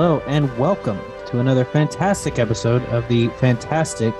hello, 0.00 0.22
and 0.28 0.56
welcome 0.56 0.96
to 1.26 1.40
another 1.40 1.64
fantastic 1.64 2.38
episode 2.38 2.84
of 2.90 3.08
the 3.08 3.26
Fantastic 3.30 4.14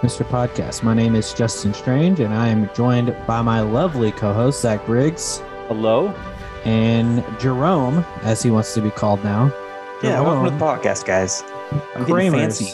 Mr. 0.00 0.24
Podcast. 0.24 0.82
My 0.82 0.94
name 0.94 1.14
is 1.14 1.34
Justin 1.34 1.74
Strange, 1.74 2.20
and 2.20 2.32
I 2.32 2.48
am 2.48 2.70
joined 2.74 3.14
by 3.26 3.42
my 3.42 3.60
lovely 3.60 4.12
co 4.12 4.32
host, 4.32 4.62
Zack 4.62 4.86
Briggs, 4.86 5.42
Hello. 5.68 6.08
and 6.64 7.22
Jerome, 7.38 7.98
as 8.22 8.42
he 8.42 8.50
wants 8.50 8.72
to 8.72 8.80
be 8.80 8.90
called 8.90 9.22
now. 9.22 9.52
Yeah, 10.02 10.22
welcome 10.22 10.44
to 10.44 10.50
Jerome 10.50 10.58
the 10.58 10.64
podcast, 10.64 11.04
guys. 11.04 11.44
I'm 11.94 12.06
getting 12.06 12.14
Kramers, 12.14 12.60
fancy. 12.62 12.72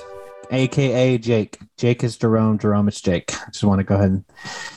aka 0.52 1.18
Jake. 1.18 1.58
Jake 1.78 2.04
is 2.04 2.16
Jerome, 2.16 2.60
Jerome 2.60 2.86
is 2.86 3.00
Jake. 3.00 3.34
I 3.34 3.50
just 3.50 3.64
want 3.64 3.80
to 3.80 3.84
go 3.84 3.96
ahead 3.96 4.22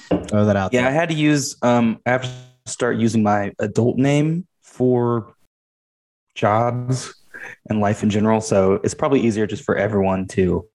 and 0.09 0.27
throw 0.27 0.45
that 0.45 0.55
out 0.55 0.73
Yeah, 0.73 0.87
I 0.87 0.91
had 0.91 1.09
to 1.09 1.15
use 1.15 1.55
um 1.61 1.99
I 2.07 2.13
have 2.13 2.23
to 2.23 2.31
start 2.65 2.97
using 2.97 3.21
my 3.21 3.51
adult 3.59 3.97
name 3.97 4.47
for 4.63 5.35
jobs 6.33 7.13
and 7.69 7.79
life 7.79 8.03
in 8.03 8.09
general. 8.09 8.41
So 8.41 8.73
it's 8.83 8.93
probably 8.93 9.21
easier 9.21 9.45
just 9.47 9.63
for 9.63 9.75
everyone 9.75 10.27
to 10.29 10.67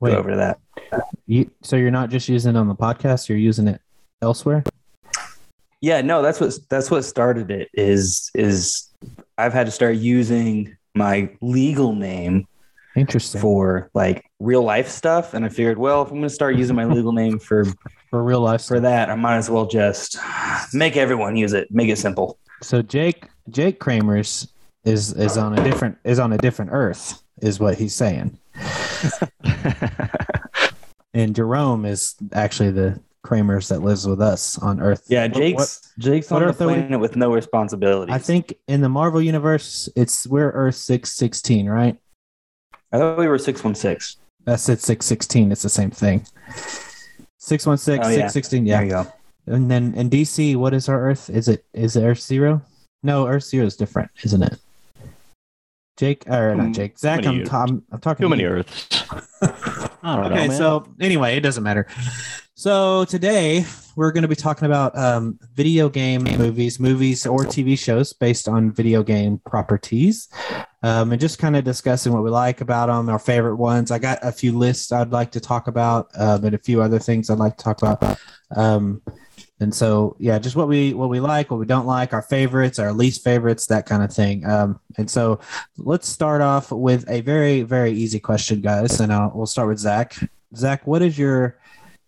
Wait, 0.00 0.10
go 0.12 0.18
over 0.18 0.30
to 0.30 0.36
that. 0.36 0.58
you, 1.26 1.50
so 1.62 1.76
you're 1.76 1.90
not 1.90 2.10
just 2.10 2.28
using 2.28 2.54
it 2.54 2.58
on 2.58 2.68
the 2.68 2.74
podcast, 2.74 3.28
you're 3.28 3.38
using 3.38 3.68
it 3.68 3.80
elsewhere? 4.22 4.62
Yeah, 5.80 6.00
no, 6.00 6.22
that's 6.22 6.40
what 6.40 6.54
that's 6.70 6.90
what 6.90 7.02
started 7.04 7.50
it 7.50 7.68
is 7.74 8.30
is 8.34 8.88
I've 9.38 9.52
had 9.52 9.66
to 9.66 9.70
start 9.72 9.96
using 9.96 10.76
my 10.94 11.30
legal 11.42 11.94
name 11.94 12.46
Interesting. 12.96 13.40
for 13.40 13.90
like 13.92 14.24
real 14.40 14.62
life 14.62 14.88
stuff. 14.88 15.34
And 15.34 15.44
I 15.44 15.48
figured, 15.50 15.76
well, 15.78 16.02
if 16.02 16.08
I'm 16.10 16.16
gonna 16.16 16.30
start 16.30 16.56
using 16.56 16.74
my 16.74 16.86
legal 16.86 17.12
name 17.12 17.38
for 17.38 17.64
For 18.10 18.22
real 18.22 18.40
life. 18.40 18.64
for 18.64 18.80
that, 18.80 19.10
I 19.10 19.16
might 19.16 19.36
as 19.36 19.50
well 19.50 19.66
just 19.66 20.16
make 20.72 20.96
everyone 20.96 21.36
use 21.36 21.52
it, 21.52 21.68
make 21.70 21.88
it 21.90 21.98
simple. 21.98 22.38
So 22.62 22.80
Jake 22.80 23.28
Jake 23.50 23.78
Kramers 23.78 24.48
is 24.86 25.12
is 25.12 25.36
on 25.36 25.58
a 25.58 25.62
different 25.62 25.98
is 26.04 26.18
on 26.18 26.32
a 26.32 26.38
different 26.38 26.70
earth 26.72 27.22
is 27.42 27.60
what 27.60 27.76
he's 27.76 27.94
saying. 27.94 28.38
And 31.14 31.34
Jerome 31.34 31.86
is 31.86 32.14
actually 32.34 32.72
the 32.72 33.00
Kramers 33.24 33.68
that 33.70 33.80
lives 33.80 34.06
with 34.06 34.20
us 34.20 34.58
on 34.58 34.80
Earth. 34.82 35.04
Yeah, 35.08 35.26
Jake's 35.28 35.56
what- 35.96 36.04
Jake's 36.04 36.30
what 36.30 36.42
on 36.42 36.42
the 36.42 36.48
Earth 36.50 36.60
we- 36.60 36.66
planet 36.74 37.00
with 37.00 37.16
no 37.16 37.32
responsibilities. 37.32 38.14
I 38.14 38.18
think 38.18 38.52
in 38.68 38.82
the 38.82 38.90
Marvel 38.90 39.22
universe, 39.22 39.88
it's 39.96 40.26
we're 40.26 40.50
Earth 40.50 40.74
six 40.74 41.12
sixteen, 41.12 41.70
right? 41.70 41.96
I 42.92 42.98
thought 42.98 43.16
we 43.18 43.28
were 43.28 43.38
six 43.38 43.64
one 43.64 43.74
six. 43.74 44.18
That's 44.44 44.68
it 44.68 44.80
six 44.82 45.06
sixteen. 45.06 45.50
It's 45.52 45.62
the 45.62 45.70
same 45.70 45.90
thing. 45.90 46.26
Six 47.38 47.64
one 47.64 47.78
six 47.78 48.06
Oh, 48.06 48.10
yeah. 48.10 48.16
six 48.18 48.34
sixteen. 48.34 48.64
There 48.66 48.84
Yeah. 48.84 48.84
you 48.84 48.90
go. 48.90 49.12
And 49.54 49.70
then 49.70 49.94
in 49.94 50.10
DC, 50.10 50.56
what 50.56 50.74
is 50.74 50.86
our 50.90 51.00
Earth? 51.00 51.30
Is 51.30 51.48
it 51.48 51.64
is 51.72 51.96
it 51.96 52.02
Earth 52.04 52.20
zero? 52.20 52.60
No, 53.02 53.26
Earth 53.26 53.44
zero 53.44 53.64
is 53.64 53.74
different, 53.76 54.10
isn't 54.22 54.42
it? 54.42 54.58
Jake 55.96 56.28
or 56.28 56.54
not 56.54 56.72
Jake? 56.72 56.98
Zack, 56.98 57.24
I'm? 57.24 57.44
I'm 57.90 58.00
talking. 58.00 58.24
Too 58.24 58.28
many 58.28 58.42
you. 58.42 58.48
Earths. 58.48 59.04
Know, 60.06 60.22
okay, 60.22 60.46
man. 60.46 60.56
so 60.56 60.86
anyway, 61.00 61.36
it 61.36 61.40
doesn't 61.40 61.64
matter. 61.64 61.88
So 62.54 63.04
today 63.06 63.64
we're 63.96 64.12
going 64.12 64.22
to 64.22 64.28
be 64.28 64.36
talking 64.36 64.66
about 64.66 64.96
um, 64.96 65.36
video 65.54 65.88
game 65.88 66.22
movies, 66.22 66.78
movies 66.78 67.26
or 67.26 67.40
TV 67.40 67.76
shows 67.76 68.12
based 68.12 68.46
on 68.46 68.70
video 68.70 69.02
game 69.02 69.38
properties, 69.44 70.28
um, 70.84 71.10
and 71.10 71.20
just 71.20 71.40
kind 71.40 71.56
of 71.56 71.64
discussing 71.64 72.12
what 72.12 72.22
we 72.22 72.30
like 72.30 72.60
about 72.60 72.86
them, 72.86 73.08
our 73.08 73.18
favorite 73.18 73.56
ones. 73.56 73.90
I 73.90 73.98
got 73.98 74.20
a 74.22 74.30
few 74.30 74.56
lists 74.56 74.92
I'd 74.92 75.10
like 75.10 75.32
to 75.32 75.40
talk 75.40 75.66
about, 75.66 76.08
uh, 76.16 76.38
but 76.38 76.54
a 76.54 76.58
few 76.58 76.80
other 76.80 77.00
things 77.00 77.28
I'd 77.28 77.38
like 77.38 77.56
to 77.56 77.64
talk 77.64 77.82
about. 77.82 78.18
And 79.58 79.74
so, 79.74 80.16
yeah, 80.18 80.38
just 80.38 80.54
what 80.54 80.68
we 80.68 80.92
what 80.92 81.08
we 81.08 81.18
like, 81.20 81.50
what 81.50 81.58
we 81.58 81.64
don't 81.66 81.86
like, 81.86 82.12
our 82.12 82.20
favorites, 82.22 82.78
our 82.78 82.92
least 82.92 83.24
favorites, 83.24 83.66
that 83.68 83.86
kind 83.86 84.02
of 84.02 84.12
thing. 84.12 84.44
Um, 84.44 84.78
and 84.98 85.10
so, 85.10 85.40
let's 85.78 86.06
start 86.08 86.42
off 86.42 86.70
with 86.70 87.08
a 87.08 87.22
very 87.22 87.62
very 87.62 87.92
easy 87.92 88.20
question, 88.20 88.60
guys, 88.60 89.00
and 89.00 89.10
uh, 89.10 89.30
we'll 89.34 89.46
start 89.46 89.68
with 89.68 89.78
Zack. 89.78 90.16
Zack, 90.54 90.86
what 90.86 91.00
is 91.02 91.18
your, 91.18 91.56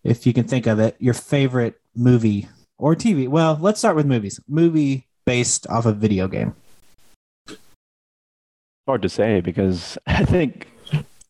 if 0.03 0.25
you 0.27 0.33
can 0.33 0.47
think 0.47 0.67
of 0.67 0.79
it, 0.79 0.95
your 0.99 1.13
favorite 1.15 1.79
movie 1.95 2.47
or 2.77 2.95
TV? 2.95 3.27
Well, 3.27 3.57
let's 3.59 3.79
start 3.79 3.95
with 3.95 4.05
movies. 4.05 4.39
Movie 4.47 5.07
based 5.25 5.67
off 5.67 5.85
a 5.85 5.91
video 5.93 6.27
game. 6.27 6.55
hard 8.87 9.01
to 9.01 9.09
say 9.09 9.41
because 9.41 9.97
I 10.07 10.25
think 10.25 10.67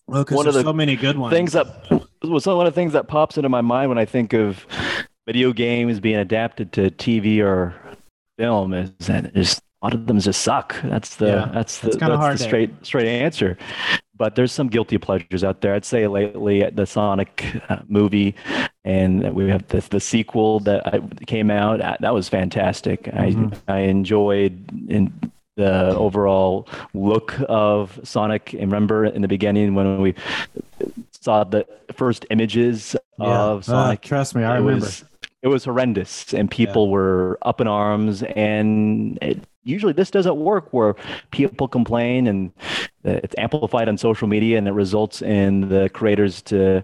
Well, 0.08 0.24
because 0.24 0.36
One 0.38 0.48
of 0.48 0.54
there's 0.54 0.64
the 0.64 0.70
so 0.70 0.74
many 0.74 0.96
good 0.96 1.18
ones. 1.18 1.34
things 1.34 1.54
that 1.54 1.68
was 2.24 2.46
one 2.46 2.66
of 2.68 2.74
the 2.74 2.76
things 2.76 2.94
that 2.94 3.08
pops 3.08 3.38
into 3.38 3.50
my 3.50 3.62
mind 3.62 3.90
when 3.90 3.98
I 3.98 4.06
think 4.06 4.34
of 4.34 4.66
video 5.30 5.54
games 5.54 6.00
being 6.00 6.16
adapted 6.16 6.72
to 6.74 6.90
TV 6.90 7.40
or 7.40 7.76
film 8.40 8.74
is 8.74 8.90
that 9.06 9.32
just 9.36 9.60
a 9.60 9.86
lot 9.86 9.94
of 9.94 10.08
them 10.08 10.20
just 10.20 10.42
suck. 10.42 10.76
That's 10.84 11.18
the 11.18 11.28
Yeah, 11.28 11.52
that's 11.54 11.78
the 11.82 11.90
that's 11.92 12.02
hard 12.02 12.34
the 12.34 12.38
to- 12.40 12.44
straight 12.44 12.72
straight 12.84 13.08
answer. 13.08 13.56
But 14.18 14.36
there's 14.36 14.52
some 14.52 14.70
guilty 14.70 14.98
pleasures 14.98 15.44
out 15.44 15.62
there. 15.62 15.76
I'd 15.76 15.86
say 15.86 16.08
lately 16.08 16.68
the 16.74 16.86
Sonic 16.88 17.46
uh, 17.70 17.78
movie, 17.88 18.34
and 18.84 19.34
we 19.36 19.48
have 19.50 19.68
the, 19.68 19.82
the 19.92 20.00
sequel 20.00 20.60
that 20.62 20.82
came 21.28 21.52
out. 21.52 21.80
Uh, 21.80 21.96
That 22.00 22.14
was 22.16 22.28
fantastic. 22.28 23.04
Mhm. 23.04 23.54
I 23.68 23.74
I 23.76 23.80
enjoyed 23.82 24.54
in 24.90 25.14
the 25.58 25.96
overall 25.96 26.68
look 26.96 27.36
of 27.48 28.00
Sonic. 28.04 28.54
And 28.54 28.64
remember 28.64 29.06
in 29.06 29.22
the 29.22 29.28
beginning 29.28 29.76
when 29.76 30.02
we 30.02 30.16
saw 31.12 31.44
the 31.44 31.66
first 31.94 32.26
images 32.32 32.96
Yeah. 33.20 33.26
of 33.52 33.60
Uh, 33.60 33.72
Sonic. 33.72 34.02
trust 34.02 34.36
me, 34.36 34.44
I 34.44 34.56
remember. 34.56 34.86
Was, 34.86 35.06
it 35.42 35.48
was 35.48 35.66
horrendous, 35.66 36.34
and 36.34 36.52
people 36.52 36.90
were 36.90 37.38
up 37.42 37.62
in 37.62 37.68
arms. 37.68 38.24
And 38.24 39.18
it, 39.22 39.44
usually, 39.64 39.94
this 39.94 40.12
doesn't 40.12 40.36
work 40.36 40.74
where 40.74 40.96
people 41.32 41.68
complain, 41.68 42.28
and 42.28 42.52
uh, 43.06 43.20
it's 43.24 43.36
amplified 43.38 43.88
on 43.88 43.98
social 43.98 44.28
media, 44.28 44.58
and 44.58 44.68
it 44.68 44.72
results 44.72 45.22
in 45.22 45.70
the 45.70 45.90
creators 45.90 46.42
to 46.44 46.84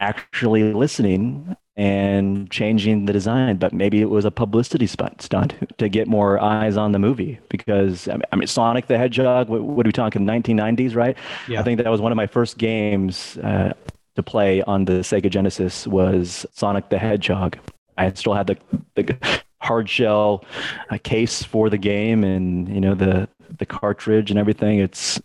actually 0.00 0.72
listening 0.72 1.56
and 1.76 2.50
changing 2.50 3.06
the 3.06 3.12
design. 3.12 3.56
But 3.56 3.72
maybe 3.72 4.00
it 4.00 4.10
was 4.10 4.24
a 4.24 4.30
publicity 4.30 4.86
stunt, 4.86 5.22
stunt 5.22 5.54
to 5.78 5.88
get 5.88 6.08
more 6.08 6.40
eyes 6.40 6.76
on 6.76 6.92
the 6.92 6.98
movie 6.98 7.40
because 7.48 8.08
I 8.08 8.12
mean, 8.12 8.22
I 8.32 8.36
mean 8.36 8.46
Sonic 8.46 8.86
the 8.86 8.98
Hedgehog. 8.98 9.48
What, 9.48 9.62
what 9.62 9.86
are 9.86 9.88
we 9.88 9.92
talking? 9.92 10.24
1990s, 10.24 10.94
right? 10.94 11.16
Yeah. 11.48 11.60
I 11.60 11.62
think 11.62 11.82
that 11.82 11.90
was 11.90 12.00
one 12.00 12.12
of 12.12 12.16
my 12.16 12.26
first 12.26 12.58
games 12.58 13.36
uh, 13.38 13.72
to 14.16 14.22
play 14.22 14.62
on 14.62 14.84
the 14.84 14.94
Sega 14.94 15.30
Genesis 15.30 15.86
was 15.86 16.44
Sonic 16.52 16.88
the 16.88 16.98
Hedgehog. 16.98 17.58
I 17.96 18.12
still 18.12 18.34
had 18.34 18.46
the 18.46 18.56
the 18.94 19.42
hard 19.60 19.88
shell 19.88 20.44
uh, 20.90 20.98
case 21.02 21.42
for 21.42 21.70
the 21.70 21.78
game, 21.78 22.24
and 22.24 22.68
you 22.68 22.80
know 22.80 22.94
the 22.94 23.28
the 23.58 23.66
cartridge 23.66 24.30
and 24.30 24.38
everything. 24.38 24.78
It's 24.78 25.20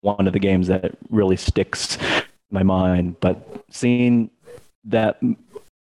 one 0.00 0.26
of 0.26 0.32
the 0.32 0.38
games 0.38 0.68
that 0.68 0.96
really 1.10 1.36
sticks 1.36 1.96
in 1.96 2.24
my 2.50 2.62
mind. 2.62 3.16
But 3.20 3.64
seeing 3.70 4.30
that 4.84 5.20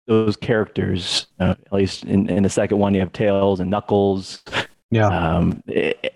those 0.06 0.36
characters, 0.36 1.26
uh, 1.38 1.54
at 1.64 1.72
least 1.72 2.04
in, 2.04 2.28
in 2.28 2.42
the 2.42 2.48
second 2.50 2.78
one, 2.78 2.94
you 2.94 3.00
have 3.00 3.12
Tails 3.12 3.60
and 3.60 3.70
Knuckles. 3.70 4.42
Yeah. 4.90 5.06
Um, 5.06 5.62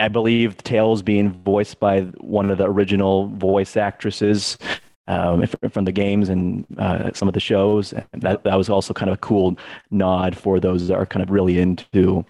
I 0.01 0.09
believe 0.09 0.57
Tails 0.59 1.01
being 1.01 1.31
voiced 1.31 1.79
by 1.79 2.01
one 2.01 2.51
of 2.51 2.59
the 2.59 2.65
original 2.65 3.29
voice 3.29 3.77
actresses 3.77 4.59
um, 5.07 5.47
from 5.71 5.85
the 5.85 5.93
games 5.93 6.29
and 6.29 6.67
uh, 6.79 7.11
some 7.15 7.29
of 7.29 7.35
the 7.35 7.41
shows. 7.41 7.93
And 7.93 8.23
that 8.23 8.45
that 8.45 8.57
was 8.57 8.69
also 8.69 8.95
kind 8.95 9.11
of 9.11 9.17
a 9.17 9.21
cool 9.21 9.57
nod 9.91 10.37
for 10.37 10.61
those 10.61 10.89
that 10.89 10.97
are 10.97 11.07
kind 11.07 11.23
of 11.23 11.31
really 11.31 11.59
into 11.59 12.25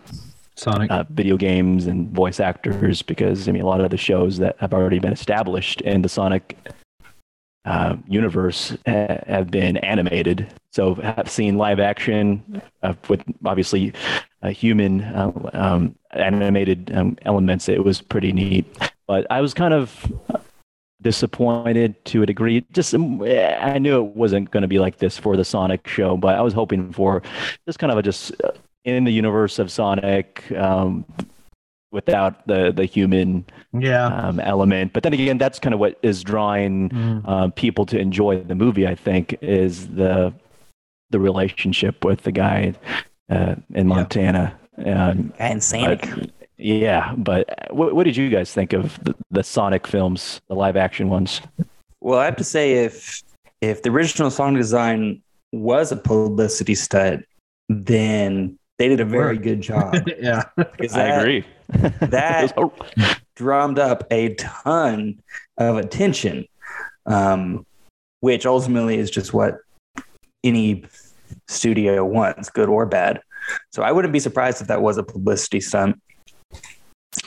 Sonic. 0.56 0.90
uh, 0.90 1.04
video 1.10 1.36
games 1.36 1.86
and 1.86 2.10
voice 2.10 2.40
actors 2.40 3.02
because 3.02 3.48
I 3.48 3.52
mean 3.52 3.62
a 3.62 3.66
lot 3.66 3.80
of 3.80 3.90
the 3.90 3.96
shows 3.96 4.38
that 4.38 4.56
have 4.58 4.72
already 4.72 4.98
been 4.98 5.12
established 5.12 5.80
in 5.82 6.02
the 6.02 6.08
Sonic 6.08 6.56
uh, 7.64 7.96
universe 8.06 8.76
uh, 8.86 9.18
have 9.26 9.50
been 9.50 9.76
animated. 9.78 10.52
So 10.72 10.98
I've 11.02 11.30
seen 11.30 11.56
live 11.56 11.80
action 11.80 12.60
uh, 12.82 12.94
with 13.08 13.22
obviously 13.44 13.92
uh, 14.42 14.50
human 14.50 15.02
uh, 15.02 15.50
um, 15.54 15.94
animated 16.12 16.92
um, 16.94 17.16
elements. 17.22 17.68
It 17.68 17.82
was 17.82 18.02
pretty 18.02 18.32
neat, 18.32 18.66
but 19.06 19.26
I 19.30 19.40
was 19.40 19.54
kind 19.54 19.72
of 19.72 20.06
disappointed 21.04 22.04
to 22.06 22.22
a 22.22 22.26
degree. 22.26 22.64
Just 22.72 22.92
um, 22.94 23.22
I 23.22 23.78
knew 23.78 23.98
it 24.04 24.16
wasn't 24.16 24.50
going 24.50 24.62
to 24.62 24.68
be 24.68 24.80
like 24.80 24.98
this 24.98 25.16
for 25.16 25.36
the 25.36 25.44
Sonic 25.44 25.86
show, 25.86 26.16
but 26.16 26.34
I 26.36 26.40
was 26.40 26.52
hoping 26.54 26.92
for 26.92 27.22
just 27.66 27.78
kind 27.78 27.92
of 27.92 27.98
a 27.98 28.02
just 28.02 28.32
uh, 28.42 28.50
in 28.84 29.04
the 29.04 29.12
universe 29.12 29.58
of 29.60 29.70
Sonic. 29.70 30.50
Um, 30.52 31.04
without 31.92 32.44
the 32.48 32.72
the 32.72 32.84
human 32.86 33.44
yeah. 33.72 34.06
um, 34.06 34.40
element, 34.40 34.92
but 34.92 35.04
then 35.04 35.12
again, 35.12 35.38
that's 35.38 35.60
kind 35.60 35.72
of 35.72 35.78
what 35.78 35.96
is 36.02 36.24
drawing 36.24 36.88
Mm. 36.90 37.22
uh, 37.24 37.48
people 37.54 37.86
to 37.86 37.96
enjoy 37.96 38.42
the 38.42 38.56
movie. 38.56 38.84
I 38.88 38.96
think 38.96 39.38
is 39.40 39.86
the 39.94 40.32
the 41.10 41.20
relationship 41.20 42.04
with 42.04 42.22
the 42.22 42.32
guy 42.32 42.74
uh, 43.30 43.54
in 43.74 43.86
Montana. 43.86 44.58
Um, 44.84 45.32
And 45.38 45.62
Sonic. 45.62 46.08
But- 46.56 46.64
yeah, 46.64 47.14
but 47.16 47.48
what, 47.70 47.94
what 47.94 48.04
did 48.04 48.16
you 48.16 48.28
guys 48.30 48.52
think 48.52 48.72
of 48.72 49.02
the, 49.04 49.14
the 49.30 49.42
Sonic 49.42 49.86
films, 49.86 50.40
the 50.48 50.54
live 50.54 50.76
action 50.76 51.08
ones? 51.08 51.40
Well, 52.00 52.18
I 52.18 52.24
have 52.26 52.36
to 52.36 52.44
say, 52.44 52.84
if 52.84 53.22
if 53.60 53.82
the 53.82 53.90
original 53.90 54.30
Sonic 54.30 54.60
design 54.60 55.22
was 55.52 55.90
a 55.90 55.96
publicity 55.96 56.74
stunt, 56.74 57.24
then 57.68 58.58
they 58.78 58.88
did 58.88 59.00
a 59.00 59.04
very 59.04 59.38
good 59.38 59.60
job. 59.62 59.94
yeah. 60.18 60.42
Because 60.56 60.94
I 60.94 61.04
agree. 61.06 61.44
that- 62.00 62.44
It 62.44 62.56
was 62.56 62.72
hor- 62.96 63.16
drummed 63.36 63.78
up 63.78 64.04
a 64.10 64.34
ton 64.34 65.20
of 65.56 65.76
attention, 65.76 66.46
um, 67.06 67.64
which 68.20 68.44
ultimately 68.46 68.98
is 68.98 69.10
just 69.10 69.32
what 69.32 69.56
any 70.44 70.84
studio 71.48 72.04
wants, 72.04 72.50
good 72.50 72.68
or 72.68 72.86
bad. 72.86 73.20
So 73.72 73.82
I 73.82 73.92
wouldn't 73.92 74.12
be 74.12 74.20
surprised 74.20 74.60
if 74.60 74.68
that 74.68 74.82
was 74.82 74.98
a 74.98 75.02
publicity 75.02 75.60
stunt. 75.60 76.00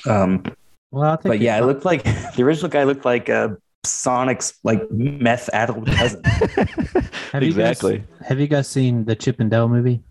Um, 0.05 0.43
Well, 0.91 1.11
I 1.11 1.15
think 1.15 1.23
but 1.33 1.39
yeah, 1.39 1.57
it 1.57 1.65
looked 1.65 1.85
like 1.85 2.03
the 2.35 2.43
original 2.43 2.69
guy 2.69 2.83
looked 2.83 3.05
like 3.05 3.29
a 3.29 3.57
Sonic's 3.85 4.53
like 4.63 4.89
meth 4.91 5.49
addled 5.53 5.87
cousin. 5.87 6.21
Have 7.31 7.43
you 7.43 7.53
guys- 7.53 7.71
exactly. 7.77 8.03
have 8.25 8.39
you 8.39 8.47
guys 8.47 8.67
seen 8.67 9.05
the 9.05 9.15
Chip 9.15 9.39
and 9.39 9.49
Dale 9.51 9.67
movie? 9.67 10.01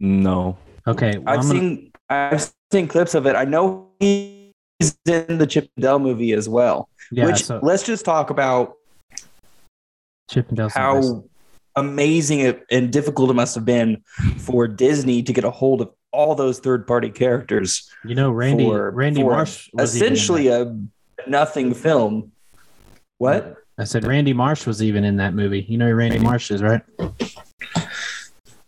No. 0.00 0.56
Okay, 0.86 1.18
well, 1.18 1.34
I've 1.34 1.40
I'm 1.40 1.46
gonna- 1.48 1.60
seen 1.60 1.92
I've 2.10 2.52
seen 2.72 2.88
clips 2.88 3.14
of 3.14 3.26
it. 3.26 3.36
I 3.36 3.44
know 3.44 3.88
he's 4.00 4.52
in 5.06 5.38
the 5.38 5.46
Chip 5.46 5.68
and 5.76 5.82
Dale 5.82 5.98
movie 5.98 6.32
as 6.32 6.48
well. 6.48 6.88
yeah, 7.10 7.26
which 7.26 7.44
so 7.44 7.60
let's 7.62 7.82
just 7.84 8.04
talk 8.04 8.30
about 8.30 8.74
Chip 10.30 10.48
and 10.48 10.56
Dale's 10.56 10.72
the 10.74 10.78
best. 10.80 11.08
how 11.08 11.24
amazing 11.76 12.40
it 12.40 12.64
and 12.70 12.92
difficult 12.92 13.30
it 13.30 13.34
must 13.34 13.54
have 13.54 13.64
been 13.64 14.02
for 14.38 14.66
Disney 14.68 15.22
to 15.22 15.32
get 15.32 15.44
a 15.44 15.50
hold 15.50 15.80
of 15.82 15.90
all 16.14 16.34
those 16.34 16.58
third 16.60 16.86
party 16.86 17.10
characters. 17.10 17.90
you 18.04 18.14
know 18.14 18.30
Randy 18.30 18.64
for- 18.64 18.90
Randy 18.90 19.22
for 19.22 19.32
Marsh 19.32 19.68
was 19.72 19.94
essentially 19.94 20.48
a 20.48 20.74
nothing 21.26 21.74
film. 21.74 22.32
What? 23.18 23.56
I 23.78 23.84
said 23.84 24.04
Randy 24.06 24.32
Marsh 24.32 24.66
was 24.66 24.82
even 24.82 25.04
in 25.04 25.16
that 25.16 25.34
movie. 25.34 25.64
You 25.68 25.78
know 25.78 25.88
who 25.88 25.94
Randy 25.94 26.18
Marsh 26.20 26.50
is, 26.50 26.62
right? 26.62 26.82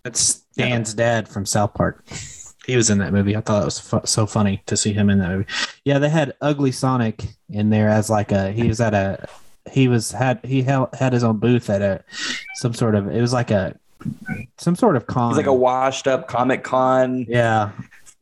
That's 0.05 0.21
Stan's 0.53 0.95
dad 0.95 1.29
from 1.29 1.47
South 1.47 1.75
Park. 1.75 2.05
He 2.67 2.77
was 2.77 2.91
in 2.91 2.99
that 2.99 3.13
movie. 3.13 3.37
I 3.37 3.41
thought 3.41 3.63
it 3.63 3.65
was 3.67 3.79
fu- 3.79 4.01
so 4.05 4.27
funny 4.27 4.63
to 4.67 4.77
see 4.77 4.93
him 4.93 5.09
in 5.11 5.19
that 5.21 5.31
movie. 5.31 5.47
Yeah, 5.85 5.99
they 6.01 6.09
had 6.09 6.35
Ugly 6.41 6.73
Sonic 6.73 7.25
in 7.49 7.71
there 7.71 7.89
as 7.89 8.11
like 8.11 8.33
a 8.33 8.51
he 8.51 8.67
was 8.67 8.81
at 8.81 8.95
a 8.95 9.29
he 9.71 9.87
was 9.89 10.11
had 10.11 10.41
he 10.45 10.63
held, 10.63 10.89
had 10.95 11.13
his 11.13 11.23
own 11.25 11.39
booth 11.39 11.71
at 11.71 11.83
a 11.83 12.05
some 12.57 12.75
sort 12.75 12.95
of 12.97 13.09
it 13.09 13.21
was 13.21 13.33
like 13.33 13.51
a 13.53 13.77
some 14.59 14.77
sort 14.77 14.97
of 14.97 15.07
con. 15.07 15.31
He's 15.31 15.37
like 15.37 15.47
a 15.47 15.53
washed 15.55 16.07
up 16.07 16.29
Comic 16.29 16.63
Con, 16.65 17.27
yeah. 17.29 17.71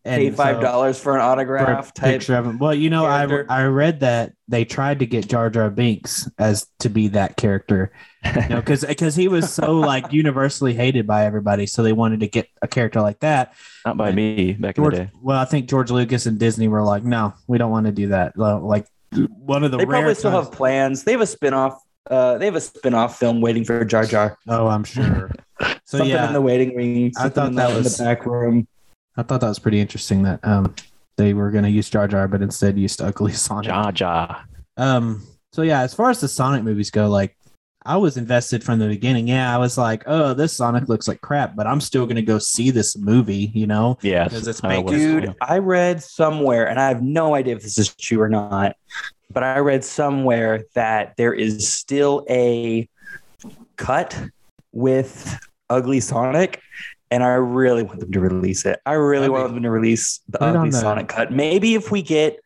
pay 0.05 0.27
And 0.29 0.37
five 0.37 0.57
so- 0.57 0.61
dollars 0.63 0.99
for 0.99 1.15
an 1.15 1.21
for 1.21 1.25
autograph 1.25 1.95
type. 1.95 2.11
picture 2.11 2.37
of 2.37 2.47
him. 2.47 2.59
Well, 2.59 2.75
you 2.75 2.91
know, 2.91 3.07
I 3.07 3.27
character. 3.27 3.53
I 3.53 3.65
read 3.65 4.01
that 4.01 4.33
they 4.49 4.65
tried 4.65 4.99
to 4.99 5.07
get 5.07 5.29
Jar 5.29 5.49
Jar 5.51 5.71
Binks 5.71 6.29
as 6.39 6.67
to 6.81 6.89
be 6.91 7.09
that 7.09 7.37
character, 7.37 7.93
you 8.25 8.49
know, 8.51 8.61
because 8.63 9.15
he 9.17 9.29
was 9.29 9.51
so 9.53 9.73
like 9.79 10.13
universally 10.13 10.75
hated 10.75 11.07
by 11.07 11.25
everybody, 11.25 11.67
so 11.67 11.83
they 11.83 11.93
wanted 11.95 12.21
to 12.21 12.29
get 12.29 12.49
a 12.63 12.69
character 12.69 13.01
like 13.01 13.21
that. 13.21 13.55
Not 13.87 13.97
by 13.97 14.13
me 14.13 14.53
back 14.53 14.77
George, 14.77 14.95
in 14.95 14.99
the 15.01 15.05
day. 15.07 15.11
well, 15.23 15.39
I 15.39 15.47
think 15.47 15.69
George 15.69 15.91
Lucas 15.91 16.27
and 16.27 16.39
Disney 16.39 16.69
were 16.69 16.83
like, 16.83 17.05
no, 17.05 17.33
we 17.47 17.57
don't 17.59 17.71
want 17.71 17.87
to 17.87 17.93
do 17.93 18.09
that. 18.09 18.37
Like 18.37 18.87
one 19.13 19.63
of 19.65 19.71
the 19.71 19.79
They 19.79 19.85
rare 19.85 20.01
probably 20.01 20.15
still 20.17 20.33
times- 20.33 20.47
have 20.49 20.55
plans. 20.55 21.05
They 21.05 21.13
have 21.13 21.21
a 21.23 21.27
spin-off 21.27 21.81
uh, 22.11 22.37
they 22.37 22.45
have 22.45 22.55
a 22.57 22.61
spin-off 22.61 23.19
film 23.19 23.41
waiting 23.41 23.65
for 23.65 23.83
Jar 23.87 24.05
Jar. 24.05 24.37
Oh, 24.47 24.67
I'm 24.67 24.85
sure. 24.85 25.31
So 25.85 25.99
something 25.99 26.09
yeah, 26.09 26.27
in 26.29 26.33
the 26.33 26.41
waiting 26.41 26.75
room. 26.77 27.12
I 27.19 27.29
thought 27.29 27.53
that 27.53 27.55
the, 27.55 27.69
in 27.71 27.77
was- 27.85 27.97
the 27.99 28.05
back 28.05 28.27
room. 28.27 28.67
I 29.17 29.23
thought 29.23 29.41
that 29.43 29.49
was 29.49 29.59
pretty 29.61 29.81
interesting 29.81 30.23
that 30.25 30.41
um 30.45 30.75
they 31.17 31.33
were 31.35 31.51
going 31.53 31.62
to 31.62 31.71
use 31.71 31.89
Jar 31.89 32.09
Jar, 32.09 32.27
but 32.27 32.43
instead 32.43 32.77
used 32.77 33.01
Ugly 33.01 33.33
Sonic. 33.47 33.67
Jar 33.67 33.93
Jar. 33.93 34.45
Um. 34.77 35.23
So 35.53 35.62
yeah, 35.62 35.83
as 35.83 35.95
far 35.95 36.11
as 36.11 36.21
the 36.21 36.27
Sonic 36.29 36.65
movies 36.65 36.91
go, 36.91 37.09
like 37.09 37.37
I 37.87 37.97
was 37.99 38.17
invested 38.17 38.65
from 38.65 38.81
the 38.81 38.89
beginning. 38.89 39.29
Yeah, 39.29 39.55
I 39.55 39.59
was 39.59 39.79
like, 39.79 40.03
oh, 40.06 40.35
this 40.35 40.53
Sonic 40.55 40.89
looks 40.89 41.06
like 41.06 41.21
crap, 41.21 41.55
but 41.55 41.67
I'm 41.69 41.81
still 41.81 42.06
gonna 42.06 42.23
go 42.23 42.41
see 42.41 42.71
this 42.73 42.97
movie. 42.99 43.53
You 43.55 43.69
know, 43.69 43.99
Yeah. 44.03 44.25
Because 44.25 44.49
it's 44.49 44.65
I 44.65 44.69
making- 44.69 44.91
Dude. 44.99 45.35
I 45.41 45.59
read 45.59 46.03
somewhere, 46.03 46.69
and 46.69 46.81
I 46.81 46.89
have 46.89 47.03
no 47.03 47.35
idea 47.37 47.55
if 47.55 47.62
this 47.62 47.79
is 47.79 47.95
true 47.95 48.21
or 48.21 48.29
not, 48.29 48.75
but 49.33 49.45
I 49.45 49.59
read 49.59 49.85
somewhere 49.85 50.65
that 50.75 51.15
there 51.17 51.33
is 51.35 51.69
still 51.69 52.25
a 52.29 52.89
cut 53.77 54.19
with 54.73 55.39
Ugly 55.71 56.01
Sonic, 56.01 56.61
and 57.11 57.23
I 57.23 57.35
really 57.35 57.83
want 57.83 58.01
them 58.01 58.13
to 58.13 58.21
release 58.21 58.65
it. 58.65 58.81
I 58.87 58.95
really 58.95 59.29
want 59.29 59.53
them 59.55 59.63
to 59.63 59.71
release 59.71 60.21
the 60.29 60.39
Put 60.39 60.49
it 60.49 60.57
on 60.57 60.57
Ugly 60.57 60.73
Sonic 60.73 61.09
cut. 61.09 61.33
Maybe 61.33 61.75
if 61.75 61.91
we 61.91 62.03
get 62.03 62.39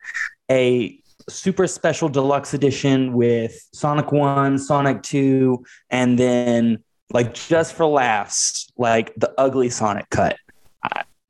a 0.49 0.99
super 1.27 1.67
special 1.67 2.09
deluxe 2.09 2.53
edition 2.53 3.13
with 3.13 3.67
Sonic 3.73 4.11
1, 4.11 4.57
Sonic 4.57 5.03
2, 5.03 5.63
and 5.89 6.17
then 6.17 6.83
like 7.11 7.33
just 7.33 7.73
for 7.73 7.85
laughs, 7.85 8.71
like 8.77 9.13
the 9.15 9.33
Ugly 9.37 9.69
Sonic 9.69 10.09
cut. 10.09 10.37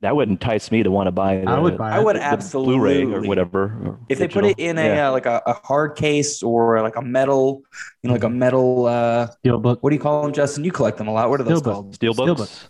That 0.01 0.15
would 0.15 0.29
entice 0.29 0.71
me 0.71 0.81
to 0.83 0.89
want 0.89 1.07
to 1.07 1.11
buy. 1.11 1.41
The, 1.41 1.49
I 1.49 1.59
would 1.59 1.77
buy. 1.77 1.91
I 1.91 1.99
would 1.99 2.15
the 2.15 2.23
absolutely 2.23 2.75
Blu-ray 2.75 3.03
or 3.03 3.21
whatever. 3.23 3.63
or 3.83 3.99
if 4.07 4.17
they 4.17 4.29
put 4.29 4.45
it 4.45 4.57
in 4.57 4.77
a 4.77 4.85
Yeah. 4.85 5.09
uh, 5.09 5.11
like 5.11 5.25
a, 5.25 5.41
a 5.45 5.53
hard 5.53 5.97
case 5.97 6.41
or 6.41 6.81
like 6.81 6.95
a 6.95 7.01
metal, 7.01 7.63
you 8.01 8.07
know, 8.07 8.13
like 8.13 8.23
a 8.23 8.29
metal. 8.29 8.85
uh 8.85 9.27
Steelbook. 9.43 9.79
What 9.81 9.89
do 9.89 9.95
you 9.97 10.01
call 10.01 10.23
them, 10.23 10.31
Justin? 10.31 10.63
You 10.63 10.71
collect 10.71 10.97
them 10.97 11.09
a 11.09 11.11
lot. 11.11 11.29
What 11.29 11.41
are 11.41 11.43
those 11.43 11.61
Steelbook. 11.61 11.73
called? 11.73 11.99
Steelbooks. 11.99 12.67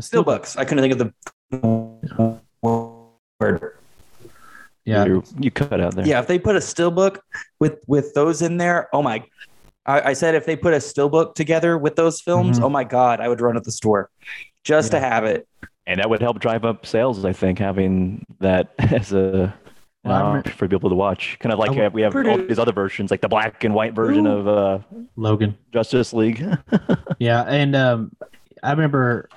Steelbooks. 0.00 0.58
I 0.58 0.64
couldn't 0.66 0.82
think 0.82 1.00
of 1.00 1.12
the 1.50 2.40
word. 3.40 3.78
Yeah. 4.84 5.06
You, 5.06 5.24
you 5.38 5.50
cut 5.50 5.80
out 5.80 5.94
there. 5.96 6.06
Yeah, 6.06 6.20
if 6.20 6.26
they 6.26 6.38
put 6.38 6.56
a 6.56 6.58
steelbook 6.58 7.20
with 7.58 7.82
with 7.86 8.12
those 8.12 8.42
in 8.42 8.58
there, 8.58 8.88
oh 8.92 9.00
my! 9.02 9.24
I, 9.86 10.10
I 10.10 10.12
said 10.12 10.34
if 10.34 10.44
they 10.44 10.56
put 10.56 10.74
a 10.74 10.78
steelbook 10.78 11.34
together 11.36 11.78
with 11.78 11.96
those 11.96 12.20
films, 12.20 12.58
Mhm. 12.60 12.64
oh 12.64 12.68
my 12.68 12.84
god, 12.84 13.20
I 13.20 13.28
would 13.28 13.40
run 13.40 13.56
at 13.56 13.64
the 13.64 13.72
store 13.72 14.10
just 14.62 14.90
to 14.90 15.00
have 15.00 15.24
it. 15.24 15.48
And 15.86 16.00
that 16.00 16.08
would 16.08 16.22
help 16.22 16.40
drive 16.40 16.64
up 16.64 16.86
sales, 16.86 17.24
I 17.24 17.32
think, 17.32 17.58
having 17.58 18.24
that 18.40 18.74
as 18.78 19.12
a 19.12 19.54
uh, 20.04 20.42
for 20.56 20.68
people 20.68 20.90
to 20.90 20.96
watch. 20.96 21.38
Kind 21.40 21.52
of 21.52 21.58
like 21.58 21.70
would- 21.70 21.92
we 21.94 22.02
have 22.02 22.14
all 22.14 22.38
these 22.38 22.58
other 22.58 22.72
versions, 22.72 23.10
like 23.10 23.20
the 23.20 23.28
black 23.28 23.64
and 23.64 23.74
white 23.74 23.94
version 23.94 24.26
Ooh. 24.26 24.38
of 24.38 24.48
uh, 24.48 24.78
Logan. 25.16 25.56
Justice 25.72 26.12
League. 26.12 26.44
Yeah, 27.20 27.42
and 27.42 27.76
um, 27.76 28.12
I 28.62 28.72
remember 28.72 29.28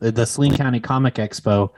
the- 0.00 0.12
the 0.12 0.26
Saline 0.26 0.54
County 0.54 0.78
Comic 0.78 1.14
Expo. 1.14 1.70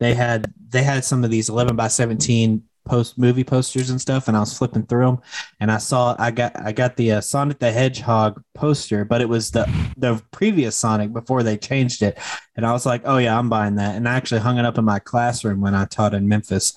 They 0.00 0.12
had 0.12 0.52
they 0.68 0.82
had 0.82 1.04
some 1.04 1.24
of 1.24 1.30
these 1.30 1.48
eleven 1.48 1.76
by 1.76 1.88
seventeen 1.88 2.64
post 2.86 3.18
movie 3.18 3.44
posters 3.44 3.90
and 3.90 4.00
stuff, 4.00 4.28
and 4.28 4.36
I 4.36 4.40
was 4.40 4.56
flipping 4.56 4.86
through 4.86 5.06
them, 5.06 5.18
and 5.60 5.70
I 5.70 5.78
saw 5.78 6.16
I 6.18 6.30
got 6.30 6.58
I 6.58 6.72
got 6.72 6.96
the 6.96 7.12
uh, 7.12 7.20
Sonic 7.20 7.58
the 7.58 7.72
Hedgehog 7.72 8.42
poster, 8.54 9.04
but 9.04 9.20
it 9.20 9.28
was 9.28 9.50
the 9.50 9.66
the 9.96 10.22
previous 10.30 10.76
Sonic 10.76 11.12
before 11.12 11.42
they 11.42 11.56
changed 11.56 12.02
it, 12.02 12.18
and 12.56 12.64
I 12.64 12.72
was 12.72 12.86
like, 12.86 13.02
oh 13.04 13.18
yeah, 13.18 13.38
I'm 13.38 13.48
buying 13.48 13.74
that, 13.76 13.96
and 13.96 14.08
I 14.08 14.14
actually 14.14 14.40
hung 14.40 14.58
it 14.58 14.64
up 14.64 14.78
in 14.78 14.84
my 14.84 14.98
classroom 14.98 15.60
when 15.60 15.74
I 15.74 15.84
taught 15.84 16.14
in 16.14 16.28
Memphis. 16.28 16.74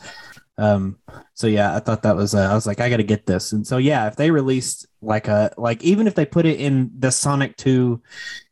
Um, 0.60 0.98
so 1.34 1.48
yeah, 1.48 1.74
I 1.75 1.80
thought 1.80 2.04
that 2.04 2.16
was 2.18 2.36
uh, 2.36 2.50
I 2.51 2.54
was 2.54 2.68
like, 2.68 2.82
I 2.82 2.89
got 2.89 2.98
to 2.98 3.04
get 3.04 3.25
this, 3.25 3.54
and 3.54 3.66
so 3.66 3.78
yeah, 3.78 4.08
if 4.08 4.16
they 4.18 4.30
released 4.30 4.86
like 5.01 5.28
a 5.30 5.54
like 5.58 5.82
even 5.84 6.06
if 6.06 6.16
they 6.16 6.25
put 6.25 6.46
it 6.46 6.60
in 6.60 6.92
the 7.00 7.12
Sonic 7.12 7.56
two 7.58 8.01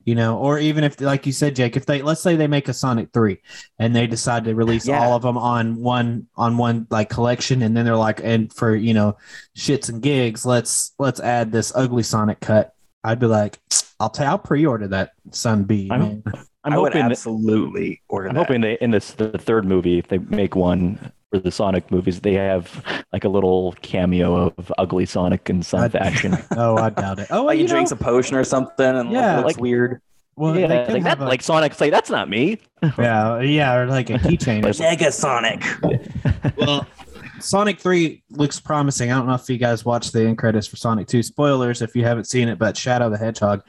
you 0.06 0.16
know, 0.16 0.38
or 0.38 0.58
even 0.58 0.86
if, 0.86 1.02
like 1.02 1.26
you 1.26 1.34
said, 1.34 1.54
Jake, 1.54 1.76
if 1.76 1.86
they 1.86 2.02
let's 2.02 2.22
say 2.22 2.38
they 2.38 2.48
make 2.48 2.70
a 2.70 2.74
Sonic 2.74 3.10
three 3.12 3.42
and 3.78 3.94
they 3.94 4.08
decide 4.08 4.46
to 4.46 4.56
release 4.56 4.88
Yeah. 4.88 5.04
all 5.04 5.18
of 5.18 5.22
them 5.22 5.38
on 5.38 5.76
one 5.82 6.28
on 6.38 6.58
one 6.58 6.88
like 6.90 7.10
collection, 7.10 7.62
and 7.62 7.76
then 7.76 7.84
they're 7.84 7.98
like, 7.98 8.22
and 8.24 8.52
for 8.54 8.74
you 8.74 8.94
know, 8.94 9.18
shits 9.58 9.90
and 9.90 10.02
gigs, 10.02 10.46
let's 10.46 10.94
let's 10.98 11.20
add 11.20 11.52
this 11.52 11.74
ugly 11.76 12.04
Sonic 12.04 12.40
cut. 12.40 12.74
I'd 13.04 13.20
be 13.20 13.26
like, 13.26 13.60
I'll 14.00 14.10
ta- 14.10 14.24
I'll 14.24 14.40
pre-order 14.40 14.88
that 14.88 15.12
Sun 15.32 15.66
B. 15.66 15.90
I'm- 15.92 16.00
man. 16.02 16.24
I'm 16.64 16.74
I 16.74 16.78
would 16.78 16.94
hoping. 16.94 17.12
absolutely 17.12 18.02
order 18.10 18.28
I'm 18.30 18.36
that. 18.36 18.46
hoping 18.48 18.62
they 18.62 18.78
in 18.82 18.92
this 18.92 19.12
the 19.12 19.38
third 19.38 19.66
movie, 19.66 19.98
if 20.00 20.08
they 20.08 20.18
make 20.18 20.56
one 20.56 21.12
for 21.32 21.40
the 21.40 21.52
Sonic 21.52 21.92
movies, 21.92 22.22
they 22.22 22.34
have 22.34 22.84
like 23.12 23.24
a 23.24 23.30
little 23.30 23.74
cameo 23.82 24.54
of 24.58 24.72
ugly 24.78 25.06
Sonic 25.06 25.50
in 25.50 25.62
some 25.64 25.82
I'd- 25.82 25.98
fashion. 25.98 26.38
Oh, 26.56 26.78
I 26.78 26.90
doubt 26.90 27.20
it. 27.20 27.28
Oh, 27.30 27.38
well, 27.38 27.46
like 27.46 27.56
he 27.56 27.62
you 27.64 27.68
know, 27.68 27.74
drinks 27.74 27.92
a 27.92 27.96
potion 27.96 28.36
or 28.38 28.44
something, 28.44 28.86
and 28.86 29.12
Yeah, 29.12 29.20
yeah, 29.22 29.36
looks 29.38 29.46
like- 29.56 29.58
weird. 29.62 30.02
well, 30.36 30.58
yeah, 30.58 30.68
they 30.68 30.94
like 30.94 31.04
have 31.04 31.20
that, 31.20 31.26
a- 31.26 31.28
like 31.30 31.42
Sonic 31.42 31.74
say 31.74 31.90
that's 31.90 32.10
not 32.10 32.30
me. 32.30 32.60
yeah, 32.98 33.40
yeah, 33.42 33.76
or 33.76 33.88
like 33.88 34.10
a 34.10 34.14
keychain 34.14 34.66
or 34.66 34.74
something. 34.74 34.98
Mega 35.00 35.12
Sonic. 35.12 35.64
well, 36.58 36.88
Sonic 37.40 37.80
3 37.80 38.24
looks 38.32 38.60
promising. 38.60 39.12
I 39.12 39.18
don't 39.18 39.28
know 39.28 39.36
if 39.36 39.48
you 39.50 39.58
guys 39.58 39.86
watched 39.86 40.14
the 40.14 40.24
end 40.26 40.38
credits 40.38 40.66
for 40.68 40.76
Sonic 40.76 41.08
2. 41.08 41.22
Spoilers 41.24 41.82
if 41.82 41.96
you 41.96 42.04
haven't 42.04 42.26
seen 42.26 42.48
it, 42.48 42.58
but 42.58 42.76
Shadow 42.78 43.10
the 43.10 43.18
Hedgehog 43.18 43.64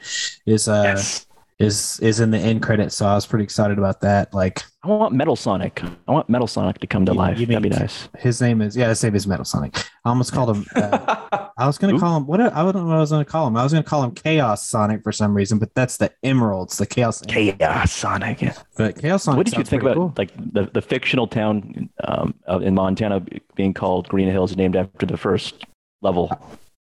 is 0.45 0.67
uh 0.67 0.83
yes. 0.85 1.25
Is 1.59 1.99
is 2.01 2.19
in 2.21 2.31
the 2.31 2.37
end 2.37 2.61
credits, 2.63 2.95
so 2.95 3.05
I 3.05 3.15
was 3.15 3.25
pretty 3.25 3.43
excited 3.43 3.77
about 3.77 3.99
that. 4.01 4.33
Like 4.33 4.63
I 4.83 4.87
want 4.87 5.13
Metal 5.13 5.35
Sonic. 5.35 5.83
I 6.07 6.11
want 6.11 6.29
Metal 6.29 6.47
Sonic 6.47 6.79
to 6.79 6.87
come 6.87 7.05
to 7.05 7.11
You- 7.11 7.17
life. 7.17 7.37
you 7.39 7.45
That'd 7.45 7.63
be 7.63 7.69
nice. 7.69 8.07
his 8.17 8.41
name 8.41 8.61
is 8.61 8.77
yeah, 8.77 8.87
his 8.89 9.03
name 9.03 9.13
is 9.15 9.27
Metal 9.27 9.43
Sonic. 9.43 9.75
I 9.77 10.09
almost 10.09 10.31
called 10.31 10.55
him 10.55 10.65
uh, 10.75 11.49
I 11.57 11.67
was 11.67 11.77
gonna 11.77 11.99
call 11.99 12.15
him 12.15 12.25
what 12.27 12.39
I 12.39 12.49
don't 12.63 12.73
know 12.75 12.85
what 12.85 12.95
I 12.95 12.99
was 13.01 13.11
gonna 13.11 13.25
call 13.25 13.45
him. 13.47 13.57
I 13.57 13.63
was 13.63 13.73
gonna 13.73 13.83
call 13.83 14.01
him 14.03 14.11
Chaos 14.11 14.65
Sonic 14.65 15.03
for 15.03 15.11
some 15.11 15.35
reason, 15.35 15.59
but 15.59 15.75
that's 15.75 15.97
the 15.97 16.09
Emeralds, 16.23 16.77
the 16.77 16.85
Chaos. 16.85 17.21
Chaos 17.27 17.91
Sonic. 17.91 18.41
yeah. 18.41 18.53
But 18.77 18.97
Chaos 19.01 19.23
Sonic. 19.23 19.37
What 19.37 19.45
did 19.47 19.57
you 19.57 19.65
think 19.65 19.81
about 19.81 19.95
cool. 19.95 20.13
like 20.17 20.31
the, 20.53 20.69
the 20.73 20.81
fictional 20.81 21.27
town 21.27 21.89
um, 22.05 22.33
in 22.61 22.73
Montana 22.73 23.21
being 23.55 23.73
called 23.73 24.07
Green 24.07 24.29
Hills, 24.29 24.55
named 24.55 24.77
after 24.77 25.05
the 25.05 25.17
first 25.17 25.65
level? 26.01 26.31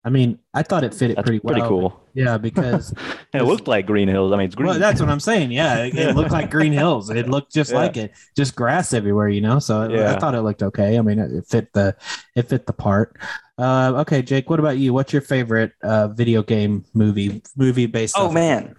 I 0.08 0.10
mean, 0.10 0.40
I 0.54 0.64
thought 0.64 0.86
it 0.86 0.94
fit 0.94 1.12
it 1.12 1.16
That's 1.18 1.26
pretty 1.26 1.40
pretty, 1.42 1.60
well. 1.60 1.70
cool. 1.70 2.02
Yeah, 2.14 2.38
because 2.38 2.94
it 3.34 3.44
looked 3.44 3.68
like 3.68 3.86
Green 3.86 4.08
Hills. 4.08 4.32
I 4.32 4.38
mean, 4.38 4.46
it's 4.46 4.56
green. 4.56 4.70
well, 4.70 4.80
that's 4.80 5.00
what 5.02 5.10
I'm 5.10 5.20
saying. 5.20 5.52
Yeah, 5.52 5.84
it, 5.84 5.96
it 5.96 6.16
looked 6.16 6.32
like 6.32 6.50
Green 6.50 6.72
Hills. 6.82 7.10
It 7.12 7.30
looked 7.30 7.54
just 7.54 7.72
Yeah. 7.72 7.78
like 7.78 7.98
it, 7.98 8.12
just 8.36 8.56
grass 8.56 8.94
everywhere, 8.94 9.28
you 9.30 9.42
know. 9.42 9.60
So 9.60 9.82
I- 9.82 10.14
I 10.16 10.18
thought 10.20 10.34
it 10.34 10.42
looked 10.42 10.64
okay. 10.64 10.98
I 10.98 11.02
mean, 11.02 11.20
it 11.20 11.46
fit 11.46 11.72
the 11.74 11.96
it 12.36 12.44
fit 12.50 12.66
the 12.66 12.74
part. 12.74 13.18
Uh, 13.60 13.94
okay, 13.98 14.22
Jake, 14.24 14.50
what 14.50 14.60
about 14.60 14.78
you? 14.78 14.94
What's 14.94 15.12
your 15.14 15.22
favorite 15.22 15.74
uh, 15.84 16.08
video 16.08 16.42
game 16.42 16.86
movie 16.94 17.44
movie 17.58 17.86
based? 17.86 18.16
Oh 18.18 18.32
man, 18.32 18.76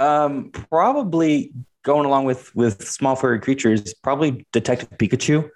um, 0.00 0.50
probably 0.70 1.52
going 1.84 2.06
along 2.06 2.24
with 2.24 2.52
with 2.56 2.88
small 2.88 3.14
furry 3.16 3.38
creatures. 3.38 3.94
Probably 3.94 4.46
Detective 4.52 4.88
Pikachu. 4.98 5.48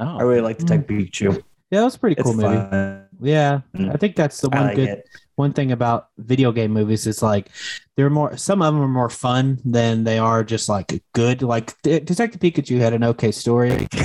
oh, 0.00 0.18
I 0.18 0.22
really 0.22 0.40
like 0.40 0.58
Detective 0.58 0.88
Pikachu. 0.88 1.34
yeah, 1.70 1.78
that 1.80 1.84
was 1.84 1.94
a 1.94 1.98
pretty 2.00 2.16
It's 2.18 2.24
cool 2.24 2.34
movie. 2.34 2.56
fun. 2.56 3.03
Yeah, 3.20 3.60
Mm. 3.74 3.92
I 3.92 3.96
think 3.96 4.16
that's 4.16 4.40
the 4.40 4.48
I 4.52 4.56
one 4.58 4.66
like 4.68 4.76
good 4.76 4.88
it. 4.88 5.08
One 5.36 5.52
thing 5.52 5.72
about 5.72 6.08
video 6.18 6.52
game 6.52 6.72
movies 6.72 7.06
is 7.06 7.22
like 7.22 7.50
they're 7.96 8.10
more 8.10 8.36
some 8.36 8.62
of 8.62 8.74
them 8.74 8.82
are 8.82 8.88
more 8.88 9.10
fun 9.10 9.60
than 9.64 10.04
they 10.04 10.18
are 10.18 10.42
just 10.44 10.68
like 10.68 11.02
good. 11.12 11.42
Like 11.42 11.80
detective 11.82 12.40
pikachu 12.40 12.78
had 12.78 12.92
an 12.92 13.04
okay 13.04 13.32
story. 13.32 13.88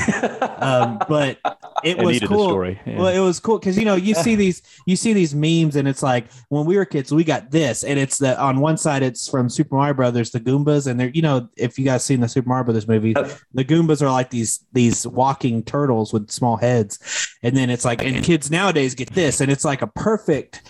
Um, 0.60 1.00
but 1.08 1.40
it 1.86 1.98
it 2.00 2.04
was 2.04 2.20
cool. 2.20 2.50
story. 2.50 2.82
Yeah. 2.86 2.98
well 2.98 3.08
it 3.08 3.20
was 3.20 3.40
cool 3.40 3.60
because 3.60 3.78
you 3.78 3.86
know 3.86 3.96
you 3.96 4.14
see 4.14 4.36
these 4.44 4.62
you 4.86 4.98
see 4.98 5.14
these 5.14 5.34
memes 5.34 5.78
and 5.78 5.88
it's 5.88 6.04
like 6.04 6.26
when 6.50 6.66
we 6.66 6.76
were 6.76 6.84
kids 6.84 7.14
we 7.14 7.24
got 7.24 7.50
this 7.50 7.86
and 7.86 7.98
it's 7.98 8.18
the 8.18 8.38
on 8.38 8.60
one 8.60 8.76
side 8.76 9.02
it's 9.02 9.30
from 9.30 9.48
super 9.48 9.76
mario 9.76 9.94
brothers 9.94 10.32
the 10.32 10.40
goombas 10.42 10.86
and 10.86 11.00
they're 11.00 11.12
you 11.14 11.22
know 11.22 11.48
if 11.56 11.80
you 11.80 11.86
guys 11.86 12.04
seen 12.04 12.20
the 12.20 12.28
super 12.28 12.50
mario 12.50 12.66
brothers 12.66 12.90
movie 12.90 13.14
the 13.14 13.64
goombas 13.64 14.02
are 14.02 14.12
like 14.12 14.32
these 14.32 14.66
these 14.74 15.08
walking 15.08 15.64
turtles 15.64 16.14
with 16.14 16.30
small 16.30 16.58
heads. 16.58 17.00
And 17.42 17.56
then 17.56 17.70
it's 17.70 17.86
like 17.86 18.04
and 18.04 18.24
kids 18.24 18.52
nowadays 18.52 18.96
get 18.96 19.12
this 19.12 19.40
and 19.42 19.52
it's 19.52 19.66
like 19.66 19.82
a 19.82 19.88
perfect 19.88 20.62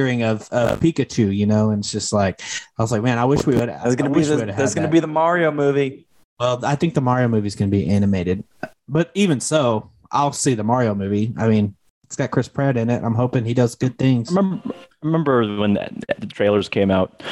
rendering 0.00 0.22
of, 0.22 0.48
of 0.50 0.80
pikachu 0.80 1.34
you 1.34 1.46
know 1.46 1.70
and 1.70 1.80
it's 1.80 1.92
just 1.92 2.12
like 2.12 2.40
i 2.78 2.82
was 2.82 2.92
like 2.92 3.02
man 3.02 3.18
i 3.18 3.24
wish 3.24 3.46
we 3.46 3.56
would 3.56 3.68
That's 3.68 3.96
gonna 3.96 4.10
be 4.10 4.22
the, 4.22 4.36
that's 4.56 4.74
gonna 4.74 4.88
be 4.88 5.00
the 5.00 5.06
Mario 5.06 5.50
movie. 5.50 6.06
well 6.38 6.64
i 6.64 6.74
think 6.74 6.94
the 6.94 7.00
mario 7.00 7.28
movie 7.28 7.46
is 7.46 7.54
going 7.54 7.70
to 7.70 7.76
be 7.76 7.88
animated 7.88 8.44
but 8.88 9.10
even 9.14 9.40
so 9.40 9.90
i'll 10.10 10.32
see 10.32 10.54
the 10.54 10.64
mario 10.64 10.94
movie. 10.94 11.32
I 11.36 11.48
mean 11.48 11.76
it's 12.04 12.16
got 12.16 12.32
chris 12.32 12.48
pratt 12.48 12.76
in 12.76 12.90
it. 12.90 13.04
I'm 13.04 13.14
hoping 13.14 13.44
he 13.44 13.54
does 13.54 13.76
good 13.76 13.96
things. 13.96 14.36
I 14.36 14.40
remember, 14.40 14.70
I 14.74 15.06
remember 15.06 15.56
when 15.58 15.74
the, 15.74 15.88
the 16.18 16.26
trailers 16.26 16.68
came 16.68 16.90
out 16.90 17.22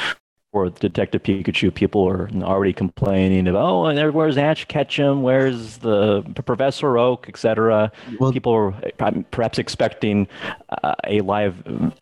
for 0.59 0.69
Detective 0.69 1.23
Pikachu, 1.23 1.73
people 1.73 2.03
were 2.03 2.29
already 2.41 2.73
complaining 2.73 3.47
about, 3.47 3.65
oh, 3.65 3.85
and 3.85 4.13
where's 4.13 4.37
Ash 4.37 4.65
Ketchum? 4.65 5.21
Where's 5.23 5.77
the 5.77 6.21
Professor 6.45 6.97
Oak, 6.97 7.29
etc. 7.29 7.91
well 8.19 8.33
People 8.33 8.51
were 8.51 8.73
perhaps 9.31 9.57
expecting 9.57 10.27
uh, 10.83 10.95
a 11.07 11.21
live 11.21 11.55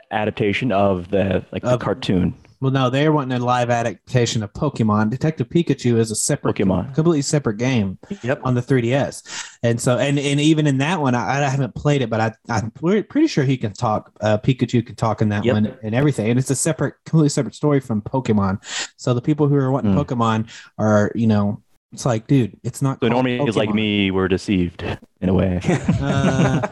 adaptation 0.10 0.72
of 0.72 1.10
the 1.12 1.46
like 1.52 1.62
the 1.62 1.74
Of- 1.74 1.80
cartoon 1.82 2.34
well 2.60 2.72
no 2.72 2.90
they're 2.90 3.12
wanting 3.12 3.38
a 3.40 3.44
live 3.44 3.70
adaptation 3.70 4.42
of 4.44 4.52
pokemon 4.54 5.10
detective 5.10 5.48
pikachu 5.50 5.98
is 5.98 6.12
a 6.12 6.16
separate 6.16 6.56
Pokemon. 6.56 6.94
completely 6.96 7.22
separate 7.22 7.58
game 7.58 7.98
Yep. 8.24 8.42
on 8.44 8.56
the 8.56 8.62
3ds 8.62 9.58
and 9.64 9.80
so 9.80 9.98
and 9.98 10.18
and 10.20 10.40
even 10.40 10.66
in 10.68 10.78
that 10.80 11.00
one 11.02 11.16
i, 11.16 11.44
I 11.46 11.50
haven't 11.50 11.76
played 11.76 12.02
it 12.02 12.10
but 12.10 12.20
i 12.20 12.32
i'm 12.50 12.72
pretty 12.72 13.28
sure 13.28 13.44
he 13.44 13.58
can 13.58 13.74
talk 13.74 14.12
uh 14.22 14.38
pikachu 14.38 14.86
can 14.86 14.96
talk 14.96 15.22
in 15.22 15.30
that 15.30 15.44
Yep. 15.46 15.54
one 15.54 15.78
and 15.84 15.94
everything 15.96 16.30
and 16.30 16.40
it's 16.40 16.50
a 16.50 16.56
separate 16.56 16.96
completely 17.06 17.30
separate 17.30 17.56
story 17.56 17.80
from 17.80 18.02
pokemon 18.02 18.58
so 18.98 19.14
the 19.14 19.22
people 19.22 19.48
who 19.48 19.56
are 19.56 19.72
wanting 19.72 19.94
Hmm. 19.94 20.00
pokemon 20.00 20.50
are 20.78 21.12
you 21.16 21.28
know 21.28 21.62
it's 21.94 22.06
like 22.06 22.28
dude 22.28 22.58
it's 22.64 22.82
not 22.82 23.00
So 23.02 23.08
normally, 23.08 23.40
like 23.52 23.74
me, 23.74 24.12
were 24.12 24.28
deceived 24.28 24.84
in 25.22 25.30
a 25.30 25.34
way. 25.34 25.60
uh, 26.02 26.68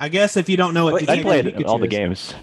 i 0.00 0.08
guess 0.08 0.36
if 0.36 0.48
you 0.48 0.56
don't 0.56 0.74
know 0.74 0.84
what 0.86 1.08
I 1.08 1.22
played 1.22 1.62
all 1.64 1.78
the 1.78 1.86
games. 1.86 2.34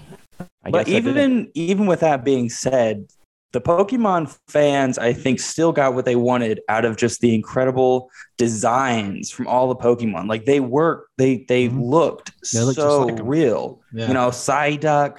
I 0.65 0.71
but 0.71 0.85
guess 0.85 0.95
I 0.95 1.00
didn't. 1.00 1.17
even 1.17 1.51
even 1.55 1.85
with 1.88 2.00
that 2.01 2.23
being 2.23 2.50
said, 2.50 3.05
the 3.51 3.62
Pokemon 3.62 4.35
fans, 4.47 4.97
I 4.97 5.13
think, 5.13 5.39
still 5.39 5.71
got 5.71 5.93
what 5.93 6.05
they 6.05 6.15
wanted 6.15 6.62
out 6.69 6.85
of 6.85 6.97
just 6.97 7.21
the 7.21 7.35
incredible 7.35 8.09
designs 8.38 9.29
from 9.29 9.47
all 9.47 9.67
the 9.67 9.75
Pokemon. 9.75 10.27
Like 10.27 10.45
they 10.45 10.59
were, 10.59 11.05
they 11.17 11.45
they 11.47 11.69
Mhm. 11.69 11.89
looked 11.89 12.31
They 12.51 12.59
just 12.59 12.75
so 12.75 13.05
like 13.05 13.19
real. 13.21 13.81
yeah. 13.93 14.07
You 14.07 14.13
know, 14.13 14.29
Psyduck, 14.29 15.17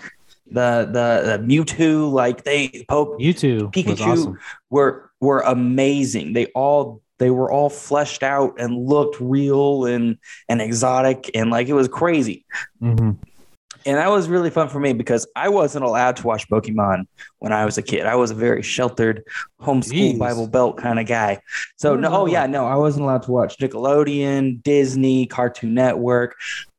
the 0.50 0.86
the, 0.90 1.38
the 1.38 1.44
Mewtwo, 1.46 2.10
like 2.12 2.44
they 2.44 2.84
poke 2.88 3.18
Mewtwo 3.20 3.72
Pikachu 3.72 4.06
awesome. 4.12 4.38
were 4.70 5.10
were 5.20 5.40
amazing. 5.40 6.32
They 6.32 6.46
all 6.54 7.02
they 7.18 7.30
were 7.30 7.50
all 7.50 7.70
fleshed 7.70 8.22
out 8.24 8.54
and 8.58 8.76
looked 8.88 9.20
real 9.20 9.84
and 9.86 10.18
and 10.48 10.60
exotic 10.60 11.30
and 11.34 11.50
like 11.50 11.68
it 11.68 11.72
was 11.74 11.88
crazy. 11.88 12.44
Mhm. 12.82 13.16
And 13.86 13.96
that 13.98 14.10
was 14.10 14.28
really 14.28 14.50
fun 14.50 14.68
for 14.68 14.80
me 14.80 14.92
because 14.92 15.26
I 15.36 15.48
wasn't 15.50 15.84
allowed 15.84 16.16
to 16.16 16.26
watch 16.26 16.48
Pokemon 16.48 17.04
when 17.40 17.52
I 17.52 17.64
was 17.64 17.76
a 17.76 17.82
kid. 17.82 18.06
I 18.06 18.14
was 18.14 18.30
a 18.30 18.34
very 18.34 18.62
sheltered 18.62 19.22
homeschool 19.60 20.14
Jeez. 20.14 20.18
Bible 20.18 20.46
Belt 20.48 20.78
kind 20.78 20.98
of 20.98 21.06
guy. 21.06 21.40
So 21.76 21.94
no, 21.94 22.22
Oh. 22.22 22.26
yeah, 22.26 22.46
no, 22.46 22.64
I 22.66 22.76
wasn't 22.76 23.04
allowed 23.04 23.22
to 23.24 23.30
watch 23.30 23.58
Nickelodeon, 23.58 24.62
Disney, 24.62 25.26
Cartoon 25.26 25.74
Network. 25.74 26.34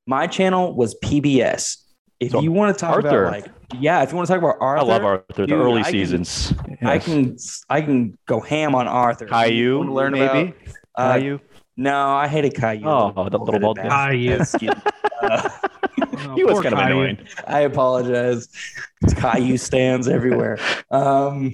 My 0.07 0.27
channel 0.27 0.75
was 0.75 0.95
PBS. 1.03 1.77
If 2.19 2.31
So 2.31 2.41
you 2.41 2.51
want 2.51 2.75
to 2.75 2.79
talk 2.79 2.95
Arthur. 3.03 3.25
about 3.25 3.33
like 3.43 3.51
yeah, 3.79 4.01
if 4.03 4.11
you 4.11 4.15
want 4.15 4.27
to 4.27 4.33
talk 4.33 4.39
about 4.41 4.55
Arthur, 4.61 4.83
I 4.85 4.87
love 4.87 5.03
Arthur. 5.03 5.47
The 5.47 5.53
early 5.55 5.81
I 5.81 5.83
can- 5.83 5.91
seasons. 5.91 6.53
I 6.83 6.99
can 6.99 7.37
I 7.69 7.81
can 7.81 8.17
go 8.25 8.39
ham 8.39 8.73
on 8.75 8.87
Arthur. 8.87 9.25
You 9.25 9.31
Caillou, 9.31 9.83
learn 9.91 10.13
maybe. 10.13 10.25
about 10.25 10.53
uh, 10.95 11.13
Caillou. 11.13 11.39
No, 11.77 12.09
I 12.15 12.27
hated 12.27 12.55
Caillou. 12.55 12.87
Oh, 12.87 13.13
a 13.17 13.29
the 13.29 13.37
little 13.37 13.59
bald 13.59 13.75
bit. 13.77 13.89
guy. 13.89 14.11
Caillou. 14.11 14.33
Excuse 14.41 14.75
me. 14.75 14.81
Uh, 15.21 15.49
he 16.35 16.43
was 16.43 16.53
poor 16.53 16.63
kind 16.63 16.73
of 16.75 16.79
annoying. 16.79 17.17
I 17.47 17.61
apologize. 17.61 18.47
Caillou 19.17 19.57
stands 19.57 20.07
everywhere. 20.07 20.57
Um, 20.91 21.53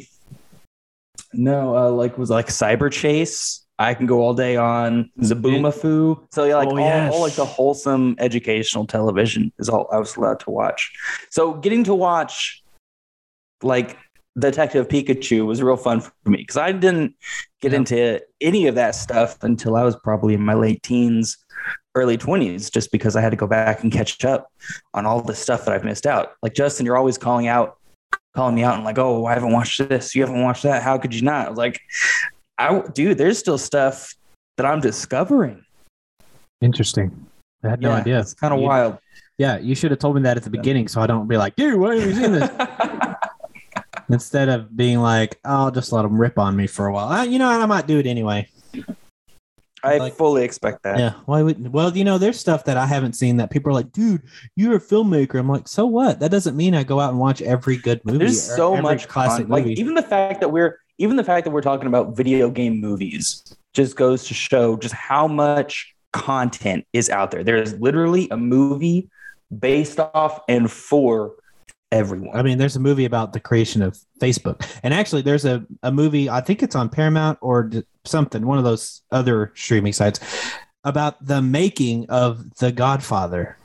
no, 1.34 1.76
uh, 1.78 1.90
like 1.92 2.18
was 2.18 2.30
like 2.30 2.48
Cyberchase. 2.48 3.60
I 3.80 3.96
can 3.96 4.06
go 4.06 4.22
all 4.22 4.36
day 4.36 4.58
on 4.58 5.10
Zoboomafoo. 5.22 6.28
So 6.32 6.44
yeah, 6.44 6.58
like 6.58 6.68
Oh, 6.68 6.72
all, 6.74 6.80
yes. 6.80 7.14
all 7.14 7.22
like 7.22 7.34
the 7.34 7.46
wholesome 7.46 8.16
educational 8.20 8.86
television 8.86 9.52
is 9.58 9.70
all 9.70 9.88
I 9.92 9.98
was 9.98 10.16
allowed 10.18 10.40
to 10.42 10.52
watch. 10.52 10.92
So 11.32 11.54
getting 11.56 11.84
to 11.86 11.96
watch 11.96 12.62
like 13.64 13.98
Detective 14.40 14.88
Pikachu 14.88 15.46
was 15.46 15.62
real 15.62 15.76
fun 15.78 16.00
for 16.02 16.12
me 16.26 16.38
because 16.38 16.58
I 16.58 16.72
didn't 16.72 17.16
get 17.62 17.72
Yeah. 17.74 17.78
into 17.80 18.22
any 18.40 18.68
of 18.68 18.76
that 18.76 18.96
stuff 18.96 19.38
until 19.44 19.76
I 19.76 19.84
was 19.84 19.96
probably 19.98 20.34
in 20.34 20.42
my 20.42 20.54
late 20.54 20.82
teens, 20.84 21.38
early 21.96 22.18
20s, 22.18 22.72
just 22.72 22.92
because 22.92 23.16
I 23.18 23.22
had 23.22 23.32
to 23.32 23.36
go 23.36 23.48
back 23.48 23.84
and 23.84 23.92
catch 23.92 24.24
up 24.24 24.48
on 24.94 25.06
all 25.06 25.22
the 25.22 25.36
stuff 25.36 25.66
that 25.66 25.74
I've 25.74 25.84
missed 25.84 26.06
out. 26.08 26.34
Like 26.42 26.54
Justin, 26.54 26.86
you're 26.86 26.96
always 26.98 27.18
calling 27.18 27.48
out, 27.48 27.78
calling 28.34 28.56
me 28.56 28.64
out 28.64 28.76
and 28.76 28.86
like, 28.86 28.98
oh, 28.98 29.26
I 29.26 29.34
haven't 29.34 29.52
watched 29.52 29.78
this. 29.90 30.16
You 30.16 30.22
haven't 30.22 30.42
watched 30.42 30.64
that. 30.64 30.82
How 30.82 30.98
could 30.98 31.14
you 31.14 31.24
not? 31.24 31.48
I 31.48 31.52
like, 31.52 31.82
I 32.58 32.80
dude, 32.94 33.18
there's 33.18 33.38
still 33.38 33.58
stuff 33.58 34.16
that 34.56 34.66
I'm 34.66 34.80
discovering. 34.80 35.66
Interesting. 36.62 37.28
I 37.64 37.70
had 37.70 37.82
no 37.82 37.90
Yeah, 37.90 37.96
idea. 37.98 38.20
It's 38.20 38.34
kind 38.34 38.54
of 38.54 38.62
wild. 38.62 38.98
Yeah, 39.38 39.58
you 39.58 39.76
should 39.76 39.92
have 39.92 40.00
told 40.00 40.16
me 40.16 40.22
that 40.24 40.38
at 40.38 40.44
the 40.44 40.50
beginning 40.50 40.88
so 40.88 41.02
I 41.02 41.08
don't 41.08 41.28
be 41.28 41.36
like, 41.36 41.56
dude, 41.56 41.80
why 41.80 41.96
have 41.98 42.08
you 42.08 42.14
seen 42.16 42.32
this? 42.32 42.50
Instead 44.14 44.50
of 44.50 44.76
being 44.76 45.00
like, 45.00 45.40
I'll 45.46 45.72
just 45.72 45.92
let 45.92 46.02
them 46.04 46.20
rip 46.20 46.38
on 46.38 46.56
me 46.56 46.68
for 46.68 46.88
a 46.88 46.94
while. 46.94 47.08
Uh, 47.10 47.24
you 47.24 47.40
know, 47.40 47.48
I 47.50 47.66
might 47.66 47.88
do 47.88 47.98
it 48.00 48.06
anyway. 48.06 48.48
I 49.84 49.98
Like- 49.98 50.14
fully 50.14 50.44
expect 50.44 50.84
that. 50.84 51.00
Yeah. 51.00 51.14
Why 51.26 51.42
would? 51.42 51.74
Well, 51.74 51.96
you 51.98 52.04
know, 52.04 52.18
there's 52.20 52.40
stuff 52.40 52.66
that 52.66 52.78
I 52.78 52.86
haven't 52.86 53.14
seen 53.14 53.38
that 53.38 53.50
people 53.50 53.72
are 53.72 53.74
like, 53.74 53.92
dude, 53.92 54.22
you're 54.56 54.76
a 54.76 54.80
filmmaker. 54.80 55.40
I'm 55.40 55.50
like, 55.50 55.68
so 55.68 55.88
what? 55.88 56.20
That 56.20 56.30
doesn't 56.30 56.56
mean 56.56 56.76
I 56.76 56.84
go 56.84 57.00
out 57.00 57.10
and 57.10 57.20
watch 57.20 57.42
every 57.42 57.78
good 57.78 58.00
movie. 58.06 58.20
There's 58.20 58.42
so 58.42 58.76
much 58.78 59.08
classic 59.08 59.48
classic. 59.48 59.50
Like 59.50 59.78
even 59.80 59.96
the 59.96 60.04
fact 60.04 60.40
that 60.42 60.50
we're 60.50 60.78
even 61.00 61.16
the 61.16 61.24
fact 61.24 61.46
that 61.46 61.52
we're 61.52 61.62
talking 61.62 61.88
about 61.88 62.16
video 62.16 62.52
game 62.52 62.80
movies 62.80 63.44
just 63.74 63.96
goes 63.96 64.26
to 64.28 64.36
show 64.36 64.78
just 64.78 64.94
how 64.94 65.28
much 65.28 65.96
content 66.14 66.86
is 66.94 67.10
out 67.10 67.32
there. 67.32 67.44
There's 67.44 67.74
literally 67.80 68.28
a 68.30 68.38
movie 68.38 69.10
based 69.60 70.00
off 70.00 70.42
and 70.48 70.72
for 70.72 71.34
everyone. 71.92 72.36
I 72.36 72.42
mean, 72.42 72.58
there's 72.58 72.76
a 72.76 72.80
movie 72.80 73.06
about 73.06 73.34
the 73.34 73.40
creation 73.40 73.82
of 73.82 73.98
Facebook, 74.20 74.68
and 74.84 74.94
actually, 74.94 75.22
there's 75.22 75.46
a, 75.46 75.66
a 75.84 75.92
movie. 75.92 76.30
I 76.30 76.42
think 76.42 76.64
it's 76.64 76.76
on 76.76 76.90
Paramount 76.90 77.38
or 77.42 77.72
something, 78.06 78.46
one 78.46 78.58
of 78.58 78.64
those 78.64 79.02
other 79.12 79.52
streaming 79.56 79.94
sites, 79.94 80.20
about 80.84 81.24
the 81.26 81.42
making 81.42 82.10
of 82.10 82.56
The 82.56 82.72
Godfather. 82.72 83.58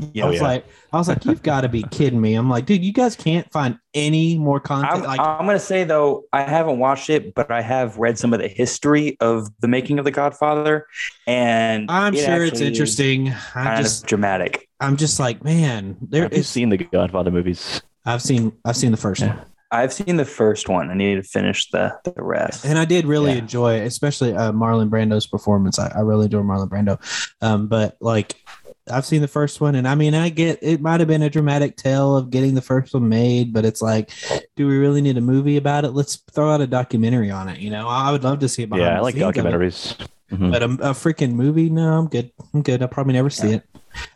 I 0.00 0.26
was 0.26 0.36
yeah. 0.36 0.42
like, 0.42 0.66
I 0.92 0.96
was 0.96 1.08
like, 1.08 1.24
you've 1.24 1.42
got 1.44 1.60
to 1.60 1.68
be 1.68 1.84
kidding 1.84 2.20
me. 2.20 2.34
I'm 2.34 2.50
like, 2.50 2.66
dude, 2.66 2.84
you 2.84 2.92
guys 2.92 3.14
can't 3.14 3.50
find 3.52 3.78
any 3.94 4.36
more 4.36 4.58
content. 4.58 4.94
I'm, 4.94 5.02
like, 5.04 5.20
I'm 5.20 5.46
gonna 5.46 5.58
say 5.60 5.84
though, 5.84 6.24
I 6.32 6.42
haven't 6.42 6.78
watched 6.80 7.10
it, 7.10 7.34
but 7.34 7.50
I 7.50 7.60
have 7.62 7.96
read 7.96 8.18
some 8.18 8.32
of 8.32 8.40
the 8.40 8.48
history 8.48 9.16
of 9.20 9.48
the 9.60 9.68
making 9.68 9.98
of 10.00 10.04
The 10.04 10.10
Godfather, 10.10 10.86
and 11.26 11.90
I'm 11.90 12.14
it 12.14 12.24
sure 12.24 12.44
it's 12.44 12.60
interesting. 12.60 13.28
I 13.30 13.34
Kind 13.64 13.82
just, 13.84 14.02
of 14.02 14.08
dramatic. 14.08 14.68
I'm 14.80 14.96
just 14.96 15.20
like, 15.20 15.44
man, 15.44 15.96
there 16.00 16.24
Have 16.24 16.32
you 16.32 16.40
is. 16.40 16.48
seen 16.48 16.70
the 16.70 16.76
Godfather 16.78 17.30
movies? 17.30 17.80
I've 18.04 18.20
seen, 18.22 18.52
I've 18.64 18.76
seen 18.76 18.90
the 18.90 18.96
first 18.96 19.20
Yeah. 19.22 19.36
one. 19.36 19.46
I've 19.70 19.92
seen 19.92 20.16
the 20.18 20.24
first 20.24 20.68
one. 20.68 20.90
I 20.90 20.94
need 20.94 21.16
to 21.16 21.22
finish 21.22 21.70
the 21.70 21.96
the 22.04 22.12
rest. 22.18 22.64
And 22.64 22.78
I 22.78 22.84
did 22.84 23.06
really 23.06 23.32
Yeah. 23.32 23.38
enjoy, 23.38 23.80
especially 23.80 24.32
uh, 24.32 24.52
Marlon 24.52 24.88
Brando's 24.88 25.26
performance. 25.26 25.78
I, 25.80 25.88
I 25.88 26.00
really 26.00 26.26
enjoy 26.26 26.42
Marlon 26.42 26.68
Brando. 26.68 26.98
Um, 27.40 27.66
but 27.66 27.96
like, 28.00 28.36
I've 28.90 29.06
seen 29.06 29.22
the 29.22 29.28
first 29.28 29.60
one, 29.60 29.74
and 29.76 29.88
I 29.88 29.94
mean, 29.94 30.14
I 30.14 30.28
get 30.28 30.58
it 30.62 30.80
might 30.80 31.00
have 31.00 31.08
been 31.08 31.22
a 31.22 31.30
dramatic 31.30 31.76
tale 31.76 32.16
of 32.16 32.30
getting 32.30 32.54
the 32.54 32.60
first 32.60 32.92
one 32.92 33.08
made, 33.08 33.52
but 33.52 33.64
it's 33.64 33.80
like, 33.80 34.10
do 34.56 34.66
we 34.66 34.76
really 34.76 35.00
need 35.00 35.16
a 35.16 35.22
movie 35.22 35.56
about 35.56 35.84
it? 35.84 35.90
Let's 35.92 36.16
throw 36.32 36.50
out 36.50 36.60
a 36.60 36.66
documentary 36.66 37.30
on 37.30 37.48
it. 37.48 37.58
You 37.60 37.70
know, 37.70 37.88
I 37.88 38.12
would 38.12 38.24
love 38.24 38.40
to 38.40 38.48
see 38.48 38.64
it. 38.64 38.68
behind 38.70 38.84
Yeah, 38.86 38.98
I 38.98 39.00
like 39.00 39.14
scenes 39.14 39.24
of 39.24 39.36
it. 39.36 39.38
documentaries. 39.44 40.08
Mhm. 40.32 40.50
but 40.52 40.62
a, 40.62 40.66
a 40.66 40.92
freaking 40.94 41.32
movie? 41.32 41.68
No, 41.70 41.92
I'm 41.98 42.08
good. 42.08 42.30
I'm 42.54 42.62
good. 42.62 42.80
I'll 42.82 42.88
probably 42.88 43.12
never 43.12 43.28
see 43.30 43.52
it. 43.52 43.62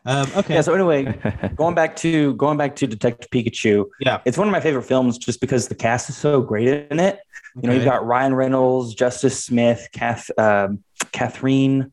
Um, 0.06 0.26
okay. 0.36 0.54
Yeah. 0.54 0.60
So 0.62 0.74
anyway, 0.74 1.04
going 1.56 1.74
back 1.74 1.96
to 1.96 2.34
going 2.34 2.56
back 2.56 2.74
to 2.76 2.86
Detective 2.86 3.30
Pikachu. 3.30 3.84
Yeah. 4.00 4.20
It's 4.24 4.36
one 4.38 4.48
of 4.48 4.52
my 4.52 4.60
favorite 4.60 4.82
films 4.84 5.16
just 5.18 5.40
because 5.40 5.68
the 5.68 5.74
cast 5.74 6.08
is 6.08 6.16
so 6.16 6.40
great 6.40 6.66
in 6.90 6.98
it. 6.98 7.20
You 7.62 7.68
know, 7.68 7.74
you've 7.74 7.84
got 7.84 8.04
Ryan 8.06 8.34
Reynolds, 8.34 8.94
Justice 8.94 9.44
Smith, 9.44 9.86
Kath, 9.92 10.30
um, 10.38 10.82
Catherine. 11.12 11.92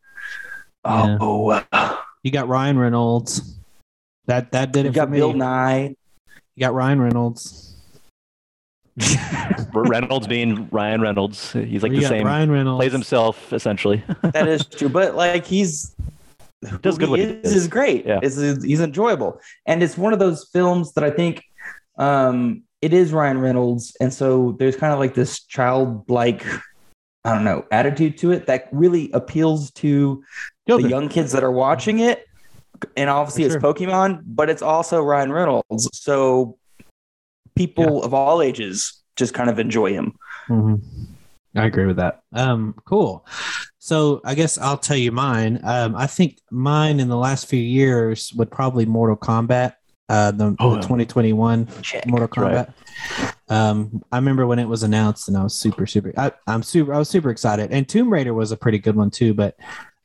Yeah. 0.86 1.18
Oh, 1.20 1.50
uh, 1.72 1.98
you 2.26 2.32
got 2.32 2.48
Ryan 2.48 2.80
Reynolds. 2.80 3.56
That 4.26 4.52
that 4.54 4.72
did 4.74 4.86
you 4.86 4.90
it 4.90 4.96
got 4.96 5.06
for 5.06 5.12
me. 5.12 5.20
Bill 5.20 5.34
Nye. 5.34 5.96
You 6.56 6.60
got 6.60 6.74
Ryan 6.74 7.00
Reynolds. 7.00 7.76
Reynolds 9.74 10.26
being 10.26 10.68
Ryan 10.72 11.02
Reynolds. 11.02 11.52
He's 11.54 11.84
like 11.84 11.92
you 11.92 12.02
the 12.02 12.08
same. 12.08 12.26
Ryan 12.26 12.50
Reynolds. 12.50 12.82
Plays 12.82 12.92
himself 12.92 13.54
essentially. 13.54 14.04
That 14.24 14.48
is 14.48 14.66
true, 14.66 14.90
but 14.90 15.16
like 15.16 15.46
he's 15.46 15.96
Does 16.82 16.98
good 16.98 17.10
what 17.10 17.20
he 17.20 17.26
he 17.26 17.32
is, 17.34 17.56
is 17.56 17.68
great. 17.68 18.08
Yeah. 18.08 18.22
It's, 18.24 18.38
he's 18.64 18.82
enjoyable, 18.82 19.40
and 19.68 19.84
it's 19.84 19.96
one 19.96 20.12
of 20.12 20.18
those 20.18 20.50
films 20.52 20.94
that 20.94 21.04
I 21.04 21.12
think 21.12 21.44
um, 22.00 22.64
it 22.82 22.92
is 22.92 23.14
Ryan 23.14 23.40
Reynolds, 23.40 23.96
and 24.02 24.12
so 24.12 24.56
there's 24.58 24.76
kind 24.76 24.94
of 24.94 24.98
like 24.98 25.14
this 25.14 25.44
childlike, 25.44 26.44
I 27.26 27.34
don't 27.34 27.44
know, 27.44 27.66
attitude 27.72 28.18
to 28.20 28.32
it 28.32 28.46
that 28.46 28.70
really 28.72 29.12
appeals 29.12 29.72
to 29.72 30.24
the 30.68 30.82
young 30.82 31.10
kids 31.10 31.32
that 31.32 31.44
are 31.44 31.52
watching 31.52 32.00
it. 32.00 32.28
And 32.96 33.10
obviously, 33.10 33.44
For 33.50 33.56
it's 33.56 33.64
sure. 33.64 33.74
Pokemon, 33.74 34.22
but 34.28 34.50
it's 34.50 34.62
also 34.62 35.02
Ryan 35.02 35.32
Reynolds, 35.32 35.90
so 35.94 36.58
people 37.56 38.04
of 38.04 38.14
all 38.14 38.42
ages 38.42 39.02
just 39.16 39.34
kind 39.34 39.50
of 39.50 39.60
enjoy 39.60 39.94
him. 39.94 40.14
Mhm. 40.48 40.82
I 41.56 41.66
agree 41.66 41.86
with 41.86 41.96
that. 41.96 42.20
Um, 42.34 42.76
cool. 42.86 43.26
So 43.80 44.22
I 44.26 44.36
guess 44.36 44.58
I'll 44.58 44.78
tell 44.78 44.98
you 44.98 45.12
mine. 45.12 45.62
Um, 45.64 45.96
I 45.96 46.06
think 46.06 46.38
mine 46.52 47.00
in 47.00 47.08
the 47.08 47.16
last 47.18 47.48
few 47.48 47.62
years 47.62 48.34
would 48.36 48.52
probably 48.52 48.86
Mortal 48.86 49.16
Kombat. 49.16 49.74
Uh, 50.08 50.32
the, 50.32 50.56
Oh, 50.60 50.72
the 50.76 50.82
2021 50.82 51.68
Check. 51.82 52.06
Mortal 52.06 52.28
Right. 52.44 52.68
Kombat. 52.68 53.34
Um, 53.50 54.04
I 54.12 54.18
remember 54.18 54.46
when 54.48 54.60
it 54.60 54.68
was 54.68 54.84
announced, 54.84 55.28
and 55.28 55.38
I 55.38 55.44
was 55.44 55.56
super, 55.56 55.86
super. 55.88 56.14
I, 56.18 56.32
I'm 56.48 56.64
super. 56.64 56.94
I 56.94 56.98
was 57.00 57.10
super 57.10 57.30
excited. 57.30 57.72
And 57.72 57.88
Tomb 57.88 58.12
Raider 58.12 58.34
was 58.34 58.52
a 58.52 58.58
pretty 58.58 58.80
good 58.80 58.96
one 58.96 59.10
too. 59.10 59.34
But 59.34 59.56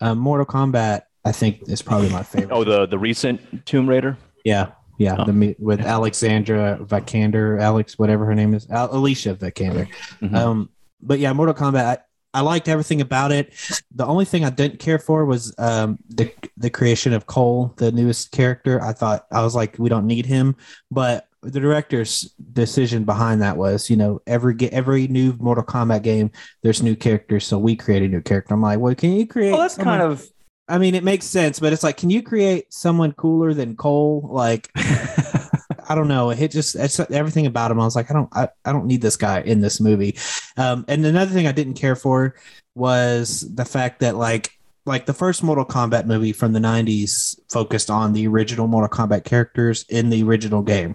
um, 0.01 0.19
Mortal 0.19 0.47
Kombat, 0.47 1.03
I 1.25 1.33
think, 1.33 1.69
is 1.69 1.83
probably 1.83 2.09
my 2.11 2.23
favorite. 2.23 2.51
Oh, 2.55 2.65
the 2.65 2.87
the 2.87 2.99
recent 2.99 3.67
Tomb 3.67 3.89
Raider. 3.89 4.17
Yeah, 4.45 4.73
yeah, 4.99 5.17
Oh. 5.19 5.25
the 5.31 5.55
with 5.59 5.81
Alexandra 5.81 6.79
Vikander, 6.83 7.61
Alex, 7.61 7.99
whatever 7.99 8.25
her 8.25 8.35
name 8.35 8.55
is, 8.55 8.69
Al- 8.71 8.95
Alicia 8.95 9.35
Vikander. 9.35 9.87
Mhm. 10.23 10.35
Um, 10.35 10.71
but 11.03 11.19
yeah, 11.19 11.33
Mortal 11.35 11.55
Kombat. 11.55 11.99
I, 12.35 12.41
liked 12.41 12.69
everything 12.69 13.01
about 13.01 13.33
it. 13.33 13.53
The 13.95 14.07
only 14.07 14.25
thing 14.25 14.45
I 14.45 14.51
didn't 14.51 14.79
care 14.79 14.99
for 14.99 15.25
was 15.25 15.55
um, 15.59 15.99
the 16.09 16.33
the 16.57 16.71
creation 16.71 17.13
of 17.13 17.27
Cole, 17.27 17.75
the 17.77 17.93
newest 17.93 18.33
character. 18.33 18.81
I 18.83 18.93
thought 18.93 19.27
I 19.31 19.43
was 19.43 19.55
like, 19.55 19.79
we 19.79 19.89
don't 19.89 20.07
need 20.07 20.27
him. 20.27 20.57
But 20.91 21.27
the 21.43 21.61
director's 21.61 22.33
decision 22.53 23.05
behind 23.05 23.41
that 23.43 23.57
was, 23.57 23.89
you 23.89 23.97
know, 23.97 24.21
every 24.27 24.57
every 24.73 25.09
new 25.09 25.35
Mortal 25.39 25.65
Kombat 25.65 26.03
game, 26.03 26.31
there's 26.63 26.83
new 26.83 26.97
characters, 26.97 27.47
so 27.47 27.59
we 27.59 27.77
create 27.77 28.03
a 28.03 28.09
new 28.09 28.21
character. 28.21 28.55
I'm 28.55 28.63
like, 28.63 28.79
well, 28.79 28.95
can 28.95 29.13
you 29.13 29.27
create? 29.27 29.53
Well, 29.53 29.63
that's 29.63 29.75
someone- 29.75 29.99
kind 29.99 30.13
of 30.13 30.27
I 30.71 30.79
mean, 30.79 30.95
it 30.95 31.03
makes 31.03 31.27
sense, 31.27 31.59
but 31.59 31.73
it's 31.73 31.83
like, 31.83 31.97
can 31.97 32.11
you 32.11 32.23
create 32.23 32.73
someone 32.73 33.11
cooler 33.13 33.53
than 33.53 33.75
Cole? 33.75 34.29
Like, 34.31 34.71
I 35.91 35.97
don't 35.97 36.07
know. 36.07 36.31
It 36.31 36.53
just 36.53 36.77
it's 36.77 37.01
everything 37.01 37.47
about 37.47 37.73
him. 37.73 37.81
I 37.81 37.85
was 37.85 37.97
like, 37.97 38.13
I 38.13 38.15
don't, 38.15 38.29
I, 38.33 38.49
I 38.65 38.71
don't 38.71 38.87
need 38.87 39.03
this 39.03 39.17
guy 39.17 39.41
in 39.41 39.61
this 39.61 39.81
movie. 39.81 40.17
Um, 40.57 40.85
and 40.87 41.05
another 41.05 41.33
thing 41.33 41.49
I 41.49 41.53
didn't 41.53 41.75
care 41.75 41.97
for 41.97 42.37
was 42.77 43.41
the 43.57 43.65
fact 43.65 43.99
that 43.99 44.15
like, 44.15 44.57
like 44.87 45.07
the 45.07 45.13
first 45.13 45.43
Mortal 45.43 45.65
Kombat 45.65 46.07
movie 46.07 46.33
from 46.33 46.53
the 46.53 46.61
'90s 46.61 47.41
focused 47.51 47.91
on 47.91 48.13
the 48.13 48.29
original 48.29 48.69
Mortal 48.69 48.89
Kombat 48.89 49.25
characters 49.25 49.85
in 49.89 50.11
the 50.11 50.23
original 50.23 50.63
game. 50.63 50.95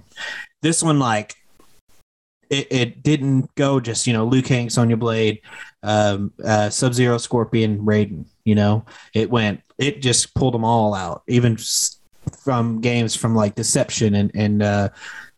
This 0.61 0.81
one, 0.81 0.97
like, 0.97 1.35
it, 2.49 2.67
it 2.71 3.03
didn't 3.03 3.53
go 3.55 3.81
just 3.81 4.07
you 4.07 4.13
know 4.13 4.25
Liu 4.25 4.41
Kang, 4.41 4.69
Sonya 4.69 4.95
Blade, 4.95 5.41
um, 5.83 6.31
uh, 6.41 6.69
Sub 6.69 6.93
Zero, 6.93 7.17
Scorpion, 7.17 7.79
Raiden. 7.79 8.27
You 8.45 8.55
know, 8.55 8.85
it 9.13 9.29
went. 9.29 9.61
It 9.77 10.01
just 10.01 10.33
pulled 10.35 10.53
them 10.53 10.63
all 10.63 10.93
out, 10.93 11.23
even 11.27 11.57
from 12.43 12.81
games 12.81 13.15
from 13.15 13.35
like 13.35 13.55
Deception 13.55 14.15
and 14.15 14.31
and 14.33 14.63
uh, 14.63 14.89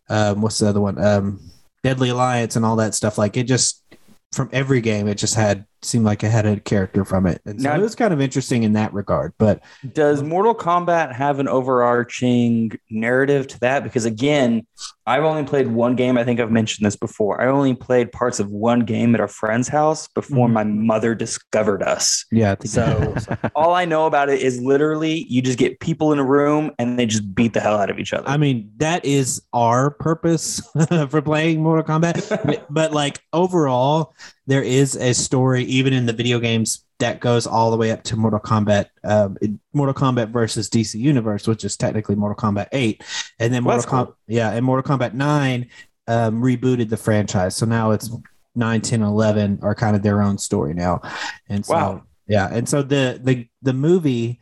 um, 0.10 0.42
what's 0.42 0.60
the 0.60 0.68
other 0.68 0.82
one? 0.82 1.04
Um, 1.04 1.40
Deadly 1.84 2.10
Alliance 2.10 2.56
and 2.56 2.66
all 2.66 2.76
that 2.78 2.96
stuff. 2.96 3.18
Like 3.18 3.38
it 3.38 3.44
just 3.44 3.84
from 4.32 4.50
every 4.52 4.82
game, 4.82 5.08
it 5.08 5.18
just 5.18 5.36
had 5.36 5.66
seemed 5.84 6.06
like 6.06 6.24
it 6.24 6.30
had 6.32 6.46
a 6.46 6.60
character 6.60 7.06
from 7.06 7.26
it, 7.28 7.42
and 7.46 7.62
so 7.62 7.70
Now- 7.70 7.76
it 7.76 7.82
was 7.82 7.96
kind 7.96 8.14
of 8.14 8.20
interesting 8.22 8.64
in 8.64 8.74
that 8.74 8.94
regard. 8.94 9.34
But 9.38 9.62
Does 9.94 10.24
Mortal 10.24 10.56
Kombat 10.56 11.14
have 11.14 11.40
an 11.40 11.48
overarching 11.48 12.72
narrative 12.90 13.48
to 13.48 13.60
that? 13.62 13.84
Because 13.84 14.06
again, 14.06 14.66
I've 15.06 15.24
only 15.24 15.44
played 15.44 15.68
one 15.68 15.96
game. 15.96 16.18
I 16.18 16.24
think 16.24 16.40
I've 16.40 16.52
mentioned 16.52 16.86
this 16.86 16.96
before. 16.96 17.42
I 17.42 17.48
only 17.48 17.74
played 17.74 18.12
parts 18.12 18.40
of 18.40 18.50
one 18.52 18.82
game 18.82 19.16
at 19.16 19.22
a 19.22 19.28
friend's 19.28 19.68
house 19.68 20.08
before 20.10 20.48
Mhm. 20.48 20.52
my 20.54 20.64
mother 20.64 21.16
discovered 21.16 21.82
us. 21.84 22.26
yeah, 22.32 22.56
I 22.62 22.66
So 22.66 23.16
all 23.56 23.74
I 23.74 23.86
know 23.86 24.06
about 24.06 24.30
it 24.30 24.42
is 24.42 24.60
literally 24.62 25.26
you 25.30 25.42
just 25.42 25.58
get 25.58 25.80
people 25.80 26.12
in 26.12 26.20
a 26.20 26.26
room 26.26 26.72
and 26.80 27.00
they 27.00 27.06
just 27.06 27.34
beat 27.36 27.54
the 27.54 27.60
hell 27.62 27.78
out 27.78 27.90
of 27.90 28.00
each 28.00 28.14
other. 28.14 28.28
I 28.28 28.38
mean, 28.38 28.70
that 28.78 29.06
is 29.06 29.42
our 29.54 29.92
purpose 29.92 30.62
for 31.10 31.22
playing 31.22 31.62
Mortal 31.64 31.84
Kombat. 31.86 32.64
but, 32.70 32.92
like 32.92 33.20
overall, 33.34 34.14
there 34.48 34.64
is 34.64 34.96
a 34.96 35.14
story, 35.14 35.64
even 35.66 35.94
in 35.94 36.06
the 36.06 36.14
video 36.14 36.40
games, 36.40 36.86
that 37.00 37.20
goes 37.20 37.46
all 37.46 37.70
the 37.70 37.78
way 37.78 37.92
up 37.92 38.02
to 38.04 38.16
Mortal 38.16 38.40
Kombat, 38.40 38.88
um, 39.04 39.38
Mortal 39.74 39.94
Kombat 39.94 40.30
versus 40.30 40.70
DC 40.70 40.96
Universe, 40.96 41.48
which 41.48 41.64
is 41.64 41.78
technically 41.78 42.16
Mortal 42.16 42.36
Kombat 42.36 42.68
Eight, 42.72 43.04
and 43.40 43.54
then 43.54 43.64
Mortal 43.64 43.84
Kombat, 43.84 44.14
yeah, 44.28 44.52
and 44.52 44.66
Mortal 44.66 44.98
Kombat 44.98 45.14
Nine 45.14 45.68
um, 46.08 46.42
rebooted 46.42 46.90
the 46.90 46.98
franchise, 46.98 47.56
so 47.56 47.66
now 47.66 47.92
it's 47.92 48.10
9, 48.56 48.82
10, 48.82 49.04
11 49.04 49.60
are 49.62 49.76
kind 49.76 49.96
of 49.96 50.02
their 50.02 50.22
own 50.24 50.38
story 50.38 50.74
now, 50.74 51.02
and 51.50 51.64
so 51.66 51.74
Wow. 51.74 52.04
yeah, 52.28 52.50
and 52.52 52.68
so 52.68 52.82
the 52.82 53.20
the 53.24 53.48
the 53.62 53.74
movie, 53.74 54.40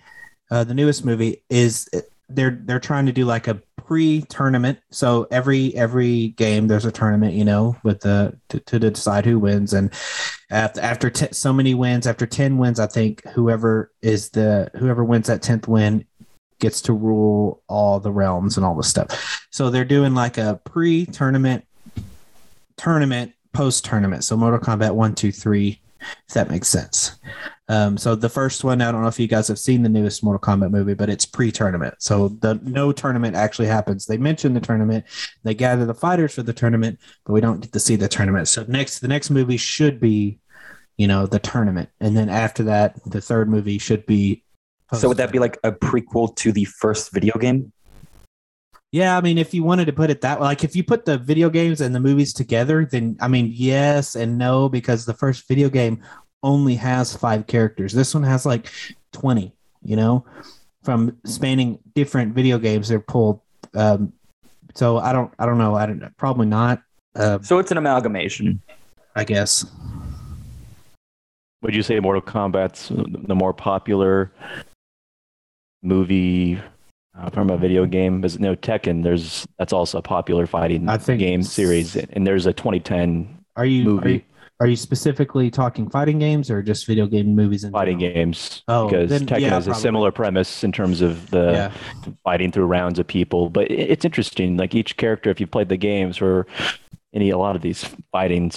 uh, 0.52 0.64
the 0.64 0.74
newest 0.74 1.04
movie 1.04 1.44
is 1.50 1.90
they're 2.30 2.60
they're 2.64 2.80
trying 2.80 3.06
to 3.06 3.12
do 3.12 3.26
like 3.26 3.48
a 3.48 3.62
pre-tournament. 3.78 4.80
So 4.90 5.28
every 5.30 5.76
every 5.76 6.30
game 6.30 6.68
there's 6.68 6.86
a 6.86 6.92
tournament, 6.92 7.34
you 7.34 7.46
know, 7.46 7.78
with 7.84 8.02
the 8.02 8.38
to, 8.50 8.60
to 8.60 8.80
decide 8.80 9.26
who 9.26 9.38
wins. 9.38 9.74
And 9.74 9.94
after 10.50 10.82
after 10.82 11.10
t- 11.10 11.28
so 11.32 11.54
many 11.54 11.76
wins, 11.76 12.08
after 12.08 12.26
ten 12.26 12.58
wins, 12.58 12.80
I 12.80 12.88
think 12.88 13.26
whoever 13.28 13.92
is 14.02 14.32
the 14.32 14.72
whoever 14.76 15.04
wins 15.04 15.28
that 15.28 15.42
tenth 15.42 15.68
win 15.68 16.06
gets 16.60 16.82
to 16.82 16.94
rule 16.94 17.62
all 17.68 18.00
the 18.00 18.12
realms 18.12 18.58
and 18.58 18.66
all 18.66 18.76
this 18.76 18.88
stuff. 18.88 19.48
So 19.52 19.70
they're 19.70 19.86
doing 19.86 20.16
like 20.16 20.38
a 20.38 20.60
pre-tournament 20.64 21.66
tournament 22.78 23.34
post-tournament. 23.54 24.24
So 24.24 24.36
Mortal 24.36 24.60
Kombat 24.60 24.96
one, 24.96 25.16
two, 25.16 25.32
three, 25.32 25.80
if 26.28 26.34
that 26.34 26.50
makes 26.50 26.68
sense. 26.68 27.16
Um, 27.68 27.98
so 27.98 28.14
the 28.14 28.30
first 28.30 28.64
one, 28.64 28.82
I 28.82 28.92
don't 28.92 29.02
know 29.02 29.08
if 29.08 29.20
you 29.20 29.28
guys 29.28 29.48
have 29.48 29.58
seen 29.58 29.82
the 29.82 29.90
newest 29.90 30.24
Mortal 30.24 30.40
Kombat 30.40 30.70
movie, 30.70 30.94
but 30.94 31.10
it's 31.10 31.26
pre-tournament. 31.26 31.96
So 31.98 32.28
the 32.28 32.60
no 32.64 32.92
tournament 32.92 33.36
actually 33.36 33.68
happens. 33.68 34.06
They 34.06 34.18
mention 34.18 34.54
the 34.54 34.60
tournament, 34.60 35.06
they 35.44 35.56
gather 35.56 35.86
the 35.86 35.94
fighters 35.94 36.36
for 36.36 36.44
the 36.44 36.54
tournament, 36.54 37.00
but 37.26 37.34
we 37.34 37.42
don't 37.42 37.62
get 37.62 37.74
to 37.74 37.80
see 37.80 37.96
the 37.96 38.08
tournament. 38.08 38.48
So 38.48 38.66
next, 38.68 39.00
the 39.00 39.08
next 39.08 39.32
movie 39.32 39.58
should 39.58 40.00
be, 40.00 40.40
you 40.98 41.08
know, 41.08 41.26
the 41.26 41.40
tournament, 41.40 41.90
and 42.00 42.16
then 42.16 42.30
after 42.30 42.64
that, 42.64 43.04
the 43.06 43.22
third 43.22 43.50
movie 43.50 43.80
should 43.80 44.06
be. 44.06 44.44
so 44.94 45.08
would 45.08 45.18
that 45.18 45.32
be 45.32 45.40
like 45.40 45.58
a 45.64 45.72
prequel 45.72 46.36
to 46.38 46.52
the 46.52 46.66
first 46.66 47.12
video 47.12 47.38
game? 47.38 47.74
Yeah, 48.92 49.18
I 49.18 49.22
mean, 49.22 49.38
if 49.38 49.54
you 49.54 49.62
wanted 49.62 49.86
to 49.86 49.94
put 49.94 50.10
it 50.10 50.22
that 50.22 50.40
way, 50.40 50.46
like 50.46 50.64
if 50.64 50.74
you 50.74 50.82
put 50.82 51.04
the 51.04 51.18
video 51.18 51.50
games 51.50 51.82
and 51.82 51.94
the 51.94 52.00
movies 52.00 52.32
together, 52.32 52.86
then 52.86 53.18
I 53.20 53.28
mean, 53.28 53.52
yes 53.54 54.16
and 54.16 54.38
no, 54.38 54.70
because 54.70 55.06
the 55.06 55.14
first 55.14 55.50
video 55.50 55.68
game 55.68 56.02
only 56.46 56.76
has 56.76 57.16
five 57.16 57.48
characters. 57.48 57.92
This 57.92 58.14
one 58.14 58.24
has 58.24 58.46
like 58.46 58.72
20, 59.14 59.52
you 59.84 59.96
know, 59.96 60.24
from 60.84 61.18
spanning 61.26 61.80
different 61.96 62.34
video 62.36 62.60
games 62.60 62.88
they're 62.88 63.00
pulled. 63.00 63.42
Um, 63.74 64.14
so 64.76 65.00
I 65.00 65.12
don't, 65.12 65.34
I 65.40 65.46
don't 65.48 65.58
know. 65.58 65.76
I 65.76 65.86
don't 65.88 66.00
know. 66.00 66.10
Probably 66.18 66.46
not. 66.46 66.84
Uh, 67.16 67.40
So 67.42 67.58
it's 67.58 67.72
an 67.72 67.78
amalgamation. 67.78 68.62
I 69.16 69.24
guess. 69.24 69.66
Would 71.62 71.74
you 71.74 71.82
say 71.82 72.00
Mortal 72.00 72.22
Kombat's 72.22 72.90
the 72.90 73.34
more 73.34 73.54
popular 73.54 74.32
movie 75.82 76.60
uh, 77.18 77.30
from 77.32 77.50
a 77.50 77.58
video 77.58 77.86
game? 77.86 78.22
Because 78.22 78.40
no 78.40 78.56
Tekken, 78.56 79.04
there's 79.04 79.48
that's 79.58 79.74
also 79.74 79.98
a 79.98 80.02
popular 80.02 80.46
fighting 80.46 80.88
I 80.90 80.98
think 80.98 81.20
game 81.20 81.42
series, 81.42 81.96
and 81.96 82.28
there's 82.28 82.46
a 82.46 82.54
2010 82.54 83.40
Are 83.56 83.66
you, 83.66 83.84
Movie. 83.86 84.06
Are 84.06 84.12
you, 84.12 84.22
are 84.60 84.68
you 84.68 84.76
specifically 84.76 85.52
talking 85.52 85.90
fighting 85.90 86.20
games 86.20 86.50
or 86.50 86.62
just 86.62 86.86
video 86.86 87.08
game 87.08 87.36
movies 87.36 87.64
and 87.64 87.74
fighting 87.74 87.98
games 87.98 88.64
Oh, 88.68 88.88
because 88.88 89.10
then, 89.10 89.26
Tekken 89.26 89.42
yeah, 89.42 89.50
has 89.50 89.68
a 89.68 89.74
similar 89.76 90.12
premise 90.12 90.64
in 90.64 90.72
terms 90.72 91.02
of 91.02 91.30
the 91.32 91.52
Yeah. 91.52 91.72
fighting 92.24 92.52
through 92.52 92.66
rounds 92.66 92.98
of 93.00 93.06
people. 93.08 93.50
But 93.50 93.70
it's 93.70 94.06
interesting. 94.06 94.56
Like 94.58 94.74
each 94.74 94.96
character, 94.98 95.30
if 95.30 95.40
you 95.42 95.48
played 95.48 95.70
the 95.70 95.78
games 95.78 96.22
or 96.22 96.48
any 97.14 97.30
a 97.30 97.38
lot 97.38 97.56
of 97.56 97.62
these 97.62 97.84
fighting 98.12 98.52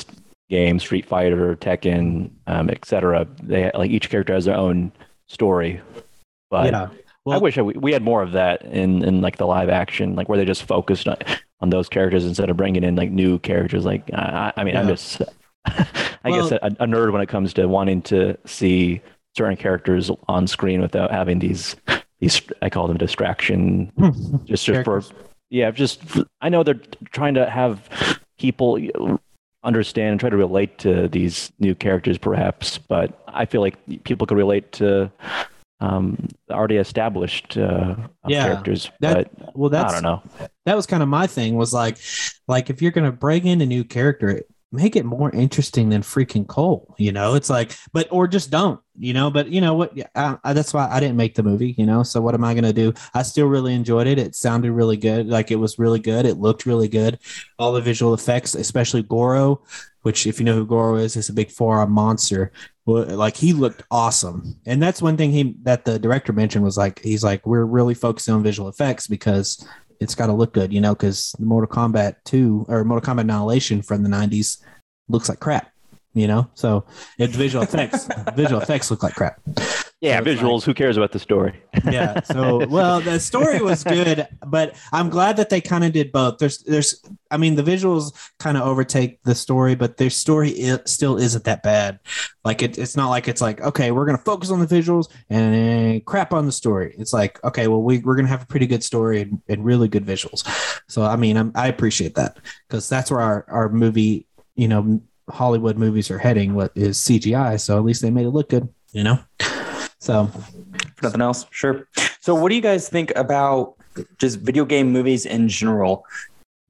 games, 0.49 0.83
Street 0.83 1.05
Fighter, 1.07 1.57
Tekken, 1.57 2.31
um, 2.47 2.71
etc., 2.71 3.27
they 3.43 3.71
like 3.75 3.91
each 3.91 4.09
character 4.09 4.35
has 4.35 4.45
their 4.45 4.57
own 4.57 4.93
story. 5.27 5.81
But 6.51 6.73
yeah. 6.73 6.89
I 7.31 7.39
wish 7.39 7.59
I, 7.59 7.63
we 7.63 7.93
had 7.93 8.03
more 8.03 8.23
of 8.23 8.33
that 8.33 8.63
in, 8.63 9.05
in 9.05 9.21
like 9.21 9.37
the 9.37 9.47
live 9.47 9.69
action, 9.69 10.15
like 10.15 10.29
where 10.29 10.39
they 10.39 10.47
just 10.47 10.63
focused 10.63 11.07
on, 11.09 11.17
on 11.61 11.69
those 11.71 11.89
characters 11.89 12.25
instead 12.25 12.49
of 12.49 12.57
bringing 12.57 12.85
in 12.85 12.97
like 12.97 13.11
new 13.11 13.39
characters. 13.41 13.85
Like 13.85 14.09
I, 14.15 14.53
I 14.57 14.65
mean, 14.65 14.77
I'm 14.77 14.89
just, 14.89 15.21
I 16.25 16.31
Well- 16.31 16.49
guess 16.49 16.59
a, 16.63 16.67
a 16.83 16.87
nerd 16.87 17.13
when 17.13 17.23
it 17.23 17.29
comes 17.29 17.53
to 17.55 17.67
wanting 17.69 18.03
to 18.03 18.37
see 18.47 19.01
certain 19.37 19.57
characters 19.57 20.11
on 20.27 20.47
screen 20.47 20.81
without 20.81 21.11
having 21.11 21.39
these 21.39 21.77
these 22.21 22.43
I 22.63 22.71
call 22.71 22.89
them 22.89 22.97
distraction 22.97 23.93
just 24.45 24.65
just 24.67 24.85
for 24.85 25.03
yeah 25.51 25.71
just 25.71 26.01
I 26.41 26.49
know 26.49 26.63
they're 26.65 26.81
trying 27.13 27.35
to 27.35 27.49
have 27.49 27.89
people 28.39 28.79
understand 29.65 30.11
and 30.13 30.21
try 30.21 30.31
to 30.31 30.37
relate 30.37 30.79
to 30.79 31.09
these 31.09 31.53
new 31.59 31.75
characters 31.75 32.19
perhaps 32.19 32.79
but 32.79 33.23
I 33.29 33.45
feel 33.45 33.61
like 33.61 33.77
people 34.05 34.27
could 34.27 34.37
relate 34.39 34.73
to 34.73 35.11
um, 35.81 36.29
already 36.51 36.77
established 36.77 37.57
uh, 37.57 37.95
Yeah, 38.27 38.47
characters 38.47 38.91
that- 39.01 39.31
but 39.39 39.57
well, 39.57 39.71
that's 39.71 39.93
I 39.95 40.01
don't 40.01 40.03
know. 40.03 40.49
that 40.67 40.75
was 40.75 40.87
kind 40.87 41.03
of 41.05 41.09
my 41.09 41.29
thing 41.29 41.55
was 41.57 41.73
like 41.73 41.99
like 42.49 42.69
if 42.71 42.83
you're 42.83 42.91
gonna 42.91 43.13
bring 43.13 43.47
in 43.47 43.61
a 43.61 43.67
new 43.67 43.85
character 43.85 44.43
make 44.71 44.97
it 44.97 45.05
more 45.05 45.31
interesting 45.31 45.89
than 45.89 46.03
freaking 46.03 46.47
cole 46.47 46.95
you 46.99 47.13
know? 47.13 47.35
It's 47.35 47.51
like 47.51 47.77
but 47.93 48.09
or 48.11 48.29
just 48.29 48.51
don't 48.51 48.81
you 48.99 49.13
know? 49.13 49.31
But 49.31 49.49
you 49.49 49.61
know 49.61 49.75
what? 49.75 49.93
I, 50.15 50.39
I, 50.43 50.53
that's 50.53 50.75
why 50.75 50.89
i 50.91 50.99
didn't 50.99 51.17
make 51.17 51.35
the 51.35 51.43
movie 51.43 51.75
you 51.79 51.87
know? 51.87 52.03
So 52.03 52.21
what 52.21 52.35
am 52.35 52.45
i 52.45 52.55
gonna 52.55 52.73
do? 52.73 52.93
I 53.15 53.23
still 53.23 53.47
really 53.47 53.75
enjoyed 53.75 54.07
it. 54.07 54.19
It 54.19 54.35
sounded 54.35 54.73
really 54.73 54.97
good. 54.97 55.27
Like 55.29 55.51
it 55.51 55.57
was 55.57 55.79
really 55.79 56.01
good. 56.01 56.27
It 56.27 56.39
looked 56.39 56.67
really 56.67 56.89
good. 56.89 57.19
All 57.59 57.73
the 57.73 57.81
visual 57.81 58.15
effects 58.15 58.55
especially 58.55 59.03
goro 59.03 59.63
which 60.03 60.27
if 60.27 60.39
you 60.39 60.45
know 60.47 60.55
who 60.55 60.67
goro 60.67 60.95
is 60.97 61.17
is 61.17 61.29
a 61.29 61.33
big 61.33 61.51
four-arm 61.51 61.91
monster. 61.91 62.53
Like 62.87 63.37
he 63.37 63.53
looked 63.53 63.83
awesome. 63.91 64.57
And 64.65 64.83
that's 64.83 65.03
one 65.03 65.19
thing 65.19 65.31
he 65.31 65.55
that 65.65 65.85
the 65.85 65.99
director 65.99 66.33
mentioned 66.33 66.65
was 66.65 66.79
like 66.79 67.01
he's 67.01 67.23
like 67.23 67.47
we're 67.47 67.67
really 67.67 67.93
focusing 67.93 68.33
on 68.33 68.43
visual 68.43 68.71
effects 68.71 69.07
because 69.07 69.67
it's 70.01 70.15
got 70.15 70.27
to 70.27 70.33
look 70.33 70.53
good, 70.53 70.73
you 70.73 70.81
know, 70.81 70.95
because 70.95 71.35
the 71.39 71.47
Mortal 71.47 71.69
Kombat 71.69 72.17
2 72.25 72.67
or 72.69 72.85
Mortal 72.85 73.15
Kombat 73.15 73.23
Annihilation 73.23 73.83
from 73.83 74.03
the 74.03 74.09
90s 74.09 74.63
looks 75.09 75.29
like 75.29 75.41
crap, 75.41 75.71
you 76.15 76.27
know? 76.27 76.49
So 76.55 76.85
it's 77.19 77.37
visual 77.37 77.65
effects. 77.65 78.09
visual 78.37 78.61
effects 78.61 78.91
look 78.91 79.03
like 79.03 79.15
crap. 79.15 79.41
Yeah 80.01 80.19
So 80.19 80.25
visuals 80.25 80.65
who 80.65 80.75
cares 80.75 80.97
about 80.97 81.13
the 81.13 81.19
story 81.19 81.61
Yeah. 81.93 82.23
So, 82.23 82.67
well, 82.67 83.01
the 83.01 83.19
story 83.21 83.61
was 83.61 83.85
good, 83.85 84.27
but 84.47 84.77
I'm 84.93 85.09
glad 85.09 85.37
that 85.37 85.51
they 85.51 85.61
kind 85.61 85.85
of 85.85 85.93
did 85.93 86.13
both. 86.13 86.39
There's, 86.39 86.59
there's, 86.59 87.03
I 87.31 87.37
mean, 87.37 87.55
the 87.55 87.63
visuals 87.63 88.13
kind 88.39 88.57
of 88.57 88.65
overtake 88.65 89.23
the 89.25 89.35
story, 89.35 89.75
but 89.75 89.97
their 89.97 90.11
story 90.11 90.71
i 90.71 90.79
still 90.87 91.19
isn't 91.19 91.45
that 91.45 91.63
bad. 91.63 92.01
Like 92.45 92.63
it, 92.63 92.79
it's 92.79 92.97
not 92.97 93.11
like 93.11 93.29
it's 93.29 93.41
like, 93.41 93.61
okay, 93.61 93.91
we're 93.91 94.07
going 94.07 94.19
to 94.19 94.25
focus 94.25 94.51
on 94.51 94.61
the 94.61 94.67
visuals 94.67 95.09
and 95.31 95.55
eh, 95.55 96.01
crap 96.05 96.33
on 96.33 96.47
the 96.47 96.53
story. 96.53 96.95
It's 96.99 97.13
like, 97.13 97.43
okay, 97.45 97.69
well, 97.69 97.83
we, 97.83 97.99
we're 97.99 98.17
going 98.17 98.27
to 98.27 98.31
have 98.31 98.43
a 98.43 98.47
pretty 98.47 98.67
good 98.67 98.83
story 98.83 99.23
and, 99.23 99.41
and 99.49 99.65
really 99.65 99.89
good 99.89 100.05
visuals. 100.05 100.47
So, 100.89 101.03
I 101.03 101.17
mean, 101.17 101.37
I'm, 101.37 101.53
I 101.55 101.69
appreciate 101.69 102.15
that 102.17 102.39
because 102.69 102.89
that's 102.89 103.11
where 103.11 103.21
our, 103.21 103.45
our 103.49 103.69
movie, 103.69 104.27
you 104.57 104.69
know, 104.69 105.03
Hollywood 105.31 105.77
movies 105.77 106.11
are 106.11 106.19
heading, 106.19 106.55
what 106.55 106.73
is 106.75 106.99
CGI. 106.99 107.61
So 107.61 107.77
at 107.77 107.85
least 107.85 108.03
they 108.03 108.11
made 108.11 108.27
it 108.27 108.31
look 108.31 108.49
good, 108.49 108.69
you 108.93 109.05
know? 109.05 109.19
So, 110.01 110.31
If 110.75 111.03
nothing 111.03 111.21
else, 111.21 111.47
sure. 111.51 111.89
So, 112.21 112.35
what 112.35 112.51
do 112.51 112.55
you 112.55 112.61
guys 112.61 112.89
think 112.89 113.13
about 113.17 113.75
just 114.19 114.39
video 114.41 114.65
game 114.65 114.93
movies 114.93 115.27
in 115.27 115.49
general? 115.49 116.05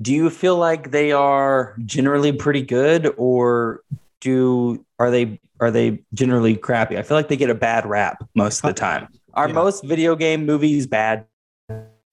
Do 0.01 0.13
you 0.13 0.31
feel 0.31 0.57
like 0.57 0.91
they 0.93 1.13
are 1.13 1.77
generally 1.85 2.33
pretty 2.33 2.63
good, 2.63 3.13
or 3.17 3.83
do 4.21 4.85
are 4.99 5.11
they 5.11 5.41
are 5.61 5.71
they 5.71 6.01
generally 6.15 6.57
crappy? 6.57 6.97
I 6.97 7.03
feel 7.03 7.17
like 7.17 7.29
they 7.29 7.37
get 7.37 7.51
a 7.51 7.55
bad 7.55 7.85
rap 7.85 8.25
most 8.35 8.65
of 8.65 8.75
the 8.75 8.79
time. 8.81 9.09
Are 9.35 9.49
Yeah. 9.49 9.55
most 9.55 9.85
video 9.85 10.15
game 10.17 10.47
movies 10.47 10.87
bad? 10.87 11.27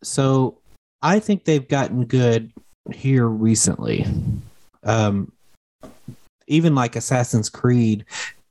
So 0.04 0.58
I 1.02 1.20
think 1.20 1.46
they've 1.46 1.68
gotten 1.68 2.06
good 2.06 2.52
here 2.92 3.28
recently. 3.28 4.06
Um, 4.84 5.32
even 6.48 6.76
like 6.76 6.96
Assassin's 6.96 7.50
Creed, 7.50 8.06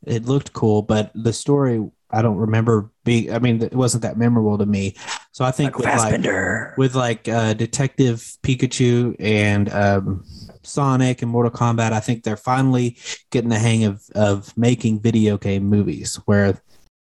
it 0.06 0.24
looked 0.26 0.52
cool, 0.52 0.82
but 0.82 1.10
the 1.14 1.32
story 1.32 1.84
I 2.14 2.22
don't 2.22 2.36
remember 2.36 2.90
being. 3.04 3.32
I 3.32 3.38
mean, 3.38 3.62
it 3.62 3.74
wasn't 3.74 4.02
that 4.02 4.16
memorable 4.16 4.56
to 4.58 4.66
me. 4.66 4.94
So 5.32 5.44
I 5.44 5.50
think 5.50 5.78
Like 5.78 6.12
with 6.12 6.24
like 6.24 6.78
with 6.78 6.94
like 6.94 7.28
uh, 7.28 7.54
Detective 7.54 8.18
Pikachu 8.42 9.16
and 9.18 9.72
um, 9.72 10.24
Sonic 10.62 11.22
and 11.22 11.30
Mortal 11.30 11.50
Kombat, 11.50 11.92
I 11.92 12.00
think 12.00 12.22
they're 12.22 12.36
finally 12.36 12.96
getting 13.30 13.50
the 13.50 13.58
hang 13.58 13.84
of 13.84 14.02
of 14.14 14.56
making 14.56 15.00
video 15.00 15.36
game 15.36 15.64
movies 15.64 16.16
where 16.26 16.60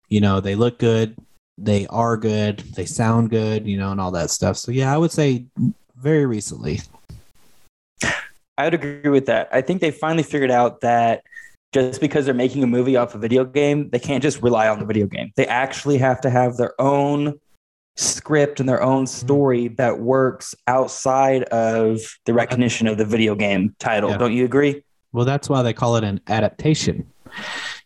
you 0.09 0.21
know 0.21 0.41
they 0.41 0.55
look 0.55 0.79
good, 0.79 1.15
they 1.57 1.87
are 1.87 2.17
good, 2.17 2.59
they 2.75 2.85
sound 2.85 3.29
good, 3.29 3.65
you 3.65 3.77
know, 3.77 3.91
and 3.91 4.01
all 4.01 4.11
that 4.11 4.29
stuff. 4.29 4.57
So 4.57 4.71
yeah, 4.71 4.93
I 4.93 4.97
would 4.97 5.11
say 5.11 5.45
very 5.95 6.25
recently. 6.25 6.81
I 8.57 8.65
would 8.65 8.73
agree 8.73 9.09
with 9.09 9.27
that. 9.27 9.47
I 9.53 9.61
think 9.61 9.79
they 9.79 9.91
finally 9.91 10.23
figured 10.23 10.51
out 10.51 10.81
that 10.81 11.23
just 11.71 12.01
because 12.01 12.25
they're 12.25 12.33
making 12.33 12.63
a 12.63 12.67
movie 12.67 12.95
off 12.95 13.15
a 13.15 13.17
video 13.17 13.45
game, 13.45 13.89
they 13.89 13.99
can't 13.99 14.23
just 14.23 14.41
rely 14.41 14.67
on 14.67 14.79
the 14.79 14.85
video 14.85 15.05
game. 15.05 15.31
They 15.35 15.45
actually 15.45 15.97
have 15.99 16.21
to 16.21 16.29
have 16.29 16.57
their 16.57 16.79
own 16.81 17.39
script 17.95 18.59
and 18.59 18.67
their 18.67 18.81
own 18.81 19.05
mm-hmm. 19.05 19.25
story 19.25 19.67
that 19.69 19.99
works 19.99 20.55
outside 20.67 21.43
of 21.43 21.99
the 22.25 22.33
recognition 22.33 22.87
of 22.87 22.97
the 22.97 23.05
video 23.05 23.35
game 23.35 23.75
title. 23.79 24.11
Yeah. 24.11 24.17
Don't 24.17 24.33
you 24.33 24.45
agree? 24.45 24.83
Well, 25.11 25.25
that's 25.25 25.49
why 25.49 25.61
they 25.61 25.73
call 25.73 25.95
it 25.95 26.03
an 26.03 26.21
adaptation. 26.27 27.07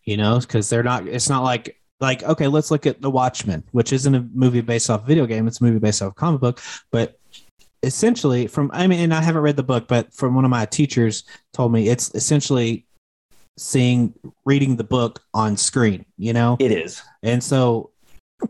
You 0.06 0.17
know, 0.17 0.39
because 0.39 0.69
they're 0.69 0.84
not. 0.84 1.08
It's 1.08 1.30
not 1.30 1.43
like 1.43 1.80
like 2.00 2.24
okay, 2.24 2.48
let's 2.48 2.72
look 2.72 2.86
at 2.86 3.02
The 3.02 3.10
Watchmen, 3.10 3.63
which 3.72 3.93
isn't 3.93 4.13
a 4.13 4.22
movie 4.34 4.62
based 4.62 4.89
off 4.89 5.06
video 5.06 5.26
game. 5.26 5.48
It's 5.48 5.62
a 5.62 5.63
movie 5.63 5.80
based 5.80 6.02
off 6.02 6.12
a 6.12 6.15
comic 6.15 6.41
book, 6.41 6.62
but 6.91 7.17
essentially 7.82 8.48
from 8.48 8.69
I 8.74 8.88
mean, 8.88 9.00
and 9.00 9.13
I 9.13 9.22
haven't 9.22 9.41
read 9.41 9.56
the 9.56 9.63
book, 9.63 9.88
but 9.88 10.13
from 10.13 10.36
one 10.36 10.46
of 10.46 10.52
my 10.52 10.65
teachers 10.65 11.24
told 11.54 11.72
me 11.72 11.89
it's 11.89 12.13
essentially 12.15 12.86
seeing 13.58 14.13
reading 14.46 14.76
the 14.78 14.84
book 14.84 15.22
on 15.34 15.58
screen. 15.58 16.06
You 16.18 16.34
know, 16.34 16.58
It 16.60 16.72
is. 16.72 17.02
and 17.22 17.44
so 17.44 17.92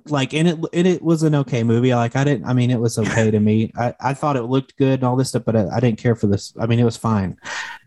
like 0.08 0.34
and 0.34 0.48
it 0.48 0.58
and 0.74 0.88
it 0.88 1.02
was 1.04 1.22
an 1.24 1.36
okay 1.36 1.64
movie. 1.64 1.94
Like 1.94 2.16
i 2.16 2.24
didn't 2.24 2.46
i 2.46 2.54
mean 2.54 2.72
it 2.72 2.80
was 2.80 2.98
okay 2.98 3.30
to 3.30 3.40
me. 3.40 3.72
I 3.78 3.94
i 4.00 4.14
thought 4.14 4.36
it 4.38 4.44
looked 4.44 4.76
good 4.78 5.00
and 5.00 5.04
all 5.04 5.16
this 5.16 5.30
stuff 5.30 5.44
but 5.46 5.56
i, 5.56 5.68
I 5.68 5.80
didn't 5.80 6.00
care 6.00 6.16
for 6.16 6.28
this. 6.28 6.54
I 6.60 6.66
mean 6.66 6.80
it 6.80 6.84
was 6.84 6.98
fine. 6.98 7.38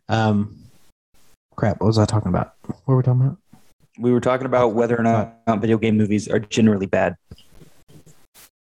Um 0.09 0.57
crap 1.57 1.81
what 1.81 1.87
was 1.89 1.99
i 1.99 2.05
talking 2.05 2.29
about? 2.29 2.53
What 2.67 2.79
were 2.87 2.97
we 2.99 3.03
talking 3.03 3.23
about? 3.23 3.39
We 3.99 4.13
were 4.13 4.21
talking 4.21 4.47
about 4.47 4.75
whether 4.75 4.97
or 4.99 5.03
not 5.03 5.39
video 5.61 5.79
game 5.79 5.97
movies 5.97 6.29
are 6.29 6.39
generally 6.39 6.87
bad. 6.87 7.17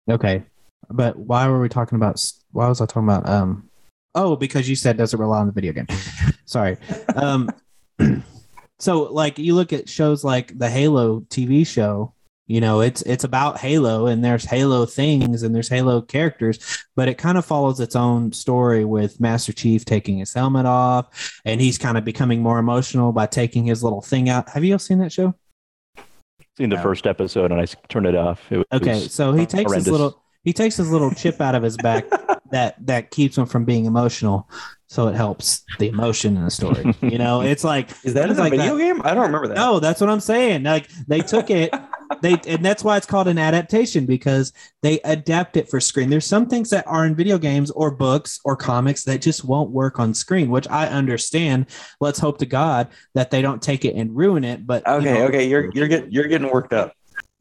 okay 0.09 0.43
but 0.89 1.15
why 1.15 1.47
were 1.47 1.61
we 1.61 1.69
talking 1.69 1.95
about 1.95 2.21
why 2.51 2.67
was 2.67 2.81
i 2.81 2.85
talking 2.85 3.03
about 3.07 3.27
um 3.29 3.67
oh 4.13 4.35
because 4.35 4.67
you 4.69 4.75
said 4.75 4.97
doesn't 4.97 5.19
rely 5.19 5.39
on 5.39 5.47
the 5.47 5.53
video 5.53 5.71
game. 5.71 5.87
Sorry. 6.45 6.77
Um 7.15 7.49
so 8.81 9.03
like 9.03 9.37
you 9.37 9.55
look 9.55 9.71
at 9.73 9.87
shows 9.87 10.23
like 10.23 10.57
the 10.57 10.69
halo 10.69 11.21
tv 11.29 11.65
show 11.65 12.13
you 12.47 12.59
know 12.59 12.81
it's 12.81 13.01
it's 13.03 13.23
about 13.23 13.59
halo 13.59 14.07
and 14.07 14.23
there's 14.25 14.43
halo 14.45 14.85
things 14.85 15.43
and 15.43 15.53
there's 15.53 15.69
halo 15.69 16.01
characters 16.01 16.83
but 16.95 17.07
it 17.07 17.17
kind 17.17 17.37
of 17.37 17.45
follows 17.45 17.79
its 17.79 17.95
own 17.95 18.31
story 18.33 18.83
with 18.83 19.19
master 19.19 19.53
chief 19.53 19.85
taking 19.85 20.17
his 20.17 20.33
helmet 20.33 20.65
off 20.65 21.39
and 21.45 21.61
he's 21.61 21.77
kind 21.77 21.97
of 21.97 22.03
becoming 22.03 22.41
more 22.41 22.57
emotional 22.59 23.11
by 23.11 23.25
taking 23.25 23.63
his 23.65 23.83
little 23.83 24.01
thing 24.01 24.27
out 24.29 24.49
have 24.49 24.63
you 24.63 24.73
all 24.73 24.79
seen 24.79 24.97
that 24.97 25.11
show 25.11 25.33
seen 26.57 26.69
the 26.69 26.75
No. 26.75 26.81
first 26.81 27.07
episode 27.07 27.51
and 27.51 27.61
I 27.61 27.65
turned 27.87 28.07
it 28.07 28.15
off. 28.15 28.41
It 28.51 28.57
was 28.57 28.65
okay 28.73 28.99
so 29.07 29.31
he 29.31 29.45
takes 29.45 29.71
his 29.73 29.87
little 29.87 30.21
he 30.43 30.53
takes 30.53 30.75
his 30.75 30.91
little 30.91 31.11
chip 31.11 31.39
out 31.39 31.55
of 31.55 31.63
his 31.63 31.77
back 31.77 32.05
that 32.51 32.75
that 32.87 33.11
keeps 33.11 33.37
him 33.37 33.45
from 33.45 33.63
being 33.63 33.85
emotional 33.85 34.49
so 34.91 35.07
it 35.07 35.15
helps 35.15 35.63
the 35.79 35.87
emotion 35.87 36.35
in 36.35 36.43
the 36.43 36.51
story 36.51 36.93
you 37.01 37.17
know 37.17 37.39
it's 37.51 37.63
like 37.63 37.89
Is 38.03 38.13
that 38.15 38.29
in 38.29 38.35
a 38.35 38.39
like 38.39 38.51
video 38.51 38.75
that. 38.75 38.83
game? 38.83 39.01
I 39.05 39.13
don't 39.13 39.23
remember 39.23 39.47
that. 39.47 39.55
No, 39.55 39.79
that's 39.79 40.01
what 40.01 40.09
I'm 40.09 40.19
saying. 40.19 40.63
Like 40.63 40.89
they 41.07 41.21
took 41.21 41.49
it, 41.49 41.73
they 42.21 42.33
and 42.45 42.63
that's 42.65 42.83
why 42.83 42.97
it's 42.97 43.05
called 43.05 43.29
an 43.29 43.37
adaptation 43.37 44.05
because 44.05 44.51
they 44.81 44.99
adapt 45.05 45.55
it 45.55 45.69
for 45.69 45.79
screen. 45.79 46.09
There's 46.09 46.25
some 46.25 46.45
things 46.47 46.69
that 46.71 46.85
are 46.87 47.05
in 47.05 47.15
video 47.15 47.37
games 47.37 47.71
or 47.71 47.89
books 47.89 48.39
or 48.43 48.57
comics 48.57 49.05
that 49.05 49.21
just 49.21 49.45
won't 49.45 49.69
work 49.69 49.97
on 49.97 50.13
screen, 50.13 50.49
which 50.49 50.67
I 50.69 50.87
understand. 50.87 51.67
Let's 52.01 52.19
hope 52.19 52.37
to 52.39 52.45
God 52.45 52.89
that 53.13 53.31
they 53.31 53.41
don't 53.41 53.61
take 53.61 53.85
it 53.85 53.95
and 53.95 54.13
ruin 54.13 54.43
it. 54.43 54.67
But 54.67 54.83
you 54.85 54.93
Okay, 54.93 55.13
know- 55.13 55.25
okay, 55.27 55.47
you're 55.47 55.71
you're 55.73 55.87
getting 55.87 56.11
you're 56.11 56.27
getting 56.27 56.51
worked 56.51 56.73
up. 56.73 56.93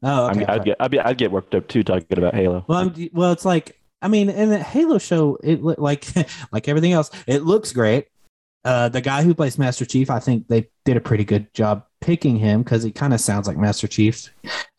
Oh, 0.03 0.25
I 0.25 0.29
okay. 0.31 0.39
mean, 0.39 0.47
I'd 0.49 0.63
get, 0.65 0.77
I'd, 0.79 0.91
be, 0.91 0.99
I'd 0.99 1.17
get 1.17 1.31
worked 1.31 1.53
up 1.53 1.67
too 1.67 1.83
talking 1.83 2.17
about 2.17 2.33
Halo. 2.33 2.65
Well, 2.67 2.79
I'm, 2.79 3.09
well, 3.13 3.31
it's 3.33 3.45
like 3.45 3.77
I 4.01 4.07
mean, 4.07 4.29
in 4.29 4.49
the 4.49 4.59
Halo 4.59 4.97
show, 4.97 5.37
it 5.43 5.61
like 5.63 6.07
like 6.51 6.67
everything 6.67 6.91
else, 6.93 7.11
it 7.27 7.43
looks 7.43 7.71
great. 7.73 8.07
uh, 8.63 8.89
the 8.89 9.01
guy 9.01 9.23
who 9.23 9.33
plays 9.33 9.57
Master 9.57 9.85
Chief, 9.85 10.09
I 10.09 10.19
think 10.19 10.47
they 10.47 10.69
did 10.85 10.97
a 10.97 11.01
pretty 11.01 11.23
good 11.23 11.51
job 11.53 11.85
picking 11.99 12.35
him 12.37 12.61
because 12.63 12.83
he 12.83 12.91
kind 12.91 13.13
of 13.13 13.19
sounds 13.19 13.47
like 13.47 13.57
Master 13.57 13.87
Chief. 13.87 14.29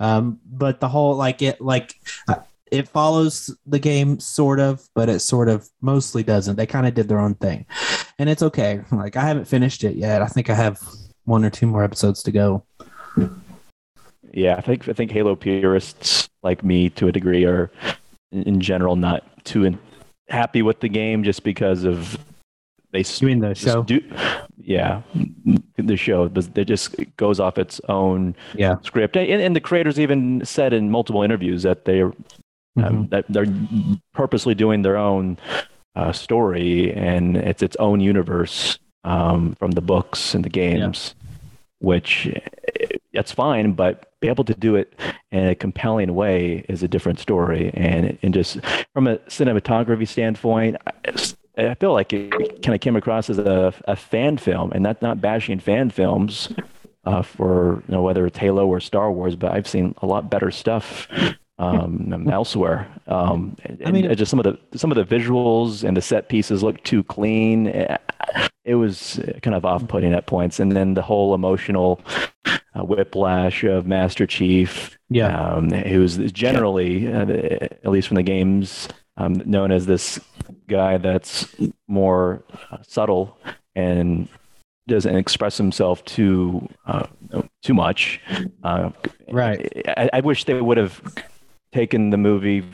Um, 0.01 0.39
but 0.47 0.81
the 0.81 0.89
whole 0.89 1.17
like 1.17 1.43
it 1.43 1.61
like 1.61 1.95
uh, 2.29 2.37
it 2.71 2.89
follows 2.89 3.55
the 3.67 3.79
game 3.79 4.19
sort 4.21 4.61
of, 4.61 4.89
but 4.95 5.09
it 5.09 5.21
sort 5.21 5.49
of 5.49 5.69
mostly 5.81 6.23
doesn't. 6.23 6.57
They 6.57 6.67
kind 6.67 6.87
of 6.87 6.95
did 6.95 7.09
their 7.09 7.19
own 7.21 7.35
thing, 7.35 7.67
and 8.19 8.29
it's 8.29 8.43
okay. 8.43 8.81
Like 8.93 9.17
I 9.17 9.23
haven't 9.27 9.47
finished 9.47 9.85
it 9.85 9.97
yet. 9.97 10.23
I 10.23 10.27
think 10.27 10.49
I 10.51 10.55
have 10.55 10.81
one 11.25 11.45
or 11.45 11.51
two 11.51 11.67
more 11.67 11.85
episodes 11.85 12.23
to 12.25 12.33
go. 12.33 12.65
Yeah, 14.33 14.57
I 14.57 14.61
think 14.61 14.89
I 14.89 14.93
think 14.93 15.11
Halo 15.11 15.37
purists 15.37 16.29
like 16.43 16.65
me 16.65 16.89
to 16.91 17.09
a 17.09 17.13
degree 17.13 17.45
are 17.45 17.71
in 18.33 18.61
general 18.61 18.97
not 18.97 19.23
too 19.45 19.65
in, 19.65 19.79
happy 20.29 20.63
with 20.63 20.81
the 20.81 20.89
game 20.89 21.23
just 21.23 21.45
because 21.45 21.85
of 21.85 22.19
they 22.93 23.05
You 23.21 23.27
mean 23.27 23.41
the 23.41 23.55
show? 23.55 23.83
do 23.83 24.01
yeah 24.59 25.03
the 25.77 25.97
show 25.97 26.29
but 26.29 26.49
it 26.57 26.65
just 26.67 26.95
goes 27.17 27.41
off 27.41 27.59
its 27.59 27.81
own 27.89 28.35
Yeah. 28.55 28.77
script 28.83 29.17
and, 29.17 29.29
and 29.43 29.57
the 29.57 29.61
creators 29.61 29.99
even 30.01 30.45
said 30.45 30.73
in 30.73 30.91
multiple 30.91 31.23
interviews 31.23 31.63
that 31.63 31.85
they're 31.85 32.13
Mhm. 32.79 32.85
um, 32.87 33.07
that 33.09 33.27
they're 33.29 33.47
purposely 34.15 34.55
doing 34.55 34.81
their 34.81 34.97
own 34.97 35.37
uh, 35.95 36.11
story 36.13 36.91
and 36.95 37.37
it's 37.37 37.63
its 37.63 37.77
own 37.77 38.01
universe 38.01 38.79
um, 39.05 39.55
from 39.59 39.73
the 39.73 39.83
books 39.83 40.35
and 40.35 40.43
the 40.43 40.49
games 40.49 41.15
which 41.81 42.29
eh, 42.81 42.87
that's 43.13 43.33
fine 43.33 43.73
but 43.73 44.12
be 44.23 44.29
able 44.29 44.45
to 44.45 44.55
do 44.55 44.77
it 44.77 44.95
in 45.31 45.47
a 45.49 45.55
compelling 45.55 46.15
way 46.15 46.65
is 46.69 46.83
a 46.83 46.89
different 46.89 47.19
story. 47.19 47.71
And 47.75 48.19
and 48.23 48.33
just 48.33 48.59
from 48.95 49.07
a 49.07 49.19
cinematography 49.29 50.09
standpoint 50.09 50.77
I- 50.87 51.75
feel 51.79 51.93
like 51.93 52.15
it 52.15 52.31
kind 52.63 52.75
of 52.75 52.81
came 52.81 52.97
across 52.97 53.29
as 53.29 53.37
a, 53.39 53.75
a 53.87 53.95
fan 53.95 54.39
film, 54.39 54.73
and 54.73 54.83
that's 54.87 55.03
not 55.03 55.21
bashing 55.21 55.61
fan 55.61 55.91
films 55.91 56.49
uh, 57.05 57.21
for 57.21 57.83
you 57.89 57.93
know 57.95 58.01
whether 58.01 58.25
it's 58.25 58.39
Halo 58.39 58.67
or 58.67 58.81
Star 58.81 59.13
Wars, 59.13 59.37
but 59.37 59.53
I've 59.53 59.69
seen 59.69 59.95
a 60.01 60.07
lot 60.07 60.31
better 60.31 60.51
stuff 60.51 61.09
um, 61.59 62.29
elsewhere. 62.31 62.89
Um, 63.07 63.57
and, 63.65 63.83
I 63.87 63.91
mean- 63.91 64.07
and 64.07 64.17
just 64.17 64.31
some 64.31 64.41
of 64.41 64.45
the 64.45 64.79
some 64.79 64.91
of 64.93 64.97
the 64.97 65.05
visuals 65.05 65.85
and 65.87 65.97
the 65.97 66.03
set 66.03 66.29
pieces 66.29 66.63
look 66.63 66.83
too 66.85 67.03
clean. 67.05 67.67
It 68.65 68.77
was 68.77 69.21
kind 69.43 69.57
of 69.57 69.65
off-putting 69.65 70.13
at 70.15 70.27
points, 70.27 70.61
and 70.61 70.73
then 70.73 70.95
the 70.95 71.03
whole 71.03 71.35
emotional 71.35 72.01
uh, 72.47 72.85
whiplash 72.85 73.65
of 73.65 73.87
Master 73.87 74.25
Chief 74.27 74.97
Yeah. 75.11 75.37
um, 75.37 75.71
who's 75.71 76.17
generally, 76.33 77.13
uh, 77.13 77.27
at 77.29 77.89
least 77.89 78.07
from 78.09 78.15
the 78.17 78.23
games, 78.23 78.89
um, 79.17 79.43
known 79.45 79.73
as 79.73 79.87
this 79.87 80.21
guy 80.69 80.97
that's 80.97 81.55
more 81.89 82.45
uh, 82.71 82.79
subtle 82.83 83.37
and 83.75 84.29
doesn't 84.87 85.17
express 85.17 85.57
himself 85.59 86.05
too 86.05 86.69
uh, 86.87 87.07
too 87.63 87.75
much. 87.75 88.21
Uh, 88.63 88.91
Right. 89.31 89.73
I, 89.97 90.11
I 90.13 90.21
wish 90.21 90.45
they 90.45 90.61
would 90.61 90.77
have 90.77 91.01
taken 91.73 92.11
the 92.11 92.17
movie 92.17 92.65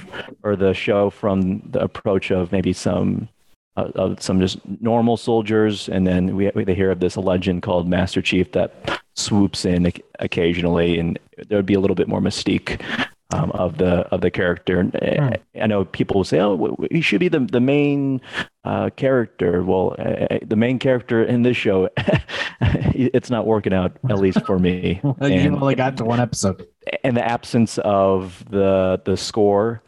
or 0.43 0.57
the 0.57 0.75
show 0.75 1.11
from 1.11 1.61
the 1.71 1.81
approach 1.81 2.31
of 2.31 2.53
maybe 2.53 2.73
some. 2.73 3.29
Uh, 3.77 3.93
of 3.95 4.21
some 4.21 4.41
just 4.41 4.59
normal 4.81 5.17
soldiers, 5.17 5.89
and 5.89 6.05
then 6.05 6.35
we, 6.35 6.51
we 6.53 6.65
hear 6.75 6.91
of 6.91 6.99
this 6.99 7.17
legend 7.17 7.63
called 7.63 7.87
Master 7.87 8.21
Chief 8.21 8.51
that 8.51 9.01
swoops 9.15 9.65
in 9.65 9.93
occasionally, 10.19 10.99
and 10.99 11.17
there 11.47 11.59
would 11.59 11.65
be 11.65 11.75
a 11.75 11.79
little 11.79 11.95
bit 11.95 12.09
more 12.09 12.21
mystique 12.21 12.83
um, 13.31 13.51
of 13.53 13.79
the 13.79 14.07
of 14.13 14.21
the 14.21 14.31
character. 14.31 14.81
And, 14.81 14.97
uh, 14.97 15.37
I 15.61 15.67
know 15.67 15.85
people 15.85 16.17
will 16.17 16.25
say, 16.25 16.41
"Oh, 16.41 16.77
he 16.91 17.01
should 17.01 17.21
be 17.21 17.29
the 17.29 17.41
the 17.41 17.61
main 17.61 18.21
uh, 18.65 18.91
character." 18.97 19.63
Well, 19.63 19.95
uh, 19.99 20.39
the 20.47 20.57
main 20.57 20.79
character 20.79 21.23
in 21.23 21.43
this 21.43 21.57
show, 21.57 21.89
it's 22.61 23.31
not 23.31 23.47
working 23.47 23.73
out, 23.73 23.97
at 24.09 24.19
least 24.19 24.45
for 24.47 24.59
me. 24.59 25.01
you 25.05 25.15
And- 25.21 25.57
only 25.57 25.75
got 25.75 25.97
to 25.99 26.05
one 26.05 26.21
episode. 26.21 26.67
and 27.05 27.17
the 27.17 27.27
absence 27.27 27.79
of 27.79 28.45
the 28.51 29.01
the 29.05 29.17
score 29.17 29.83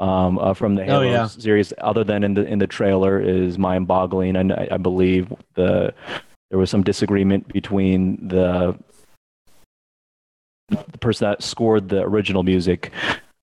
um, 0.00 0.38
uh, 0.38 0.54
from 0.54 0.74
the 0.74 0.82
Oh, 0.82 1.00
Halo 1.00 1.02
yeah. 1.02 1.26
series, 1.26 1.72
other 1.78 2.04
than 2.04 2.22
in 2.24 2.34
the 2.34 2.44
in 2.46 2.58
the 2.58 2.66
trailer, 2.66 3.20
is 3.20 3.58
mind 3.58 3.86
boggling. 3.86 4.36
And 4.36 4.52
I, 4.52 4.68
I 4.72 4.76
believe 4.78 5.32
the 5.54 5.92
there 6.50 6.58
was 6.58 6.70
some 6.70 6.82
disagreement 6.84 7.48
between 7.52 8.28
the 8.28 8.78
the 10.68 10.98
person 10.98 11.28
that 11.28 11.42
scored 11.42 11.88
the 11.88 12.02
original 12.02 12.42
music. 12.42 12.92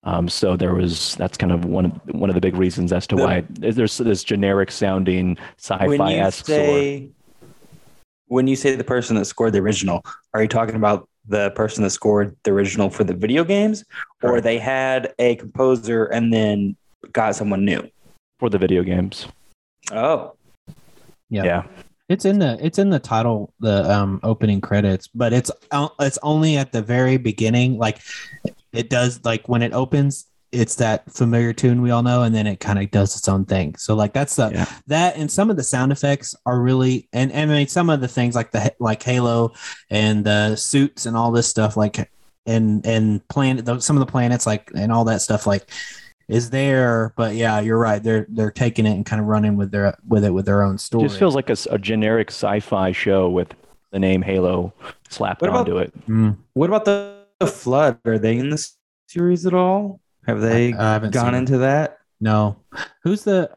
Um, 0.02 0.28
so 0.28 0.56
there 0.56 0.74
was 0.74 1.14
that's 1.16 1.38
kind 1.38 1.50
of 1.52 1.64
one 1.64 1.86
of 1.86 1.92
one 2.14 2.28
of 2.28 2.34
the 2.34 2.40
big 2.40 2.56
reasons 2.56 2.92
as 2.92 3.06
to 3.06 3.16
The- 3.16 3.22
why 3.24 3.44
there's 3.48 3.96
this 3.96 4.22
generic 4.22 4.70
sounding 4.70 5.38
sci-fi 5.58 5.88
you 6.12 6.18
esque 6.20 6.44
sword. 6.46 6.58
say 6.58 7.08
when 8.26 8.46
you 8.46 8.56
say 8.56 8.74
the 8.76 8.84
person 8.84 9.16
that 9.16 9.24
scored 9.26 9.52
the 9.52 9.58
original, 9.60 10.02
are 10.34 10.42
you 10.42 10.48
talking 10.48 10.74
about 10.76 11.08
the 11.26 11.50
person 11.52 11.82
that 11.84 11.90
scored 11.90 12.36
the 12.42 12.50
original 12.50 12.90
for 12.90 13.04
the 13.04 13.14
video 13.14 13.44
games, 13.44 13.84
or 14.22 14.30
Correct. 14.30 14.44
they 14.44 14.58
had 14.58 15.14
a 15.18 15.36
composer 15.36 16.04
and 16.06 16.32
then 16.32 16.76
got 17.12 17.34
someone 17.36 17.64
new? 17.64 17.82
for 18.40 18.50
the 18.50 18.58
video 18.58 18.82
games. 18.82 19.26
Oh, 19.92 20.32
Yeah. 21.30 21.44
yeah. 21.44 21.62
It's 22.08 22.24
in 22.26 22.38
the 22.38 22.58
it's 22.60 22.78
in 22.78 22.90
the 22.90 22.98
title, 22.98 23.54
the 23.60 23.90
um 23.90 24.20
opening 24.22 24.60
credits, 24.60 25.08
but 25.08 25.32
it's 25.32 25.50
uh, 25.70 25.88
it's 26.00 26.18
only 26.22 26.56
at 26.58 26.72
the 26.72 26.82
very 26.82 27.16
beginning. 27.16 27.78
Like 27.78 28.00
it 28.72 28.90
does, 28.90 29.24
like 29.24 29.48
when 29.48 29.62
it 29.62 29.72
opens, 29.72 30.26
it's 30.52 30.74
that 30.76 31.10
familiar 31.10 31.54
tune 31.54 31.80
we 31.80 31.90
all 31.90 32.02
know, 32.02 32.22
and 32.22 32.34
then 32.34 32.46
it 32.46 32.60
kind 32.60 32.78
of 32.78 32.90
does 32.90 33.16
its 33.16 33.26
own 33.26 33.46
thing. 33.46 33.74
So 33.76 33.94
like 33.94 34.12
that's 34.12 34.36
the 34.36 34.50
Yeah. 34.52 34.66
that 34.88 35.16
and 35.16 35.30
some 35.32 35.48
of 35.48 35.56
the 35.56 35.62
sound 35.62 35.92
effects 35.92 36.34
are 36.44 36.60
really 36.60 37.08
and, 37.14 37.32
and 37.32 37.50
I 37.50 37.54
mean 37.54 37.68
some 37.68 37.88
of 37.88 38.02
the 38.02 38.08
things 38.08 38.34
like 38.34 38.52
the 38.52 38.74
like 38.80 39.02
Halo 39.02 39.52
and 39.88 40.24
the 40.26 40.56
suits 40.56 41.06
and 41.06 41.16
all 41.16 41.32
this 41.32 41.48
stuff 41.48 41.74
like 41.74 42.10
and 42.44 42.84
and 42.86 43.26
planet 43.28 43.64
those- 43.64 43.86
some 43.86 43.96
of 43.96 44.00
the 44.00 44.12
planets 44.12 44.46
like 44.46 44.70
and 44.76 44.92
all 44.92 45.06
that 45.06 45.22
stuff 45.22 45.46
like 45.46 45.70
is 46.28 46.50
there 46.50 47.12
but 47.16 47.34
yeah 47.34 47.60
you're 47.60 47.78
right 47.78 48.02
they're 48.02 48.26
they're 48.30 48.50
taking 48.50 48.86
it 48.86 48.92
and 48.92 49.04
kind 49.06 49.20
of 49.20 49.26
running 49.26 49.56
with 49.56 49.70
their 49.70 49.96
with 50.08 50.24
it 50.24 50.30
with 50.30 50.46
their 50.46 50.62
own 50.62 50.78
story 50.78 51.04
just 51.04 51.18
feels 51.18 51.34
like 51.34 51.50
a 51.50 51.78
generic 51.78 52.30
sci-fi 52.30 52.92
show 52.92 53.28
with 53.28 53.54
the 53.90 53.98
name 53.98 54.22
Halo 54.22 54.72
slapped 55.08 55.40
What 55.40 55.50
about- 55.50 55.60
onto 55.68 55.78
it. 55.78 56.06
Mm. 56.08 56.36
what 56.54 56.68
about 56.68 56.84
the, 56.84 57.14
the 57.38 57.46
flood? 57.46 57.98
Are 58.04 58.18
they 58.18 58.38
in 58.38 58.50
this 58.50 58.76
series 59.08 59.46
at 59.46 59.54
all? 59.54 60.00
Have 60.26 60.40
they 60.40 60.72
I- 60.72 60.96
I 60.96 60.98
gone 60.98 61.12
seen 61.12 61.34
it. 61.34 61.38
into 61.38 61.58
that? 61.58 61.98
No. 62.20 62.56
Who's 63.04 63.22
the 63.24 63.50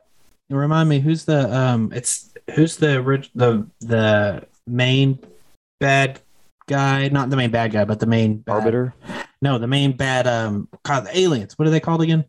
remind 0.50 0.90
me 0.90 1.00
who's 1.00 1.26
the 1.26 1.52
um 1.58 1.92
it's 1.94 2.32
who's 2.56 2.76
the 2.78 2.98
orig- 3.00 3.30
the 3.34 3.66
the 3.80 4.46
main 4.68 5.20
bad 5.80 6.20
guy, 6.68 7.08
not 7.10 7.30
the 7.30 7.36
main 7.38 7.50
bad 7.52 7.72
guy, 7.72 7.86
but 7.86 8.00
the 8.00 8.06
main 8.06 8.38
bad, 8.38 8.54
Arbiter. 8.54 8.94
No, 9.42 9.58
the 9.58 9.68
main 9.68 9.94
bad 9.98 10.28
um 10.28 10.68
God, 10.84 11.06
the 11.06 11.18
aliens. 11.18 11.58
What 11.58 11.68
are 11.68 11.72
they 11.72 11.80
called 11.80 12.02
again? 12.02 12.26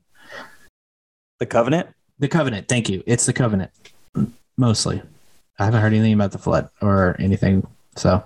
The 1.38 1.46
Covenant? 1.46 1.88
The 2.18 2.28
Covenant. 2.28 2.68
Thank 2.68 2.88
you. 2.88 3.02
It's 3.06 3.26
the 3.26 3.32
Covenant. 3.32 3.70
Mostly. 4.56 5.02
I 5.58 5.64
haven't 5.64 5.80
heard 5.80 5.92
anything 5.92 6.14
about 6.14 6.32
the 6.32 6.38
flood 6.38 6.68
or 6.80 7.16
anything. 7.18 7.66
So 7.96 8.22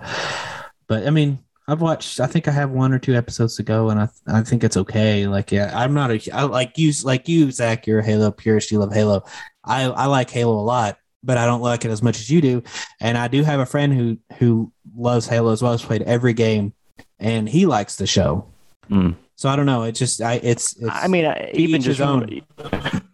but 0.87 1.07
I 1.07 1.09
mean 1.09 1.39
I've 1.67 1.81
watched. 1.81 2.19
I 2.19 2.27
think 2.27 2.47
I 2.47 2.51
have 2.51 2.71
one 2.71 2.93
or 2.93 2.99
two 2.99 3.15
episodes 3.15 3.55
to 3.55 3.63
go, 3.63 3.89
and 3.89 3.99
I 3.99 4.09
I 4.27 4.41
think 4.41 4.63
it's 4.63 4.75
okay. 4.75 5.27
Like, 5.27 5.51
yeah, 5.51 5.71
I'm 5.73 5.93
not 5.93 6.11
a 6.11 6.31
I, 6.31 6.43
like 6.43 6.77
you 6.77 6.91
like 7.03 7.29
you 7.29 7.51
Zack. 7.51 7.87
You're 7.87 7.99
a 7.99 8.03
Halo 8.03 8.31
purist. 8.31 8.71
You 8.71 8.79
love 8.79 8.93
Halo. 8.93 9.23
I 9.63 9.83
I 9.83 10.07
like 10.07 10.29
Halo 10.29 10.59
a 10.59 10.61
lot, 10.61 10.97
but 11.23 11.37
I 11.37 11.45
don't 11.45 11.61
like 11.61 11.85
it 11.85 11.91
as 11.91 12.03
much 12.03 12.19
as 12.19 12.29
you 12.29 12.41
do. 12.41 12.63
And 12.99 13.17
I 13.17 13.29
do 13.29 13.43
have 13.43 13.61
a 13.61 13.65
friend 13.65 13.93
who 13.93 14.17
who 14.39 14.73
loves 14.95 15.25
Halo 15.25 15.53
as 15.53 15.61
well. 15.61 15.71
Has 15.71 15.83
played 15.83 16.01
every 16.01 16.33
game, 16.33 16.73
and 17.17 17.47
he 17.47 17.65
likes 17.65 17.95
the 17.95 18.07
show. 18.07 18.45
Mm. 18.89 19.15
So 19.35 19.49
I 19.49 19.55
don't 19.55 19.65
know. 19.65 19.83
It 19.83 19.93
just 19.93 20.21
I 20.21 20.35
it's, 20.35 20.75
it's 20.77 20.89
I 20.91 21.07
mean, 21.07 21.31
even 21.53 21.81
just 21.81 21.99
from, 21.99 22.27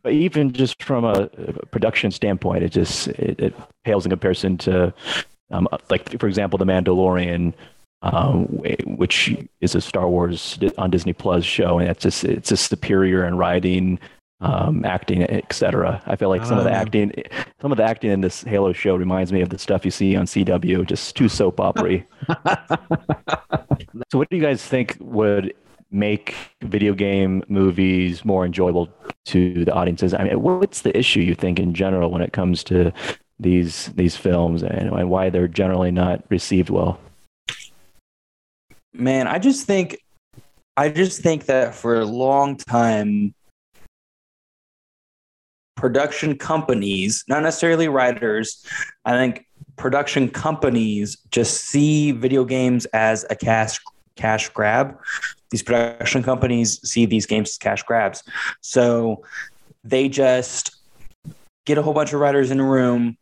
even 0.05 0.51
just 0.51 0.83
from 0.83 1.05
a, 1.05 1.27
production 1.71 2.11
standpoint, 2.11 2.63
it 2.63 2.69
just 2.69 3.07
it, 3.09 3.39
it 3.39 3.55
pales 3.85 4.05
in 4.05 4.09
comparison 4.09 4.57
to, 4.59 4.93
um, 5.51 5.67
like 5.89 6.19
for 6.19 6.27
example, 6.27 6.57
the 6.57 6.65
Mandalorian, 6.65 7.53
um, 8.01 8.45
which 8.85 9.35
is 9.61 9.75
a 9.75 9.81
Star 9.81 10.07
Wars 10.09 10.59
on 10.77 10.89
Disney 10.91 11.13
Plus 11.13 11.43
show, 11.45 11.79
and 11.79 11.89
it's 11.89 12.03
just 12.03 12.23
it's 12.25 12.49
just 12.49 12.69
superior 12.69 13.25
in 13.25 13.37
writing, 13.37 13.97
um, 14.41 14.83
acting, 14.85 15.23
etc. 15.23 16.01
I 16.05 16.15
feel 16.17 16.29
like 16.29 16.45
some 16.45 16.57
of 16.57 16.65
the 16.65 16.71
Ah. 16.71 16.81
acting, 16.81 17.13
some 17.61 17.71
of 17.71 17.77
the 17.77 17.83
acting 17.83 18.11
in 18.11 18.21
this 18.21 18.43
Halo 18.43 18.73
show 18.73 18.95
reminds 18.95 19.31
me 19.31 19.41
of 19.41 19.49
the 19.49 19.57
stuff 19.57 19.85
you 19.85 19.91
see 19.91 20.15
on 20.17 20.25
CW, 20.27 20.85
just 20.85 21.15
too 21.15 21.29
soap 21.29 21.59
opery. 21.59 22.05
So, 24.11 24.17
what 24.17 24.29
do 24.29 24.37
you 24.37 24.41
guys 24.41 24.63
think 24.63 24.97
would 24.99 25.53
make 25.91 26.35
video 26.61 26.93
game 26.93 27.43
movies 27.47 28.23
more 28.23 28.45
enjoyable 28.45 28.89
to 29.25 29.65
the 29.65 29.73
audiences? 29.73 30.13
I 30.13 30.23
mean, 30.23 30.41
what's 30.41 30.81
the 30.81 30.95
issue 30.97 31.21
you 31.21 31.35
think 31.35 31.59
in 31.59 31.73
general 31.73 32.11
when 32.11 32.21
it 32.21 32.33
comes 32.33 32.63
to 32.65 32.91
these 33.39 33.87
these 33.95 34.15
films 34.15 34.63
and, 34.63 34.89
and 34.89 35.09
why 35.09 35.29
they're 35.29 35.47
generally 35.47 35.91
not 35.91 36.23
received 36.29 36.69
well? 36.69 36.99
Man, 38.93 39.27
I 39.27 39.39
just 39.39 39.65
think 39.65 39.99
I 40.75 40.89
just 40.89 41.21
think 41.21 41.45
that 41.45 41.75
for 41.75 41.99
a 41.99 42.05
long 42.05 42.57
time 42.57 43.33
production 45.75 46.37
companies, 46.37 47.23
not 47.29 47.41
necessarily 47.41 47.87
writers, 47.87 48.65
I 49.05 49.11
think 49.11 49.45
production 49.77 50.27
companies 50.27 51.17
just 51.31 51.65
see 51.65 52.11
video 52.11 52.43
games 52.43 52.85
as 52.87 53.25
a 53.29 53.35
cash 53.35 53.79
cash 54.19 54.49
grab. 54.49 54.97
These 55.49 55.63
production 55.63 56.21
companies 56.21 56.79
see 56.87 57.05
these 57.05 57.25
games 57.25 57.49
as 57.49 57.57
cash 57.57 57.83
grabs. 57.83 58.23
So 58.61 59.23
they 59.83 60.09
just 60.09 60.77
get 61.65 61.77
a 61.77 61.81
whole 61.81 61.93
bunch 61.93 62.13
of 62.13 62.19
writers 62.19 62.51
in 62.51 62.59
a 62.59 62.65
room, 62.65 63.17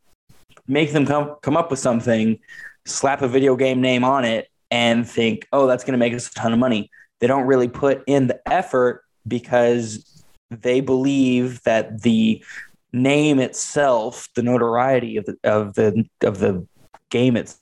make 0.68 0.92
them 0.92 1.06
come 1.06 1.36
come 1.42 1.56
up 1.56 1.70
with 1.70 1.80
something, 1.80 2.40
slap 2.86 3.22
a 3.22 3.28
video 3.28 3.56
game 3.56 3.80
name 3.80 4.04
on 4.04 4.26
it, 4.26 4.50
and 4.72 5.08
think, 5.08 5.48
oh, 5.54 5.68
that's 5.68 5.84
going 5.84 5.94
to 5.94 6.00
make 6.00 6.14
us 6.14 6.28
a 6.28 6.34
ton 6.34 6.52
of 6.52 6.60
money. 6.60 6.90
They 7.20 7.28
don't 7.28 7.46
really 7.46 7.68
put 7.68 8.04
in 8.08 8.28
the 8.28 8.42
effort 8.48 9.04
because 9.28 10.24
they 10.50 10.82
believe 10.82 11.62
that 11.64 12.02
the 12.02 12.44
name 12.92 13.40
itself, 13.40 14.28
the 14.36 14.44
notoriety 14.44 15.18
of 15.18 15.26
the 15.26 15.38
of 15.44 15.76
the 15.76 16.06
of 16.22 16.40
the 16.40 16.66
game 17.10 17.38
itself 17.38 17.62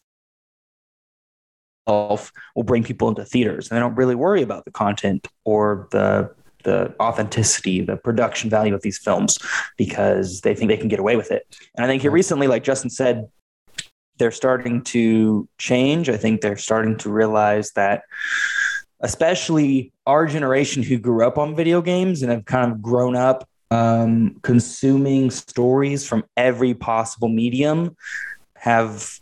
will 1.88 2.63
bring 2.63 2.84
people 2.84 3.10
into 3.10 3.24
theaters 3.24 3.69
and 3.69 3.76
they 3.76 3.80
don't 3.80 3.95
really 3.95 4.15
worry 4.15 4.41
about 4.41 4.65
the 4.65 4.71
content 4.71 5.28
or 5.43 5.88
the 5.91 6.30
the 6.63 6.93
authenticity, 7.00 7.80
the 7.82 7.95
production 7.95 8.50
value 8.50 8.74
of 8.74 8.82
these 8.82 8.98
films 8.98 9.38
because 9.78 10.41
they 10.41 10.56
think 10.56 10.67
they 10.67 10.78
can 10.78 10.88
get 10.88 11.00
away 11.00 11.15
with 11.15 11.32
it. 11.32 11.45
And 11.76 11.86
I 11.86 11.88
think 11.88 12.02
here 12.02 12.10
recently, 12.12 12.48
like 12.48 12.63
Justin 12.63 12.89
said, 12.89 13.30
they're 14.17 14.32
starting 14.32 14.82
to 14.86 15.48
change. 15.58 16.10
I 16.10 16.17
think 16.17 16.41
they're 16.41 16.58
starting 16.58 16.98
to 16.98 17.12
realize 17.12 17.71
that, 17.74 18.04
especially 19.02 19.93
our 20.08 20.26
generation 20.26 20.84
who 20.84 20.98
grew 20.98 21.26
up 21.26 21.38
on 21.38 21.56
video 21.56 21.82
games 21.82 22.24
and 22.24 22.32
have 22.32 22.45
kind 22.45 22.71
of 22.71 22.82
grown 22.82 23.15
up 23.15 23.48
um, 23.71 24.38
consuming 24.41 25.32
stories 25.32 26.08
from 26.08 26.24
every 26.38 26.74
possible 26.74 27.28
medium, 27.28 27.95
have 28.56 29.19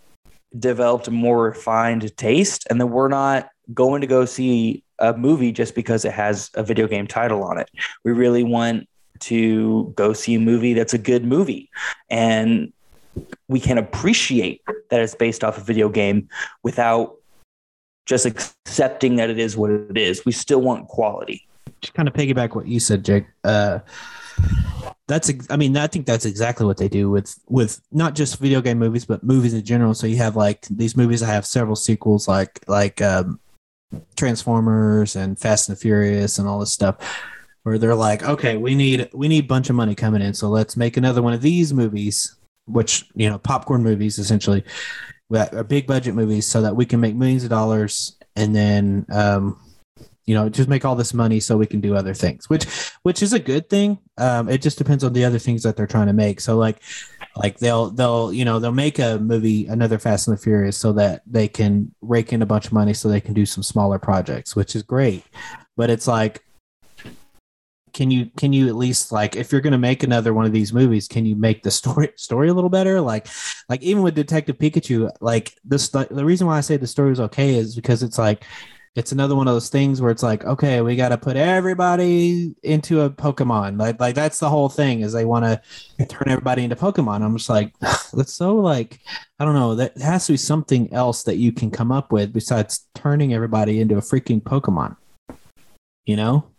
developed 0.57 1.07
a 1.07 1.11
more 1.11 1.43
refined 1.43 2.15
taste, 2.17 2.67
and 2.69 2.79
that 2.79 2.87
we're 2.87 3.07
not 3.07 3.49
going 3.73 4.01
to 4.01 4.07
go 4.07 4.25
see 4.25 4.83
a 4.99 5.13
movie 5.13 5.51
just 5.51 5.75
because 5.75 6.05
it 6.05 6.11
has 6.11 6.51
a 6.53 6.63
video 6.63 6.87
game 6.87 7.07
title 7.07 7.43
on 7.43 7.57
it. 7.57 7.69
We 8.03 8.11
really 8.11 8.43
want 8.43 8.87
to 9.21 9.93
go 9.95 10.13
see 10.13 10.35
a 10.35 10.39
movie 10.39 10.73
that's 10.73 10.93
a 10.93 10.97
good 10.97 11.25
movie. 11.25 11.69
And 12.09 12.73
we 13.47 13.59
can 13.59 13.77
appreciate 13.77 14.61
that 14.89 14.99
it's 14.99 15.15
based 15.15 15.43
off 15.43 15.57
a 15.57 15.61
video 15.61 15.89
game 15.89 16.29
without 16.63 17.15
just 18.05 18.25
accepting 18.25 19.15
that 19.15 19.29
it 19.29 19.39
is 19.39 19.55
what 19.55 19.71
it 19.71 19.97
is. 19.97 20.25
We 20.25 20.31
still 20.31 20.61
want 20.61 20.87
quality. 20.87 21.47
Just 21.81 21.93
kind 21.93 22.07
of 22.07 22.13
piggyback 22.13 22.55
what 22.55 22.67
you 22.67 22.79
said, 22.79 23.05
Jake. 23.05 23.25
Uh, 23.43 23.79
that's 25.07 25.31
I 25.49 25.57
mean 25.57 25.75
I 25.75 25.87
think 25.87 26.05
that's 26.05 26.25
exactly 26.25 26.65
what 26.65 26.77
they 26.77 26.87
do 26.87 27.09
with 27.09 27.37
with 27.47 27.81
not 27.91 28.15
just 28.15 28.39
video 28.39 28.61
game 28.61 28.79
movies 28.79 29.05
but 29.05 29.23
movies 29.23 29.53
in 29.53 29.63
general. 29.63 29.93
So 29.93 30.07
you 30.07 30.17
have 30.17 30.35
like 30.35 30.65
these 30.69 30.95
movies 30.95 31.19
that 31.19 31.27
have 31.27 31.45
several 31.45 31.75
sequels, 31.75 32.27
like 32.27 32.63
like 32.67 33.01
um, 33.01 33.39
Transformers 34.15 35.15
and 35.15 35.37
Fast 35.37 35.67
and 35.67 35.77
the 35.77 35.81
Furious 35.81 36.39
and 36.39 36.47
all 36.47 36.59
this 36.59 36.71
stuff 36.71 36.97
where 37.63 37.77
they're 37.77 37.95
like, 37.95 38.23
okay, 38.23 38.57
we 38.57 38.75
need 38.75 39.09
we 39.13 39.27
need 39.27 39.45
a 39.45 39.47
bunch 39.47 39.69
of 39.69 39.75
money 39.75 39.95
coming 39.95 40.21
in, 40.21 40.33
so 40.33 40.49
let's 40.49 40.77
make 40.77 40.97
another 40.97 41.21
one 41.21 41.33
of 41.33 41.41
these 41.41 41.73
movies, 41.73 42.35
which 42.65 43.05
you 43.15 43.29
know, 43.29 43.39
popcorn 43.39 43.81
movies 43.81 44.19
essentially, 44.19 44.63
are 45.33 45.63
big 45.63 45.87
budget 45.87 46.13
movies, 46.13 46.45
so 46.45 46.61
that 46.61 46.75
we 46.75 46.85
can 46.85 46.99
make 46.99 47.15
millions 47.15 47.43
of 47.43 47.49
dollars, 47.49 48.17
and 48.35 48.55
then 48.55 49.05
um, 49.11 49.59
you 50.25 50.33
know, 50.33 50.49
just 50.49 50.69
make 50.69 50.85
all 50.85 50.95
this 50.95 51.13
money 51.13 51.39
so 51.39 51.57
we 51.57 51.65
can 51.65 51.81
do 51.81 51.95
other 51.95 52.13
things, 52.13 52.49
which 52.49 52.65
which 53.03 53.21
is 53.21 53.33
a 53.33 53.39
good 53.39 53.69
thing. 53.69 53.99
Um, 54.17 54.49
it 54.49 54.61
just 54.61 54.77
depends 54.77 55.03
on 55.03 55.13
the 55.13 55.25
other 55.25 55.39
things 55.39 55.63
that 55.63 55.75
they're 55.75 55.87
trying 55.87 56.07
to 56.07 56.13
make. 56.13 56.39
So 56.39 56.57
like 56.57 56.81
like 57.35 57.57
they'll 57.59 57.89
they'll 57.89 58.31
you 58.31 58.45
know 58.45 58.59
they'll 58.59 58.71
make 58.71 58.99
a 58.99 59.17
movie 59.19 59.65
another 59.67 59.97
fast 59.97 60.27
and 60.27 60.37
the 60.37 60.41
furious 60.41 60.77
so 60.77 60.93
that 60.93 61.21
they 61.25 61.47
can 61.47 61.93
rake 62.01 62.31
in 62.31 62.41
a 62.41 62.45
bunch 62.45 62.67
of 62.67 62.73
money 62.73 62.93
so 62.93 63.09
they 63.09 63.21
can 63.21 63.33
do 63.33 63.45
some 63.45 63.63
smaller 63.63 63.97
projects 63.97 64.55
which 64.55 64.75
is 64.75 64.83
great 64.83 65.23
but 65.75 65.89
it's 65.89 66.07
like 66.07 66.43
can 67.93 68.09
you 68.09 68.29
can 68.37 68.53
you 68.53 68.67
at 68.67 68.75
least 68.75 69.11
like 69.11 69.35
if 69.35 69.51
you're 69.51 69.61
going 69.61 69.71
to 69.71 69.77
make 69.77 70.03
another 70.03 70.33
one 70.33 70.45
of 70.45 70.51
these 70.51 70.73
movies 70.73 71.07
can 71.07 71.25
you 71.25 71.35
make 71.35 71.63
the 71.63 71.71
story 71.71 72.11
story 72.15 72.49
a 72.49 72.53
little 72.53 72.69
better 72.69 72.99
like 73.01 73.27
like 73.69 73.81
even 73.81 74.03
with 74.03 74.15
detective 74.15 74.57
pikachu 74.57 75.09
like 75.21 75.53
this 75.63 75.89
the 75.89 76.25
reason 76.25 76.47
why 76.47 76.57
i 76.57 76.61
say 76.61 76.77
the 76.77 76.87
story 76.87 77.09
was 77.09 77.19
okay 77.19 77.55
is 77.55 77.75
because 77.75 78.03
it's 78.03 78.17
like 78.17 78.45
it's 78.95 79.11
another 79.11 79.35
one 79.35 79.47
of 79.47 79.55
those 79.55 79.69
things 79.69 80.01
where 80.01 80.11
it's 80.11 80.21
like, 80.21 80.45
okay, 80.45 80.81
we 80.81 80.95
got 80.95 81.09
to 81.09 81.17
put 81.17 81.35
everybody 81.35 82.53
into 82.61 83.01
a 83.01 83.09
Pokemon. 83.09 83.79
Like, 83.79 83.99
like 83.99 84.13
that's 84.13 84.37
the 84.37 84.49
whole 84.49 84.69
thing 84.69 85.01
is 85.01 85.13
they 85.13 85.25
want 85.25 85.45
to 85.45 86.05
turn 86.05 86.29
everybody 86.29 86.63
into 86.63 86.75
Pokemon. 86.75 87.23
I'm 87.23 87.35
just 87.35 87.49
like, 87.49 87.73
that's 88.13 88.33
so 88.33 88.55
like, 88.55 88.99
I 89.39 89.45
don't 89.45 89.55
know. 89.55 89.75
That 89.75 89.97
has 89.97 90.27
to 90.27 90.33
be 90.33 90.37
something 90.37 90.93
else 90.93 91.23
that 91.23 91.37
you 91.37 91.51
can 91.51 91.71
come 91.71 91.91
up 91.91 92.11
with 92.11 92.33
besides 92.33 92.87
turning 92.93 93.33
everybody 93.33 93.81
into 93.81 93.97
a 93.97 94.01
freaking 94.01 94.41
Pokemon. 94.41 94.95
You 96.05 96.15
know? 96.15 96.52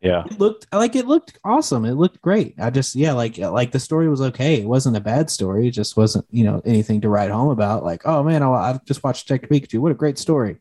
Yeah. 0.00 0.24
It 0.24 0.38
looked 0.38 0.66
like 0.72 0.96
it 0.96 1.06
looked 1.06 1.38
awesome. 1.44 1.84
It 1.84 1.92
looked 1.92 2.22
great. 2.22 2.54
I 2.58 2.70
just 2.70 2.94
yeah, 2.94 3.12
like 3.12 3.36
like 3.36 3.70
the 3.70 3.78
story 3.78 4.08
was 4.08 4.22
okay. 4.22 4.60
It 4.60 4.66
wasn't 4.66 4.96
a 4.96 5.00
bad 5.00 5.30
story. 5.30 5.68
It 5.68 5.72
just 5.72 5.96
wasn't, 5.96 6.26
you 6.30 6.42
know, 6.42 6.62
anything 6.64 7.02
to 7.02 7.10
write 7.10 7.30
home 7.30 7.50
about. 7.50 7.84
Like, 7.84 8.02
oh 8.06 8.22
man, 8.22 8.42
I, 8.42 8.48
I 8.48 8.80
just 8.86 9.04
watched 9.04 9.28
Detective 9.28 9.50
Pikachu. 9.50 9.78
What 9.80 9.92
a 9.92 9.96
great 9.96 10.18
story. 10.18 10.56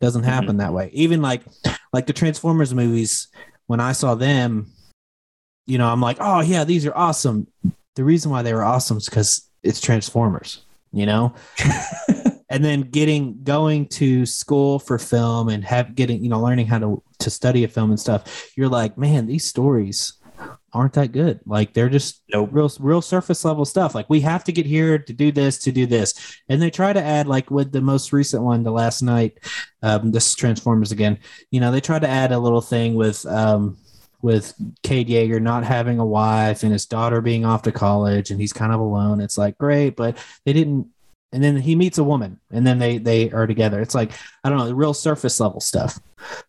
Doesn't 0.00 0.22
mm-hmm. 0.22 0.30
happen 0.30 0.48
mm-hmm. 0.48 0.58
that 0.58 0.74
way. 0.74 0.90
Even 0.92 1.22
like 1.22 1.42
like 1.94 2.06
the 2.06 2.12
Transformers 2.12 2.74
movies, 2.74 3.28
when 3.66 3.80
I 3.80 3.92
saw 3.92 4.14
them, 4.14 4.70
you 5.66 5.78
know, 5.78 5.88
I'm 5.88 6.02
like, 6.02 6.18
oh 6.20 6.40
yeah, 6.40 6.64
these 6.64 6.84
are 6.84 6.96
awesome. 6.96 7.46
The 7.94 8.04
reason 8.04 8.30
why 8.30 8.42
they 8.42 8.52
were 8.52 8.64
awesome 8.64 8.98
is 8.98 9.06
because 9.06 9.48
it's 9.62 9.80
Transformers, 9.80 10.64
you 10.92 11.06
know? 11.06 11.34
and 12.48 12.64
then 12.64 12.82
getting 12.82 13.42
going 13.42 13.86
to 13.86 14.24
school 14.26 14.78
for 14.78 14.98
film 14.98 15.48
and 15.48 15.64
have 15.64 15.94
getting 15.94 16.22
you 16.22 16.28
know 16.28 16.40
learning 16.40 16.66
how 16.66 16.78
to 16.78 17.02
to 17.18 17.30
study 17.30 17.64
a 17.64 17.68
film 17.68 17.90
and 17.90 18.00
stuff 18.00 18.50
you're 18.56 18.68
like 18.68 18.96
man 18.96 19.26
these 19.26 19.44
stories 19.44 20.14
aren't 20.72 20.92
that 20.92 21.12
good 21.12 21.40
like 21.46 21.72
they're 21.72 21.88
just 21.88 22.22
nope. 22.32 22.50
real 22.52 22.70
real 22.80 23.00
surface 23.00 23.44
level 23.44 23.64
stuff 23.64 23.94
like 23.94 24.08
we 24.10 24.20
have 24.20 24.44
to 24.44 24.52
get 24.52 24.66
here 24.66 24.98
to 24.98 25.12
do 25.14 25.32
this 25.32 25.58
to 25.58 25.72
do 25.72 25.86
this 25.86 26.38
and 26.48 26.60
they 26.60 26.70
try 26.70 26.92
to 26.92 27.02
add 27.02 27.26
like 27.26 27.50
with 27.50 27.72
the 27.72 27.80
most 27.80 28.12
recent 28.12 28.42
one 28.42 28.62
the 28.62 28.70
Last 28.70 29.00
Knight 29.00 29.38
um 29.82 30.12
this 30.12 30.34
transformers 30.34 30.92
again 30.92 31.18
you 31.50 31.60
know 31.60 31.72
they 31.72 31.80
try 31.80 31.98
to 31.98 32.08
add 32.08 32.32
a 32.32 32.38
little 32.38 32.60
thing 32.60 32.94
with 32.94 33.24
um 33.26 33.78
with 34.22 34.54
Cade 34.82 35.08
Yeager 35.08 35.40
not 35.40 35.64
having 35.64 35.98
a 35.98 36.04
wife 36.04 36.62
and 36.62 36.72
his 36.72 36.84
daughter 36.84 37.20
being 37.20 37.44
off 37.44 37.62
to 37.62 37.72
college 37.72 38.30
and 38.30 38.40
he's 38.40 38.52
kind 38.52 38.72
of 38.72 38.80
alone. 38.80 39.20
It's 39.20 39.38
like 39.38 39.56
great, 39.56 39.90
but 39.90 40.16
they 40.44 40.52
didn't 40.52 40.88
and 41.36 41.44
then 41.44 41.54
he 41.54 41.76
meets 41.76 41.98
a 41.98 42.04
woman 42.04 42.40
and 42.50 42.66
then 42.66 42.78
they 42.78 42.96
they 42.96 43.30
are 43.30 43.46
together 43.46 43.78
it's 43.78 43.94
like 43.94 44.12
i 44.42 44.48
don't 44.48 44.56
know 44.56 44.66
the 44.66 44.74
real 44.74 44.94
surface 44.94 45.38
level 45.38 45.60
stuff 45.60 46.00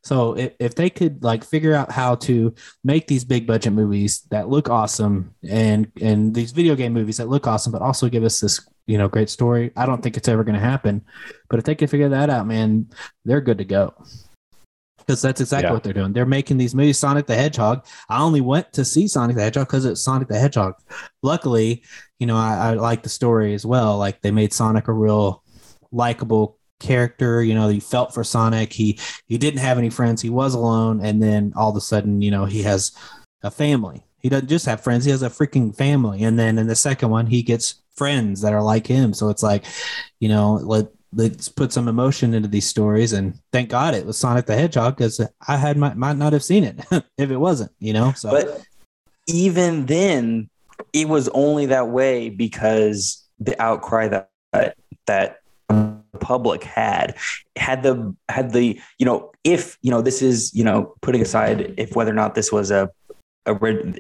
so 0.01 0.37
if, 0.37 0.53
if 0.59 0.75
they 0.75 0.89
could 0.89 1.21
like 1.21 1.43
figure 1.43 1.73
out 1.73 1.91
how 1.91 2.15
to 2.15 2.55
make 2.85 3.05
these 3.05 3.25
big 3.25 3.45
budget 3.45 3.73
movies 3.73 4.21
that 4.31 4.47
look 4.47 4.69
awesome 4.69 5.35
and 5.49 5.91
and 6.01 6.33
these 6.33 6.53
video 6.53 6.73
game 6.73 6.93
movies 6.93 7.17
that 7.17 7.27
look 7.27 7.47
awesome 7.47 7.73
but 7.73 7.81
also 7.81 8.07
give 8.07 8.23
us 8.23 8.39
this 8.39 8.65
you 8.85 8.97
know 8.97 9.09
great 9.09 9.29
story 9.29 9.71
i 9.75 9.85
don't 9.85 10.01
think 10.01 10.15
it's 10.15 10.29
ever 10.29 10.45
going 10.45 10.55
to 10.55 10.61
happen 10.61 11.03
but 11.49 11.59
if 11.59 11.65
they 11.65 11.75
can 11.75 11.89
figure 11.89 12.09
that 12.09 12.29
out 12.29 12.47
man 12.47 12.87
they're 13.25 13.41
good 13.41 13.57
to 13.57 13.65
go 13.65 13.93
because 14.99 15.21
that's 15.21 15.39
exactly 15.39 15.67
yeah. 15.69 15.73
what 15.73 15.83
they're 15.83 15.93
doing. 15.93 16.11
They're 16.11 16.25
making 16.25 16.57
these 16.57 16.75
movies. 16.75 16.99
Sonic 16.99 17.27
the 17.27 17.35
Hedgehog. 17.35 17.85
I 18.09 18.21
only 18.21 18.41
went 18.41 18.73
to 18.73 18.83
see 18.83 19.07
Sonic 19.07 19.37
the 19.37 19.41
Hedgehog 19.41 19.67
because 19.67 19.85
it's 19.85 20.01
Sonic 20.01 20.27
the 20.27 20.37
Hedgehog. 20.37 20.75
Luckily, 21.23 21.83
you 22.19 22.27
know, 22.27 22.35
I, 22.35 22.69
I 22.69 22.73
like 22.73 23.03
the 23.03 23.09
story 23.09 23.53
as 23.53 23.65
well. 23.65 23.97
Like 23.97 24.21
they 24.21 24.31
made 24.31 24.53
Sonic 24.53 24.87
a 24.87 24.93
real 24.93 25.43
likable 25.91 26.57
character. 26.79 27.43
You 27.43 27.53
know, 27.53 27.69
you 27.69 27.81
felt 27.81 28.13
for 28.13 28.23
Sonic. 28.23 28.73
He 28.73 28.99
he 29.27 29.37
didn't 29.37 29.59
have 29.59 29.77
any 29.77 29.89
friends. 29.89 30.21
He 30.21 30.29
was 30.29 30.53
alone, 30.53 31.03
and 31.03 31.21
then 31.21 31.53
all 31.55 31.69
of 31.69 31.75
a 31.75 31.81
sudden, 31.81 32.21
you 32.21 32.31
know, 32.31 32.45
he 32.45 32.63
has 32.63 32.91
a 33.43 33.51
family. 33.51 34.03
He 34.19 34.29
doesn't 34.29 34.49
just 34.49 34.65
have 34.65 34.81
friends. 34.81 35.05
He 35.05 35.11
has 35.11 35.23
a 35.23 35.29
freaking 35.29 35.75
family. 35.75 36.23
And 36.23 36.37
then 36.39 36.57
in 36.57 36.67
the 36.67 36.75
second 36.75 37.09
one, 37.09 37.27
he 37.27 37.43
gets 37.43 37.75
friends 37.95 38.41
that 38.41 38.53
are 38.53 38.63
like 38.63 38.87
him. 38.87 39.13
So 39.13 39.29
it's 39.29 39.43
like, 39.43 39.63
you 40.19 40.27
know, 40.27 40.55
let 40.55 40.87
let's 41.13 41.49
put 41.49 41.71
some 41.71 41.87
emotion 41.87 42.33
into 42.33 42.47
these 42.47 42.67
stories. 42.67 43.13
And 43.13 43.39
thank 43.51 43.69
God 43.69 43.93
it 43.93 44.05
was 44.05 44.17
Sonic 44.17 44.45
the 44.45 44.55
Hedgehog 44.55 44.97
because 44.97 45.21
I 45.47 45.57
had 45.57 45.77
might, 45.77 45.95
might 45.95 46.17
not 46.17 46.33
have 46.33 46.43
seen 46.43 46.63
it 46.63 46.79
if 47.17 47.29
it 47.29 47.37
wasn't, 47.37 47.71
you 47.79 47.93
know. 47.93 48.11
So, 48.13 48.31
but 48.31 48.63
even 49.27 49.85
then, 49.85 50.49
it 50.93 51.07
was 51.07 51.27
only 51.29 51.67
that 51.67 51.89
way 51.89 52.29
because 52.29 53.23
the 53.39 53.59
outcry 53.61 54.07
that 54.07 54.75
that 55.05 55.41
the 55.69 55.97
public 56.19 56.63
had 56.63 57.15
had 57.55 57.83
the 57.83 58.15
had 58.29 58.51
the 58.51 58.79
you 58.97 59.05
know 59.05 59.31
if 59.43 59.77
you 59.81 59.91
know 59.91 60.01
this 60.01 60.21
is 60.21 60.53
you 60.53 60.63
know 60.63 60.93
putting 61.01 61.21
aside 61.21 61.73
if 61.77 61.95
whether 61.95 62.11
or 62.11 62.15
not 62.15 62.35
this 62.35 62.51
was 62.51 62.71
a 62.71 62.89
a 63.45 63.53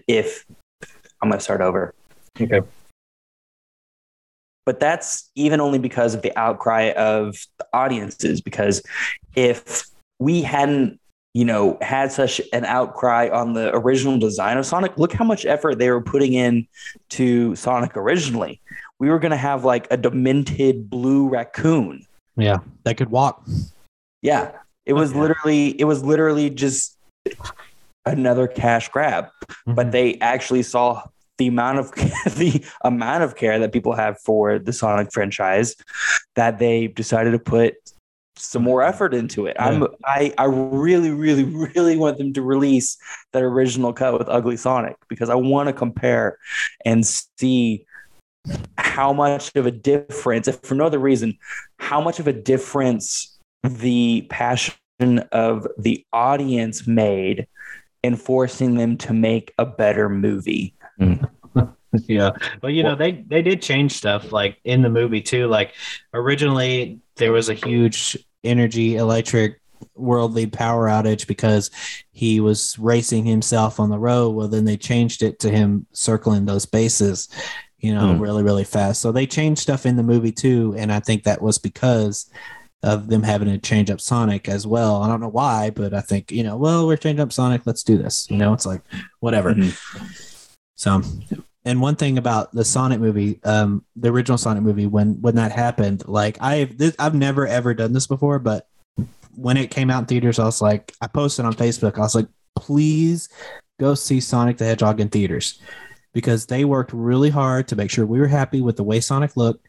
if 0.07 0.45
I'm 1.21 1.29
going 1.29 1.39
to 1.39 1.43
start 1.43 1.61
over. 1.61 1.93
Okay 2.39 2.61
but 4.67 4.81
that's 4.81 5.31
even 5.33 5.61
only 5.61 5.79
because 5.79 6.13
of 6.13 6.21
the 6.23 6.37
outcry 6.37 6.91
of 6.91 7.37
the 7.57 7.65
audiences 7.71 8.41
because 8.41 8.83
if 9.33 9.85
we 10.19 10.41
hadn't 10.41 10.99
you 11.37 11.45
know 11.45 11.77
had 11.81 12.11
such 12.11 12.41
an 12.51 12.65
outcry 12.65 13.29
on 13.31 13.53
the 13.53 13.65
original 13.75 14.17
design 14.17 14.57
of 14.57 14.65
sonic 14.65 14.97
look 14.97 15.13
how 15.13 15.23
much 15.33 15.45
effort 15.45 15.73
they 15.77 15.89
were 15.91 16.01
putting 16.01 16.33
in 16.33 16.65
to 17.09 17.55
sonic 17.55 17.95
originally 17.95 18.59
we 18.99 19.09
were 19.11 19.19
going 19.19 19.35
to 19.39 19.43
have 19.49 19.63
like 19.63 19.85
a 19.91 19.97
demented 19.97 20.89
blue 20.89 21.29
raccoon. 21.29 22.03
Yeah, 22.35 22.57
that 22.83 22.97
could 22.97 23.11
walk. 23.11 23.45
Yeah. 24.23 24.51
It 24.87 24.93
was 24.93 25.11
Okay. 25.11 25.19
literally 25.19 25.79
it 25.81 25.83
was 25.83 26.03
literally 26.03 26.49
just 26.49 26.97
another 28.07 28.47
cash 28.47 28.89
grab. 28.89 29.27
But 29.67 29.87
Mhm. 29.87 29.91
they 29.91 30.07
actually 30.19 30.63
saw 30.63 31.03
the 31.37 31.45
amount 31.47 31.77
of 31.77 31.91
the 32.41 32.63
amount 32.81 33.23
of 33.23 33.35
care 33.35 33.59
that 33.59 33.71
people 33.71 33.93
have 33.93 34.19
for 34.21 34.57
the 34.57 34.73
Sonic 34.73 35.11
franchise 35.13 35.75
that 36.35 36.57
they 36.57 36.87
decided 36.87 37.31
to 37.33 37.39
put 37.39 37.75
some 38.37 38.63
more 38.63 38.81
mm-hmm. 38.81 38.89
effort 38.89 39.13
into 39.13 39.45
it. 39.45 39.55
I'm 39.59 39.87
I 40.05 40.33
I 40.37 40.45
really 40.45 41.11
really 41.11 41.43
really 41.75 41.97
want 41.97 42.17
them 42.17 42.33
to 42.33 42.41
release 42.41 42.97
that 43.33 43.43
original 43.43 43.93
cut 43.93 44.17
with 44.17 44.29
Ugly 44.29 44.57
Sonic 44.57 44.95
because 45.09 45.29
I 45.29 45.35
want 45.35 45.67
to 45.67 45.73
compare 45.73 46.37
and 46.85 47.05
see 47.05 47.85
how 48.77 49.13
much 49.13 49.51
of 49.55 49.65
a 49.65 49.71
difference, 49.71 50.47
if 50.47 50.59
for 50.61 50.75
no 50.75 50.85
other 50.85 50.99
reason, 50.99 51.37
how 51.79 52.01
much 52.01 52.19
of 52.19 52.27
a 52.27 52.33
difference 52.33 53.37
the 53.63 54.25
passion 54.29 55.19
of 55.31 55.67
the 55.77 56.05
audience 56.13 56.87
made 56.87 57.47
in 58.03 58.15
forcing 58.15 58.75
them 58.75 58.97
to 58.97 59.13
make 59.13 59.53
a 59.57 59.65
better 59.65 60.09
movie. 60.09 60.73
Mm-hmm. 60.99 61.25
yeah. 62.07 62.31
Well 62.61 62.71
you 62.71 62.83
know 62.83 62.95
they 62.95 63.23
they 63.27 63.41
did 63.41 63.61
change 63.61 63.93
stuff 63.93 64.31
like 64.31 64.57
in 64.63 64.81
the 64.81 64.89
movie 64.89 65.21
too. 65.21 65.47
Like 65.47 65.73
originally 66.13 66.99
there 67.15 67.31
was 67.31 67.49
a 67.49 67.53
huge 67.53 68.17
energy 68.47 68.95
electric 68.95 69.59
worldly 69.95 70.47
power 70.47 70.87
outage 70.87 71.27
because 71.27 71.69
he 72.11 72.39
was 72.39 72.77
racing 72.79 73.25
himself 73.25 73.79
on 73.79 73.89
the 73.89 73.99
road. 73.99 74.31
Well 74.31 74.47
then 74.47 74.65
they 74.65 74.77
changed 74.77 75.21
it 75.21 75.39
to 75.39 75.49
him 75.49 75.85
circling 75.91 76.45
those 76.45 76.65
bases 76.65 77.29
you 77.79 77.93
know 77.93 78.15
Hmm. 78.15 78.19
really 78.19 78.41
really 78.43 78.63
fast. 78.63 79.01
So 79.01 79.11
they 79.11 79.27
changed 79.27 79.61
stuff 79.61 79.85
in 79.85 79.95
the 79.97 80.03
movie 80.03 80.31
too 80.31 80.73
and 80.79 80.91
i 80.91 80.99
think 80.99 81.23
that 81.23 81.41
was 81.43 81.59
because 81.59 82.27
of 82.83 83.07
them 83.07 83.21
having 83.23 83.47
to 83.49 83.57
change 83.57 83.89
up 83.91 83.99
sonic 84.01 84.47
as 84.49 84.65
well. 84.65 85.01
I 85.03 85.07
don't 85.07 85.19
know 85.21 85.29
why 85.29 85.69
but 85.69 85.93
i 85.93 86.01
think 86.01 86.31
you 86.31 86.43
know 86.43 86.57
well 86.57 86.87
we're 86.87 86.97
changing 86.97 87.21
up 87.21 87.31
sonic. 87.33 87.61
Let's 87.65 87.83
do 87.83 87.97
this. 87.99 88.27
You 88.31 88.37
know 88.37 88.53
it's 88.53 88.65
like 88.65 88.81
whatever. 89.19 89.55
So, 90.75 91.01
and 91.67 91.81
one 91.81 91.97
thing 91.97 92.17
about 92.17 92.53
the 92.53 92.63
Sonic 92.63 93.01
movie, 93.01 93.41
um, 93.43 93.83
the 93.97 94.09
original 94.09 94.37
Sonic 94.37 94.63
movie, 94.63 94.87
when 94.87 95.21
when 95.21 95.35
that 95.35 95.51
happened, 95.51 96.07
like 96.07 96.37
I've 96.41 96.77
this, 96.77 96.95
I've 96.97 97.13
never 97.13 97.45
ever 97.45 97.73
done 97.73 97.91
this 97.91 98.07
before, 98.07 98.39
but 98.39 98.69
when 99.35 99.57
it 99.57 99.69
came 99.69 99.89
out 99.89 99.99
in 99.99 100.05
theaters, 100.05 100.39
I 100.39 100.45
was 100.45 100.61
like, 100.61 100.93
I 101.01 101.07
posted 101.07 101.45
on 101.45 101.53
Facebook, 101.53 101.97
I 101.97 102.01
was 102.01 102.15
like, 102.15 102.27
please 102.55 103.27
go 103.81 103.95
see 103.95 104.21
Sonic 104.21 104.57
the 104.57 104.65
Hedgehog 104.65 105.01
in 105.01 105.09
theaters 105.09 105.59
because 106.13 106.45
they 106.45 106.63
worked 106.63 106.93
really 106.93 107.29
hard 107.29 107.67
to 107.67 107.75
make 107.75 107.91
sure 107.91 108.05
we 108.05 108.19
were 108.19 108.27
happy 108.27 108.61
with 108.61 108.77
the 108.77 108.83
way 108.83 109.01
Sonic 109.01 109.35
looked. 109.35 109.67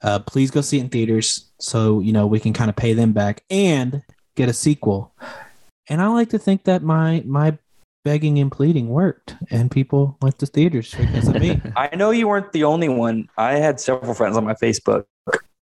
Uh, 0.00 0.20
please 0.20 0.50
go 0.52 0.60
see 0.60 0.78
it 0.78 0.82
in 0.82 0.88
theaters 0.90 1.50
so 1.58 1.98
you 1.98 2.12
know 2.12 2.24
we 2.24 2.38
can 2.38 2.52
kind 2.52 2.70
of 2.70 2.76
pay 2.76 2.92
them 2.92 3.12
back 3.12 3.42
and 3.50 4.00
get 4.36 4.48
a 4.48 4.52
sequel. 4.52 5.12
And 5.88 6.00
I 6.00 6.06
like 6.06 6.30
to 6.30 6.38
think 6.38 6.62
that 6.64 6.84
my 6.84 7.24
my 7.26 7.58
begging 8.04 8.38
and 8.38 8.50
pleading 8.50 8.88
worked, 8.88 9.36
and 9.50 9.70
people 9.70 10.16
went 10.20 10.38
to 10.40 10.46
theaters 10.46 10.94
because 10.94 11.28
of 11.28 11.40
me. 11.40 11.60
I 11.76 11.94
know 11.96 12.10
you 12.10 12.28
weren't 12.28 12.52
the 12.52 12.64
only 12.64 12.88
one. 12.88 13.28
I 13.36 13.54
had 13.54 13.80
several 13.80 14.14
friends 14.14 14.36
on 14.36 14.44
my 14.44 14.54
Facebook 14.54 15.04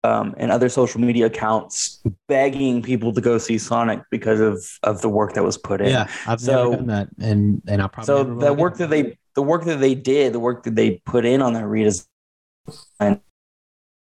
um, 0.05 0.35
and 0.39 0.51
other 0.51 0.69
social 0.69 1.01
media 1.01 1.27
accounts 1.27 2.03
begging 2.29 2.83
people 2.83 3.13
to 3.13 3.21
go 3.21 3.37
see 3.39 3.59
Sonic 3.59 4.01
because 4.11 4.41
of 4.41 4.65
of 4.83 5.03
the 5.03 5.09
work 5.09 5.35
that 5.35 5.45
was 5.45 5.59
put 5.59 5.81
in. 5.81 5.89
yeah, 5.89 6.09
I've 6.27 6.41
So- 6.41 6.71
never 6.71 6.77
done 6.77 6.87
that, 6.87 7.09
and 7.21 7.63
and 7.69 7.83
I 7.83 7.87
probably 7.87 8.07
so 8.07 8.23
never 8.23 8.41
the 8.41 8.55
work 8.55 8.77
that 8.79 8.91
they 8.91 9.19
the 9.35 9.43
work 9.43 9.65
that 9.65 9.81
they 9.81 9.95
did, 9.95 10.33
the 10.33 10.41
work 10.41 10.65
that 10.65 10.75
they 10.77 11.03
put 11.07 11.25
in 11.25 11.41
on 11.43 11.53
that 11.53 11.65
redesign 11.65 13.21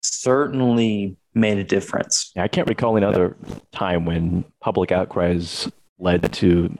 certainly 0.02 1.18
made 1.34 1.58
a 1.58 1.64
difference. 1.64 2.32
Yeah, 2.36 2.44
I 2.44 2.48
can't 2.48 2.68
recall 2.68 2.96
another 2.98 3.36
time 3.72 4.06
when 4.06 4.46
public 4.62 4.92
outcries 4.92 5.70
led 6.00 6.32
to 6.34 6.76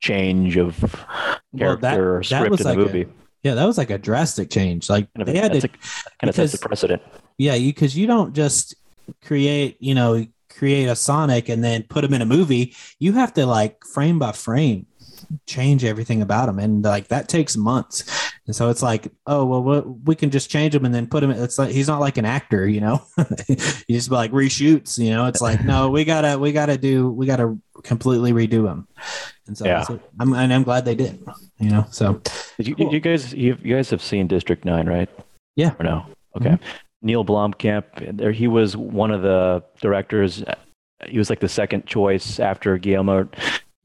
change 0.00 0.56
of 0.56 0.80
Well, 0.82 1.40
character 1.58 1.80
that- 1.82 1.98
or 2.00 2.22
script 2.22 2.50
in 2.52 2.56
the 2.56 2.64
like 2.64 2.76
a- 2.76 2.80
movie. 2.80 3.06
yeah, 3.42 3.54
that 3.54 3.64
was 3.64 3.78
like 3.78 3.90
a 3.90 3.98
drastic 3.98 4.50
change. 4.50 4.88
Like 4.90 5.12
Kind 5.14 5.28
of, 5.28 5.34
they 5.34 5.40
had 5.40 5.52
to, 5.52 5.58
a, 5.58 5.60
kind 5.60 6.28
of 6.28 6.34
sets 6.34 6.52
because- 6.52 6.60
precedent. 6.66 7.02
yeah, 7.38 7.56
because 7.58 7.96
you, 7.96 8.06
don't 8.06 8.34
just 8.34 8.74
create, 9.24 9.76
you 9.80 9.94
know, 9.94 10.26
create 10.50 10.86
a 10.86 10.96
Sonic 10.96 11.48
and 11.48 11.62
then 11.62 11.82
put 11.84 12.02
him 12.04 12.14
in 12.14 12.22
a 12.22 12.26
movie. 12.26 12.74
You 12.98 13.12
have 13.12 13.32
to 13.34 13.46
like 13.46 13.84
frame 13.84 14.18
by 14.18 14.32
frame 14.32 14.86
change 15.46 15.84
everything 15.84 16.22
about 16.22 16.48
him, 16.48 16.58
and 16.58 16.82
like 16.84 17.08
that 17.08 17.28
takes 17.28 17.56
months. 17.56 18.04
And 18.46 18.54
so 18.54 18.70
it's 18.70 18.82
like, 18.82 19.08
oh 19.26 19.44
well, 19.44 19.82
we, 20.04 20.14
can 20.14 20.30
just 20.30 20.48
change 20.50 20.74
him 20.74 20.84
and 20.84 20.94
then 20.94 21.06
put 21.08 21.22
him. 21.22 21.30
It's 21.30 21.58
like 21.58 21.70
he's 21.70 21.88
not 21.88 22.00
like 22.00 22.16
an 22.16 22.24
actor, 22.24 22.68
you 22.68 22.80
know. 22.80 23.02
you 23.48 23.56
just 23.96 24.10
like 24.10 24.30
reshoots, 24.30 24.98
you 24.98 25.10
know. 25.10 25.26
It's 25.26 25.40
like 25.40 25.64
no, 25.64 25.90
we 25.90 26.04
gotta 26.04 26.38
we 26.38 26.52
gotta 26.52 26.78
do 26.78 27.10
we 27.10 27.26
gotta 27.26 27.58
completely 27.82 28.32
redo 28.32 28.70
him. 28.70 28.86
And 29.48 29.58
so 29.58 29.64
Yeah. 29.66 29.82
so 29.82 29.98
I'm 30.20 30.32
and 30.32 30.52
I'm 30.54 30.62
glad 30.62 30.84
they 30.84 30.94
did, 30.94 31.18
you 31.58 31.70
know. 31.70 31.86
So 31.90 32.20
you, 32.58 32.76
Cool. 32.76 32.92
you 32.92 33.00
guys 33.00 33.32
you, 33.34 33.58
you 33.62 33.74
guys 33.74 33.90
have 33.90 34.02
seen 34.02 34.28
District 34.28 34.64
Nine, 34.64 34.86
right? 34.88 35.08
Yeah. 35.56 35.74
Or 35.80 35.84
no? 35.84 36.06
Okay. 36.36 36.50
Mhm. 36.50 36.60
Neil 37.02 37.24
Blomkamp, 37.24 38.16
there 38.16 38.32
he 38.32 38.46
was 38.48 38.76
one 38.76 39.10
of 39.10 39.22
the 39.22 39.62
directors. 39.80 40.42
He 41.08 41.18
was 41.18 41.30
like 41.30 41.40
the 41.40 41.48
second 41.48 41.86
choice 41.86 42.40
after 42.40 42.78
Guillermo 42.78 43.28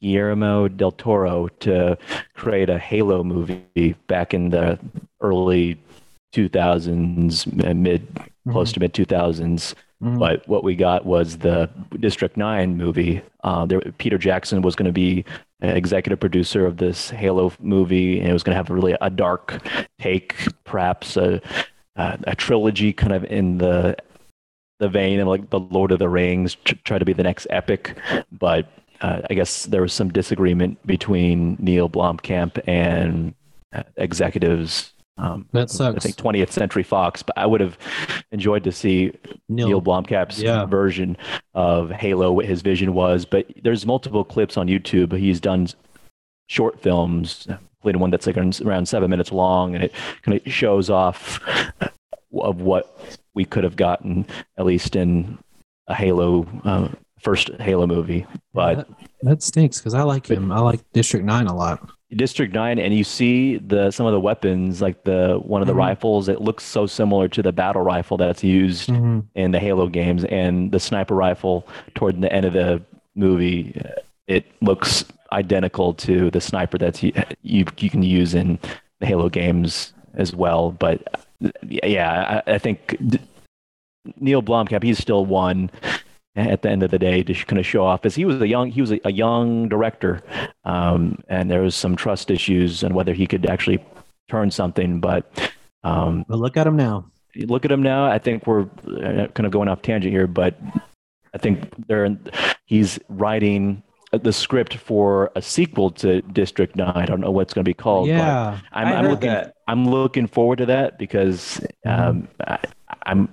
Guillermo 0.02 0.68
del 0.68 0.92
Toro 0.92 1.48
to 1.60 1.96
create 2.34 2.68
a 2.68 2.78
Halo 2.78 3.22
movie 3.22 3.94
back 4.08 4.34
in 4.34 4.50
the 4.50 4.78
early 5.20 5.78
2000s, 6.34 7.46
uh, 7.64 7.74
mid 7.74 8.06
close 8.50 8.72
to 8.72 8.80
mid 8.80 8.92
2000s. 8.92 9.74
Mhm. 10.02 10.18
But 10.18 10.46
what 10.48 10.64
we 10.64 10.74
got 10.74 11.06
was 11.06 11.38
the 11.38 11.70
District 12.00 12.36
Nine 12.36 12.76
movie. 12.76 13.22
Uh, 13.44 13.64
there, 13.66 13.80
Peter 13.98 14.18
Jackson 14.18 14.60
was 14.60 14.74
going 14.74 14.86
to 14.86 14.92
be 14.92 15.24
executive 15.60 16.18
producer 16.18 16.66
of 16.66 16.78
this 16.78 17.10
Halo 17.10 17.52
movie, 17.60 18.18
and 18.18 18.28
it 18.28 18.32
was 18.32 18.42
going 18.42 18.52
to 18.52 18.56
have 18.56 18.68
really 18.68 18.96
a 19.00 19.10
dark 19.10 19.62
take, 20.00 20.34
perhaps 20.64 21.16
a, 21.16 21.40
a, 21.94 22.18
a 22.26 22.34
trilogy, 22.34 22.92
kind 22.92 23.12
of 23.12 23.24
in 23.24 23.58
the 23.58 23.96
the 24.80 24.88
vein 24.88 25.20
of 25.20 25.28
like 25.28 25.50
the 25.50 25.60
Lord 25.60 25.92
of 25.92 26.00
the 26.00 26.08
Rings, 26.08 26.56
tr- 26.64 26.74
try 26.82 26.98
to 26.98 27.04
be 27.04 27.12
the 27.12 27.22
next 27.22 27.46
epic. 27.50 27.96
But 28.32 28.68
uh, 29.02 29.20
I 29.28 29.34
guess 29.34 29.66
there 29.66 29.82
was 29.82 29.92
some 29.92 30.10
disagreement 30.10 30.84
between 30.86 31.56
Neil 31.60 31.88
Blomkamp 31.88 32.60
and 32.66 33.34
uh, 33.74 33.82
executives. 33.96 34.92
Um, 35.18 35.46
That 35.52 35.70
I 35.80 35.92
think 35.98 36.16
20th 36.16 36.50
Century 36.50 36.82
Fox, 36.82 37.22
but 37.22 37.36
I 37.36 37.44
would 37.46 37.60
have 37.60 37.76
enjoyed 38.30 38.64
to 38.64 38.72
see 38.72 39.12
Neil, 39.48 39.68
Neil 39.68 39.82
Blomkamp's 39.82 40.40
Yeah. 40.42 40.64
version 40.64 41.16
of 41.54 41.90
Halo, 41.90 42.32
what 42.32 42.46
his 42.46 42.62
vision 42.62 42.94
was. 42.94 43.24
But 43.26 43.46
there's 43.62 43.84
multiple 43.84 44.24
clips 44.24 44.56
on 44.56 44.68
YouTube. 44.68 45.12
He's 45.16 45.38
done 45.40 45.68
short 46.48 46.80
films, 46.80 47.46
including 47.80 48.00
one 48.00 48.10
that's 48.10 48.26
like 48.26 48.36
around 48.36 48.88
seven 48.88 49.10
minutes 49.10 49.32
long, 49.32 49.74
and 49.74 49.84
it 49.84 49.92
kind 50.22 50.40
of 50.40 50.50
shows 50.52 50.88
off 50.88 51.40
of 52.34 52.60
what 52.62 53.18
we 53.34 53.44
could 53.44 53.64
have 53.64 53.76
gotten, 53.76 54.26
at 54.56 54.64
least 54.64 54.96
in 54.96 55.38
a 55.88 55.94
Halo, 55.94 56.46
uh, 56.64 56.88
first 57.22 57.50
Halo 57.60 57.86
movie. 57.86 58.26
But 58.52 58.74
that, 58.76 58.88
that 59.22 59.42
stinks 59.42 59.78
because 59.78 59.94
I 59.94 60.02
like 60.02 60.26
him. 60.28 60.52
I 60.52 60.60
like 60.60 60.80
District 60.92 61.24
Nine 61.24 61.46
a 61.46 61.54
lot. 61.54 61.88
District 62.14 62.52
Nine, 62.52 62.78
and 62.78 62.92
you 62.94 63.04
see 63.04 63.56
the 63.56 63.90
some 63.90 64.04
of 64.04 64.12
the 64.12 64.20
weapons, 64.20 64.82
like 64.82 65.04
the 65.04 65.40
one 65.42 65.62
of 65.62 65.66
the 65.66 65.72
Mhm. 65.72 65.78
rifles. 65.78 66.28
It 66.28 66.42
looks 66.42 66.62
so 66.64 66.86
similar 66.86 67.26
to 67.28 67.42
the 67.42 67.52
battle 67.52 67.80
rifle 67.82 68.18
that's 68.18 68.44
used 68.44 68.90
in 68.90 69.50
the 69.50 69.58
Halo 69.58 69.88
games, 69.88 70.24
and 70.24 70.70
the 70.72 70.78
sniper 70.80 71.14
rifle 71.14 71.66
toward 71.94 72.20
the 72.20 72.30
end 72.30 72.44
of 72.44 72.52
the 72.52 72.82
movie, 73.14 73.80
uh, 73.82 74.00
it 74.26 74.44
looks 74.60 75.04
identical 75.32 75.94
to 75.94 76.30
the 76.30 76.40
sniper 76.40 76.76
that's 76.76 77.02
you 77.02 77.12
you, 77.42 77.64
you 77.78 77.88
can 77.88 78.02
use 78.02 78.34
in 78.34 78.58
the 79.00 79.06
Halo 79.06 79.30
games 79.30 79.94
as 80.14 80.34
well. 80.34 80.70
But 80.72 81.02
uh, 81.42 81.48
yeah, 81.66 82.42
I, 82.46 82.52
I 82.54 82.58
think 82.58 82.98
D- 83.06 83.20
Neil 84.20 84.42
Blomkamp, 84.42 84.82
he's 84.82 84.98
still 84.98 85.24
one 85.24 85.70
at 86.34 86.62
the 86.62 86.70
end 86.70 86.82
of 86.82 86.90
the 86.90 86.98
day 86.98 87.22
to 87.22 87.34
kind 87.34 87.58
of 87.58 87.66
show 87.66 87.84
off 87.84 88.06
as 88.06 88.14
he 88.14 88.24
was 88.24 88.40
a 88.40 88.48
young 88.48 88.70
he 88.70 88.80
was 88.80 88.90
a, 88.92 89.00
a 89.04 89.12
young 89.12 89.68
director 89.68 90.22
um, 90.64 91.18
and 91.28 91.50
there 91.50 91.60
was 91.60 91.74
some 91.74 91.94
trust 91.94 92.30
issues 92.30 92.82
and 92.82 92.94
whether 92.94 93.12
he 93.12 93.26
could 93.26 93.44
actually 93.46 93.84
turn 94.30 94.50
something 94.50 94.98
but 95.00 95.52
um, 95.84 96.24
But 96.28 96.38
look 96.38 96.56
at 96.56 96.66
him 96.66 96.76
now. 96.76 97.10
look 97.36 97.64
at 97.64 97.72
him 97.72 97.82
now. 97.82 98.06
I 98.06 98.18
think 98.18 98.46
we're 98.46 98.62
uh, 98.62 99.26
kind 99.34 99.46
of 99.46 99.50
going 99.50 99.68
off 99.68 99.82
tangent 99.82 100.12
here, 100.12 100.26
but 100.26 100.58
I 101.34 101.38
think 101.38 101.68
they're 101.88 102.16
he's 102.66 102.98
writing 103.08 103.82
the 104.12 104.32
script 104.32 104.76
for 104.76 105.30
a 105.34 105.42
sequel 105.42 105.90
to 105.90 106.20
District 106.22 106.76
Nine. 106.76 106.92
I 106.94 107.06
don't 107.06 107.20
know 107.20 107.30
what's 107.30 107.54
going 107.54 107.64
to 107.64 107.68
be 107.68 107.74
called. 107.74 108.08
yeah, 108.08 108.60
but 108.70 108.78
I'm, 108.78 108.88
I 108.88 108.96
I'm 108.96 109.08
looking. 109.08 109.30
that. 109.30 109.54
I'm 109.66 109.88
looking 109.88 110.26
forward 110.26 110.58
to 110.58 110.66
that 110.66 110.98
because 110.98 111.60
um, 111.86 112.28
I, 112.46 112.58
I'm. 113.06 113.28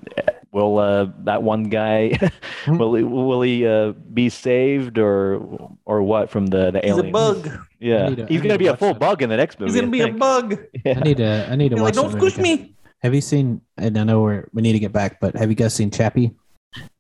Will 0.51 0.79
uh, 0.79 1.07
that 1.25 1.43
one 1.43 1.65
guy 1.65 2.17
will 2.67 2.95
he, 2.95 3.03
will 3.03 3.41
he 3.43 3.67
uh, 3.67 3.91
be 3.91 4.29
saved 4.29 4.97
or 4.97 5.69
or 5.85 6.01
what 6.01 6.29
from 6.31 6.47
the 6.47 6.71
the 6.71 6.79
He's 6.83 6.97
a 6.97 7.03
bug. 7.03 7.49
Yeah, 7.79 8.05
I 8.05 8.09
need 8.09 8.15
to- 8.17 8.23
I 8.23 8.27
he's 8.27 8.41
going 8.41 8.49
to 8.49 8.55
to 8.55 8.57
be 8.57 8.67
a 8.67 8.75
full 8.75 8.93
that. 8.93 8.99
bug 8.99 9.21
in 9.21 9.29
the 9.29 9.37
next 9.37 9.59
movie. 9.59 9.71
He's 9.71 9.79
gonna 9.79 9.91
be 9.91 10.01
a 10.01 10.11
bug. 10.11 10.57
Yeah. 10.85 10.97
I 10.97 11.01
need 11.01 11.17
to. 11.17 11.47
I 11.51 11.55
need 11.55 11.69
to 11.69 11.75
He's 11.75 11.81
watch. 11.83 11.95
like, 11.95 12.03
don't 12.03 12.11
squish 12.19 12.37
me. 12.37 12.75
Have 13.03 13.13
you 13.13 13.21
seen? 13.21 13.61
And 13.77 13.97
I 13.97 14.03
know 14.03 14.21
we're, 14.21 14.47
we 14.51 14.61
need 14.61 14.73
to 14.73 14.79
get 14.79 14.91
back, 14.91 15.19
but 15.21 15.35
have 15.35 15.49
you 15.49 15.55
guys 15.55 15.73
seen 15.75 15.91
Chappie? 15.91 16.31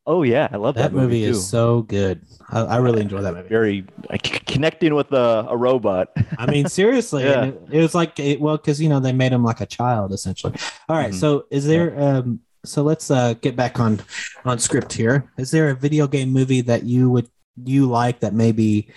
Oh 0.05 0.23
yeah, 0.23 0.47
I 0.51 0.57
love 0.57 0.75
That, 0.75 0.91
movie. 0.93 1.01
that, 1.01 1.07
movie, 1.07 1.23
too. 1.25 1.29
is 1.31 1.47
so 1.47 1.81
good. 1.83 2.21
I, 2.49 2.61
I 2.61 2.77
really 2.77 3.01
enjoy 3.01 3.21
that 3.21 3.33
movie. 3.33 3.49
very 3.49 3.85
like, 4.09 4.25
c- 4.25 4.39
connecting 4.47 4.95
with 4.95 5.11
a, 5.11 5.45
a 5.49 5.55
robot. 5.57 6.07
I 6.37 6.49
mean, 6.49 6.67
seriously, 6.79 7.23
Yeah. 7.25 7.45
it, 7.45 7.61
it 7.71 7.81
was 7.81 7.93
like, 7.93 8.19
it, 8.19 8.39
well, 8.41 8.57
because 8.57 8.81
you 8.81 8.89
know 8.89 8.99
they 8.99 9.11
made 9.11 9.31
him 9.31 9.43
like 9.43 9.61
a 9.61 9.65
child 9.67 10.11
essentially. 10.13 10.53
All 10.87 10.95
right, 10.97 11.11
Mhm. 11.11 11.19
so 11.19 11.45
is 11.51 11.65
there? 11.67 11.99
Um, 11.99 12.39
so 12.65 12.83
let's 12.83 13.09
uh, 13.11 13.33
get 13.35 13.55
back 13.55 13.79
on 13.79 14.01
on 14.45 14.59
script 14.59 14.93
here. 14.93 15.29
Is 15.37 15.51
there 15.51 15.69
a 15.69 15.75
video 15.75 16.07
game 16.07 16.31
movie 16.31 16.61
that 16.61 16.83
you 16.83 17.09
would 17.09 17.29
you 17.65 17.87
like 17.89 18.19
that 18.21 18.33
maybe 18.33 18.89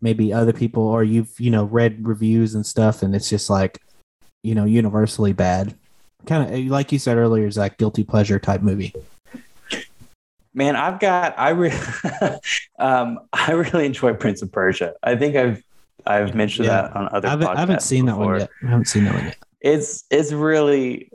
maybe 0.00 0.32
other 0.32 0.52
people 0.52 0.82
or 0.82 1.04
you've 1.04 1.38
you 1.38 1.50
know 1.50 1.64
read 1.64 2.06
reviews 2.06 2.54
and 2.54 2.64
stuff, 2.64 3.02
and 3.02 3.14
it's 3.14 3.28
just 3.28 3.50
like 3.50 3.80
you 4.42 4.54
know 4.54 4.64
universally 4.64 5.32
bad? 5.32 5.74
Kind 6.26 6.52
of 6.54 6.60
like 6.66 6.92
you 6.92 6.98
said 6.98 7.16
earlier, 7.16 7.50
Zach, 7.50 7.78
guilty 7.78 8.04
pleasure 8.04 8.38
type 8.38 8.60
movie. 8.62 8.94
Man, 10.52 10.74
I've 10.74 10.98
got 10.98 11.38
I 11.38 11.50
re- 11.50 11.72
um 12.78 13.20
I 13.32 13.52
really 13.52 13.86
enjoy 13.86 14.14
Prince 14.14 14.42
of 14.42 14.50
Persia. 14.50 14.94
I 15.02 15.16
think 15.16 15.36
I've 15.36 15.62
I've 16.06 16.34
mentioned 16.34 16.66
Yeah. 16.66 16.82
that 16.82 16.96
on 16.96 17.08
other 17.12 17.28
I 17.28 17.30
haven't, 17.30 17.48
I 17.48 17.60
haven't 17.60 17.82
seen 17.82 18.06
that 18.06 18.18
one 18.18 18.40
yet. 18.40 18.50
I 18.62 18.66
haven't 18.70 18.86
seen 18.86 19.04
that 19.04 19.14
one 19.14 19.24
yet. 19.26 19.36
It's 19.60 20.04
it's 20.10 20.32
really 20.32 21.10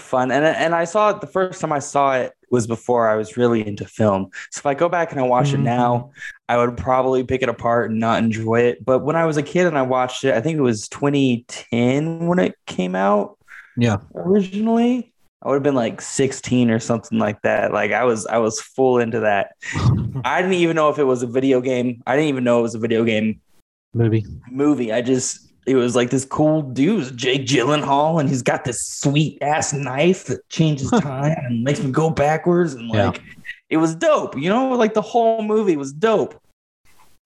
fun. 0.00 0.30
And 0.30 0.44
and 0.44 0.74
I 0.74 0.84
saw 0.84 1.10
it 1.10 1.20
the 1.20 1.26
first 1.26 1.60
time 1.60 1.72
I 1.72 1.78
saw 1.80 2.14
it 2.16 2.32
was 2.50 2.66
before 2.66 3.08
I 3.08 3.16
was 3.16 3.36
really 3.36 3.66
into 3.66 3.84
film. 3.84 4.28
So 4.50 4.60
if 4.60 4.66
I 4.66 4.74
go 4.74 4.88
back 4.88 5.10
and 5.10 5.20
I 5.20 5.24
watch 5.24 5.48
Mhm. 5.50 5.54
it 5.54 5.58
now, 5.60 6.10
I 6.48 6.56
would 6.58 6.76
probably 6.76 7.24
pick 7.24 7.42
it 7.42 7.48
apart 7.48 7.90
and 7.90 7.98
not 7.98 8.22
enjoy 8.22 8.60
it. 8.60 8.84
But 8.84 9.00
when 9.00 9.16
I 9.16 9.24
was 9.26 9.36
a 9.36 9.42
kid 9.42 9.66
and 9.66 9.76
I 9.76 9.82
watched 9.82 10.22
it, 10.24 10.32
I 10.34 10.40
think 10.40 10.56
it 10.56 10.62
was 10.62 10.88
2010 10.88 12.26
when 12.26 12.38
it 12.38 12.54
came 12.66 12.94
out 12.94 13.36
Yeah. 13.76 13.98
originally. 14.14 15.12
I 15.42 15.48
would 15.48 15.54
have 15.56 15.62
been 15.62 15.74
like 15.74 16.00
16 16.00 16.70
or 16.70 16.78
something 16.78 17.18
like 17.18 17.42
that. 17.42 17.72
Like 17.72 17.92
I 17.92 18.04
was 18.04 18.26
I 18.26 18.38
was 18.38 18.60
full 18.60 18.98
into 18.98 19.20
that. 19.20 19.52
I 20.24 20.40
didn't 20.42 20.56
even 20.56 20.76
know 20.76 20.88
if 20.88 20.98
it 20.98 21.04
was 21.04 21.22
a 21.22 21.26
video 21.26 21.60
game. 21.60 22.02
I 22.06 22.16
didn't 22.16 22.28
even 22.30 22.44
know 22.44 22.60
it 22.60 22.62
was 22.62 22.74
a 22.74 22.78
video 22.80 23.04
game 23.04 23.40
movie. 23.94 24.24
movie. 24.50 24.92
I 24.92 25.02
just 25.02 25.45
it 25.66 25.74
was 25.74 25.96
like 25.96 26.10
this 26.10 26.24
cool 26.24 26.62
dude, 26.62 27.16
Jake 27.16 27.44
Gyllenhaal, 27.46 28.20
and 28.20 28.28
he's 28.28 28.42
got 28.42 28.64
this 28.64 28.80
sweet 28.86 29.38
ass 29.42 29.72
knife 29.72 30.26
that 30.26 30.48
changes 30.48 30.90
time 30.90 31.34
and 31.44 31.64
makes 31.64 31.80
me 31.82 31.90
go 31.90 32.08
backwards. 32.10 32.74
And 32.74 32.88
Yeah. 32.94 33.06
like 33.08 33.20
it 33.68 33.78
was 33.78 33.94
dope, 33.94 34.36
you 34.38 34.48
know, 34.48 34.70
like 34.70 34.94
the 34.94 35.02
whole 35.02 35.42
movie 35.42 35.76
was 35.76 35.92
dope. 35.92 36.40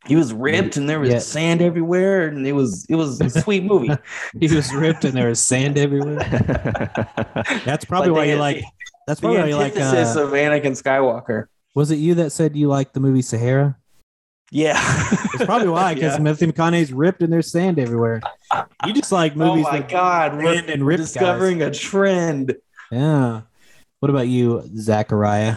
He 0.06 0.16
was 0.16 0.32
ripped 0.32 0.78
and 0.78 0.88
there 0.88 0.98
was 0.98 1.10
Yeah. 1.10 1.18
sand 1.18 1.60
everywhere, 1.60 2.26
and 2.28 2.46
it 2.46 2.52
was 2.52 2.86
it 2.88 2.94
was 2.94 3.20
a 3.20 3.28
sweet 3.28 3.64
movie. 3.64 3.90
He 4.40 4.48
was 4.54 4.72
ripped 4.74 5.04
and 5.04 5.14
there 5.14 5.28
was 5.28 5.40
sand 5.42 5.76
everywhere. 5.76 6.16
That's 7.66 7.84
probably 7.84 8.10
Like 8.10 8.16
why 8.16 8.24
the- 8.26 8.32
you 8.32 8.38
like. 8.38 8.64
That's 9.06 9.20
the 9.20 9.26
probably 9.26 9.40
why 9.42 9.48
you 9.48 9.56
like. 9.56 9.76
antithesis 9.76 10.16
Uh, 10.16 10.24
of 10.24 10.30
Anakin 10.32 10.80
Skywalker. 10.80 11.46
was 11.74 11.90
it 11.90 11.96
you 11.96 12.14
that 12.14 12.30
said 12.32 12.56
you 12.56 12.68
like 12.68 12.92
the 12.94 13.00
movie 13.00 13.22
Sahara? 13.22 13.76
Yeah, 14.52 14.78
It's 15.34 15.44
probably 15.44 15.68
why 15.68 15.94
because 15.94 16.14
Yeah. 16.16 16.22
Matthew 16.22 16.50
McConaughey's 16.52 16.92
ripped 16.92 17.22
and 17.22 17.32
there's 17.32 17.50
sand 17.50 17.78
everywhere. 17.78 18.20
You 18.84 18.92
just 18.92 19.12
like 19.12 19.32
Oh 19.34 19.36
movies. 19.36 19.64
my 19.64 19.78
with 19.78 19.88
god, 19.88 20.36
we're 20.36 20.54
and 20.54 20.84
ripped 20.84 21.02
discovering 21.02 21.62
a 21.62 21.70
trend. 21.70 22.56
Yeah. 22.90 23.42
What 24.00 24.10
about 24.10 24.26
you, 24.28 24.68
Zachariah? 24.76 25.56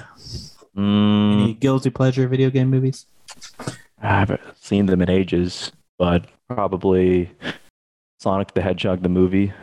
Mm, 0.77 1.41
Any 1.43 1.53
guilty 1.55 1.89
pleasure 1.89 2.27
video 2.27 2.49
game 2.51 2.69
movies? 2.69 3.05
I 4.01 4.07
haven't 4.07 4.41
seen 4.59 4.85
them 4.85 5.01
in 5.01 5.09
ages, 5.09 5.71
but 5.97 6.25
probably 6.49 7.31
Sonic 8.19 8.53
the 8.53 8.61
Hedgehog 8.61 9.01
the 9.01 9.09
movie. 9.09 9.53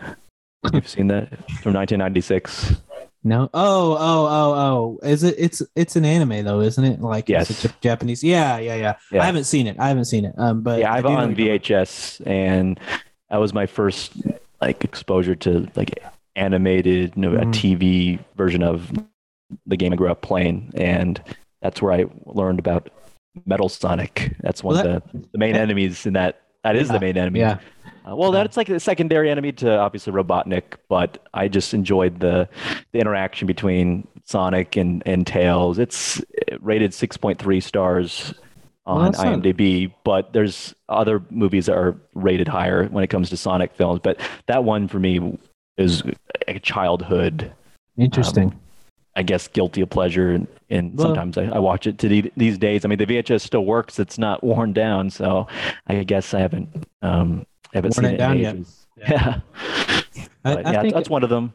You've 0.72 0.89
seen 0.89 1.07
that 1.09 1.28
from 1.62 1.74
1996. 1.74 2.74
No. 3.23 3.51
Oh, 3.53 3.93
oh, 3.99 4.27
oh, 4.27 4.99
oh. 5.03 5.07
Is 5.07 5.23
it? 5.25 5.35
It's 5.39 5.62
it's 5.77 5.97
an 5.97 6.05
anime 6.05 6.45
though, 6.45 6.61
isn't 6.61 6.83
it? 6.85 7.01
Like 7.01 7.29
Yes. 7.29 7.51
it's 7.51 7.64
a 7.66 7.75
Japanese. 7.81 8.25
Yeah, 8.25 8.59
yeah, 8.59 8.77
yeah, 8.77 8.95
Yeah. 9.12 9.23
I 9.23 9.27
haven't 9.27 9.45
seen 9.45 9.66
it. 9.66 9.77
I 9.79 9.89
haven't 9.89 10.07
seen 10.07 10.25
it. 10.25 10.35
Um, 10.39 10.62
but 10.62 10.81
yeah, 10.81 10.93
I 10.93 10.97
have 10.97 11.05
do 11.05 11.11
on 11.11 11.14
what 11.29 11.39
you're 11.39 11.59
talking 11.59 11.61
VHS, 11.77 12.27
and 12.27 12.81
that 13.29 13.37
was 13.39 13.53
my 13.53 13.66
first 13.66 14.12
like 14.62 14.85
exposure 14.85 15.35
to 15.37 15.68
like 15.77 16.03
animated, 16.37 17.12
you 17.16 17.23
know, 17.23 17.35
a 17.35 17.45
Mhm. 17.45 17.53
TV 17.53 18.18
version 18.37 18.62
of 18.62 18.91
the 19.66 19.77
game 19.77 19.93
I 19.93 19.97
grew 19.97 20.11
up 20.11 20.23
playing, 20.23 20.71
and 20.75 21.21
that's 21.61 21.83
where 21.83 21.93
I 21.93 22.07
learned 22.25 22.59
about 22.59 22.89
Metal 23.47 23.68
Sonic. 23.68 24.35
That's 24.41 24.64
one 24.64 24.77
Well, 24.77 24.97
of 24.97 25.03
the, 25.12 25.18
the 25.33 25.39
main 25.39 25.57
enemies 25.57 26.07
in 26.07 26.14
that. 26.14 26.41
That 26.64 26.77
is 26.77 26.89
Yeah. 26.89 26.95
the 26.95 27.01
main 27.01 27.16
enemy. 27.18 27.41
Yeah. 27.41 27.59
Uh, 28.11 28.16
well, 28.16 28.32
that's 28.32 28.56
like 28.56 28.68
a 28.68 28.80
secondary 28.80 29.30
enemy 29.30 29.52
to 29.52 29.78
obviously 29.78 30.12
Robotnik, 30.12 30.76
but 30.88 31.18
I 31.34 31.48
just 31.48 31.74
enjoyed 31.74 32.20
the 32.20 32.48
the 32.92 32.98
interaction 32.98 33.46
between 33.46 34.06
Sonic 34.24 34.76
and 34.76 35.02
and 35.06 35.26
Tails. 35.26 35.78
It's 35.78 36.20
rated 36.61 36.90
6.3 36.92 37.62
stars 37.62 38.34
Well, 38.86 38.96
on 38.98 39.12
not- 39.12 39.14
IMDb, 39.14 39.92
but 40.04 40.32
there's 40.32 40.74
other 40.88 41.22
movies 41.30 41.66
that 41.66 41.76
are 41.76 41.96
rated 42.14 42.48
higher 42.48 42.86
when 42.86 43.04
it 43.04 43.08
comes 43.08 43.30
to 43.30 43.36
Sonic 43.36 43.74
films. 43.74 44.00
But 44.02 44.18
that 44.46 44.64
one 44.64 44.88
for 44.88 44.98
me 44.98 45.38
is 45.78 46.02
a 46.48 46.58
childhood, 46.58 47.52
Interesting. 47.96 48.58
I 49.16 49.22
guess, 49.22 49.48
guilty 49.48 49.80
of 49.82 49.90
pleasure, 49.90 50.30
and, 50.32 50.46
and 50.68 50.96
Well- 50.96 51.08
sometimes 51.08 51.38
I, 51.38 51.44
I 51.44 51.58
watch 51.58 51.86
it 51.86 51.98
to 51.98 52.08
the, 52.08 52.32
these 52.36 52.58
days. 52.58 52.84
I 52.84 52.88
mean, 52.88 52.98
the 52.98 53.06
VHS 53.06 53.42
still 53.42 53.64
works; 53.64 53.98
it's 53.98 54.18
not 54.18 54.42
worn 54.42 54.72
down, 54.72 55.11
so 55.11 55.46
I 55.86 56.02
guess 56.04 56.32
I 56.34 56.40
haven't 56.40 56.86
um, 57.02 57.46
haven't 57.75 57.97
Worn 57.97 58.05
seen 58.05 58.12
it 58.12 58.14
it, 58.14 58.18
down 58.18 58.37
in 58.37 58.43
yet. 58.43 58.55
ages. 58.57 58.87
Yeah. 58.97 59.41
I, 60.45 60.55
I 60.57 60.73
yeah, 60.73 60.83
think 60.83 60.95
that's 60.95 61.09
one 61.11 61.23
of 61.23 61.31
them. 61.31 61.53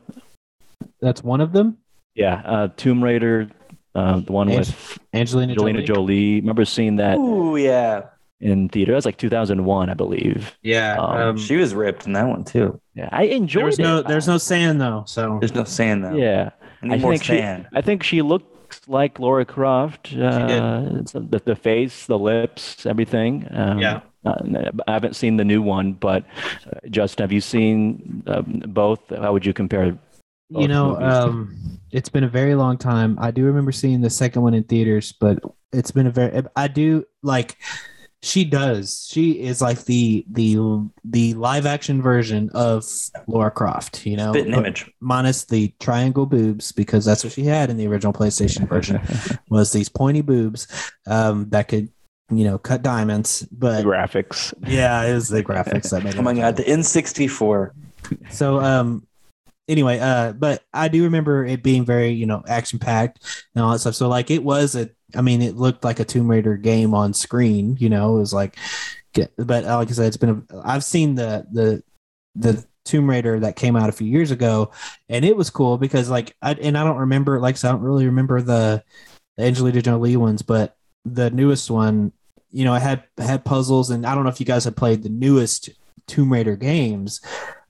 that's 1.02 1.24
one 1.24 1.42
of 1.42 1.52
them. 1.52 1.78
Yeah, 2.14 2.42
uh, 2.46 2.68
Tomb 2.78 3.04
Raider, 3.04 3.50
uh, 3.94 4.20
the 4.22 4.32
one 4.32 4.50
Ang- 4.50 4.60
with 4.60 5.00
Angelina, 5.14 5.52
Angelina 5.52 5.82
Jolie. 5.84 6.40
Remember 6.40 6.64
seeing 6.66 6.96
that 6.98 7.18
Oh 7.20 7.56
yeah, 7.56 8.04
in 8.40 8.70
theater? 8.70 8.92
That 8.94 8.98
was 8.98 9.06
like 9.06 9.18
2001, 9.18 9.90
I 9.90 9.94
believe. 9.96 10.56
Yeah. 10.62 10.96
Um, 10.98 11.18
um, 11.18 11.38
she 11.38 11.58
was 11.58 11.74
ripped 11.74 12.06
in 12.08 12.14
that 12.14 12.28
one 12.28 12.44
too. 12.46 12.80
Yeah, 12.94 13.10
I 13.12 13.24
enjoyed 13.24 13.62
there 13.62 13.66
was 13.66 13.80
it. 13.80 13.84
no 13.84 14.02
there's 14.02 14.28
no 14.28 14.38
sand 14.38 14.80
though. 14.80 15.04
So 15.08 15.38
There's 15.40 15.54
no 15.56 15.64
sand 15.66 16.06
though. 16.06 16.16
Yeah, 16.16 16.52
I 16.82 16.88
need 16.88 16.94
I 16.94 16.98
more 17.00 17.12
think 17.18 17.24
she- 17.24 17.42
I 17.78 17.82
think 17.82 18.04
she 18.04 18.22
looks 18.22 18.82
like 18.88 19.20
Lara 19.20 19.46
Croft. 19.46 20.14
Uh, 20.16 20.84
it's 20.94 21.12
the, 21.12 21.42
the 21.44 21.56
face, 21.56 22.06
the 22.06 22.18
lips, 22.20 22.86
everything. 22.86 23.48
Um, 23.52 23.80
Yeah. 23.80 24.02
Uh, 24.26 24.72
I 24.88 24.94
haven't 24.94 25.16
seen 25.16 25.38
the 25.38 25.46
new 25.46 25.62
one, 25.62 25.94
but 25.94 26.26
uh, 26.68 26.80
Justin, 26.90 27.24
have 27.24 27.32
you 27.32 27.42
seen 27.42 28.24
um, 28.28 28.64
both? 28.68 29.00
How 29.10 29.32
would 29.34 29.46
you 29.46 29.54
compare? 29.54 29.98
you 30.50 30.68
know, 30.68 31.00
um, 31.02 31.80
it's 31.92 32.10
been 32.10 32.24
a 32.24 32.30
very 32.30 32.56
long 32.56 32.78
time. 32.78 33.18
I 33.20 33.32
do 33.32 33.46
remember 33.46 33.72
seeing 33.72 34.02
the 34.02 34.10
second 34.10 34.42
one 34.42 34.54
in 34.54 34.64
theaters, 34.64 35.12
but 35.14 35.40
it's 35.72 35.92
been 35.92 36.08
a 36.08 36.12
very. 36.12 36.44
I 36.56 36.68
do 36.68 37.06
like. 37.24 37.58
She 38.22 38.44
does. 38.44 39.08
She 39.12 39.34
is 39.34 39.62
like 39.62 39.86
the 39.86 40.26
the 40.32 40.90
the 41.04 41.34
live 41.36 41.68
action 41.68 42.02
version 42.02 42.50
of 42.54 42.84
Lara 43.28 43.52
Croft. 43.52 44.06
You 44.06 44.18
know, 44.18 44.34
Spit 44.34 44.48
an 44.48 44.54
image. 44.54 44.92
minus 45.00 45.46
the 45.46 45.74
triangle 45.80 46.26
boobs 46.26 46.72
because 46.72 47.06
that's 47.06 47.24
what 47.24 47.34
she 47.34 47.44
had 47.44 47.70
in 47.70 47.78
the 47.78 47.88
original 47.88 48.14
PlayStation 48.14 48.68
version 48.68 49.00
was 49.50 49.72
these 49.72 49.90
pointy 49.90 50.22
boobs 50.22 50.68
um, 51.06 51.50
that 51.50 51.68
could 51.68 51.90
you 52.30 52.44
know 52.44 52.58
cut 52.58 52.82
diamonds. 52.82 53.48
The 53.52 53.58
But 53.60 53.84
graphics. 53.84 54.54
yeah, 54.66 55.04
it 55.04 55.14
was 55.14 55.30
the 55.30 55.44
graphics 55.44 55.90
that 55.92 56.04
made 56.04 56.16
it. 56.16 56.18
Oh 56.20 56.24
my 56.24 56.34
god, 56.34 56.58
the 56.58 56.68
N64. 56.70 57.72
So 58.30 58.60
um 58.60 59.08
anyway, 59.68 60.00
uh 60.00 60.34
but 60.34 60.64
I 60.74 60.88
do 60.88 61.04
remember 61.04 61.46
it 61.46 61.64
being 61.64 61.86
very, 61.86 62.10
you 62.12 62.26
know, 62.26 62.44
action 62.48 62.80
packed 62.80 63.20
and 63.56 63.64
all 63.64 63.72
that 63.72 63.80
stuff. 63.80 63.96
So 63.96 64.08
like 64.08 64.32
it 64.32 64.44
was 64.44 64.76
a 64.76 64.90
I 65.16 65.22
mean 65.22 65.42
it 65.42 65.56
looked 65.56 65.84
like 65.84 66.00
a 66.00 66.06
Tomb 66.06 66.30
Raider 66.30 66.58
game 66.58 66.94
on 66.94 67.14
screen, 67.14 67.78
you 67.80 67.90
know, 67.90 68.16
it 68.16 68.20
was 68.20 68.34
like 68.34 68.58
but 69.38 69.64
uh, 69.64 69.78
like 69.78 69.90
I 69.90 69.94
said 69.94 70.08
it's 70.08 70.18
been 70.18 70.46
a, 70.52 70.62
I've 70.64 70.84
seen 70.84 71.16
the 71.16 71.46
the 71.52 71.84
the 72.36 72.66
Tomb 72.84 73.10
Raider 73.10 73.40
that 73.40 73.56
came 73.56 73.76
out 73.76 73.90
a 73.90 73.94
few 73.94 74.08
years 74.08 74.32
ago 74.32 74.72
and 75.10 75.26
it 75.26 75.36
was 75.36 75.50
cool 75.50 75.78
because 75.78 76.10
like 76.10 76.36
I 76.42 76.54
and 76.54 76.78
I 76.78 76.84
don't 76.84 76.98
remember 76.98 77.40
like 77.40 77.58
so 77.58 77.70
I 77.70 77.72
don't 77.72 77.82
really 77.82 78.06
remember 78.06 78.42
the, 78.42 78.84
the 79.38 79.44
Angelina 79.46 79.82
Jolie 79.82 80.18
ones, 80.18 80.42
but 80.42 80.76
the 81.06 81.30
newest 81.30 81.70
one, 81.70 82.12
you 82.52 82.66
know, 82.66 82.74
I 82.74 82.80
had 82.80 83.04
had 83.18 83.46
puzzles 83.46 83.90
and 83.92 84.06
I 84.06 84.16
don't 84.16 84.24
know 84.24 84.30
if 84.30 84.40
you 84.40 84.46
guys 84.46 84.64
have 84.66 84.76
played 84.76 85.04
the 85.04 85.10
newest 85.10 85.70
Tomb 86.08 86.32
Raider 86.32 86.56
games, 86.56 87.22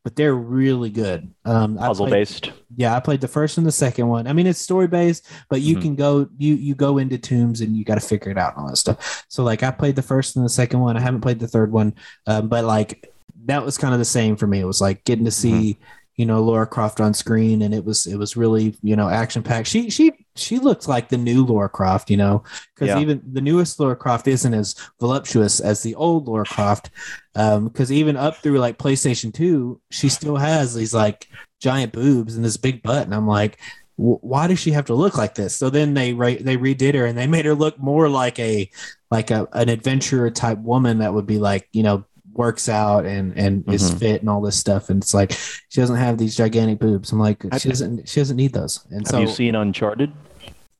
but 0.04 0.16
they're 0.16 0.36
really 0.36 0.90
good. 0.90 1.34
Um, 1.46 1.78
Puzzle 1.78 2.08
played- 2.08 2.20
based. 2.20 2.52
Yeah, 2.78 2.96
I 2.96 3.00
played 3.00 3.22
the 3.22 3.28
first 3.28 3.58
and 3.58 3.66
the 3.66 3.72
second 3.72 4.08
one. 4.08 4.28
I 4.28 4.34
mean, 4.34 4.46
it's 4.48 4.60
story 4.60 4.88
based, 4.88 5.26
but 5.50 5.62
you 5.62 5.78
Mhm. 5.78 5.82
can 5.82 5.96
go 5.96 6.28
you 6.38 6.56
you 6.56 6.76
go 6.76 6.98
into 6.98 7.18
tombs 7.18 7.62
and 7.62 7.76
you 7.76 7.84
got 7.86 7.96
to 7.96 8.02
figure 8.08 8.32
it 8.32 8.38
out 8.38 8.54
and 8.56 8.64
all 8.64 8.70
that 8.70 8.76
stuff. 8.78 9.26
So 9.30 9.44
like, 9.44 9.64
I 9.64 9.72
played 9.72 9.96
the 9.96 10.02
first 10.02 10.36
and 10.36 10.46
the 10.46 10.50
second 10.50 10.80
one. 10.82 10.98
I 10.98 11.00
haven't 11.02 11.22
played 11.22 11.40
the 11.40 11.48
third 11.48 11.72
one, 11.72 11.94
um, 12.28 12.48
but 12.50 12.66
like 12.66 13.12
that 13.46 13.64
was 13.64 13.78
kind 13.78 13.94
of 13.94 14.00
the 14.00 14.06
same 14.06 14.36
for 14.36 14.48
me. 14.48 14.60
It 14.60 14.66
was 14.66 14.82
like 14.82 15.04
getting 15.06 15.26
to 15.26 15.32
see 15.32 15.78
you 16.18 16.26
know 16.26 16.42
Lara 16.42 16.66
Croft 16.68 17.02
on 17.02 17.14
screen, 17.14 17.62
and 17.62 17.74
it 17.74 17.84
was 17.86 18.06
it 18.08 18.16
was 18.18 18.38
really 18.38 18.76
you 18.82 18.96
know 18.96 19.10
action 19.10 19.44
packed. 19.44 19.68
She 19.68 19.90
she 19.90 20.12
she 20.36 20.60
looked 20.60 20.88
like 20.88 21.10
the 21.10 21.18
new 21.18 21.46
Lara 21.46 21.70
Croft, 21.70 22.10
you 22.10 22.18
know, 22.18 22.44
because 22.74 22.90
Yeah. 22.90 23.00
even 23.00 23.22
the 23.32 23.42
newest 23.42 23.80
Lara 23.80 23.96
Croft 23.96 24.28
isn't 24.28 24.54
as 24.54 24.76
voluptuous 25.00 25.60
as 25.60 25.82
the 25.84 25.96
old 25.96 26.28
Lara 26.28 26.46
Croft. 26.46 26.90
Um, 27.36 27.68
because 27.68 27.92
even 27.92 28.16
up 28.18 28.38
through 28.38 28.60
like 28.60 28.78
PlayStation 28.78 29.34
Two, 29.34 29.82
she 29.92 30.10
still 30.10 30.38
has 30.38 30.74
these 30.74 30.94
like 30.94 31.28
giant 31.60 31.92
boobs 31.94 32.36
and 32.36 32.46
this 32.46 32.58
big 32.58 32.82
butt, 32.84 33.04
and 33.06 33.14
I'm 33.16 33.28
like, 33.28 33.58
"Wh- 33.98 34.24
why 34.24 34.48
does 34.48 34.60
she 34.60 34.72
have 34.72 34.86
to 34.86 34.94
look 34.94 35.18
like 35.18 35.36
this? 35.36 35.56
So 35.56 35.70
then 35.70 35.94
they 35.94 36.14
re- 36.14 36.42
they 36.42 36.56
redid 36.58 36.94
her 36.96 37.06
and 37.06 37.18
they 37.18 37.28
made 37.28 37.46
her 37.46 37.56
look 37.56 37.78
more 37.80 38.08
like 38.10 38.40
a 38.40 38.70
like 39.12 39.32
a 39.32 39.48
an 39.54 39.68
adventurer 39.70 40.32
type 40.32 40.60
woman 40.60 41.00
that 41.00 41.14
would 41.14 41.26
be 41.28 41.40
like 41.40 41.68
you 41.74 41.84
know 41.84 42.06
works 42.36 42.68
out 42.70 43.06
and 43.06 43.38
and 43.38 43.64
is 43.74 43.92
Mhm. 43.92 44.00
fit 44.00 44.22
and 44.22 44.30
all 44.30 44.42
this 44.42 44.56
stuff. 44.58 44.90
And 44.90 45.02
it's 45.02 45.14
like 45.14 45.32
she 45.32 45.82
doesn't 45.82 45.96
have 45.96 46.18
these 46.18 46.36
gigantic 46.36 46.80
boobs. 46.80 47.12
I'm 47.12 47.20
like 47.20 47.42
she 47.58 47.70
doesn't 47.70 48.08
she 48.10 48.20
doesn't 48.20 48.38
need 48.38 48.54
those. 48.54 48.86
And 48.92 49.02
Have 49.02 49.08
so 49.08 49.20
you 49.20 49.28
seen 49.28 49.56
Uncharted? 49.56 50.12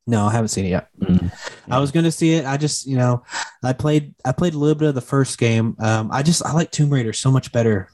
no, 0.08 0.26
I 0.26 0.32
haven't 0.32 0.50
seen 0.50 0.66
it 0.66 0.70
yet. 0.70 0.90
I 1.70 1.80
was 1.80 1.92
gonna 1.92 2.12
see 2.12 2.34
it. 2.34 2.46
I 2.46 2.58
just, 2.58 2.86
you 2.86 2.98
know, 2.98 3.24
I 3.64 3.74
played 3.74 4.14
I 4.24 4.32
played 4.32 4.54
a 4.54 4.58
little 4.58 4.76
bit 4.76 4.90
of 4.90 4.96
the 4.96 5.02
first 5.02 5.38
game. 5.38 5.76
Um, 5.80 6.10
I 6.12 6.22
just 6.24 6.46
I 6.46 6.52
like 6.54 6.72
Tomb 6.72 6.90
Raider 6.92 7.14
so 7.14 7.32
much 7.32 7.52
better. 7.52 7.90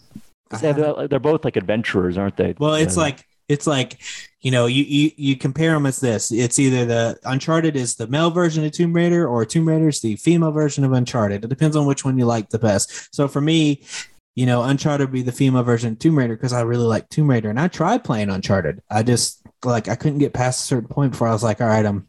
Yeah, 0.62 0.74
they're, 0.74 1.08
they're 1.08 1.20
both 1.20 1.46
like 1.46 1.56
adventurers, 1.56 2.18
aren't 2.18 2.36
they? 2.36 2.54
Well, 2.60 2.74
it's 2.76 2.98
Uh, 2.98 3.02
like 3.02 3.26
it's 3.48 3.66
like 3.68 4.00
you 4.42 4.52
know 4.52 4.66
you, 4.66 4.84
you 4.84 5.12
you 5.18 5.36
compare 5.36 5.74
them 5.74 5.86
as 5.86 6.00
this. 6.00 6.32
It's 6.32 6.60
either 6.60 6.86
the 6.86 7.20
Uncharted 7.26 7.76
is 7.76 7.96
the 7.96 8.08
male 8.08 8.32
version 8.32 8.66
of 8.66 8.72
Tomb 8.72 8.94
Raider 8.94 9.28
or 9.28 9.46
Tomb 9.46 9.68
Raider 9.68 9.90
is 9.90 10.02
the 10.02 10.16
female 10.16 10.52
version 10.52 10.84
of 10.84 10.92
Uncharted. 10.94 11.46
It 11.46 11.50
depends 11.50 11.76
on 11.76 11.86
which 11.86 12.04
one 12.04 12.18
you 12.18 12.26
like 12.26 12.50
the 12.50 12.60
best. 12.60 13.14
So 13.14 13.28
for 13.28 13.42
me, 13.42 13.84
you 14.36 14.46
know, 14.46 14.64
Uncharted 14.64 15.08
would 15.08 15.14
be 15.14 15.22
the 15.22 15.32
female 15.32 15.64
version 15.64 15.94
of 15.94 16.00
Tomb 16.00 16.18
Raider 16.18 16.36
because 16.36 16.54
I 16.54 16.62
really 16.62 16.86
like 16.86 17.10
Tomb 17.10 17.30
Raider 17.30 17.50
and 17.50 17.60
I 17.60 17.68
tried 17.68 18.04
playing 18.04 18.30
Uncharted. 18.30 18.82
I 18.90 19.04
just 19.04 19.42
like 19.64 19.88
I 19.88 19.96
couldn't 19.96 20.20
get 20.20 20.34
past 20.34 20.64
a 20.64 20.68
certain 20.68 20.90
point 20.90 21.12
before 21.12 21.28
I 21.28 21.34
was 21.34 21.44
like, 21.44 21.62
all 21.62 21.68
right, 21.68 21.86
I'm 21.86 22.08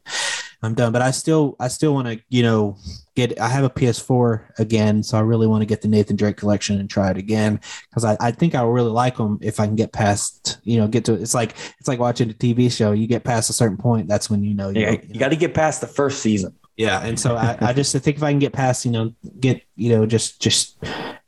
I'm 0.62 0.74
done. 0.74 0.92
But 0.92 1.02
I 1.02 1.10
still 1.10 1.56
I 1.60 1.68
still 1.68 1.92
want 1.92 2.08
to 2.08 2.20
you 2.30 2.42
know 2.42 2.78
get 3.14 3.38
I 3.40 3.48
have 3.48 3.64
a 3.64 3.70
PS4 3.70 4.58
again, 4.58 5.02
so 5.02 5.18
I 5.18 5.20
really 5.20 5.46
want 5.46 5.62
to 5.62 5.66
get 5.66 5.82
the 5.82 5.88
Nathan 5.88 6.16
Drake 6.16 6.36
collection 6.36 6.78
and 6.80 6.88
try 6.88 7.10
it 7.10 7.16
again 7.16 7.60
because 7.90 8.04
I, 8.04 8.16
I 8.20 8.30
think 8.30 8.54
I 8.54 8.62
really 8.62 8.90
like 8.90 9.16
them 9.16 9.38
if 9.42 9.60
I 9.60 9.66
can 9.66 9.76
get 9.76 9.92
past 9.92 10.58
you 10.64 10.78
know 10.78 10.88
get 10.88 11.04
to 11.06 11.14
it's 11.14 11.34
like 11.34 11.54
it's 11.78 11.88
like 11.88 11.98
watching 11.98 12.30
a 12.30 12.34
TV 12.34 12.70
show. 12.70 12.92
You 12.92 13.06
get 13.06 13.24
past 13.24 13.50
a 13.50 13.52
certain 13.52 13.76
point, 13.76 14.08
that's 14.08 14.30
when 14.30 14.42
you 14.42 14.54
know 14.54 14.70
you, 14.70 14.80
Yeah, 14.80 14.90
you 14.92 15.00
you 15.08 15.20
got 15.20 15.30
to 15.30 15.36
get 15.36 15.54
past 15.54 15.80
the 15.80 15.86
first 15.86 16.22
season. 16.22 16.54
Yeah. 16.76 17.00
And 17.02 17.18
so 17.18 17.36
I, 17.36 17.56
I 17.60 17.72
just 17.72 17.94
I 17.94 17.98
think 17.98 18.16
if 18.16 18.22
I 18.22 18.30
can 18.32 18.38
get 18.38 18.52
past 18.52 18.84
you 18.84 18.90
know 18.90 19.12
get 19.40 19.62
you 19.76 19.90
know 19.90 20.06
just 20.06 20.40
just 20.40 20.76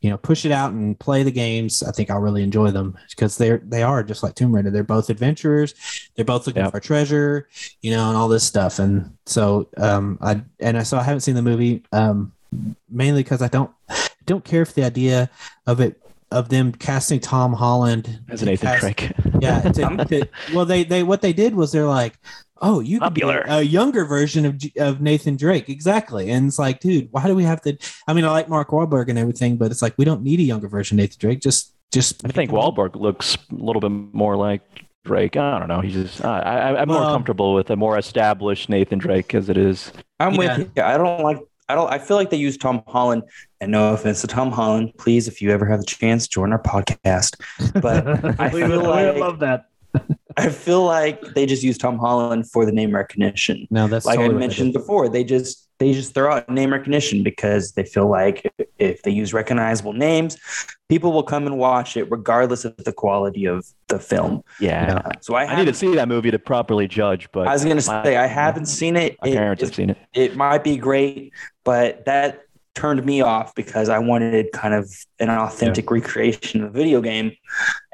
you 0.01 0.11
know 0.11 0.17
push 0.17 0.45
it 0.45 0.53
out 0.53 0.73
and 0.73 0.99
play 0.99 1.23
the 1.23 1.31
games, 1.31 1.83
I 1.83 1.91
think 1.93 2.11
I'll 2.11 2.21
really 2.21 2.43
enjoy 2.43 2.71
them 2.71 2.97
because 3.11 3.37
they're 3.39 3.59
they 3.65 3.83
are 3.83 4.03
just 4.03 4.23
like 4.23 4.35
Tomb 4.35 4.55
Raider. 4.55 4.71
They're 4.71 4.83
both 4.85 5.11
adventurers. 5.11 5.75
They're 6.15 6.25
both 6.25 6.47
looking 6.47 6.63
Yeah. 6.63 6.71
for 6.71 6.81
treasure, 6.81 7.49
you 7.83 7.91
know, 7.91 8.09
and 8.09 8.17
all 8.17 8.29
this 8.29 8.45
stuff. 8.45 8.79
And 8.79 9.17
so 9.27 9.69
um 9.77 10.19
I 10.21 10.43
and 10.61 10.79
I 10.79 10.83
so 10.83 10.97
I 10.99 11.03
haven't 11.03 11.21
seen 11.21 11.35
the 11.35 11.43
movie 11.43 11.83
um 11.93 12.33
mainly 12.91 13.23
because 13.23 13.43
I 13.43 13.49
don't 13.49 13.71
don't 14.27 14.45
care 14.45 14.65
for 14.65 14.73
the 14.73 14.85
idea 14.85 15.29
of 15.67 15.81
it 15.81 16.01
of 16.31 16.49
them 16.49 16.73
casting 16.73 17.21
Tom 17.21 17.53
Holland 17.53 18.19
as 18.29 18.41
to 18.41 18.47
Nathan 18.47 18.67
cast- 18.67 18.81
Drake. 18.81 19.13
yeah. 19.41 19.61
to- 19.61 20.05
to- 20.09 20.29
well, 20.53 20.65
they 20.65 20.83
they 20.83 21.03
what 21.05 21.21
they 21.23 21.33
did 21.33 21.55
was 21.55 21.71
they're 21.71 21.85
like, 21.87 22.19
oh, 22.63 22.81
you 22.81 23.01
could 23.01 23.15
be 23.15 23.23
a 23.23 23.63
younger 23.63 24.05
version 24.05 24.45
of 24.47 24.61
of 24.79 25.01
Nathan 25.01 25.37
Drake, 25.37 25.69
exactly. 25.69 26.31
And 26.31 26.47
it's 26.49 26.59
like, 26.59 26.81
dude, 26.81 27.09
why 27.11 27.27
do 27.27 27.35
we 27.35 27.45
have 27.45 27.61
to? 27.63 27.77
I 28.07 28.13
mean, 28.13 28.25
I 28.25 28.31
like 28.31 28.49
Mark 28.49 28.71
Wahlberg 28.71 29.09
and 29.09 29.19
everything, 29.19 29.57
but 29.57 29.71
it's 29.71 29.83
like 29.83 29.95
we 29.99 30.05
don't 30.05 30.23
need 30.23 30.41
a 30.41 30.45
younger 30.45 30.69
version 30.69 30.99
of 30.99 31.03
Nathan 31.03 31.19
Drake. 31.19 31.41
Just 31.41 31.75
just 31.93 32.25
I 32.25 32.29
think 32.29 32.51
Wahlberg 32.51 32.97
looks 32.97 33.37
a 33.51 33.55
little 33.55 33.81
bit 33.81 33.91
more 33.91 34.37
like 34.37 34.63
Drake. 35.05 35.37
I 35.37 35.59
don't 35.59 35.69
know. 35.69 35.81
He's 35.81 35.95
just 35.95 36.25
I, 36.25 36.39
I, 36.41 36.81
I'm 36.83 36.89
more 36.89 37.01
Well- 37.01 37.13
comfortable 37.13 37.55
with 37.55 37.71
a 37.71 37.77
more 37.77 37.99
established 37.99 38.69
Nathan 38.69 38.99
Drake 38.99 39.35
as 39.35 39.49
it 39.49 39.57
is. 39.57 39.93
I'm 40.21 40.33
Yeah. 40.35 40.57
with 40.59 40.71
you. 40.77 40.83
I 40.83 40.97
don't 40.97 41.23
like. 41.23 41.39
I 41.69 41.75
don't. 41.75 41.91
I 41.91 41.99
feel 41.99 42.19
like 42.19 42.29
they 42.29 42.37
use 42.37 42.59
Tom 42.59 42.83
Holland, 42.87 43.23
and 43.61 43.73
no 43.73 43.95
offense 43.95 44.21
to 44.21 44.27
Tom 44.27 44.53
Holland, 44.53 44.93
please, 44.99 45.29
if 45.29 45.41
you 45.41 45.51
ever 45.51 45.65
have 45.65 45.81
the 45.81 45.87
chance, 45.87 46.29
join 46.29 46.53
our 46.53 46.63
podcast. 46.63 47.41
But 47.81 48.07
I 48.41 48.51
feel 48.51 48.83
like 48.83 49.39
that. 49.41 49.65
I 50.37 50.49
feel 50.49 50.85
like 50.85 51.21
they 51.35 51.47
just 51.47 51.63
use 51.63 51.79
Tom 51.79 51.97
Holland 51.99 52.51
for 52.51 52.67
the 52.67 52.73
name 52.73 52.93
recognition. 52.95 53.69
No, 53.71 53.87
that's 53.87 54.05
like 54.05 54.19
totally 54.19 54.35
I 54.37 54.39
mentioned 54.39 54.73
did. 54.73 54.81
before, 54.81 55.09
they 55.09 55.23
just 55.23 55.69
they 55.79 55.93
just 55.93 56.13
throw 56.15 56.33
out 56.35 56.49
name 56.49 56.73
recognition 56.73 57.23
because 57.23 57.73
they 57.73 57.85
feel 57.85 58.09
like 58.11 58.53
if 58.79 59.03
they 59.03 59.11
use 59.13 59.33
recognizable 59.33 59.93
names, 59.93 60.37
people 60.89 61.13
will 61.13 61.23
come 61.23 61.47
and 61.47 61.57
watch 61.59 61.97
it 61.97 62.11
regardless 62.11 62.65
of 62.65 62.77
the 62.79 62.93
quality 62.93 63.45
of 63.45 63.65
the 63.89 63.99
film. 64.01 64.43
Yeah. 64.61 65.03
Uh, 65.05 65.11
so 65.21 65.35
I, 65.35 65.45
I 65.45 65.57
need 65.57 65.67
to 65.67 65.75
see 65.75 65.95
that 65.95 66.09
movie 66.09 66.31
to 66.33 66.39
properly 66.39 66.89
judge, 66.89 67.29
but 67.33 67.47
I 67.47 67.53
was 67.53 67.65
going 67.65 67.77
to 67.79 67.87
my- 67.91 68.03
say 68.05 68.17
I 68.17 68.27
haven't 68.27 68.67
seen 68.67 68.97
it. 68.97 69.17
my 69.23 69.29
It- 69.29 69.35
parents 69.37 69.63
it, 69.63 69.67
have 69.67 69.75
seen 69.75 69.91
it. 69.91 69.99
it 70.15 70.37
might 70.37 70.65
be 70.65 70.77
great, 70.77 71.33
but 71.65 72.05
that 72.07 72.41
turned 72.75 73.05
me 73.07 73.21
off 73.21 73.55
because 73.55 73.89
I 73.89 73.99
wanted 74.01 74.51
kind 74.53 74.75
of 74.75 74.91
an 75.21 75.31
authentic 75.31 75.91
recreation 75.91 76.63
of 76.65 76.71
a 76.71 76.73
video 76.73 77.01
game. 77.01 77.33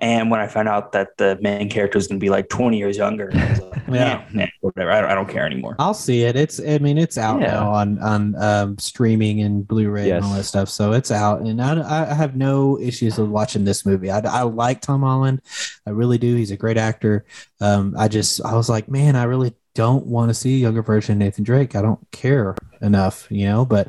And 0.00 0.30
when 0.30 0.40
I 0.40 0.46
found 0.46 0.68
out 0.68 0.92
that 0.92 1.18
the 1.18 1.38
main 1.42 1.68
character 1.68 1.98
was 1.98 2.06
going 2.06 2.18
to 2.18 2.24
be 2.24 2.30
like 2.30 2.48
20 2.48 2.78
years 2.78 2.96
younger, 2.96 3.30
I 3.34 3.50
was 3.50 3.60
like, 3.60 3.82
Yeah. 3.90 4.24
yeah, 4.32 4.48
whatever. 4.62 4.90
I 4.90 5.00
don't, 5.02 5.10
I 5.10 5.14
don't 5.14 5.28
care 5.28 5.44
anymore. 5.44 5.76
I'll 5.78 5.92
see 5.94 6.22
it. 6.22 6.34
It's 6.36 6.58
I 6.60 6.78
mean 6.78 6.96
it's 6.96 7.18
out 7.18 7.40
Yeah. 7.40 7.48
now 7.48 7.72
on 7.72 7.98
on 7.98 8.34
um, 8.42 8.78
streaming 8.78 9.42
and 9.42 9.66
Blu-ray 9.68 10.10
and 10.10 10.24
all 10.24 10.32
that 10.34 10.44
stuff. 10.44 10.68
So 10.70 10.92
it's 10.92 11.10
out, 11.10 11.42
and 11.42 11.60
I, 11.60 12.10
I 12.10 12.14
have 12.14 12.36
no 12.36 12.78
issues 12.80 13.18
with 13.18 13.28
watching 13.28 13.64
this 13.64 13.84
movie. 13.84 14.10
I, 14.10 14.20
I 14.20 14.42
like 14.42 14.80
Tom 14.80 15.02
Holland, 15.02 15.42
I 15.86 15.90
really 15.90 16.16
do. 16.18 16.34
He's 16.36 16.50
a 16.52 16.56
great 16.56 16.78
actor. 16.78 17.26
Um, 17.60 17.94
I 17.98 18.08
just 18.08 18.42
I 18.44 18.54
was 18.54 18.68
like, 18.70 18.88
man, 18.88 19.14
I 19.16 19.24
really 19.24 19.54
don't 19.74 20.06
want 20.06 20.30
to 20.30 20.34
see 20.34 20.54
a 20.54 20.58
younger 20.58 20.82
version 20.82 21.12
of 21.12 21.18
Nathan 21.18 21.44
Drake. 21.44 21.76
I 21.76 21.82
don't 21.82 22.00
care 22.10 22.56
enough, 22.80 23.26
you 23.30 23.44
know. 23.46 23.64
But 23.64 23.88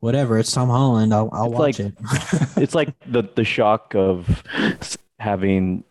whatever, 0.00 0.38
it's 0.38 0.52
Tom 0.52 0.68
Holland. 0.68 1.12
I'll 1.14 1.28
I'll 1.32 1.50
watch 1.50 1.78
like- 1.78 1.80
it. 1.80 1.94
it's 2.56 2.74
like 2.74 2.94
the 3.06 3.22
the 3.34 3.44
shock 3.44 3.94
of 3.94 4.42
having 5.18 5.84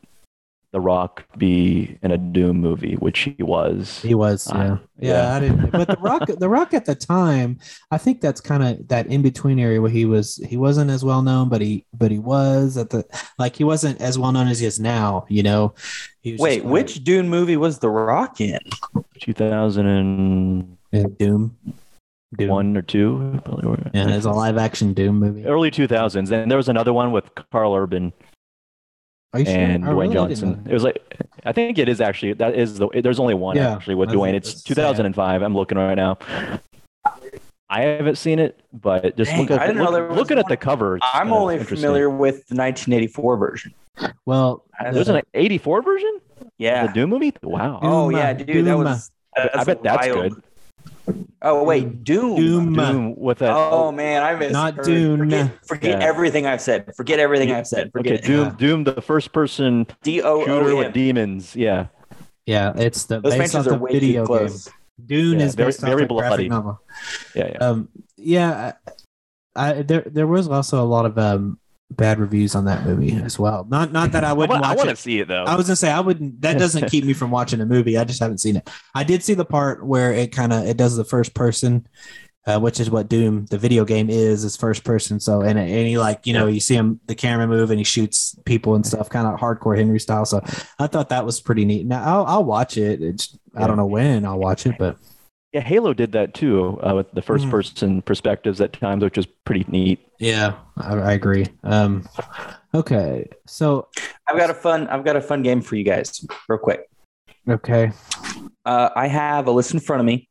The 0.74 0.80
Rock 0.82 1.24
be 1.38 1.98
in 2.04 2.12
a 2.12 2.18
Doom 2.18 2.58
movie, 2.60 2.96
which 2.96 3.20
he 3.20 3.42
was. 3.42 4.02
He 4.02 4.14
was, 4.16 4.48
yeah, 4.52 4.58
Uh, 4.74 4.78
yeah. 5.00 5.12
yeah. 5.30 5.36
I 5.36 5.40
didn't, 5.40 5.72
but 5.72 5.88
the 5.88 5.98
Rock, 6.02 6.28
the 6.28 6.50
Rock 6.50 6.74
at 6.74 6.86
the 6.86 6.94
time, 6.96 7.58
I 7.90 7.98
think 7.98 8.20
that's 8.22 8.42
kind 8.42 8.62
of 8.64 8.88
that 8.90 9.08
in 9.08 9.22
between 9.22 9.60
area 9.60 9.82
where 9.82 9.90
he 9.92 10.06
was. 10.06 10.38
He 10.48 10.58
wasn't 10.58 10.92
as 10.92 11.04
well 11.06 11.22
known, 11.22 11.48
but 11.50 11.62
he, 11.62 11.86
but 11.94 12.12
he 12.12 12.20
was 12.20 12.76
at 12.78 12.90
the 12.90 13.06
like 13.40 13.56
he 13.56 13.64
wasn't 13.64 14.02
as 14.02 14.20
well 14.20 14.32
known 14.34 14.48
as 14.50 14.60
he 14.60 14.66
is 14.68 14.78
now. 14.80 15.26
You 15.30 15.44
know, 15.44 15.74
he 16.22 16.34
was 16.34 16.42
Wait, 16.42 16.66
which 16.66 17.04
Dune 17.04 17.30
movie 17.30 17.58
was 17.58 17.80
The 17.80 17.90
Rock 17.90 18.40
in? 18.42 18.60
2001 19.20 20.78
in 20.94 21.14
Doom, 21.16 21.58
Doom. 22.36 22.76
or 22.78 22.82
two, 22.82 23.42
Yeah, 23.94 24.10
it's 24.10 24.26
a 24.26 24.32
live 24.32 24.58
action 24.58 24.94
Doom 24.94 25.20
movie. 25.20 25.46
early 25.46 25.72
2000s. 25.72 26.32
And 26.32 26.52
there 26.52 26.58
was 26.58 26.68
another 26.70 26.92
one 26.94 27.12
with 27.12 27.30
Karl 27.52 27.74
Urban 27.76 28.12
Are 29.34 29.40
you 29.40 29.46
sure? 29.46 29.56
and 29.56 29.84
Dwayne 29.84 29.90
really 30.10 30.14
Johnson. 30.14 30.66
It 30.70 30.74
was 30.74 30.84
like 30.84 31.02
I 31.46 31.52
think 31.54 31.78
it 31.78 31.88
is 31.88 32.02
actually 32.02 32.34
that 32.34 32.56
is 32.56 32.80
the 32.80 32.90
there's 33.02 33.20
only 33.20 33.34
one 33.34 33.56
Yeah, 33.56 33.74
actually 33.76 33.96
with 33.96 34.10
I 34.10 34.14
Dwayne. 34.14 34.34
It's 34.34 34.52
that's 34.56 34.64
2005. 34.64 35.42
I'm 35.42 35.56
looking 35.56 35.78
right 35.78 35.96
now. 35.96 36.18
I 37.70 37.82
haven't 37.82 38.18
seen 38.18 38.40
it, 38.40 38.60
but 38.74 39.18
just 39.18 39.32
Dang, 39.32 39.42
look 39.42 39.52
at 39.52 39.60
I 39.60 39.68
didn't 39.68 39.78
know 39.80 39.84
look- 39.86 39.94
there 39.94 40.08
was 40.08 40.18
looking 40.18 40.40
at 40.40 40.48
the 40.48 40.56
cover. 40.58 41.00
I'm 41.02 41.34
only 41.34 41.60
familiar 41.64 42.10
with 42.10 42.48
the 42.48 42.56
1984 42.56 43.38
version. 43.38 43.74
Well, 44.26 44.64
There's 44.92 45.10
an 45.10 45.22
84 45.34 45.82
version. 45.82 46.20
Yeah. 46.58 46.88
The 46.88 46.94
Doom 46.94 47.10
movie. 47.10 47.34
Wow. 47.44 47.80
oh 47.82 48.10
Doom, 48.10 48.18
yeah, 48.20 48.34
dude, 48.34 48.48
Doom, 48.48 48.66
that 48.66 48.78
was. 48.78 49.12
I 49.36 49.64
bet 49.66 49.84
that's 49.84 50.08
wild. 50.08 50.34
good. 50.34 50.44
Oh 51.42 51.64
wait, 51.64 52.04
Doom. 52.04 52.36
Doom. 52.36 52.74
Doom 52.74 53.16
with 53.16 53.42
a 53.42 53.50
Oh 53.54 53.92
man, 53.92 54.24
I 54.24 54.36
missed. 54.36 54.54
Not 54.54 54.84
Dune. 54.84 55.20
Forget, 55.20 55.66
forget 55.66 56.00
Yeah. 56.02 56.06
everything 56.08 56.46
I've 56.46 56.62
said. 56.62 56.94
Forget 56.96 57.20
everything 57.20 57.52
I've 57.52 57.68
said. 57.68 57.88
okay. 57.88 57.92
Forget 57.92 58.24
Doom. 58.24 58.46
Yeah. 58.48 58.56
Doom, 58.58 58.84
the 58.84 59.02
first 59.02 59.32
person 59.32 59.88
D 60.04 60.22
O 60.22 60.44
shooter 60.46 60.76
with 60.76 60.94
demons. 60.94 61.56
Yeah. 61.56 61.88
yeah, 62.46 62.74
it's 62.76 63.06
the 63.06 63.20
Those 63.22 63.36
based 63.36 63.56
off 63.56 63.68
are 63.68 63.72
the 63.72 63.78
way 63.78 63.92
video 63.94 64.26
too 64.26 64.34
game. 64.34 64.48
close. 64.48 64.70
Dune 65.06 65.40
Yeah, 65.40 65.46
is 65.46 65.56
very- 65.56 65.68
based 65.68 65.84
off 65.84 65.90
very 65.90 66.02
the 66.06 66.14
graphic 66.14 66.30
bloody. 66.30 66.50
novel. 66.50 66.82
Yeah. 67.36 67.50
Yeah. 67.52 67.58
Um, 67.60 67.90
yeah, 68.18 68.74
I, 69.56 69.70
I 69.70 69.82
there 69.84 70.04
there 70.06 70.28
was 70.28 70.48
also 70.48 70.82
a 70.84 70.86
lot 70.88 71.06
of 71.06 71.18
um 71.18 71.60
bad 71.90 72.20
reviews 72.20 72.56
on 72.56 72.66
that 72.66 72.86
movie 72.86 73.16
as 73.16 73.40
well. 73.40 73.66
Not 73.70 73.92
not 73.92 74.12
that 74.12 74.24
I 74.24 74.32
I, 74.32 74.34
wouldn't 74.34 74.64
I 74.64 74.70
watch 74.70 74.78
want 74.78 74.90
it. 74.90 74.96
to 74.96 75.02
see 75.02 75.20
it 75.20 75.28
though. 75.28 75.46
I 75.46 75.56
was 75.56 75.68
gonna 75.68 75.76
say 75.76 75.92
I 75.92 76.00
wouldn't. 76.00 76.42
That 76.42 76.60
doesn't 76.60 76.90
keep 76.90 77.06
me 77.06 77.14
from 77.14 77.32
watching 77.32 77.62
a 77.62 77.66
movie. 77.66 77.98
I 77.98 78.04
just 78.04 78.20
haven't 78.20 78.40
seen 78.40 78.58
it. 78.58 78.70
I 78.94 79.04
did 79.04 79.24
see 79.24 79.34
the 79.34 79.46
part 79.46 79.86
where 79.86 80.14
it 80.14 80.32
kind 80.32 80.54
of 80.54 80.66
it 80.66 80.78
does 80.78 80.96
the 80.96 81.06
first 81.06 81.34
person, 81.34 81.88
uh, 82.46 82.60
which 82.60 82.80
is 82.80 82.90
what 82.90 83.08
Doom 83.08 83.46
the 83.46 83.58
video 83.58 83.86
game 83.86 84.10
is. 84.10 84.44
Is 84.44 84.58
first 84.58 84.84
person. 84.84 85.20
So 85.20 85.42
and 85.42 85.58
and 85.58 85.88
he 85.88 85.98
like 85.98 86.28
you 86.28 86.34
know 86.34 86.48
you 86.48 86.60
see 86.60 86.76
him 86.76 87.00
the 87.08 87.16
camera 87.16 87.48
move 87.48 87.72
and 87.72 87.80
he 87.80 87.86
shoots 87.86 88.36
people 88.46 88.76
and 88.76 88.86
stuff, 88.86 89.10
kind 89.10 89.28
of 89.28 89.40
hardcore 89.40 89.78
Henry 89.78 90.00
style. 90.00 90.26
So 90.26 90.42
I 90.80 90.88
thought 90.88 91.10
that 91.10 91.26
was 91.26 91.40
pretty 91.40 91.64
neat. 91.66 91.86
Now 91.86 92.04
I'll, 92.04 92.26
I'll 92.26 92.44
watch 92.44 92.78
it. 92.78 93.02
It's, 93.02 93.38
I 93.56 93.66
don't 93.66 93.78
know 93.78 93.86
when 93.86 94.26
I'll 94.26 94.40
watch 94.40 94.66
it, 94.66 94.76
but 94.78 94.98
yeah. 95.54 95.62
Halo 95.62 95.94
did 95.94 96.12
that 96.14 96.34
too 96.34 96.80
uh, 96.82 96.94
with 96.96 97.12
the 97.12 97.22
first 97.22 97.46
Mhm. 97.46 97.52
person 97.52 98.02
perspectives 98.02 98.60
at 98.62 98.74
times, 98.74 99.04
which 99.04 99.18
was 99.18 99.26
pretty 99.46 99.66
neat. 99.70 100.00
yeah, 100.20 100.54
I, 100.78 100.96
I 100.96 101.12
agree. 101.14 101.46
Um, 101.64 102.08
okay, 102.74 103.28
so 103.46 103.88
I've 104.28 104.38
got 104.38 104.50
a 104.50 104.54
fun. 104.54 104.88
I've 104.88 105.06
got 105.06 105.16
a 105.16 105.22
fun 105.22 105.44
game 105.44 105.62
for 105.62 105.76
you 105.76 105.84
guys, 105.84 106.26
real 106.50 106.60
quick. 106.60 106.90
okay, 107.50 107.92
Uh, 108.66 108.90
I 108.96 109.08
have 109.08 109.48
a 109.48 109.52
list 109.52 109.74
in 109.74 109.80
front 109.80 110.00
of 110.02 110.06
me. 110.06 110.28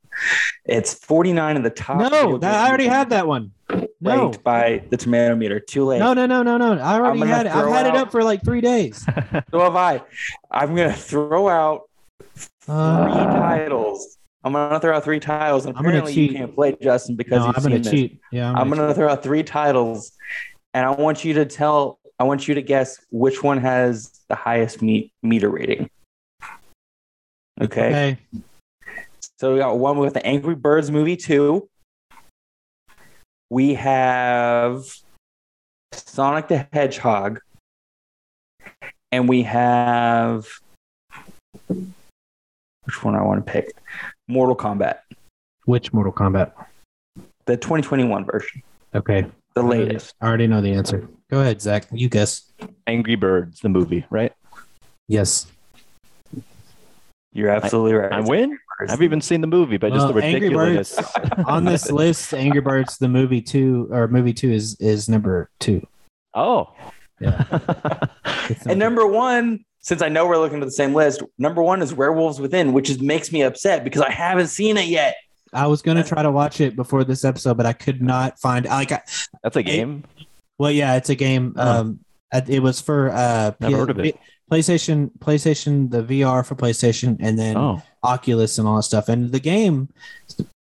It's 0.65 0.95
49 0.95 1.57
of 1.59 1.63
the 1.63 1.71
top. 1.71 1.99
no, 1.99 2.09
video 2.09 2.39
that, 2.39 2.55
I 2.55 2.69
already 2.69 2.85
games. 2.85 2.95
had 2.97 3.11
that 3.11 3.27
one. 3.27 3.53
No. 4.01 4.27
raked 4.29 4.45
by 4.45 4.83
the 4.91 4.97
tomato 4.97 5.35
meter. 5.37 5.59
Too 5.61 5.85
late. 5.85 5.99
No, 5.99 6.13
no, 6.15 6.27
no, 6.27 6.43
no, 6.43 6.57
no. 6.59 6.73
I 6.81 6.95
already 6.99 7.19
gonna 7.21 7.31
had 7.35 7.47
it. 7.47 7.55
I've 7.55 7.63
throw 7.65 7.73
had 7.73 7.87
it 7.87 7.91
out- 7.95 7.97
up 8.09 8.13
for 8.13 8.23
like 8.23 8.43
three 8.45 8.61
days. 8.61 9.05
So 9.51 9.61
have 9.61 9.77
I. 9.77 10.03
I'm 10.51 10.75
gonna 10.75 10.93
throw 10.93 11.49
out 11.49 11.83
three 12.35 12.75
Uh, 12.75 13.09
titles. 13.41 14.19
I'm 14.47 14.53
gonna 14.53 14.79
throw 14.79 14.97
out 14.97 15.03
three 15.03 15.19
titles, 15.19 15.67
and 15.67 15.77
I'm 15.77 15.83
gonna 15.83 15.99
apparently 15.99 16.23
you 16.23 16.33
can't 16.33 16.55
play 16.55 16.77
Justin 16.81 17.17
because 17.17 17.41
no, 17.41 17.47
I'm 17.47 17.63
gonna 17.65 17.81
this. 17.81 17.91
cheat. 17.91 18.21
Yeah, 18.31 18.53
I'm 18.53 18.69
gonna 18.69 18.95
throw 18.95 19.09
out 19.09 19.21
three 19.21 19.43
titles, 19.43 20.13
and 20.73 20.87
I 20.87 20.91
want 20.91 21.25
you 21.25 21.35
to 21.35 21.45
tell. 21.45 21.99
I 22.21 22.23
want 22.23 22.47
you 22.47 22.55
to 22.55 22.63
guess 22.63 23.05
which 23.11 23.43
one 23.43 23.59
has 23.59 24.21
the 24.29 24.37
highest 24.37 24.83
meet, 24.83 25.13
meter 25.21 25.51
rating. 25.51 25.91
Okay. 27.61 27.89
Okay. 27.89 28.19
So 29.41 29.53
we 29.53 29.59
got 29.59 29.79
one 29.79 29.99
with 29.99 30.15
the 30.15 30.25
Angry 30.25 30.55
Birds 30.55 30.93
movie 30.93 31.17
two. 31.17 31.69
We 33.51 33.75
have 33.75 34.85
Sonic 35.93 36.47
the 36.47 36.69
Hedgehog, 36.73 37.41
and 39.11 39.29
we 39.29 39.43
have 39.43 40.47
which 41.67 43.03
one 43.03 43.17
I 43.17 43.23
want 43.23 43.45
to 43.45 43.53
pick? 43.53 43.75
Mortal 44.29 44.57
Kombat, 44.57 44.99
Which 45.65 45.93
Mortal 45.93 46.13
Kombat? 46.13 46.53
the 47.47 47.57
2021 47.57 48.25
version, 48.25 48.63
Okay. 48.95 49.27
the 49.55 49.63
latest. 49.63 50.15
I 50.21 50.27
already 50.27 50.47
know 50.47 50.61
the 50.61 50.73
answer. 50.73 51.09
Go 51.31 51.41
ahead, 51.41 51.61
Zach. 51.61 51.87
You 51.93 52.09
guess. 52.09 52.53
Angry 52.87 53.15
Birds, 53.17 53.61
the 53.61 53.69
movie, 53.69 54.05
right? 54.11 54.33
Yes. 55.09 55.47
You're 57.33 57.51
absolutely 57.51 57.95
right. 57.95 58.13
I 58.13 58.21
win. 58.21 58.59
I 58.81 58.91
haven't 58.91 59.05
even 59.05 59.21
seen 59.21 59.41
the 59.41 59.47
movie, 59.47 59.77
but 59.77 59.93
just 59.93 60.05
Well, 60.07 60.15
the 60.15 60.23
Angry 60.25 60.49
ridiculous. 60.49 60.99
On 61.47 61.65
this 61.65 61.91
list, 61.91 62.33
Angry 62.35 62.61
Birds, 62.61 62.99
the 62.99 63.09
movie 63.09 63.41
two 63.43 63.89
or 63.91 64.09
movie 64.09 64.33
two 64.33 64.51
is 64.53 64.77
is 64.81 65.09
number 65.09 65.51
two. 65.61 65.87
oh, 66.35 66.73
Yeah. 67.21 67.45
And 68.67 68.79
number 68.79 69.07
one, 69.07 69.65
since 69.87 70.03
I 70.03 70.09
know 70.09 70.27
we're 70.27 70.37
looking 70.37 70.59
at 70.59 70.65
the 70.65 70.73
same 70.73 70.95
list, 70.95 71.23
number 71.39 71.63
one 71.63 71.81
is 71.81 71.95
Werewolves 71.95 72.41
Within, 72.41 72.73
which 72.73 72.91
is 72.91 73.01
makes 73.01 73.31
me 73.31 73.43
upset 73.43 73.85
because 73.85 74.03
I 74.03 74.11
haven't 74.11 74.49
seen 74.49 74.77
it 74.77 74.87
yet. 74.87 75.15
I 75.53 75.69
was 75.69 75.81
gonna 75.81 76.03
try 76.03 76.25
to 76.25 76.31
watch 76.33 76.61
it 76.61 76.75
before 76.75 77.05
this 77.05 77.25
episode, 77.25 77.57
but 77.57 77.67
I 77.67 77.73
could 77.73 78.03
not 78.03 78.41
find. 78.41 78.67
Like, 78.67 78.91
I, 78.91 79.03
that's 79.45 79.55
a 79.55 79.63
game. 79.63 80.03
well, 80.59 80.73
yeah, 80.73 80.97
it's 80.97 81.09
a 81.09 81.15
game. 81.15 81.55
Oh. 81.57 81.81
Um, 81.81 82.01
it 82.49 82.61
was 82.61 82.81
for 82.81 83.11
uh, 83.13 83.53
Never 83.61 83.77
heard 83.77 83.91
of 83.91 84.01
it. 84.01 84.19
PlayStation, 84.51 85.11
PlayStation, 85.21 85.89
the 85.89 86.03
VR 86.03 86.45
for 86.45 86.57
PlayStation, 86.57 87.17
and 87.21 87.39
then 87.39 87.57
Oh, 87.57 87.81
Oculus 88.03 88.59
and 88.59 88.67
all 88.67 88.77
that 88.77 88.83
stuff. 88.83 89.09
And 89.09 89.31
the 89.31 89.39
game 89.39 89.89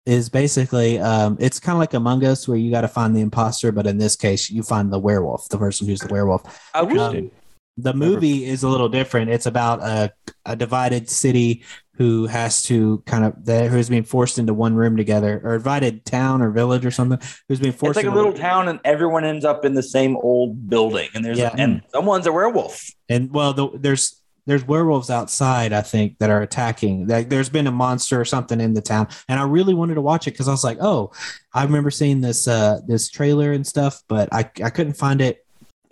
is 0.06 0.28
basically 0.28 1.00
um, 1.00 1.38
it's 1.40 1.62
kind 1.62 1.78
of 1.78 1.80
like 1.80 1.94
Among 1.94 2.26
Us, 2.26 2.46
where 2.46 2.58
you 2.58 2.72
got 2.72 2.82
to 2.82 2.90
find 2.90 3.16
the 3.16 3.22
imposter, 3.22 3.72
but 3.72 3.88
in 3.88 4.00
this 4.00 4.18
case, 4.18 4.50
you 4.50 4.64
find 4.64 4.92
the 4.92 5.00
werewolf, 5.00 5.48
the 5.48 5.58
person 5.58 5.88
who's 5.88 6.02
the 6.02 6.12
werewolf. 6.12 6.70
I 6.74 6.82
wish 6.82 6.98
interesting. 6.98 7.32
The 7.78 7.94
movie 7.94 8.46
is 8.46 8.64
a 8.64 8.70
little 8.70 8.90
different. 8.90 9.32
It's 9.32 9.48
about 9.48 9.82
a, 9.82 10.14
a 10.46 10.56
divided 10.56 11.10
city 11.10 11.64
who 11.96 12.26
has 12.28 12.64
to 12.64 13.04
kind 13.06 13.24
of 13.24 13.46
that 13.46 13.70
who's 13.70 13.90
being 13.90 14.04
forced 14.04 14.38
into 14.40 14.54
one 14.54 14.76
room 14.76 14.98
together, 14.98 15.42
or 15.44 15.58
divided 15.58 16.06
town 16.06 16.42
or 16.42 16.50
village 16.52 16.86
or 16.86 16.92
something 16.92 17.20
who's 17.48 17.60
being 17.60 17.74
forced. 17.74 17.98
it's 17.98 18.06
like 18.06 18.12
a 18.12 18.16
little 18.16 18.34
town 18.34 18.68
and 18.68 18.80
everyone 18.84 19.24
ends 19.24 19.46
up 19.46 19.64
in 19.66 19.74
the 19.76 19.84
same 19.84 20.18
old 20.18 20.70
building 20.70 21.10
and 21.14 21.24
there's 21.24 21.38
Yeah. 21.38 21.54
and 21.58 21.82
someone's 21.92 22.26
a 22.26 22.32
werewolf 22.32 22.90
and 23.10 23.32
well, 23.32 23.54
the, 23.54 23.70
there's 23.76 24.20
there's 24.46 24.68
werewolves 24.68 25.10
outside. 25.10 25.72
I 25.72 25.82
think 25.82 26.18
that 26.18 26.30
are 26.30 26.42
attacking. 26.42 27.08
Like, 27.08 27.30
there's 27.30 27.48
been 27.48 27.66
a 27.66 27.72
monster 27.72 28.20
or 28.20 28.26
something 28.26 28.60
in 28.60 28.74
the 28.74 28.82
town, 28.82 29.08
and 29.30 29.40
I 29.40 29.44
really 29.44 29.74
wanted 29.74 29.94
to 29.96 30.02
watch 30.02 30.28
it 30.28 30.32
because 30.32 30.50
I 30.50 30.52
was 30.52 30.66
like, 30.66 30.80
oh, 30.82 31.12
I 31.54 31.64
remember 31.64 31.90
seeing 31.92 32.22
this 32.22 32.48
uh 32.48 32.80
this 32.88 33.10
trailer 33.10 33.52
and 33.54 33.66
stuff, 33.66 34.02
but 34.10 34.30
I 34.34 34.50
I 34.64 34.70
couldn't 34.70 34.94
find 34.98 35.22
it 35.22 35.43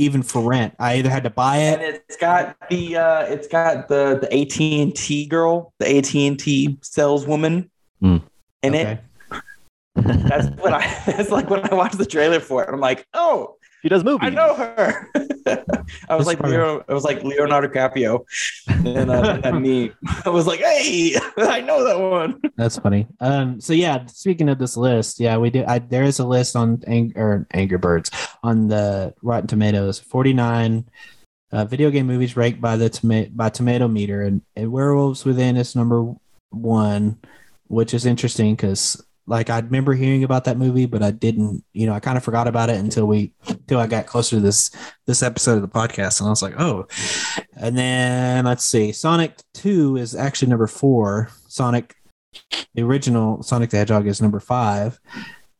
even 0.02 0.24
for 0.24 0.42
rent. 0.42 0.76
I 0.80 0.96
either 0.96 1.10
had 1.10 1.24
to 1.24 1.30
buy 1.30 1.58
and 1.58 1.82
it. 1.82 2.04
it's 2.08 2.18
got 2.18 2.58
the 2.70 2.98
uh 2.98 3.22
it's 3.24 3.48
got 3.48 3.88
the 3.88 4.18
the 4.22 4.34
AT&T 4.42 5.28
girl 5.28 5.74
the 5.80 5.98
AT&T 5.98 6.78
saleswoman 6.82 7.70
Hmm. 8.00 8.18
in 8.64 8.74
Okay. 8.76 8.92
it 8.94 9.42
that's 9.96 10.48
what 10.62 10.74
I 10.74 10.82
that's 11.06 11.30
like 11.30 11.50
when 11.50 11.70
I 11.70 11.76
watched 11.76 11.98
the 12.00 12.06
trailer 12.06 12.40
for 12.40 12.64
it 12.64 12.70
I'm 12.70 12.80
like 12.80 13.06
oh 13.14 13.58
he 13.82 13.90
does 13.90 14.04
movies. 14.04 14.28
I 14.28 14.30
know 14.30 14.56
her 14.56 15.10
I 16.10 16.16
was 16.16 16.28
like 16.28 16.40
Leo, 16.42 16.84
I 16.88 16.94
was 16.94 17.04
like 17.04 17.24
Leonardo 17.24 17.68
DiCaprio 17.68 18.26
and 18.68 19.10
uh, 19.10 19.42
and 19.44 19.62
me 19.62 19.92
I 20.26 20.30
was 20.30 20.48
like 20.48 20.60
hey 20.60 21.16
I 21.38 21.62
know 21.62 21.84
that 21.84 22.00
one 22.00 22.40
That's 22.56 22.78
funny. 22.78 23.08
Um. 23.20 23.60
So 23.60 23.74
yeah, 23.74 24.06
speaking 24.08 24.50
of 24.50 24.60
this 24.60 24.78
list, 24.78 25.20
yeah, 25.20 25.38
we 25.38 25.50
do. 25.50 25.64
I, 25.68 25.80
there 25.80 26.04
is 26.04 26.20
a 26.20 26.26
list 26.26 26.56
on 26.56 26.84
Ang- 26.88 27.14
or 27.16 27.48
Angry 27.54 27.78
Birds 27.78 28.12
on 28.44 28.68
the 28.68 29.14
Rotten 29.22 29.48
Tomatoes. 29.48 30.00
Forty 30.00 30.34
nine 30.34 30.86
uh, 31.52 31.66
video 31.66 31.90
game 31.90 32.08
movies 32.08 32.38
ranked 32.38 32.62
by 32.62 32.78
the 32.78 32.90
toma- 32.90 33.28
by 33.32 33.50
Tomato 33.50 33.88
Meter, 33.88 34.22
and, 34.22 34.42
and 34.56 34.72
Werewolves 34.72 35.26
Within 35.26 35.58
is 35.58 35.76
number 35.76 36.14
one, 36.50 37.20
which 37.68 37.94
is 37.94 38.06
interesting 38.06 38.56
because 38.56 39.04
like 39.32 39.50
I 39.50 39.60
remember 39.60 39.94
hearing 39.94 40.26
about 40.26 40.44
that 40.44 40.58
movie, 40.58 40.86
but 40.86 41.02
I 41.02 41.12
didn't. 41.12 41.64
You 41.72 41.86
know, 41.86 41.94
I 41.94 42.02
kind 42.02 42.18
of 42.18 42.24
forgot 42.24 42.50
about 42.50 42.70
it 42.70 42.76
until 42.76 43.06
we 43.06 43.32
until 43.48 43.80
I 43.80 43.88
got 43.88 44.06
closer 44.06 44.36
to 44.36 44.42
this 44.42 44.72
this 45.08 45.24
episode 45.24 45.56
of 45.56 45.62
the 45.62 45.70
podcast, 45.70 46.20
and 46.20 46.28
I 46.28 46.32
was 46.32 46.42
like, 46.42 46.60
oh. 46.60 46.86
And 47.56 47.78
then 47.78 48.44
let's 48.44 48.66
see, 48.66 48.92
Sonic 48.92 49.38
Two 49.54 49.96
is 49.96 50.16
actually 50.16 50.50
number 50.50 50.68
four. 50.68 51.30
Sonic 51.48 51.96
the 52.74 52.84
original 52.84 53.42
Sonic 53.42 53.70
the 53.70 53.78
Hedgehog 53.78 54.06
is 54.06 54.22
number 54.22 54.42
five. 54.42 55.00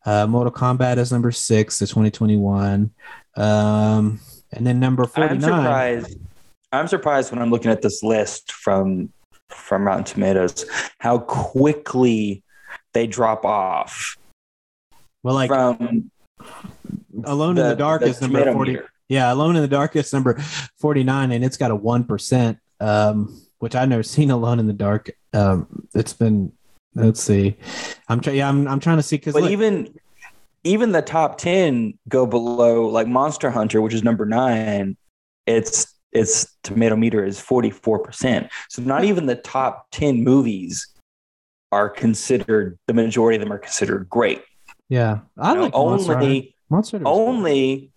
Uh, 0.04 0.26
Mortal 0.26 0.52
Kombat 0.52 0.98
is 0.98 1.10
number 1.10 1.32
six, 1.32 1.78
the 1.78 1.86
2021. 1.86 2.90
Um, 3.36 4.20
and 4.52 4.66
then 4.66 4.80
number 4.80 5.04
I'm 5.04 5.08
49. 5.08 5.40
surprised. 5.40 6.18
I'm 6.72 6.88
surprised 6.88 7.32
when 7.32 7.40
I'm 7.40 7.50
looking 7.50 7.70
at 7.70 7.80
this 7.80 8.02
list 8.02 8.52
from 8.52 9.10
from 9.48 9.86
Rotten 9.86 10.04
Tomatoes 10.04 10.66
how 10.98 11.20
quickly 11.20 12.42
they 12.92 13.06
drop 13.06 13.44
off 13.44 14.16
Well, 15.22 15.34
like 15.34 15.48
from 15.48 16.10
Alone 17.24 17.58
in 17.58 17.68
the 17.68 17.76
Dark 17.76 18.02
is 18.02 18.20
number 18.20 18.52
40. 18.52 18.70
meter. 18.70 18.88
Yeah, 19.08 19.32
Alone 19.32 19.56
in 19.56 19.62
the 19.62 19.68
Dark 19.68 19.94
is 19.96 20.12
number 20.12 20.34
49, 20.80 21.32
and 21.32 21.44
it's 21.44 21.56
got 21.56 21.70
a 21.70 21.76
1%, 21.76 22.58
um, 22.80 23.40
which 23.58 23.74
I've 23.74 23.88
never 23.88 24.02
seen 24.02 24.30
Alone 24.30 24.58
in 24.58 24.66
the 24.66 24.72
Dark. 24.72 25.10
Um, 25.34 25.86
it's 25.94 26.14
been, 26.14 26.52
let's 26.94 27.22
see. 27.22 27.56
I'm 28.08 28.20
trying, 28.20 28.36
yeah, 28.36 28.48
I'm, 28.48 28.66
I'm 28.66 28.80
trying 28.80 28.96
to 28.96 29.02
see 29.02 29.16
because 29.16 29.34
But 29.34 29.50
even 29.50 29.94
even 30.64 30.92
the 30.92 31.02
top 31.02 31.38
ten 31.38 31.98
go 32.08 32.24
below 32.24 32.86
like 32.86 33.08
Monster 33.08 33.50
Hunter, 33.50 33.80
which 33.82 33.94
is 33.94 34.02
number 34.02 34.24
nine. 34.24 34.96
It's 35.46 35.92
its 36.12 36.56
tomato 36.62 36.94
meter 36.94 37.24
is 37.24 37.40
44 37.40 37.98
percent. 37.98 38.48
So 38.68 38.82
not 38.82 39.04
even 39.04 39.26
the 39.26 39.34
top 39.36 39.88
ten 39.90 40.22
movies 40.22 40.86
are 41.72 41.88
considered. 41.88 42.78
The 42.86 42.94
majority 42.94 43.36
of 43.36 43.42
them 43.42 43.52
are 43.52 43.58
considered 43.58 44.08
great. 44.08 44.42
yeah, 44.88 45.20
I 45.38 45.50
You 45.50 45.54
know, 45.56 45.62
like 45.64 45.74
only 45.74 46.54
Monster 46.70 46.98
Hunter 46.98 47.10
was 47.10 47.16
cool. 47.16 47.28
only 47.28 47.90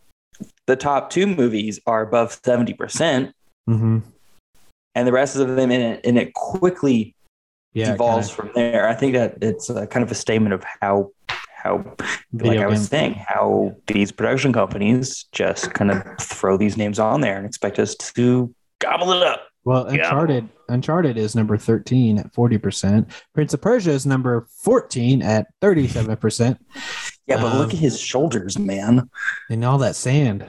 the 0.68 0.76
top 0.76 1.10
two 1.10 1.28
movies 1.28 1.80
are 1.86 2.02
above 2.02 2.32
70% 2.42 3.34
Mhm. 3.70 4.02
and 4.96 5.08
the 5.08 5.12
rest 5.12 5.36
of 5.36 5.56
them 5.56 5.72
in 5.72 5.82
it, 5.82 6.06
and 6.06 6.18
it 6.18 6.34
quickly 6.34 7.16
Yeah, 7.74 7.94
evolves 7.94 8.28
kinda 8.30 8.36
from 8.36 8.52
there 8.56 8.88
i 8.88 8.94
think 8.94 9.14
that 9.14 9.38
it's 9.42 9.70
a, 9.70 9.86
kind 9.88 10.04
of 10.04 10.10
a 10.12 10.16
statement 10.16 10.54
of 10.54 10.64
how 10.82 11.12
how 11.64 11.78
like 11.78 12.02
video 12.32 12.62
i 12.64 12.68
was 12.68 12.80
game. 12.80 12.88
saying 12.88 13.14
how 13.14 13.76
these 13.88 14.12
production 14.14 14.54
companies 14.54 15.26
just 15.34 15.74
kind 15.74 15.92
of 15.92 16.02
throw 16.20 16.56
these 16.58 16.78
names 16.78 17.00
on 17.00 17.20
there 17.22 17.36
and 17.38 17.46
expect 17.46 17.78
us 17.80 17.96
to 17.96 18.54
gobble 18.80 19.12
it 19.12 19.24
up 19.24 19.42
Well, 19.66 19.86
Yeah. 19.93 20.03
Uncharted 20.03 20.49
Uncharted 20.70 21.18
is 21.18 21.36
number 21.36 21.57
13 21.57 22.18
at 22.18 22.34
40%. 22.34 23.05
Prince 23.36 23.53
of 23.53 23.61
Persia 23.61 23.91
is 23.91 24.05
number 24.05 24.47
14 24.63 25.22
at 25.22 25.47
37%. 25.61 26.57
yeah 27.28 27.38
but 27.41 27.51
Um, 27.51 27.57
look 27.59 27.74
at 27.74 27.80
his 27.80 27.99
shoulders 27.99 28.57
man 28.57 29.09
And 29.49 29.63
all 29.66 29.78
that 29.80 29.95
sand. 29.95 30.45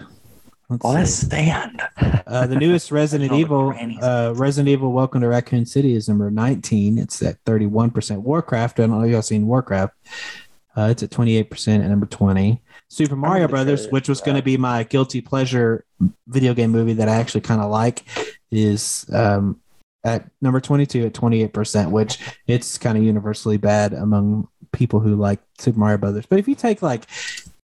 Let's 0.70 0.84
all 0.84 0.94
that 0.94 1.06
sand 1.08 1.82
Uh, 2.26 2.46
the 2.46 2.56
newest 2.56 2.90
Resident 3.00 3.32
Evil, 3.32 3.74
uh, 4.02 4.32
Resident 4.36 4.68
Evil 4.68 4.92
Welcome 4.92 5.20
to 5.20 5.28
Raccoon 5.28 5.64
City 5.66 5.94
is 5.94 6.08
number 6.08 6.30
19. 6.30 6.98
It's 6.98 7.22
at 7.22 7.42
31%. 7.44 8.18
Warcraft, 8.22 8.80
I 8.80 8.86
don't 8.86 8.98
know 8.98 9.04
if 9.04 9.12
y'all 9.12 9.22
seen 9.22 9.46
Warcraft. 9.46 9.94
Uh, 10.76 10.88
it's 10.90 11.02
at 11.02 11.10
28% 11.10 11.82
at 11.84 11.88
number 11.88 12.06
20. 12.06 12.60
Super 12.88 13.16
Mario 13.16 13.48
Brothers, 13.48 13.88
which 13.88 14.08
was 14.08 14.20
going 14.20 14.36
to 14.36 14.42
be 14.42 14.56
my 14.56 14.84
guilty 14.84 15.20
pleasure 15.20 15.84
video 16.28 16.54
game 16.54 16.70
movie 16.70 16.94
that 16.94 17.08
I 17.08 17.16
actually 17.16 17.40
kind 17.40 17.60
of 17.60 17.70
like, 17.70 18.04
is 18.50 19.06
um, 19.12 19.60
at 20.04 20.30
number 20.40 20.60
22 20.60 21.06
at 21.06 21.12
28%, 21.12 21.90
which 21.90 22.18
it's 22.46 22.78
kind 22.78 22.96
of 22.96 23.04
universally 23.04 23.56
bad 23.56 23.92
among 23.92 24.48
people 24.72 25.00
who 25.00 25.16
like 25.16 25.40
Super 25.58 25.78
Mario 25.78 25.98
Brothers. 25.98 26.26
But 26.26 26.38
if 26.38 26.46
you 26.46 26.54
take 26.54 26.80
like, 26.80 27.04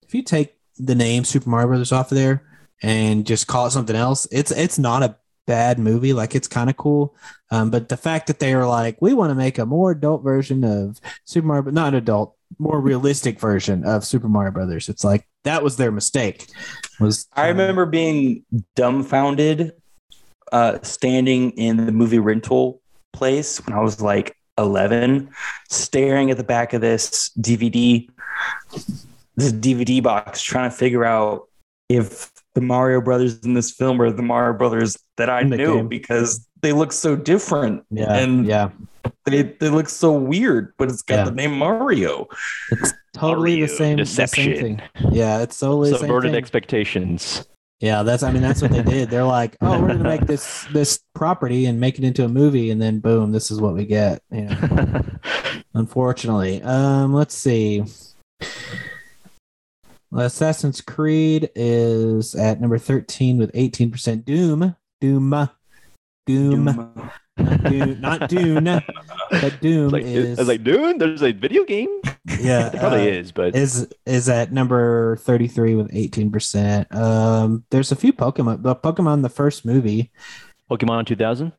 if 0.03 0.13
you 0.13 0.23
take 0.23 0.57
the 0.79 0.95
name 0.95 1.25
Super 1.25 1.49
Mario 1.49 1.69
Brothers 1.69 1.93
off 1.93 2.11
of 2.11 2.19
there 2.19 2.43
and 2.83 3.25
just 3.25 3.47
call 3.47 3.67
it 3.67 3.71
something 3.71 3.97
else, 3.97 4.27
it's 4.33 4.51
it's 4.51 4.79
not 4.79 5.03
a 5.03 5.17
bad 5.47 5.79
movie. 5.79 6.13
Like 6.13 6.35
it's 6.35 6.49
kind 6.49 6.69
of 6.69 6.77
cool. 6.77 7.15
Um, 7.51 7.71
but 7.71 7.89
the 7.89 7.97
fact 7.97 8.27
that 8.27 8.41
they 8.41 8.55
are 8.55 8.67
like, 8.67 9.01
we 9.01 9.15
want 9.15 9.31
to 9.31 9.35
make 9.35 9.59
a 9.59 9.67
more 9.67 9.93
adult 9.93 10.23
version 10.23 10.65
of 10.65 11.01
Super 11.25 11.47
Mario, 11.47 11.63
but 11.63 11.75
not 11.75 11.95
adult, 11.95 12.37
more 12.59 12.81
realistic 12.81 13.39
version 13.39 13.85
of 13.85 14.05
Super 14.05 14.29
Mario 14.29 14.53
Brothers. 14.53 14.89
It's 14.89 15.05
like 15.05 15.27
that 15.45 15.63
was 15.63 15.77
their 15.77 15.91
mistake. 15.91 16.47
Was 17.01 17.27
I 17.35 17.49
remember 17.49 17.87
being 17.87 18.45
dumbfounded, 18.77 19.73
uh, 20.53 20.79
standing 20.83 21.51
in 21.53 21.87
the 21.87 21.93
movie 21.93 22.19
rental 22.19 22.81
place 23.13 23.65
when 23.67 23.77
I 23.77 23.83
was 23.83 24.01
like 24.01 24.37
11, 24.59 25.31
staring 25.71 26.31
at 26.31 26.37
the 26.37 26.45
back 26.45 26.73
of 26.73 26.81
this 26.81 27.31
DVD, 27.41 28.09
this 29.37 29.53
DVD 29.53 30.03
box, 30.03 30.43
trying 30.43 30.71
to 30.71 30.77
figure 30.77 31.05
out 31.05 31.49
if 31.89 32.31
the 32.55 32.61
Mario 32.61 33.01
Brothers 33.01 33.41
in 33.41 33.55
this 33.55 33.71
film 33.71 34.01
are 34.01 34.11
the 34.11 34.23
Mario 34.23 34.57
Brothers 34.57 34.97
that 35.17 35.31
I 35.31 35.43
knew 35.43 35.77
game. 35.77 35.89
because 35.89 36.47
they 36.63 36.73
look 36.73 36.93
so 36.93 37.17
different 37.17 37.85
yeah, 37.91 38.13
and- 38.15 38.47
yeah. 38.47 38.71
they 39.27 39.43
they 39.43 39.69
look 39.69 39.89
so 39.89 40.13
weird, 40.13 40.73
but 40.79 40.89
it's 40.89 41.03
got 41.03 41.17
Yeah. 41.17 41.25
the 41.25 41.31
name 41.33 41.59
Mario. 41.59 42.29
It's 42.71 42.93
totally 43.13 43.55
the 43.57 43.61
Mario 43.63 43.77
same 43.77 43.97
the 43.99 44.07
same 44.07 44.27
deception. 44.27 44.55
thing. 44.55 44.83
Yeah, 45.13 45.41
it's 45.43 45.59
totally 45.59 45.91
the 45.91 45.97
same 45.99 46.07
Subverted 46.07 46.31
thing. 46.33 46.39
expectations. 46.39 47.47
Yeah, 47.81 48.05
that's 48.05 48.23
I 48.23 48.31
mean 48.31 48.43
that's 48.43 48.63
what 48.63 48.71
they 48.71 48.83
did. 48.85 49.11
They're 49.11 49.25
like, 49.25 49.57
oh, 49.61 49.81
we're 49.81 49.89
gonna 49.89 50.05
make 50.05 50.27
this 50.27 50.65
this 50.73 51.01
property 51.15 51.67
and 51.67 51.81
make 51.81 51.99
it 51.99 52.05
into 52.05 52.25
a 52.25 52.29
movie, 52.29 52.71
and 52.71 52.81
then 52.81 53.01
boom, 53.01 53.33
this 53.33 53.51
is 53.51 53.61
what 53.61 53.75
we 53.75 53.85
get. 53.85 54.23
You 54.31 54.43
know, 54.43 55.03
unfortunately. 55.75 56.63
Um, 56.63 57.13
let's 57.13 57.35
see. 57.35 57.83
Assassin's 60.15 60.81
Creed 60.81 61.51
is 61.55 62.35
at 62.35 62.61
number 62.61 62.79
thirteen 62.79 63.39
with 63.39 63.51
eighteen 63.55 63.91
percent. 63.91 64.25
Doom, 64.25 64.77
Doom, 65.01 65.49
Doom, 66.27 66.65
not 67.37 67.65
Dune, 67.65 68.01
not 68.01 68.29
Dune, 68.29 68.65
but 69.31 69.61
Doom 69.61 69.85
It's 69.87 69.93
like, 69.93 70.05
is 70.05 70.39
I 70.39 70.43
was 70.43 70.49
like, 70.49 70.63
dude, 70.65 70.99
there's 70.99 71.23
a 71.23 71.33
video 71.33 71.65
game. 71.65 71.89
yeah, 72.41 72.69
It 72.69 72.79
probably 72.79 73.09
uh, 73.11 73.15
is, 73.15 73.33
but 73.33 73.57
is 73.57 73.89
is 74.07 74.29
at 74.29 74.53
number 74.53 75.17
33 75.17 75.75
with 75.75 75.91
18%. 75.91 76.95
Um 76.95 77.65
there's 77.71 77.91
a 77.93 77.97
few 77.97 78.13
Pokemon. 78.13 78.63
The 78.63 78.77
Pokemon 78.77 79.23
the 79.23 79.29
first 79.29 79.65
movie. 79.65 80.11
Pokemon 80.71 81.07
2000. 81.07 81.53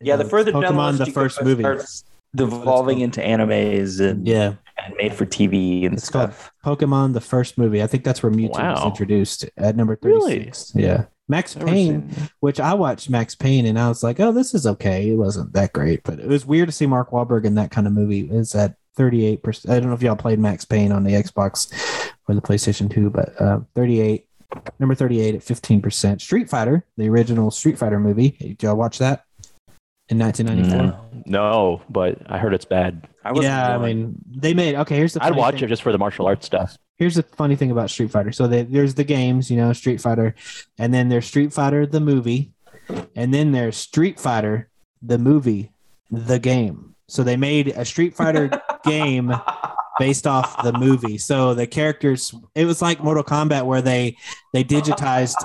Yeah, 0.00 0.16
the 0.16 0.24
uh, 0.24 0.28
further 0.28 0.52
down 0.52 0.62
Pokemon 0.64 0.86
list 0.92 0.98
the 1.00 1.06
you 1.06 1.12
first 1.12 1.42
movie. 1.42 1.62
starts 1.62 2.04
devolving 2.34 3.00
into 3.00 3.20
animes 3.20 4.00
and, 4.00 4.26
Yeah, 4.26 4.54
and 4.78 4.94
made 4.96 5.12
for 5.14 5.26
TV 5.26 5.84
and 5.84 5.94
It's 5.94 6.08
called 6.08 6.32
stuff. 6.32 6.52
Pokemon 6.64 7.12
the 7.12 7.20
first 7.20 7.58
movie. 7.58 7.82
I 7.82 7.86
think 7.86 8.04
that's 8.04 8.22
where 8.22 8.32
Mewtwo 8.32 8.74
was 8.74 8.84
introduced 8.86 9.48
at 9.56 9.76
number 9.76 9.98
Really? 10.02 10.38
36. 10.38 10.72
Yeah. 10.74 11.04
Max 11.30 11.56
Never 11.56 11.70
Payne, 11.70 12.12
which 12.40 12.60
I 12.60 12.74
watched 12.74 13.08
Max 13.08 13.34
Payne 13.34 13.66
and 13.66 13.78
I 13.78 13.88
was 13.88 14.02
like, 14.02 14.20
oh, 14.20 14.32
this 14.32 14.52
is 14.52 14.66
okay. 14.66 15.10
It 15.10 15.16
wasn't 15.16 15.52
that 15.54 15.72
great, 15.72 16.02
but 16.02 16.18
it 16.18 16.26
was 16.26 16.44
weird 16.44 16.68
to 16.68 16.72
see 16.72 16.86
Mark 16.86 17.10
Wahlberg 17.10 17.44
in 17.44 17.54
that 17.54 17.70
kind 17.70 17.86
of 17.86 17.92
movie. 17.92 18.28
It's 18.30 18.54
at 18.54 18.74
38%. 18.98 19.70
I 19.70 19.80
don't 19.80 19.88
know 19.88 19.94
if 19.94 20.02
y'all 20.02 20.16
played 20.16 20.40
Max 20.40 20.64
Payne 20.64 20.92
on 20.92 21.04
the 21.04 21.12
Xbox 21.12 21.72
or 22.28 22.34
the 22.34 22.42
PlayStation 22.42 22.92
2, 22.92 23.10
but 23.10 23.40
uh, 23.40 23.60
38, 23.74 24.26
number 24.78 24.94
38 24.94 25.36
at 25.36 25.40
15%. 25.40 26.20
Street 26.20 26.50
Fighter, 26.50 26.84
the 26.96 27.08
original 27.08 27.50
Street 27.50 27.78
Fighter 27.78 28.00
movie. 28.00 28.30
Did 28.30 28.62
y'all 28.62 28.76
watch 28.76 28.98
that 28.98 29.24
in 30.10 30.18
1994? 30.18 30.92
Mm, 31.22 31.26
no, 31.26 31.82
but 31.88 32.18
I 32.26 32.38
heard 32.38 32.52
it's 32.54 32.64
bad. 32.64 33.08
I 33.24 33.30
wasn't 33.32 33.44
Yeah, 33.44 33.74
I 33.74 33.78
mean, 33.78 34.16
they 34.30 34.52
made 34.54 34.74
okay. 34.76 34.96
Here's 34.96 35.14
the 35.14 35.24
I'd 35.24 35.34
watch 35.36 35.56
thing. 35.56 35.64
it 35.64 35.68
just 35.68 35.82
for 35.82 35.92
the 35.92 35.98
martial 35.98 36.26
arts 36.26 36.46
stuff. 36.46 36.76
here's 36.98 37.14
the 37.14 37.22
funny 37.22 37.56
thing 37.56 37.70
about 37.70 37.90
Street 37.90 38.10
Fighter. 38.10 38.32
So 38.32 38.46
they, 38.46 38.62
there's 38.62 38.94
the 38.94 39.04
games, 39.04 39.50
you 39.50 39.56
know, 39.56 39.72
Street 39.72 40.00
Fighter, 40.00 40.34
and 40.78 40.92
then 40.92 41.08
there's 41.08 41.26
Street 41.26 41.52
Fighter 41.52 41.86
the 41.86 42.00
movie, 42.00 42.52
and 43.16 43.32
then 43.32 43.52
there's 43.52 43.76
Street 43.76 44.18
Fighter 44.20 44.68
the 45.02 45.18
movie, 45.18 45.72
the 46.10 46.38
game. 46.38 46.94
So 47.08 47.22
they 47.22 47.36
made 47.36 47.68
a 47.68 47.84
Street 47.84 48.14
Fighter 48.14 48.50
game 48.84 49.32
based 49.98 50.26
off 50.26 50.62
the 50.62 50.72
movie. 50.72 51.18
So 51.18 51.54
the 51.54 51.66
characters, 51.66 52.34
it 52.54 52.64
was 52.64 52.80
like 52.80 53.02
Mortal 53.02 53.24
Kombat 53.24 53.66
where 53.66 53.82
they 53.82 54.16
they 54.52 54.64
digitized 54.64 55.36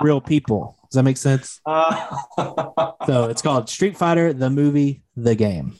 real 0.00 0.20
people. 0.20 0.76
Does 0.84 0.94
that 0.94 1.02
make 1.02 1.16
sense? 1.16 1.60
Uh, 1.66 2.16
so 3.06 3.24
it's 3.24 3.42
called 3.42 3.68
Street 3.68 3.96
Fighter 3.96 4.32
the 4.32 4.50
movie, 4.50 5.02
the 5.16 5.34
game. 5.34 5.74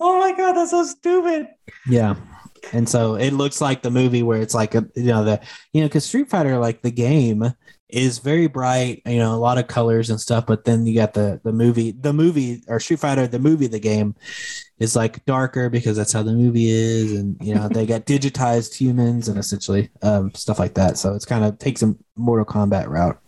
oh 0.00 0.18
my 0.18 0.34
god, 0.36 0.54
that's 0.54 0.70
so 0.70 0.84
stupid. 0.84 1.48
Yeah. 1.88 2.16
And 2.72 2.88
so 2.88 3.14
it 3.16 3.32
looks 3.32 3.60
like 3.60 3.82
the 3.82 3.90
movie 3.90 4.22
where 4.22 4.40
it's 4.40 4.54
like 4.54 4.74
a 4.74 4.88
you 4.96 5.04
know 5.04 5.24
the 5.24 5.40
you 5.72 5.82
know 5.82 5.86
because 5.86 6.04
Street 6.04 6.30
Fighter 6.30 6.58
like 6.58 6.82
the 6.82 6.90
game 6.90 7.52
is 7.90 8.18
very 8.18 8.46
bright 8.46 9.02
you 9.06 9.18
know 9.18 9.34
a 9.34 9.36
lot 9.36 9.58
of 9.58 9.68
colors 9.68 10.10
and 10.10 10.20
stuff 10.20 10.46
but 10.46 10.64
then 10.64 10.86
you 10.86 10.94
got 10.94 11.12
the 11.12 11.40
the 11.44 11.52
movie 11.52 11.92
the 11.92 12.12
movie 12.12 12.62
or 12.66 12.80
Street 12.80 12.98
Fighter 12.98 13.26
the 13.26 13.38
movie 13.38 13.66
the 13.66 13.78
game 13.78 14.14
is 14.78 14.96
like 14.96 15.24
darker 15.24 15.70
because 15.70 15.96
that's 15.96 16.12
how 16.12 16.22
the 16.22 16.32
movie 16.32 16.68
is 16.68 17.12
and 17.12 17.36
you 17.40 17.54
know 17.54 17.68
they 17.68 17.86
got 17.86 18.04
digitized 18.06 18.74
humans 18.74 19.28
and 19.28 19.38
essentially 19.38 19.88
um, 20.02 20.34
stuff 20.34 20.58
like 20.58 20.74
that 20.74 20.98
so 20.98 21.14
it's 21.14 21.24
kind 21.24 21.44
of 21.44 21.58
takes 21.58 21.82
a 21.82 21.94
Mortal 22.16 22.44
Kombat 22.44 22.88
route. 22.88 23.18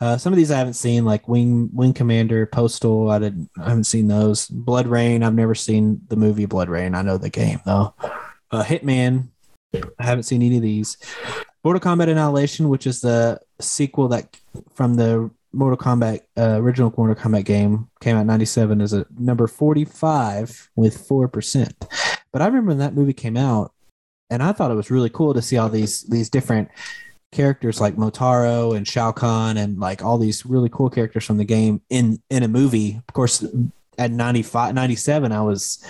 Uh, 0.00 0.16
some 0.16 0.32
of 0.32 0.36
these 0.36 0.50
I 0.50 0.58
haven't 0.58 0.74
seen, 0.74 1.04
like 1.04 1.28
Wing 1.28 1.70
Wing 1.72 1.92
Commander, 1.92 2.46
Postal. 2.46 3.10
I 3.10 3.18
didn't, 3.18 3.50
I 3.58 3.68
haven't 3.68 3.84
seen 3.84 4.08
those. 4.08 4.48
BloodRayne. 4.48 5.24
I've 5.24 5.34
never 5.34 5.54
seen 5.54 6.00
the 6.08 6.16
movie 6.16 6.46
BloodRayne. 6.46 6.96
I 6.96 7.02
know 7.02 7.16
the 7.16 7.30
game 7.30 7.60
though. 7.64 7.94
Uh, 8.50 8.62
Hitman. 8.64 9.28
I 9.74 10.04
haven't 10.04 10.24
seen 10.24 10.42
any 10.42 10.56
of 10.56 10.62
these. 10.62 10.96
Mortal 11.64 11.80
Kombat 11.80 12.08
Annihilation, 12.08 12.68
which 12.68 12.86
is 12.86 13.00
the 13.00 13.40
sequel 13.60 14.08
that 14.08 14.36
from 14.74 14.94
the 14.94 15.30
Mortal 15.54 15.78
Kombat 15.78 16.20
uh, 16.36 16.60
original 16.60 16.92
Mortal 16.96 17.14
Kombat 17.16 17.44
game, 17.44 17.88
came 18.00 18.16
out 18.16 18.22
in 18.22 18.26
'97 18.26 18.80
as 18.80 18.92
a 18.92 19.06
number 19.18 19.46
45 19.46 20.70
with 20.76 21.06
four 21.06 21.28
percent. 21.28 21.86
But 22.32 22.42
I 22.42 22.46
remember 22.46 22.70
when 22.70 22.78
that 22.78 22.94
movie 22.94 23.12
came 23.12 23.36
out, 23.36 23.72
and 24.30 24.42
I 24.42 24.52
thought 24.52 24.70
it 24.70 24.74
was 24.74 24.90
really 24.90 25.10
cool 25.10 25.34
to 25.34 25.42
see 25.42 25.56
all 25.56 25.68
these 25.68 26.02
these 26.04 26.28
different 26.28 26.68
characters 27.32 27.80
like 27.80 27.96
Motaro 27.96 28.76
and 28.76 28.86
Shao 28.86 29.12
Kahn 29.12 29.56
and 29.56 29.78
like 29.78 30.02
all 30.02 30.18
these 30.18 30.46
really 30.46 30.68
cool 30.68 30.88
characters 30.88 31.24
from 31.24 31.36
the 31.36 31.44
game 31.44 31.80
in 31.90 32.20
in 32.30 32.42
a 32.42 32.48
movie. 32.48 33.00
Of 33.08 33.14
course, 33.14 33.44
at 33.98 34.10
95, 34.10 34.74
97, 34.74 35.32
I 35.32 35.40
was 35.42 35.84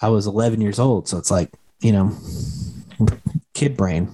I 0.00 0.08
was 0.08 0.26
11 0.26 0.60
years 0.60 0.78
old, 0.78 1.08
so 1.08 1.18
it's 1.18 1.30
like 1.30 1.50
you 1.80 1.92
know, 1.92 2.16
kid 3.54 3.76
brain. 3.76 4.10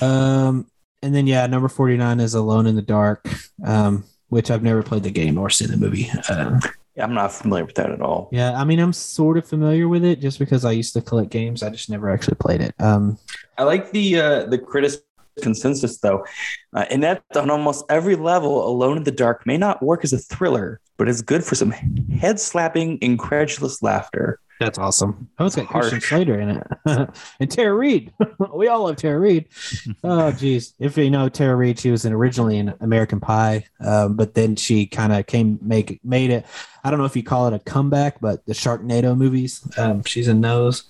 Um, 0.00 0.66
and 1.02 1.14
then 1.14 1.26
yeah, 1.26 1.46
number 1.46 1.68
49 1.68 2.20
is 2.20 2.34
Alone 2.34 2.66
in 2.66 2.76
the 2.76 2.82
Dark, 2.82 3.26
um, 3.64 4.04
which 4.28 4.50
I've 4.50 4.62
never 4.62 4.82
played 4.82 5.02
the 5.02 5.10
game 5.10 5.38
or 5.38 5.50
seen 5.50 5.70
the 5.70 5.76
movie. 5.76 6.10
Uh, 6.28 6.60
Yeah, 6.94 7.04
I'm 7.04 7.14
not 7.14 7.32
familiar 7.32 7.64
with 7.64 7.74
that 7.76 7.90
at 7.90 8.02
all. 8.02 8.28
yeah, 8.32 8.52
I 8.52 8.64
mean, 8.64 8.78
I'm 8.78 8.92
sort 8.92 9.38
of 9.38 9.48
familiar 9.48 9.88
with 9.88 10.04
it 10.04 10.20
just 10.20 10.38
because 10.38 10.62
I 10.66 10.72
used 10.72 10.92
to 10.92 11.00
collect 11.00 11.30
games. 11.30 11.62
I 11.62 11.70
just 11.70 11.88
never 11.88 12.10
actually 12.10 12.34
played 12.34 12.60
it. 12.60 12.74
Um, 12.78 13.16
I 13.56 13.62
like 13.62 13.92
the 13.92 14.20
uh, 14.20 14.44
the 14.44 14.58
critic 14.58 15.00
consensus 15.40 15.98
though, 16.00 16.26
uh, 16.74 16.84
in 16.90 17.00
that 17.00 17.22
on 17.34 17.48
almost 17.48 17.86
every 17.88 18.14
level, 18.14 18.68
Alone 18.68 18.98
in 18.98 19.04
the 19.04 19.10
Dark 19.10 19.46
may 19.46 19.56
not 19.56 19.82
work 19.82 20.04
as 20.04 20.12
a 20.12 20.18
thriller, 20.18 20.80
but 20.98 21.08
is 21.08 21.22
good 21.22 21.42
for 21.42 21.54
some 21.54 21.70
head 21.70 22.38
slapping, 22.38 22.98
incredulous 23.00 23.82
laughter. 23.82 24.38
That's 24.64 24.78
awesome. 24.78 25.28
Oh, 25.38 25.46
it's 25.46 25.56
got 25.56 25.66
Harsh. 25.66 25.90
Christian 25.90 26.00
Slater 26.00 26.40
in 26.40 26.48
it, 26.50 26.66
and 27.40 27.50
Tara 27.50 27.74
Reid. 27.74 28.12
we 28.54 28.68
all 28.68 28.84
love 28.84 28.96
Tara 28.96 29.18
Reid. 29.18 29.48
Oh, 30.04 30.32
geez. 30.32 30.74
If 30.78 30.96
you 30.96 31.10
know 31.10 31.28
Tara 31.28 31.54
Reid, 31.54 31.78
she 31.78 31.90
was 31.90 32.04
in 32.04 32.12
originally 32.12 32.58
in 32.58 32.74
American 32.80 33.20
Pie, 33.20 33.66
um, 33.80 34.16
but 34.16 34.34
then 34.34 34.56
she 34.56 34.86
kind 34.86 35.12
of 35.12 35.26
came 35.26 35.58
make 35.62 36.00
made 36.02 36.30
it. 36.30 36.44
I 36.82 36.90
don't 36.90 36.98
know 36.98 37.04
if 37.04 37.14
you 37.14 37.22
call 37.22 37.46
it 37.46 37.54
a 37.54 37.58
comeback, 37.58 38.20
but 38.20 38.44
the 38.46 38.52
Sharknado 38.52 39.16
movies, 39.16 39.66
um, 39.78 40.02
she's 40.04 40.28
in 40.28 40.40
those. 40.40 40.84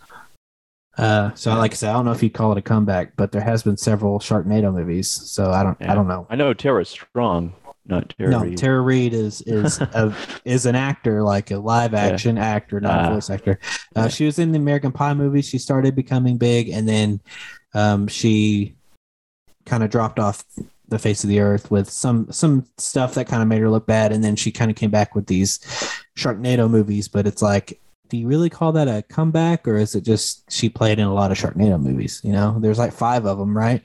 Uh, 0.98 1.32
so 1.34 1.54
like 1.54 1.72
I 1.72 1.74
said, 1.74 1.90
I 1.90 1.92
don't 1.94 2.04
know 2.04 2.12
if 2.12 2.22
you 2.22 2.30
call 2.30 2.52
it 2.52 2.58
a 2.58 2.62
comeback, 2.62 3.16
but 3.16 3.32
there 3.32 3.42
has 3.42 3.62
been 3.62 3.76
several 3.76 4.18
Sharknado 4.18 4.72
movies. 4.72 5.08
So 5.08 5.50
I 5.50 5.62
don't, 5.62 5.76
I 5.82 5.94
don't 5.94 6.08
know. 6.08 6.26
I 6.28 6.36
know 6.36 6.52
Tara 6.52 6.84
Strong, 6.84 7.54
not 7.86 8.14
Tara. 8.16 8.30
no, 8.30 8.40
Reid. 8.42 8.58
Tara 8.58 8.80
Reid 8.80 9.12
is 9.12 9.40
is 9.46 9.80
a, 9.80 10.14
is 10.44 10.66
an 10.66 10.74
actor, 10.76 11.22
like 11.22 11.50
a 11.50 11.58
live 11.58 11.94
action 11.94 12.38
actor, 12.38 12.80
not 12.80 13.04
a 13.04 13.08
Ah. 13.08 13.14
voice 13.14 13.28
actor. 13.30 13.58
Uh, 13.96 14.02
Yeah. 14.02 14.08
She 14.08 14.24
was 14.26 14.38
in 14.38 14.52
the 14.52 14.58
American 14.58 14.92
Pie 14.92 15.14
movie. 15.14 15.42
She 15.42 15.58
started 15.58 15.94
becoming 15.96 16.36
big, 16.38 16.68
and 16.68 16.88
then 16.88 17.20
um, 17.74 18.06
she 18.08 18.74
kind 19.66 19.82
of 19.82 19.90
dropped 19.90 20.18
off 20.18 20.44
the 20.88 20.98
face 20.98 21.24
of 21.24 21.28
the 21.30 21.40
earth 21.40 21.70
with 21.70 21.88
some 21.90 22.30
some 22.30 22.66
stuff 22.78 23.14
that 23.14 23.26
kind 23.26 23.42
of 23.42 23.48
made 23.48 23.60
her 23.60 23.70
look 23.70 23.86
bad. 23.86 24.12
And 24.12 24.22
then 24.22 24.36
she 24.36 24.52
kind 24.52 24.70
of 24.70 24.76
came 24.76 24.90
back 24.90 25.14
with 25.14 25.26
these 25.26 25.58
Sharknado 26.16 26.68
movies. 26.70 27.08
But 27.08 27.26
it's 27.26 27.40
like, 27.42 27.80
do 28.10 28.16
you 28.16 28.28
really 28.28 28.50
call 28.50 28.72
that 28.72 28.88
a 28.88 29.02
comeback, 29.02 29.66
or 29.66 29.76
is 29.76 29.94
it 29.94 30.04
just 30.04 30.50
she 30.52 30.68
played 30.68 30.98
in 30.98 31.06
a 31.06 31.14
lot 31.14 31.32
of 31.32 31.38
Sharknado 31.38 31.80
movies? 31.82 32.20
You 32.22 32.32
know, 32.32 32.58
there's 32.60 32.78
like 32.78 32.92
five 32.92 33.24
of 33.24 33.38
them, 33.38 33.56
right? 33.56 33.82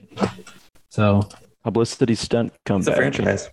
So 0.89 1.27
Publicity 1.63 2.15
stunt 2.15 2.47
It's 2.53 2.57
a 2.57 2.63
comeback. 2.65 2.95
franchise. 2.95 3.49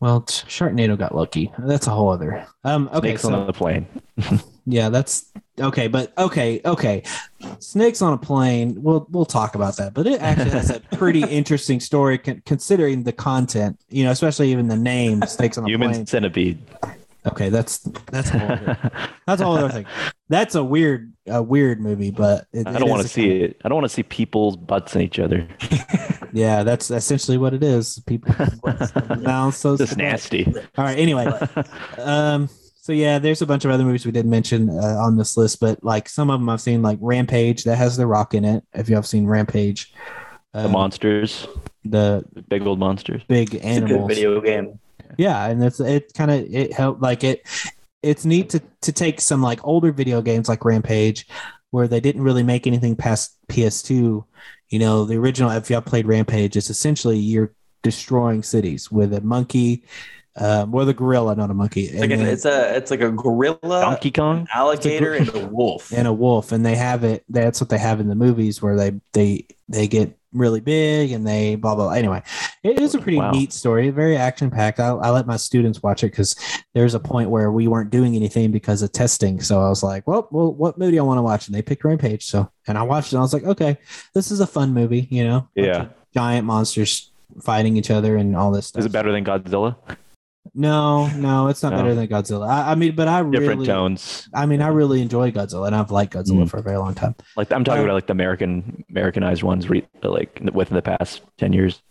Well, 0.00 0.22
Sharknado 0.22 0.98
got 0.98 1.14
lucky. 1.14 1.52
That's 1.58 1.86
a 1.86 1.90
whole 1.90 2.10
other. 2.10 2.46
Um. 2.64 2.88
Okay. 2.92 3.08
Snakes 3.10 3.22
So 3.22 3.34
on 3.34 3.46
the 3.46 3.52
plane. 3.52 3.86
yeah, 4.66 4.90
that's 4.90 5.32
okay. 5.58 5.88
But 5.88 6.12
okay, 6.18 6.60
okay. 6.64 7.02
Snakes 7.60 8.02
on 8.02 8.12
a 8.12 8.18
plane. 8.18 8.82
We'll 8.82 9.06
we'll 9.10 9.24
talk 9.24 9.54
about 9.54 9.76
that. 9.78 9.94
But 9.94 10.06
it 10.06 10.20
actually 10.20 10.50
has 10.50 10.68
a 10.70 10.80
pretty 10.80 11.22
interesting 11.30 11.80
story 11.80 12.18
con- 12.18 12.42
considering 12.44 13.04
the 13.04 13.12
content. 13.12 13.80
You 13.88 14.04
know, 14.04 14.10
especially 14.10 14.52
even 14.52 14.68
the 14.68 14.76
name 14.76 15.22
Snakes 15.22 15.56
on 15.56 15.64
a 15.64 15.68
Human 15.68 15.90
plane. 15.90 16.06
centipede. 16.06 16.58
Okay, 17.26 17.48
that's 17.48 17.78
that's 18.12 18.30
a 18.30 18.92
that's 19.26 19.40
a 19.40 19.44
whole 19.44 19.56
other 19.58 19.68
thing. 19.70 19.86
that's 20.28 20.54
a 20.54 20.62
weird, 20.62 21.12
a 21.26 21.42
weird 21.42 21.80
movie, 21.80 22.10
but 22.10 22.46
it, 22.52 22.66
I 22.66 22.78
don't 22.78 22.88
want 22.88 23.02
to 23.02 23.08
see 23.08 23.28
kind 23.28 23.42
it. 23.42 23.60
I 23.64 23.68
don't 23.68 23.76
want 23.76 23.84
to 23.86 23.94
see 23.94 24.02
people's 24.04 24.56
butts 24.56 24.94
in 24.94 25.02
each 25.02 25.18
other. 25.18 25.46
yeah, 26.32 26.62
that's 26.62 26.90
essentially 26.90 27.36
what 27.38 27.52
it 27.54 27.62
is. 27.64 27.98
People, 28.06 28.34
now 29.18 29.50
so 29.50 29.76
Just 29.76 29.96
nasty. 29.96 30.46
All 30.78 30.84
right. 30.84 30.98
Anyway, 30.98 31.26
um, 31.98 32.48
so 32.76 32.92
yeah, 32.92 33.18
there's 33.18 33.42
a 33.42 33.46
bunch 33.46 33.64
of 33.64 33.70
other 33.72 33.84
movies 33.84 34.06
we 34.06 34.12
didn't 34.12 34.30
mention 34.30 34.70
uh, 34.70 34.96
on 35.00 35.16
this 35.16 35.36
list, 35.36 35.58
but 35.60 35.82
like 35.82 36.08
some 36.08 36.30
of 36.30 36.38
them 36.38 36.48
I've 36.48 36.60
seen, 36.60 36.82
like 36.82 36.98
Rampage, 37.00 37.64
that 37.64 37.76
has 37.76 37.96
The 37.96 38.06
Rock 38.06 38.34
in 38.34 38.44
it. 38.44 38.62
If 38.74 38.88
you 38.88 38.94
have 38.94 39.06
seen 39.06 39.26
Rampage, 39.26 39.92
The 40.52 40.66
Um, 40.66 40.72
monsters, 40.72 41.48
the 41.84 42.24
the 42.34 42.42
big 42.42 42.66
old 42.66 42.78
monsters. 42.78 43.22
big 43.28 43.54
It's 43.54 43.64
a 43.64 43.66
animals. 43.66 44.06
good 44.08 44.14
video 44.14 44.40
game. 44.40 44.78
Yeah, 45.18 45.46
and 45.46 45.62
it's 45.62 45.80
it 45.80 46.12
kind 46.14 46.30
of 46.30 46.40
it 46.52 46.72
helped 46.72 47.00
like 47.02 47.24
it. 47.24 47.42
It's 48.02 48.24
neat 48.24 48.50
to 48.50 48.62
to 48.82 48.92
take 48.92 49.20
some 49.20 49.42
like 49.42 49.64
older 49.64 49.92
video 49.92 50.22
games 50.22 50.48
like 50.48 50.64
Rampage, 50.64 51.26
where 51.70 51.88
they 51.88 52.00
didn't 52.00 52.22
really 52.22 52.42
make 52.42 52.66
anything 52.66 52.96
past 52.96 53.36
PS2. 53.48 54.24
You 54.68 54.78
know, 54.78 55.04
the 55.04 55.16
original. 55.16 55.50
If 55.50 55.70
y'all 55.70 55.80
played 55.80 56.06
Rampage, 56.06 56.56
it's 56.56 56.70
essentially 56.70 57.18
you're 57.18 57.52
destroying 57.82 58.42
cities 58.42 58.90
with 58.90 59.14
a 59.14 59.20
monkey, 59.20 59.84
um, 60.36 60.72
with 60.72 60.88
a 60.88 60.94
gorilla, 60.94 61.36
not 61.36 61.50
a 61.50 61.54
monkey, 61.54 61.82
It's 61.84 61.94
like, 62.00 62.10
and, 62.10 62.20
a, 62.20 62.24
then- 62.24 62.34
it's 62.34 62.44
a 62.44 62.76
it's 62.76 62.90
like 62.90 63.00
a 63.00 63.10
gorilla, 63.12 63.58
Donkey 63.62 64.10
Kong. 64.10 64.40
an 64.40 64.48
alligator, 64.52 65.14
and 65.14 65.28
a 65.34 65.46
wolf. 65.46 65.92
and 65.92 66.06
a 66.06 66.12
wolf, 66.12 66.52
and 66.52 66.66
they 66.66 66.74
have 66.76 67.04
it. 67.04 67.24
That's 67.28 67.60
what 67.60 67.70
they 67.70 67.78
have 67.78 68.00
in 68.00 68.08
the 68.08 68.14
movies 68.16 68.60
where 68.60 68.76
they 68.76 69.00
they 69.12 69.46
they 69.68 69.86
get 69.88 70.18
really 70.36 70.60
big 70.60 71.12
and 71.12 71.26
they 71.26 71.54
blah 71.56 71.74
blah. 71.74 71.86
blah. 71.86 71.92
Anyway, 71.94 72.22
it 72.62 72.78
is 72.78 72.94
a 72.94 72.98
pretty 73.00 73.18
Wow. 73.18 73.30
neat 73.30 73.52
story, 73.52 73.90
very 73.90 74.16
action 74.16 74.50
packed. 74.50 74.78
I, 74.80 74.88
I 74.88 75.10
let 75.10 75.26
my 75.26 75.36
students 75.36 75.82
watch 75.82 76.02
it 76.04 76.08
because 76.12 76.36
there's 76.74 76.94
a 76.94 77.00
point 77.00 77.30
where 77.30 77.50
we 77.50 77.68
weren't 77.68 77.90
doing 77.90 78.14
anything 78.16 78.50
because 78.52 78.82
of 78.82 78.92
testing. 78.92 79.40
So 79.40 79.60
I 79.60 79.68
was 79.68 79.82
like, 79.82 80.06
well, 80.06 80.28
well, 80.30 80.52
what 80.52 80.78
movie 80.78 80.98
I 80.98 81.02
want 81.02 81.18
to 81.18 81.22
watch? 81.22 81.46
And 81.48 81.54
they 81.54 81.62
picked 81.62 81.84
Rampage. 81.84 82.24
So 82.26 82.50
and 82.66 82.76
I 82.78 82.82
watched 82.82 83.08
it. 83.08 83.12
And 83.16 83.18
I 83.20 83.22
was 83.22 83.32
like, 83.34 83.44
okay, 83.44 83.78
this 84.14 84.30
is 84.30 84.40
a 84.40 84.46
fun 84.46 84.72
movie. 84.74 85.08
You 85.10 85.24
know, 85.24 85.48
Yeah. 85.54 85.88
giant 86.14 86.46
monsters 86.46 87.10
fighting 87.42 87.76
each 87.76 87.90
other 87.90 88.16
and 88.16 88.36
all 88.36 88.50
this 88.50 88.68
stuff. 88.68 88.80
Is 88.80 88.86
it 88.86 88.92
better 88.92 89.12
than 89.12 89.24
Godzilla? 89.24 89.76
No, 90.58 91.06
no, 91.08 91.48
it's 91.48 91.62
not 91.62 91.72
No. 91.72 91.76
better 91.78 91.94
than 91.94 92.08
Godzilla. 92.08 92.48
I, 92.48 92.72
I 92.72 92.74
mean, 92.76 92.96
but 92.96 93.08
I 93.08 93.22
Different 93.22 93.60
really, 93.60 93.66
tones. 93.66 94.26
I 94.32 94.46
mean, 94.46 94.62
I 94.62 94.68
really 94.68 95.02
enjoy 95.02 95.30
Godzilla, 95.30 95.66
and 95.66 95.76
I've 95.76 95.90
liked 95.90 96.14
Godzilla 96.14 96.44
Mm. 96.44 96.48
for 96.50 96.56
a 96.56 96.62
very 96.62 96.78
long 96.78 96.94
time. 96.94 97.14
Like 97.36 97.52
I'm 97.52 97.62
talking 97.62 97.82
Uh, 97.82 97.84
about 97.84 97.94
like 97.94 98.06
the 98.06 98.12
American 98.12 98.82
Americanized 98.90 99.42
ones, 99.42 99.68
re, 99.68 99.86
like 100.02 100.40
within 100.54 100.74
the 100.74 100.82
past 100.82 101.20
ten 101.36 101.52
years, 101.52 101.82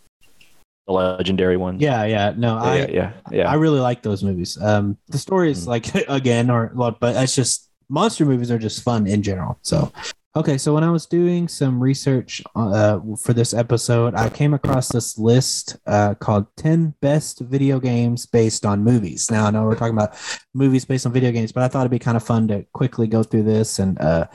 the 0.88 0.94
legendary 0.94 1.58
ones. 1.58 1.80
Yeah, 1.80 2.06
yeah. 2.06 2.34
No, 2.36 2.58
I 2.58 2.78
yeah, 2.78 2.88
yeah, 2.90 3.12
yeah. 3.32 3.52
I 3.52 3.54
really 3.56 3.80
like 3.80 4.02
those 4.02 4.24
movies. 4.24 4.60
Um, 4.60 4.98
the 5.10 5.20
stories, 5.20 5.66
Mm. 5.66 5.68
like 5.68 5.96
again, 6.10 6.50
or 6.50 6.72
but 6.76 6.98
it's 7.04 7.36
just 7.36 7.70
monster 7.88 8.26
movies 8.26 8.50
are 8.50 8.58
just 8.58 8.82
fun 8.82 9.06
in 9.06 9.22
general. 9.22 9.60
So, 9.62 9.92
okay, 10.36 10.58
so 10.58 10.74
when 10.74 10.84
I 10.84 10.92
was 10.92 11.06
doing 11.06 11.48
some 11.48 11.82
research 11.82 12.42
uh, 12.56 13.00
for 13.18 13.34
this 13.34 13.54
episode, 13.54 14.16
I 14.16 14.30
came 14.30 14.54
across 14.54 14.90
this 14.90 15.18
list 15.18 15.78
uh, 15.88 16.16
called 16.16 16.48
10 16.58 16.96
Best 17.02 17.40
Video 17.40 17.80
Games 17.80 18.26
Based 18.26 18.66
on 18.66 18.84
Movies. 18.84 19.32
Now, 19.32 19.46
I 19.46 19.52
know 19.52 19.64
we're 19.64 19.76
talking 19.76 19.96
about 19.96 20.16
movies 20.54 20.84
based 20.84 21.06
on 21.06 21.14
video 21.14 21.32
games, 21.32 21.52
but 21.52 21.64
I 21.64 21.68
thought 21.68 21.82
it'd 21.82 21.92
be 21.92 22.00
kind 22.00 22.18
of 22.18 22.24
fun 22.24 22.48
to 22.50 22.66
quickly 22.74 23.08
go 23.08 23.24
through 23.24 23.44
this 23.44 23.80
and 23.80 24.00
uh, 24.00 24.28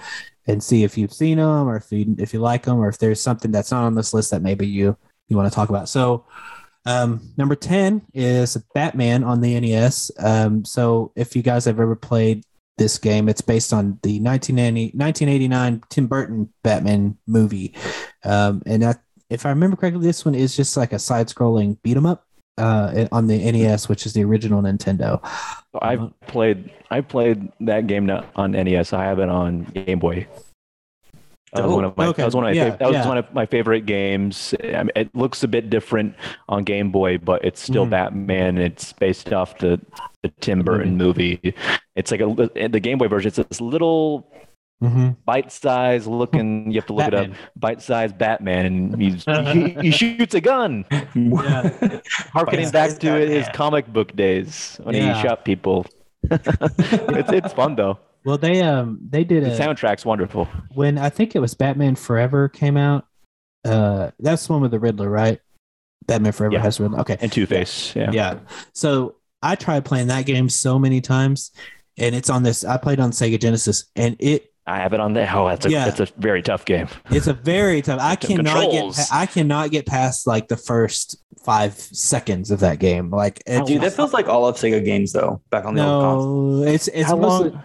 and 0.47 0.63
see 0.63 0.85
if 0.85 0.97
you've 0.97 1.13
seen 1.13 1.37
them 1.37 1.69
or 1.69 1.77
if 1.77 1.93
you 1.93 2.17
if 2.19 2.33
you 2.33 2.41
like 2.41 2.65
them 2.65 2.79
or 2.79 2.89
if 2.89 2.99
there's 2.99 3.21
something 3.21 3.51
that's 3.51 3.71
not 3.71 3.85
on 3.85 3.95
this 3.95 4.15
list 4.15 4.31
that 4.31 4.43
maybe 4.43 4.67
you 4.67 4.97
you 5.29 5.37
want 5.37 5.51
to 5.51 5.55
talk 5.55 5.69
about. 5.69 5.89
So, 5.89 6.25
um, 6.87 7.33
number 7.37 7.55
10 7.55 8.03
is 8.15 8.57
Batman 8.75 9.23
on 9.23 9.43
the 9.43 9.59
NES. 9.61 10.11
Um, 10.19 10.65
so 10.65 11.13
if 11.15 11.37
you 11.37 11.43
guys 11.43 11.67
have 11.67 11.79
ever 11.79 11.95
played 11.95 12.45
this 12.81 12.99
game, 12.99 13.29
it's 13.29 13.43
based 13.43 13.73
on 13.73 14.01
the 14.03 14.19
1990, 14.19 14.97
1989 14.97 15.83
Tim 15.91 16.07
Burton 16.07 16.53
Batman 16.65 17.17
movie. 17.27 17.75
Um, 18.25 18.63
and 18.67 18.83
that, 18.83 19.03
if 19.29 19.47
I 19.47 19.51
remember 19.51 19.77
correctly, 19.77 20.05
this 20.05 20.25
one 20.25 20.35
is 20.35 20.57
just 20.57 20.77
like 20.77 20.93
a 20.93 20.99
side 20.99 21.29
scrolling 21.29 21.77
beat 21.83 21.97
'em 21.97 22.07
up 22.07 22.27
uh, 22.59 23.07
on 23.13 23.27
the 23.27 23.39
NES, 23.53 23.89
which 23.89 24.07
is 24.07 24.15
the 24.15 24.25
original 24.25 24.63
Nintendo. 24.63 25.21
I've 25.81 26.11
played 26.27 26.71
I 26.91 27.03
played 27.03 27.53
that 27.61 27.87
game 27.87 28.11
on 28.35 28.53
NES. 28.53 28.93
I 28.93 29.05
have 29.05 29.21
it 29.21 29.29
on 29.29 29.65
Game 29.65 30.01
Boy. 30.01 30.27
That 31.53 31.65
was 31.67 31.75
one 31.75 31.85
of 31.85 31.97
my, 31.97 32.07
Okay. 32.07 32.23
that 32.23 32.27
was 32.27 32.35
one 32.37 32.45
of 32.45 32.51
my, 32.51 32.57
Yeah, 32.57 32.71
that 32.77 32.87
was 32.87 32.95
yeah. 32.95 33.09
one 33.09 33.19
of 33.19 33.35
my 33.35 33.45
favorite 33.47 33.85
games. 33.87 34.55
I 34.63 34.85
mean, 34.85 34.91
it 34.95 35.15
looks 35.17 35.43
a 35.43 35.49
bit 35.49 35.69
different 35.69 36.15
on 36.49 36.63
Game 36.65 36.91
Boy, 36.93 37.19
but 37.19 37.45
it's 37.45 37.61
still 37.61 37.87
Mhm. 37.87 37.91
Batman. 37.91 38.59
It's 38.59 38.93
based 38.93 39.33
off 39.33 39.59
the, 39.59 39.81
the 40.23 40.29
Tim 40.41 40.63
Burton 40.63 40.97
movie. 40.97 41.55
It's 41.97 42.11
like 42.13 42.21
a 42.21 42.27
the 42.69 42.79
Game 42.81 42.99
Boy 42.99 43.09
version. 43.09 43.29
It's 43.29 43.37
this 43.37 43.61
little 43.61 44.31
Mm-hmm. 44.83 45.11
bite-sized 45.27 46.07
looking. 46.07 46.71
You 46.71 46.77
have 46.81 46.87
to 46.87 46.95
look 46.95 47.09
it 47.09 47.13
up. 47.15 47.27
Bite-sized 47.55 48.17
Batman, 48.17 48.65
and 48.65 49.03
he's, 49.03 49.25
he, 49.53 49.69
he 49.83 49.91
shoots 49.91 50.35
a 50.35 50.41
gun, 50.41 50.87
harkening 52.33 52.71
back 52.71 52.99
to 53.01 53.13
his 53.13 53.47
comic 53.53 53.87
book 53.93 54.15
days 54.17 54.81
when 54.83 54.95
Yeah. 54.95 55.15
he 55.15 55.23
shot 55.23 55.45
people. 55.45 55.85
it's 56.31 57.33
it's 57.33 57.53
fun 57.53 57.77
though. 57.77 57.99
Well, 58.25 58.39
they 58.39 58.63
um 58.63 58.99
they 59.09 59.25
did 59.25 59.45
The 59.45 59.55
a 59.55 59.59
soundtrack's 59.59 60.05
wonderful. 60.05 60.47
when 60.75 60.99
I 60.99 61.09
think 61.11 61.35
it 61.35 61.39
was 61.41 61.55
Batman 61.55 61.95
Forever 61.97 62.49
came 62.49 62.77
out. 62.77 63.07
Uh, 63.65 64.11
that's 64.19 64.47
the 64.47 64.53
one 64.55 64.63
with 64.63 64.71
the 64.71 64.79
Riddler, 64.79 65.09
right? 65.11 65.41
Batman 66.07 66.33
Forever 66.33 66.55
Yeah. 66.55 66.63
has 66.63 66.81
Riddler. 66.81 67.01
Okay, 67.01 67.17
And 67.21 67.31
Two 67.31 67.47
Face, 67.47 67.95
yeah. 67.95 68.11
yeah. 68.13 68.39
So 68.75 69.17
I 69.43 69.55
tried 69.55 69.85
playing 69.85 70.09
that 70.09 70.27
game 70.27 70.49
so 70.49 70.79
many 70.79 71.01
times, 71.01 71.51
and 71.99 72.15
it's 72.15 72.31
on 72.31 72.43
this. 72.43 72.65
I 72.65 72.77
played 72.79 73.01
on 73.01 73.11
Sega 73.11 73.39
Genesis, 73.41 73.85
and 73.97 74.17
it 74.19 74.47
I 74.67 74.77
have 74.77 74.93
it 74.93 75.01
on 75.01 75.15
there. 75.15 75.29
Oh, 75.35 75.49
that's 75.49 75.67
a 75.67 75.71
Yeah. 75.71 75.85
that's 75.87 76.01
a 76.01 76.09
very 76.19 76.43
tough 76.43 76.65
game. 76.65 76.89
it's 77.11 77.27
a 77.27 77.33
very 77.33 77.81
tough. 77.83 78.01
I 78.01 78.17
cannot 78.17 78.45
get. 78.45 78.71
controls. 78.71 78.97
pa- 79.09 79.19
I 79.19 79.27
cannot 79.27 79.71
get 79.71 79.87
past 79.87 80.27
like 80.27 80.49
the 80.49 80.57
first 80.57 81.17
five 81.43 81.75
seconds 81.75 82.51
of 82.51 82.61
that 82.61 82.79
game. 82.79 83.11
Like, 83.11 83.43
it, 83.47 83.65
Dude, 83.67 83.81
that 83.81 83.95
feels 83.95 84.13
like 84.13 84.29
all 84.29 84.47
of 84.47 84.57
Sega 84.57 84.85
games 84.85 85.13
though. 85.13 85.41
Back 85.51 85.65
on 85.65 85.75
the 85.75 85.85
old 85.87 86.03
console. 86.03 86.43
no, 86.61 86.63
it's 86.67 86.89
it's 86.89 87.09
How 87.09 87.17
mostly. 87.17 87.51
long 87.51 87.63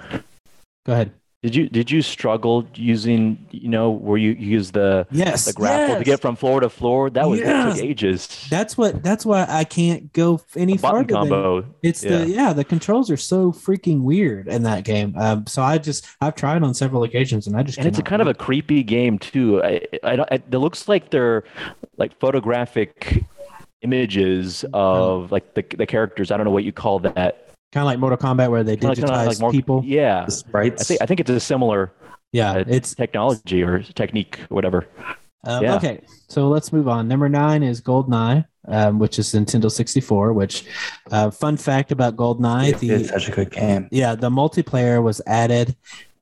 Go 0.86 0.94
ahead. 0.94 1.12
did 1.44 1.56
you 1.56 1.70
did 1.70 1.92
you 1.92 2.02
struggle 2.02 2.66
using 2.76 3.46
you 3.52 3.70
know 3.70 3.90
where 3.92 4.18
you 4.18 4.32
use 4.32 4.72
the 4.72 5.06
Yes, 5.12 5.46
the 5.46 5.54
grapple 5.54 5.98
to 5.98 6.04
get 6.04 6.20
from 6.22 6.36
floor 6.36 6.60
to 6.62 6.70
floor? 6.70 7.10
That 7.10 7.28
was 7.30 7.40
that 7.42 7.76
took 7.76 7.84
ages. 7.84 8.48
that's 8.50 8.78
what. 8.78 9.04
That's 9.04 9.26
why 9.26 9.46
I 9.48 9.64
can't 9.64 10.12
go 10.14 10.42
any 10.56 10.74
A 10.74 10.78
button 10.78 11.08
farther. 11.08 11.08
than- 11.08 11.16
combo. 11.30 11.66
It's 11.84 12.02
the 12.02 12.28
yeah, 12.28 12.54
the 12.54 12.64
controls 12.64 13.10
are 13.12 13.18
so 13.18 13.52
freaking 13.52 14.02
weird 14.02 14.48
in 14.48 14.64
that 14.64 14.84
game. 14.86 15.14
Um, 15.18 15.46
so 15.48 15.62
I 15.62 15.78
just 15.78 16.08
I've 16.22 16.36
tried 16.36 16.64
on 16.64 16.74
several 16.74 17.04
occasions 17.04 17.46
and 17.48 17.56
I 17.56 17.64
just 17.64 17.78
and 17.78 17.88
it's 17.88 18.00
a 18.00 18.04
kind 18.04 18.22
of 18.22 18.28
a 18.28 18.34
creepy 18.34 18.82
game 18.84 19.20
too. 19.20 19.62
I, 19.64 19.82
I, 20.04 20.16
don't- 20.16 20.32
it 20.32 20.50
looks 20.52 20.88
like 20.88 21.12
they're 21.12 21.44
like 21.98 22.20
photographic 22.20 23.24
images 23.82 24.64
Mm-hmm. 24.66 24.76
of 24.76 25.32
like 25.32 25.54
the 25.54 25.64
the 25.78 25.86
characters. 25.86 26.32
I 26.32 26.38
don't 26.38 26.46
know 26.46 26.52
what 26.52 26.64
you 26.64 26.72
call 26.72 27.00
that. 27.00 27.45
It. 27.76 27.80
kind 27.80 27.84
of 27.84 27.88
like 27.88 28.00
Mortal 28.00 28.18
Kombat 28.18 28.50
where 28.50 28.64
they 28.64 28.78
Kinda- 28.78 28.96
digitize 28.96 29.06
kinda 29.06 29.26
like 29.26 29.40
more- 29.40 29.52
people. 29.52 29.82
Yeah, 29.86 30.26
The 30.26 30.32
sprites. 30.32 30.82
I 30.82 30.86
think 30.86 31.02
I 31.02 31.06
think 31.06 31.20
it's 31.20 31.30
a 31.30 31.40
similar 31.40 31.92
Yeah, 32.32 32.52
uh, 32.54 32.64
it's 32.68 32.96
technology 32.96 33.64
or 33.64 33.80
technique, 34.02 34.40
or 34.50 34.56
whatever. 34.56 34.88
um, 35.44 35.64
yeah. 35.64 35.76
okay. 35.76 36.02
So 36.28 36.48
let's 36.50 36.74
move 36.74 36.88
on. 36.88 37.08
Number 37.08 37.30
nine 37.30 37.62
is 37.64 37.82
GoldenEye, 37.82 38.46
um, 38.68 39.00
which 39.00 39.20
is 39.20 39.32
Nintendo 39.34 39.70
64. 39.72 40.34
Which 40.34 40.66
uh, 41.12 41.30
fun 41.32 41.56
fact 41.58 41.92
about 41.92 42.16
GoldenEye, 42.16 42.70
it's 42.72 42.80
the 42.82 43.04
such 43.06 43.30
a 43.30 43.32
good 43.32 43.52
game. 43.52 43.88
yeah 43.92 44.16
the 44.16 44.30
multiplayer 44.30 45.02
was 45.04 45.22
added. 45.28 45.76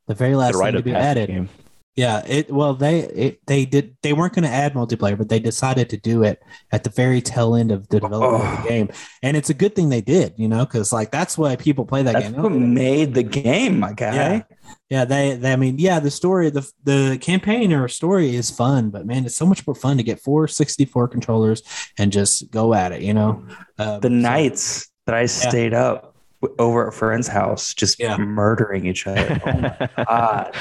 The 0.07 0.13
very 0.13 0.35
last 0.35 0.57
the 0.57 0.63
thing 0.63 0.73
to 0.75 0.81
be 0.83 0.93
added. 0.93 1.27
game. 1.29 1.49
Yeah, 1.95 2.23
it 2.27 2.51
well 2.51 2.73
they 2.73 3.01
it, 3.01 3.39
they 3.45 3.65
did 3.65 3.95
they 4.01 4.13
weren't 4.13 4.33
going 4.33 4.43
to 4.45 4.49
add 4.49 4.73
multiplayer, 4.73 5.15
but 5.15 5.29
they 5.29 5.37
decided 5.39 5.91
to 5.91 5.97
do 5.97 6.23
it 6.23 6.41
at 6.71 6.83
the 6.83 6.89
very 6.89 7.21
tail 7.21 7.53
end 7.55 7.71
of 7.71 7.87
the 7.89 7.99
development 7.99 8.43
of 8.45 8.59
Oh. 8.59 8.63
the 8.63 8.67
game, 8.69 8.89
and 9.21 9.37
it's 9.37 9.51
a 9.51 9.53
good 9.53 9.75
thing 9.75 9.89
they 9.89 10.01
did, 10.01 10.33
you 10.37 10.47
know, 10.47 10.65
because 10.65 10.91
like 10.91 11.11
that's 11.11 11.37
why 11.37 11.55
people 11.55 11.85
play 11.85 12.01
that 12.01 12.13
That's 12.13 12.29
game. 12.31 12.41
what 12.41 12.51
made 12.51 13.13
the 13.13 13.21
game, 13.21 13.79
my 13.79 13.93
guy. 13.93 14.15
Yeah. 14.15 14.41
Yeah, 14.89 15.05
they, 15.05 15.35
they 15.35 15.53
I 15.53 15.55
mean, 15.55 15.77
yeah, 15.77 15.99
the 15.99 16.09
story, 16.09 16.49
the 16.49 16.67
the 16.83 17.17
campaign 17.21 17.71
or 17.73 17.87
story 17.87 18.35
is 18.35 18.49
fun, 18.49 18.89
but 18.89 19.05
man, 19.05 19.25
it's 19.25 19.35
so 19.35 19.45
much 19.45 19.65
more 19.67 19.75
fun 19.75 19.97
to 19.97 20.03
get 20.03 20.19
four 20.19 20.47
64 20.47 21.07
controllers 21.09 21.61
and 21.99 22.11
just 22.11 22.49
go 22.49 22.73
at 22.73 22.91
it, 22.91 23.01
you 23.03 23.13
know. 23.13 23.45
Um, 23.77 23.99
The 24.01 24.07
so- 24.09 24.09
nights 24.09 24.89
that 25.05 25.15
I 25.15 25.25
stayed 25.27 25.73
up 25.73 26.01
w- 26.01 26.12
over 26.59 26.83
at 26.87 26.89
a 26.89 26.91
friend's 26.97 27.27
house, 27.27 27.73
just 27.73 27.99
Yeah. 27.99 28.17
murdering 28.17 28.85
each 28.85 29.05
other. 29.07 29.39
Oh! 30.07 30.51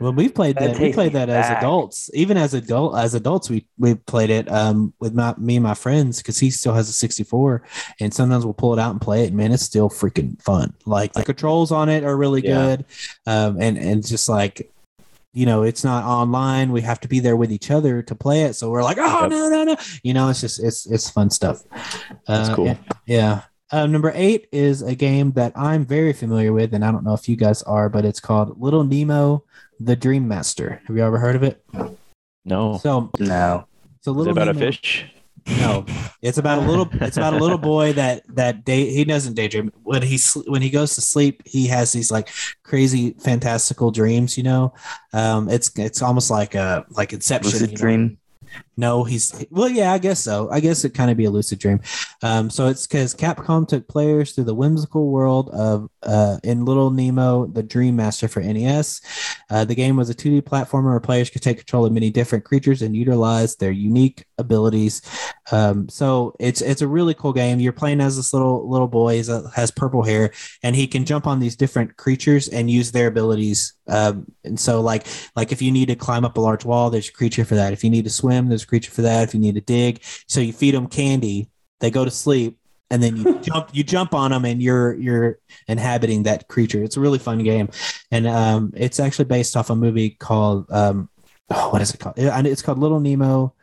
Well, 0.00 0.12
we've 0.12 0.34
played 0.34 0.56
That 0.58 0.74
that. 0.74 0.80
We 0.80 0.92
played 0.92 1.12
me 1.12 1.18
that 1.18 1.28
as 1.28 1.48
back. 1.48 1.58
adults. 1.58 2.10
Even 2.14 2.36
as 2.36 2.54
adult 2.54 2.96
as 2.96 3.14
adults, 3.14 3.48
we 3.50 3.66
we 3.78 3.94
played 3.94 4.30
it 4.30 4.50
um 4.50 4.92
with 5.00 5.14
my 5.14 5.34
me 5.38 5.56
and 5.56 5.62
my 5.62 5.74
friends 5.74 6.18
because 6.18 6.38
he 6.38 6.50
still 6.50 6.74
has 6.74 6.88
a 6.88 6.92
64, 6.92 7.62
and 8.00 8.12
sometimes 8.12 8.44
we'll 8.44 8.54
pull 8.54 8.72
it 8.72 8.78
out 8.78 8.90
and 8.92 9.00
play 9.00 9.24
it. 9.24 9.28
And 9.28 9.36
man, 9.36 9.52
it's 9.52 9.62
still 9.62 9.88
freaking 9.88 10.40
fun. 10.42 10.74
Like 10.86 11.12
the 11.12 11.24
controls 11.24 11.70
on 11.72 11.88
it 11.88 12.04
are 12.04 12.16
really 12.16 12.42
Yeah. 12.42 12.54
good, 12.54 12.84
um, 13.26 13.60
and 13.60 13.76
and 13.78 14.06
just 14.06 14.28
like 14.28 14.70
you 15.34 15.44
know, 15.46 15.62
it's 15.62 15.84
not 15.84 16.04
online. 16.04 16.72
We 16.72 16.80
have 16.80 17.00
to 17.00 17.08
be 17.08 17.20
there 17.20 17.36
with 17.36 17.52
each 17.52 17.70
other 17.70 18.02
to 18.02 18.14
play 18.14 18.42
it. 18.44 18.54
So 18.54 18.70
we're 18.70 18.82
like, 18.82 18.96
oh 18.98 19.20
Yep. 19.22 19.30
no 19.30 19.48
no 19.50 19.64
no, 19.64 19.76
you 20.02 20.14
know, 20.14 20.28
it's 20.30 20.40
just 20.40 20.58
it's 20.62 20.86
it's 20.86 21.10
fun 21.10 21.30
stuff. 21.30 21.62
That's 22.26 22.48
Uh, 22.48 22.54
cool. 22.56 22.66
yeah, 22.66 22.76
Yeah. 23.06 23.42
Uh, 23.70 23.86
number 23.86 24.12
eight 24.14 24.48
is 24.50 24.82
a 24.82 24.94
game 24.94 25.32
that 25.32 25.52
I'm 25.56 25.84
very 25.84 26.12
familiar 26.12 26.52
with, 26.52 26.72
and 26.72 26.84
I 26.84 26.90
don't 26.90 27.04
know 27.04 27.14
if 27.14 27.28
you 27.28 27.36
guys 27.36 27.62
are, 27.64 27.88
but 27.88 28.04
it's 28.04 28.20
called 28.20 28.60
Little 28.60 28.84
Nemo: 28.84 29.44
The 29.80 29.96
Dream 29.96 30.26
Master. 30.26 30.80
Have 30.86 30.96
you 30.96 31.02
ever 31.02 31.18
heard 31.18 31.36
of 31.36 31.42
it? 31.42 31.62
No. 32.44 32.78
So, 32.78 33.10
No. 33.18 33.66
so 34.00 34.12
Is 34.12 34.16
Little 34.16 34.28
it 34.28 34.30
about 34.32 34.46
Nemo, 34.46 34.58
a 34.58 34.72
fish? 34.72 35.04
No, 35.46 35.86
it's 36.20 36.36
about 36.36 36.58
a 36.58 36.60
little. 36.62 36.88
It's 37.00 37.16
about 37.16 37.32
a 37.32 37.38
little 37.38 37.58
boy 37.74 37.94
that 37.94 38.22
that 38.34 38.64
day 38.64 38.90
he 38.90 39.04
doesn't 39.04 39.34
daydream 39.34 39.72
when 39.82 40.02
he 40.02 40.18
when 40.46 40.60
he 40.60 40.68
goes 40.68 40.94
to 40.96 41.00
sleep. 41.00 41.42
He 41.46 41.66
has 41.68 41.92
these 41.92 42.10
like 42.10 42.28
crazy 42.64 43.12
fantastical 43.20 43.90
dreams. 43.90 44.36
You 44.36 44.42
know, 44.44 44.74
um, 45.14 45.48
it's 45.48 45.70
it's 45.78 46.02
almost 46.02 46.30
like 46.30 46.54
a 46.54 46.84
like 46.90 47.12
Inception. 47.12 47.52
Lucid 47.52 47.70
you 47.70 47.76
know? 47.76 48.16
No, 48.76 49.02
he's 49.02 49.44
well, 49.50 49.68
yeah, 49.68 49.92
I 49.92 49.98
guess 49.98 50.20
so. 50.20 50.48
I 50.50 50.60
guess 50.60 50.84
it 50.84 50.94
kind 50.94 51.10
of 51.10 51.16
be 51.16 51.24
a 51.24 51.30
lucid 51.30 51.58
dream. 51.58 51.80
Um, 52.22 52.48
so 52.48 52.68
it's 52.68 52.86
because 52.86 53.12
Capcom 53.12 53.66
took 53.66 53.88
players 53.88 54.32
through 54.32 54.44
the 54.44 54.54
whimsical 54.54 55.10
world 55.10 55.50
of 55.50 55.90
uh, 56.04 56.38
in 56.44 56.64
Little 56.64 56.90
Nemo, 56.90 57.46
the 57.46 57.62
Dream 57.62 57.96
Master 57.96 58.28
for 58.28 58.40
NES. 58.40 59.00
Uh, 59.50 59.64
the 59.64 59.74
game 59.74 59.96
was 59.96 60.10
a 60.10 60.14
2D 60.14 60.42
platformer 60.42 60.90
where 60.90 61.00
players 61.00 61.28
could 61.28 61.42
take 61.42 61.58
control 61.58 61.86
of 61.86 61.92
many 61.92 62.10
different 62.10 62.44
creatures 62.44 62.82
and 62.82 62.96
utilize 62.96 63.56
their 63.56 63.72
unique 63.72 64.24
abilities. 64.38 65.02
Um, 65.50 65.88
so 65.88 66.36
it's 66.38 66.60
it's 66.60 66.82
a 66.82 66.88
really 66.88 67.14
cool 67.14 67.32
game. 67.32 67.58
You're 67.58 67.72
playing 67.72 68.00
as 68.00 68.16
this 68.16 68.32
little 68.32 68.68
little 68.68 68.88
boy. 68.88 69.22
He 69.22 69.30
has 69.54 69.70
purple 69.72 70.04
hair, 70.04 70.30
and 70.62 70.76
he 70.76 70.86
can 70.86 71.04
jump 71.04 71.26
on 71.26 71.40
these 71.40 71.56
different 71.56 71.96
creatures 71.96 72.48
and 72.48 72.70
use 72.70 72.92
their 72.92 73.08
abilities. 73.08 73.74
Um, 73.88 74.26
and 74.44 74.58
so 74.60 74.80
like 74.80 75.06
like 75.36 75.52
if 75.52 75.62
you 75.62 75.70
need 75.72 75.86
to 75.86 75.96
climb 75.96 76.24
up 76.24 76.36
a 76.36 76.40
large 76.40 76.64
wall, 76.64 76.90
there's 76.90 77.08
a 77.08 77.12
creature 77.12 77.44
for 77.44 77.54
that. 77.54 77.72
If 77.72 77.82
you 77.84 77.90
need 77.90 78.04
to 78.04 78.10
swim, 78.10 78.48
there's 78.48 78.64
a 78.64 78.66
creature 78.66 78.90
for 78.90 79.02
that. 79.02 79.24
If 79.26 79.34
you 79.34 79.40
need 79.40 79.54
to 79.54 79.60
dig, 79.60 80.02
so 80.26 80.40
you 80.40 80.52
feed 80.52 80.74
them 80.74 80.86
candy, 80.88 81.48
they 81.80 81.90
go 81.90 82.04
to 82.04 82.10
sleep, 82.10 82.58
and 82.90 83.02
then 83.02 83.16
you 83.16 83.38
jump 83.42 83.70
you 83.72 83.82
jump 83.84 84.14
on 84.14 84.30
them, 84.30 84.44
and 84.44 84.62
you're 84.62 84.94
you're 84.94 85.38
inhabiting 85.68 86.24
that 86.24 86.48
creature. 86.48 86.82
It's 86.82 86.96
a 86.96 87.00
really 87.00 87.18
fun 87.18 87.42
game, 87.44 87.68
and 88.10 88.26
um, 88.26 88.72
it's 88.76 89.00
actually 89.00 89.24
based 89.26 89.56
off 89.56 89.70
a 89.70 89.76
movie 89.76 90.10
called 90.10 90.70
um, 90.70 91.08
oh, 91.50 91.70
what 91.70 91.80
is 91.82 91.92
it 91.94 92.00
called? 92.00 92.18
It- 92.18 92.46
It's 92.46 92.62
called 92.62 92.78
Little 92.78 93.00
Nemo. 93.00 93.54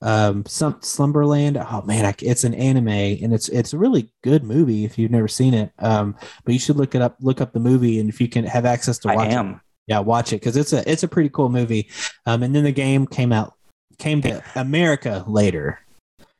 Um, 0.00 0.44
some 0.46 0.78
Slumberland. 0.80 1.56
Oh 1.56 1.82
man, 1.82 2.04
I, 2.04 2.14
it's 2.22 2.44
an 2.44 2.54
anime, 2.54 2.88
and 2.88 3.34
it's 3.34 3.48
it's 3.48 3.72
a 3.72 3.78
really 3.78 4.10
good 4.22 4.44
movie 4.44 4.84
if 4.84 4.96
you've 4.98 5.10
never 5.10 5.28
seen 5.28 5.54
it. 5.54 5.72
Um, 5.78 6.16
but 6.44 6.52
you 6.52 6.60
should 6.60 6.76
look 6.76 6.94
it 6.94 7.02
up. 7.02 7.16
Look 7.20 7.40
up 7.40 7.52
the 7.52 7.60
movie, 7.60 7.98
and 7.98 8.08
if 8.08 8.20
you 8.20 8.28
can 8.28 8.44
have 8.44 8.64
access 8.64 8.98
to 8.98 9.08
watch 9.08 9.32
it, 9.32 9.56
yeah, 9.88 9.98
watch 9.98 10.32
it 10.32 10.36
because 10.36 10.56
it's 10.56 10.72
a 10.72 10.88
it's 10.88 11.02
a 11.02 11.08
pretty 11.08 11.30
cool 11.30 11.48
movie. 11.48 11.88
Um, 12.26 12.42
and 12.42 12.54
then 12.54 12.64
the 12.64 12.72
game 12.72 13.06
came 13.06 13.32
out 13.32 13.54
came 13.98 14.22
to 14.22 14.42
America 14.54 15.24
later. 15.26 15.80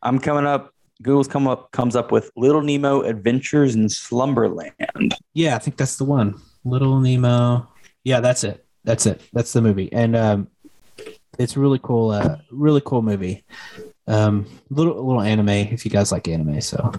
I'm 0.02 0.18
coming 0.20 0.46
up. 0.46 0.72
Google's 1.02 1.28
come 1.28 1.48
up 1.48 1.70
comes 1.72 1.96
up 1.96 2.12
with 2.12 2.30
Little 2.36 2.62
Nemo 2.62 3.02
Adventures 3.02 3.74
in 3.74 3.88
Slumberland. 3.88 5.14
Yeah, 5.32 5.56
I 5.56 5.58
think 5.58 5.76
that's 5.76 5.96
the 5.96 6.04
one. 6.04 6.40
Little 6.64 7.00
Nemo. 7.00 7.68
Yeah, 8.04 8.20
that's 8.20 8.44
it. 8.44 8.64
That's 8.84 9.06
it. 9.06 9.20
That's 9.32 9.52
the 9.52 9.62
movie, 9.62 9.92
and 9.92 10.14
um, 10.14 10.48
it's 11.38 11.56
a 11.56 11.60
really 11.60 11.80
cool. 11.82 12.10
Uh, 12.10 12.36
really 12.50 12.82
cool 12.84 13.02
movie. 13.02 13.44
Um, 14.06 14.46
little 14.70 14.94
little 15.04 15.20
anime 15.20 15.48
if 15.50 15.84
you 15.84 15.90
guys 15.90 16.10
like 16.10 16.28
anime. 16.28 16.60
So 16.60 16.92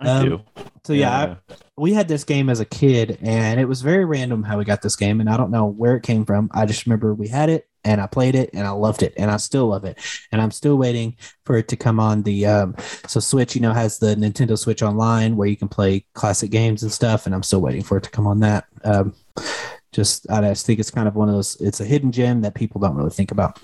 I 0.00 0.08
Um, 0.08 0.28
do. 0.28 0.42
so 0.84 0.92
yeah, 0.92 1.36
I, 1.48 1.54
we 1.76 1.92
had 1.92 2.08
this 2.08 2.24
game 2.24 2.48
as 2.48 2.58
a 2.60 2.64
kid, 2.64 3.18
and 3.22 3.60
it 3.60 3.66
was 3.66 3.82
very 3.82 4.04
random 4.04 4.42
how 4.42 4.58
we 4.58 4.64
got 4.64 4.82
this 4.82 4.96
game, 4.96 5.20
and 5.20 5.30
I 5.30 5.36
don't 5.36 5.50
know 5.50 5.66
where 5.66 5.96
it 5.96 6.02
came 6.02 6.24
from. 6.24 6.50
I 6.52 6.66
just 6.66 6.84
remember 6.86 7.14
we 7.14 7.28
had 7.28 7.50
it, 7.50 7.68
and 7.84 8.00
I 8.00 8.08
played 8.08 8.34
it, 8.34 8.50
and 8.52 8.66
I 8.66 8.70
loved 8.70 9.04
it, 9.04 9.14
and 9.16 9.30
I 9.30 9.36
still 9.36 9.68
love 9.68 9.84
it, 9.84 9.98
and 10.32 10.42
I'm 10.42 10.50
still 10.50 10.76
waiting 10.76 11.16
for 11.44 11.56
it 11.56 11.68
to 11.68 11.76
come 11.76 12.00
on 12.00 12.24
the. 12.24 12.46
Um, 12.46 12.74
so 13.06 13.20
Switch, 13.20 13.54
you 13.54 13.60
know, 13.60 13.72
has 13.72 13.98
the 14.00 14.16
Nintendo 14.16 14.58
Switch 14.58 14.82
Online 14.82 15.36
where 15.36 15.46
you 15.48 15.56
can 15.56 15.68
play 15.68 16.04
classic 16.14 16.50
games 16.50 16.82
and 16.82 16.90
stuff, 16.90 17.26
and 17.26 17.34
I'm 17.34 17.44
still 17.44 17.60
waiting 17.60 17.84
for 17.84 17.96
it 17.98 18.02
to 18.04 18.10
come 18.10 18.26
on 18.26 18.40
that. 18.40 18.64
Um, 18.82 19.14
just 19.92 20.28
I 20.30 20.40
just 20.40 20.66
think 20.66 20.80
it's 20.80 20.90
kind 20.90 21.06
of 21.06 21.14
one 21.14 21.28
of 21.28 21.36
those. 21.36 21.56
It's 21.60 21.80
a 21.80 21.84
hidden 21.84 22.10
gem 22.10 22.40
that 22.40 22.54
people 22.54 22.80
don't 22.80 22.96
really 22.96 23.10
think 23.10 23.30
about. 23.30 23.60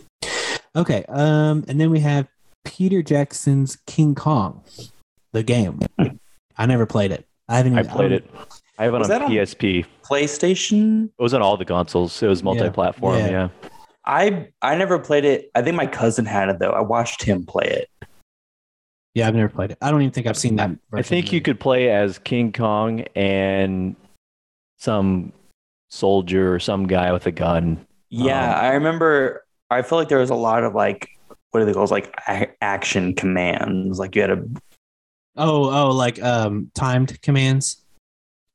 Okay, 0.74 1.04
um, 1.08 1.64
and 1.68 1.80
then 1.80 1.90
we 1.90 2.00
have 2.00 2.26
Peter 2.64 3.02
Jackson's 3.02 3.76
King 3.86 4.14
Kong, 4.14 4.62
the 5.32 5.42
game. 5.42 5.80
I 6.56 6.66
never 6.66 6.86
played 6.86 7.12
it. 7.12 7.26
I 7.48 7.56
haven't. 7.58 7.76
I 7.76 7.80
Even, 7.80 7.92
played 7.92 8.12
it. 8.12 8.30
I 8.78 8.84
have 8.84 8.94
it 8.94 9.02
on 9.02 9.08
that 9.08 9.22
on- 9.22 9.30
PSP. 9.30 9.84
PlayStation. 10.02 11.06
It 11.06 11.22
was 11.22 11.34
on 11.34 11.42
all 11.42 11.56
the 11.56 11.64
consoles. 11.64 12.22
It 12.22 12.26
was 12.28 12.42
multi-platform. 12.42 13.18
Yeah. 13.18 13.28
Yeah. 13.30 13.48
I 14.04 14.48
I 14.62 14.74
never 14.76 14.98
played 14.98 15.24
it. 15.24 15.50
I 15.54 15.62
think 15.62 15.76
my 15.76 15.86
cousin 15.86 16.24
had 16.24 16.48
it 16.48 16.58
though. 16.58 16.70
I 16.70 16.80
watched 16.80 17.22
him 17.22 17.44
play 17.46 17.66
it. 17.66 18.08
Yeah, 19.14 19.28
I've 19.28 19.34
never 19.34 19.50
played 19.50 19.72
it. 19.72 19.78
I 19.82 19.90
don't 19.90 20.00
even 20.00 20.12
think 20.12 20.26
I've 20.26 20.38
seen 20.38 20.56
that. 20.56 20.70
I 20.92 21.02
think 21.02 21.32
you 21.32 21.40
could 21.42 21.60
play 21.60 21.90
as 21.90 22.18
King 22.18 22.50
Kong 22.50 23.00
and 23.14 23.94
some 24.78 25.32
soldier 25.90 26.52
or 26.54 26.58
some 26.58 26.86
guy 26.86 27.12
with 27.12 27.26
a 27.26 27.30
gun. 27.30 27.86
Yeah, 28.08 28.54
Um, 28.58 28.64
I 28.64 28.68
remember. 28.70 29.41
I 29.72 29.82
feel 29.82 29.98
like 29.98 30.08
there 30.08 30.18
was 30.18 30.30
a 30.30 30.34
lot 30.34 30.64
of 30.64 30.74
like 30.74 31.08
what 31.50 31.62
are 31.62 31.64
they 31.66 31.72
called? 31.74 31.90
Like 31.90 32.14
a- 32.28 32.48
action 32.62 33.14
commands. 33.14 33.98
Like 33.98 34.14
you 34.16 34.22
had 34.22 34.30
a 34.30 34.42
Oh, 35.36 35.70
oh, 35.70 35.90
like 35.90 36.22
um, 36.22 36.70
timed 36.74 37.20
commands. 37.22 37.78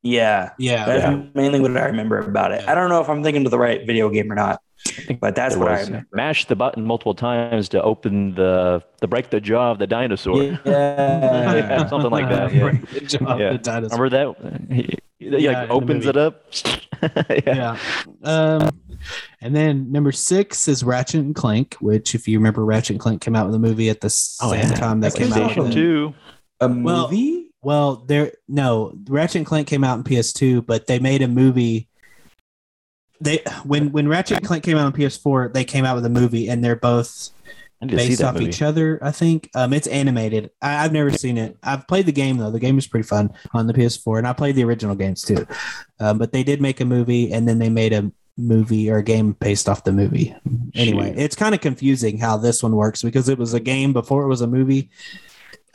yeah. 0.03 0.51
Yeah, 0.59 0.85
That's 0.85 1.03
Yeah. 1.03 1.23
mainly 1.33 1.59
what 1.59 1.75
I 1.75 1.85
remember 1.85 2.19
about 2.19 2.51
it. 2.51 2.67
I 2.67 2.75
don't 2.75 2.89
know 2.89 3.01
if 3.01 3.09
I'm 3.09 3.23
thinking 3.23 3.45
of 3.45 3.51
the 3.51 3.57
right 3.59 3.85
video 3.85 4.09
game 4.09 4.31
or 4.31 4.35
not, 4.35 4.61
but 5.19 5.33
that's 5.35 5.55
It 5.55 5.59
what 5.59 5.71
I 5.71 5.81
remember. 5.81 6.07
mash 6.13 6.45
the 6.45 6.55
button 6.55 6.83
multiple 6.85 7.15
times 7.15 7.67
to 7.69 7.81
open 7.81 8.35
the 8.35 8.83
to 9.01 9.07
break 9.07 9.29
the 9.31 9.39
jaw 9.41 9.71
of 9.71 9.79
the 9.79 9.87
dinosaur. 9.87 10.41
Yeah. 10.43 10.57
Yeah, 10.65 11.87
something 11.89 12.11
like 12.11 12.29
that, 12.29 12.53
yeah. 12.53 12.61
Break 12.69 12.89
the 12.89 13.01
jaw 13.01 13.25
of 13.25 13.37
the 13.39 13.57
dinosaur. 13.57 13.99
Remember 14.03 14.35
that? 14.35 14.99
He, 15.19 15.29
he, 15.29 15.37
Yeah, 15.39 15.61
like 15.61 15.69
opens 15.69 16.05
it 16.05 16.17
up. 16.17 16.43
yeah. 17.03 17.39
yeah. 17.45 17.77
Um, 18.23 18.81
and 19.41 19.55
then 19.55 19.91
number 19.91 20.11
six 20.11 20.67
is 20.67 20.83
Ratchet 20.83 21.21
and 21.21 21.35
Clank, 21.35 21.75
which, 21.75 22.15
if 22.15 22.27
you 22.27 22.37
remember, 22.39 22.65
Ratchet 22.65 22.91
and 22.91 22.99
Clank 22.99 23.21
came 23.21 23.35
out 23.35 23.45
with 23.45 23.55
a 23.55 23.59
movie 23.59 23.89
at 23.89 24.01
the 24.01 24.07
Oh, 24.41 24.51
same 24.51 24.69
yeah. 24.69 24.75
time 24.75 25.01
that 25.01 25.15
came 25.15 25.31
out. 25.33 25.51
PlayStation 25.51 25.63
with- 25.63 25.73
Two. 25.73 26.13
A 26.59 26.67
Well- 26.67 27.09
movie? 27.09 27.43
Well, 27.63 27.97
there 28.07 28.31
no 28.47 28.93
Ratchet 29.09 29.37
and 29.37 29.45
Clank 29.45 29.67
came 29.67 29.83
out 29.83 29.97
in 29.97 30.03
PS2, 30.03 30.65
but 30.65 30.87
they 30.87 30.99
made 30.99 31.21
a 31.21 31.27
movie. 31.27 31.89
They 33.19 33.39
when 33.65 33.91
when 33.91 34.07
Ratchet 34.07 34.37
and 34.37 34.45
Clank 34.45 34.63
came 34.63 34.77
out 34.77 34.85
on 34.85 34.93
PS4, 34.93 35.51
they 35.53 35.65
came 35.65 35.83
out 35.83 35.95
with 35.95 36.05
a 36.05 36.09
movie, 36.09 36.47
and 36.49 36.63
they're 36.63 36.75
both 36.75 37.31
I 37.81 37.85
need 37.85 37.91
to 37.91 37.99
see 37.99 38.07
based 38.09 38.23
off 38.23 38.33
movie. 38.35 38.47
each 38.47 38.61
other. 38.61 38.99
I 39.01 39.11
think 39.11 39.49
um, 39.53 39.71
it's 39.71 39.87
animated. 39.87 40.49
I, 40.61 40.83
I've 40.83 40.93
never 40.93 41.11
seen 41.11 41.37
it. 41.37 41.57
I've 41.63 41.87
played 41.87 42.05
the 42.05 42.11
game 42.11 42.37
though. 42.37 42.51
The 42.51 42.59
game 42.59 42.77
is 42.77 42.87
pretty 42.87 43.07
fun 43.07 43.31
on 43.53 43.67
the 43.67 43.73
PS4, 43.73 44.17
and 44.17 44.27
I 44.27 44.33
played 44.33 44.55
the 44.55 44.63
original 44.63 44.95
games 44.95 45.21
too. 45.21 45.45
Um, 45.99 46.17
but 46.17 46.31
they 46.31 46.43
did 46.43 46.61
make 46.61 46.79
a 46.81 46.85
movie, 46.85 47.31
and 47.31 47.47
then 47.47 47.59
they 47.59 47.69
made 47.69 47.93
a 47.93 48.11
movie 48.37 48.89
or 48.89 48.97
a 48.97 49.03
game 49.03 49.33
based 49.33 49.67
off 49.67 49.83
the 49.83 49.91
movie. 49.91 50.35
Anyway, 50.75 51.13
it's 51.17 51.35
kind 51.35 51.53
of 51.53 51.61
confusing 51.61 52.17
how 52.17 52.37
this 52.37 52.63
one 52.63 52.75
works 52.75 53.01
because 53.03 53.29
it 53.29 53.37
was 53.37 53.53
a 53.53 53.59
game 53.59 53.93
before 53.93 54.23
it 54.23 54.27
was 54.27 54.41
a 54.41 54.47
movie. 54.47 54.89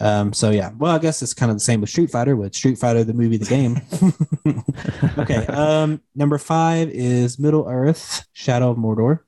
Um, 0.00 0.32
so 0.32 0.50
yeah, 0.50 0.72
well, 0.78 0.94
I 0.94 0.98
guess 0.98 1.22
it's 1.22 1.34
kind 1.34 1.50
of 1.50 1.56
the 1.56 1.60
same 1.60 1.80
with 1.80 1.90
Street 1.90 2.10
Fighter, 2.10 2.34
with 2.34 2.54
Street 2.54 2.76
Fighter 2.76 3.04
the 3.04 3.14
movie, 3.14 3.36
the 3.36 3.44
game. 3.44 3.80
okay. 5.18 5.46
Um, 5.46 6.00
number 6.16 6.38
five 6.38 6.88
is 6.88 7.38
Middle 7.38 7.68
Earth: 7.68 8.24
Shadow 8.32 8.70
of 8.70 8.78
Mordor. 8.78 9.20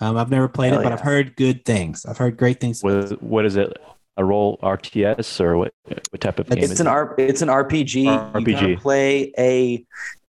Um, 0.00 0.16
I've 0.16 0.30
never 0.30 0.48
played 0.48 0.72
Hell 0.72 0.80
it, 0.80 0.84
but 0.84 0.88
yeah. 0.90 0.94
I've 0.94 1.00
heard 1.00 1.36
good 1.36 1.64
things. 1.64 2.04
I've 2.06 2.18
heard 2.18 2.36
great 2.36 2.60
things. 2.60 2.82
What, 2.82 3.22
what 3.22 3.44
is 3.44 3.56
it? 3.56 3.76
A 4.16 4.24
role 4.24 4.58
RTS 4.62 5.40
or 5.40 5.56
what? 5.56 5.74
What 6.10 6.20
type 6.20 6.38
of 6.38 6.48
game? 6.48 6.62
It's 6.62 6.72
is 6.74 6.80
an 6.80 6.86
it? 6.86 6.90
R. 6.90 7.14
It's 7.18 7.42
an 7.42 7.48
RPG. 7.48 8.32
RPG. 8.32 8.52
gotta 8.52 8.76
play 8.76 9.32
a 9.36 9.84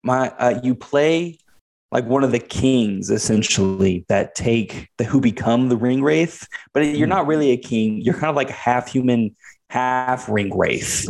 my. 0.03 0.30
Uh, 0.30 0.61
you 0.64 0.73
play 0.73 1.38
like 1.94 2.06
one 2.06 2.23
of 2.23 2.31
the 2.31 2.40
kings 2.40 3.11
essentially 3.11 4.03
that 4.10 4.34
take 4.34 4.90
the 4.98 5.03
who 5.03 5.22
become 5.22 5.69
the 5.69 5.77
ring 5.77 6.02
wraith, 6.02 6.48
but 6.73 6.85
you're 6.88 7.07
not 7.07 7.27
really 7.27 7.52
a 7.52 7.57
king. 7.57 8.02
You're 8.02 8.15
kind 8.15 8.31
of 8.31 8.35
like 8.35 8.49
a 8.49 8.53
half 8.53 8.88
human, 8.88 9.35
half 9.69 10.27
ring 10.27 10.57
wraith. 10.57 11.07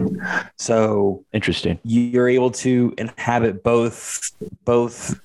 So 0.58 1.24
Interesting. 1.32 1.80
you're 1.84 2.28
able 2.28 2.52
to 2.52 2.94
inhabit 2.98 3.64
both 3.64 4.30
both 4.66 5.20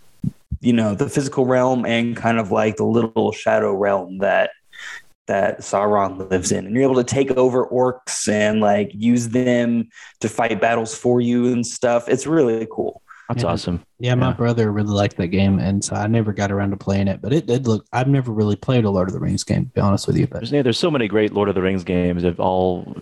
you 0.60 0.72
know 0.72 0.94
the 0.94 1.08
physical 1.08 1.46
realm 1.46 1.84
and 1.86 2.16
kind 2.16 2.38
of 2.38 2.50
like 2.50 2.76
the 2.76 2.84
little 2.84 3.32
shadow 3.32 3.72
realm 3.74 4.18
that 4.18 4.50
that 5.26 5.58
Sauron 5.60 6.30
lives 6.30 6.52
in 6.52 6.66
and 6.66 6.74
you're 6.74 6.84
able 6.84 6.94
to 6.96 7.04
take 7.04 7.30
over 7.32 7.66
orcs 7.66 8.28
and 8.32 8.60
like 8.60 8.90
use 8.94 9.28
them 9.28 9.88
to 10.20 10.28
fight 10.28 10.58
battles 10.60 10.94
for 10.94 11.20
you 11.20 11.52
and 11.52 11.66
stuff 11.66 12.08
it's 12.08 12.26
really 12.26 12.66
cool 12.72 13.02
That's 13.28 13.42
Yeah. 13.42 13.50
awesome. 13.50 13.82
Yeah, 13.98 14.14
my 14.14 14.28
Yeah. 14.28 14.32
brother 14.32 14.72
really 14.72 14.88
liked 14.94 15.18
that 15.18 15.26
game, 15.26 15.58
and 15.58 15.84
so 15.84 15.94
I 15.94 16.06
never 16.06 16.32
got 16.32 16.50
around 16.50 16.70
to 16.70 16.78
playing 16.78 17.08
it. 17.08 17.20
But 17.20 17.34
it 17.34 17.44
did 17.46 17.66
look. 17.66 17.84
I've 17.92 18.08
never 18.08 18.32
really 18.32 18.56
played 18.56 18.86
a 18.86 18.90
Lord 18.90 19.08
of 19.08 19.12
the 19.12 19.20
Rings 19.20 19.44
game, 19.44 19.66
to 19.66 19.70
be 19.70 19.82
honest 19.82 20.06
with 20.06 20.16
you. 20.16 20.26
But 20.26 20.38
There's, 20.48 20.50
there's 20.64 20.78
so 20.78 20.90
many 20.90 21.08
great 21.08 21.34
Lord 21.34 21.50
of 21.50 21.54
the 21.54 21.60
Rings 21.60 21.84
games. 21.84 22.24
Of 22.24 22.40
all, 22.40 22.96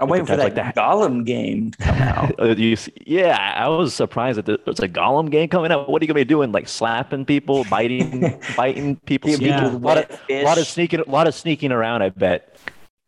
I'm 0.00 0.08
waiting 0.08 0.26
for 0.26 0.36
Like 0.36 0.54
that, 0.54 0.74
that. 0.74 0.76
Gollum 0.76 1.24
game 1.24 1.72
to 1.72 1.78
come 1.78 1.96
out 1.98 2.40
Uh, 2.40 2.54
you 2.56 2.76
see- 2.76 2.92
yeah, 3.06 3.54
I 3.56 3.68
was 3.68 3.94
surprised 3.94 4.38
that 4.38 4.46
there's 4.46 4.78
a 4.80 4.88
Gollum 4.88 5.30
game 5.30 5.48
coming 5.48 5.72
out. 5.72 5.88
What 5.88 6.00
are 6.00 6.04
you 6.04 6.08
gonna 6.08 6.20
be 6.20 6.24
doing? 6.24 6.52
Like 6.52 6.68
slapping 6.68 7.24
people, 7.24 7.64
biting, 7.64 8.40
biting 8.56 8.96
people, 8.96 9.30
Yeah, 9.30 9.36
sneaking, 9.36 9.54
a 9.74 9.78
lot 9.78 9.98
of, 9.98 10.20
Wet 10.28 10.44
lot 10.44 10.58
of 10.58 10.66
sneaking, 10.66 11.00
a 11.00 11.10
lot 11.10 11.26
of 11.26 11.34
sneaking 11.34 11.72
around. 11.72 12.02
I 12.02 12.10
bet. 12.10 12.56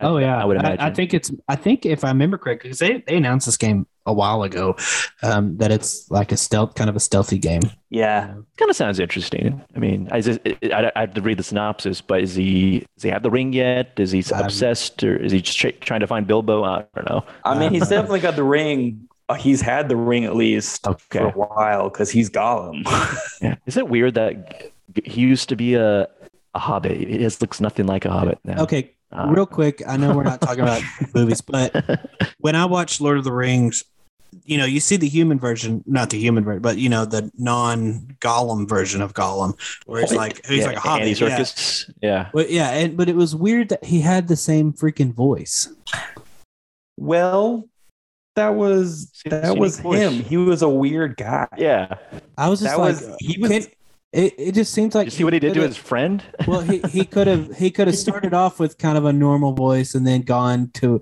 Oh 0.01 0.17
yeah, 0.17 0.41
I 0.41 0.45
would 0.45 0.57
I, 0.57 0.61
imagine. 0.61 0.81
I 0.81 0.91
think 0.91 1.15
it's. 1.15 1.31
I 1.49 1.57
think 1.57 1.85
if 1.87 2.05
I 2.05 2.09
remember 2.09 2.39
correctly, 2.39 2.71
because 2.71 2.79
they 2.79 3.05
they 3.07 3.17
announced 3.19 3.47
this 3.47 3.57
game 3.59 3.87
a 4.07 4.13
while 4.13 4.43
ago. 4.43 4.77
Um, 5.23 5.57
that 5.59 5.71
it's 5.71 6.11
like 6.11 6.33
a 6.33 6.37
stealth, 6.37 6.75
kind 6.75 6.89
of 6.91 6.97
a 6.97 7.01
stealthy 7.01 7.39
game. 7.39 7.63
Yeah. 7.91 8.27
Kind 8.57 8.71
of 8.71 8.77
sounds 8.77 8.99
interesting. 8.99 9.63
I 9.75 9.79
mean, 9.79 10.09
I, 10.11 10.21
just, 10.21 10.41
I, 10.65 10.91
I 10.97 11.01
have 11.01 11.15
to 11.15 11.21
read 11.23 11.39
the 11.39 11.43
synopsis, 11.43 12.01
but 12.01 12.23
is 12.23 12.35
he 12.35 12.81
does 12.97 13.03
he 13.03 13.09
have 13.11 13.23
the 13.23 13.31
ring 13.31 13.53
yet? 13.53 13.93
Is 13.99 14.11
he 14.13 14.23
Um, 14.33 14.45
obsessed, 14.45 15.03
or 15.05 15.17
is 15.17 15.33
he 15.33 15.41
just 15.43 15.59
tra- 15.59 15.73
trying 15.73 16.01
to 16.01 16.07
find 16.07 16.27
Bilbo? 16.27 16.65
I 16.65 16.85
don't 16.95 17.09
know. 17.09 17.25
I 17.45 17.59
mean, 17.59 17.71
he's 17.73 17.89
definitely 17.89 18.21
got 18.21 18.37
the 18.37 18.45
ring. 18.45 19.07
Uh, 19.29 19.35
He's 19.35 19.61
had 19.61 19.89
the 19.89 19.95
ring 19.97 20.25
at 20.25 20.35
least 20.35 20.85
for 21.11 21.27
a 21.29 21.31
while 21.31 21.89
because 21.89 22.11
he's 22.11 22.29
Gollum. 22.31 22.83
Yeah. 23.43 23.55
Is 23.67 23.77
it 23.77 23.89
weird 23.89 24.15
that 24.15 24.73
he 25.05 25.21
used 25.21 25.49
to 25.51 25.57
be 25.57 25.75
a 25.75 26.09
a 26.55 26.59
hobbit? 26.59 26.97
He 26.97 27.19
just 27.19 27.41
looks 27.41 27.61
nothing 27.61 27.87
like 27.87 28.05
a 28.05 28.11
hobbit 28.11 28.39
now. 28.45 28.63
Okay, 28.65 28.91
Uh, 29.13 29.27
real 29.29 29.47
quick. 29.47 29.83
I 29.87 29.97
know 29.97 30.17
we're 30.17 30.25
not 30.25 30.41
talking 30.41 30.63
about 30.63 30.83
movies, 31.15 31.41
but 31.41 31.73
when 32.39 32.57
I 32.57 32.65
watched 32.65 33.01
Lord 33.01 33.19
of 33.19 33.25
the 33.25 33.33
Rings, 33.33 33.85
you 34.45 34.59
know, 34.59 34.65
you 34.65 34.81
see 34.81 34.97
the 34.97 35.09
human 35.09 35.39
version, 35.39 35.83
not 35.87 36.11
the 36.11 36.19
human 36.19 36.45
version, 36.45 36.63
but 36.63 36.79
you 36.79 36.89
know, 36.89 37.05
the 37.05 37.31
non-Gollum 37.39 38.69
version 38.69 39.03
of 39.03 39.15
Gollum, 39.15 39.59
where 39.87 40.01
he's 40.01 40.13
oh, 40.13 40.17
like 40.17 40.45
he's 40.47 40.61
yeah, 40.61 40.67
like 40.67 40.77
a 40.77 40.81
hobbit. 40.81 41.09
Andy 41.09 41.21
yeah. 41.21 41.39
Serkis. 41.39 41.93
Yeah. 42.03 42.29
But 42.33 42.51
yeah, 42.51 42.71
and 42.71 42.97
but 42.97 43.09
it 43.09 43.17
was 43.17 43.35
weird 43.35 43.69
that 43.71 43.85
he 43.85 44.01
had 44.01 44.29
the 44.29 44.37
same 44.37 44.73
freaking 44.73 45.15
voice. 45.15 45.69
well, 46.97 47.69
that 48.37 48.55
was 48.55 49.11
that 49.27 49.53
see 49.53 49.59
was 49.59 49.83
Nick 49.85 49.95
him. 49.95 50.13
He 50.25 50.37
was 50.37 50.63
a 50.63 50.69
weird 50.69 51.17
guy. 51.17 51.49
Yeah. 51.57 51.95
I 52.39 52.49
was 52.49 52.61
just 52.61 52.73
That 52.73 52.81
like, 52.81 52.95
was 52.95 53.17
he 53.21 53.39
was 53.41 53.51
can- 53.51 53.67
it, 54.13 54.35
it 54.39 54.53
just 54.53 54.73
seems 54.73 54.95
like 54.95 55.07
you 55.07 55.11
see 55.13 55.25
what 55.25 55.33
he 55.33 55.39
did 55.39 55.55
to 55.55 55.61
his 55.61 55.77
friend? 55.77 56.25
well 56.47 56.61
he, 56.61 56.79
he 56.91 57.05
could 57.05 57.27
have 57.27 57.57
he 57.57 57.71
could 57.71 57.87
have 57.87 57.97
started 57.97 58.35
off 58.35 58.59
with 58.59 58.77
kind 58.79 58.99
of 58.99 59.05
a 59.05 59.13
normal 59.13 59.53
voice 59.53 59.95
and 59.95 60.07
then 60.07 60.23
gone 60.23 60.71
to 60.75 61.01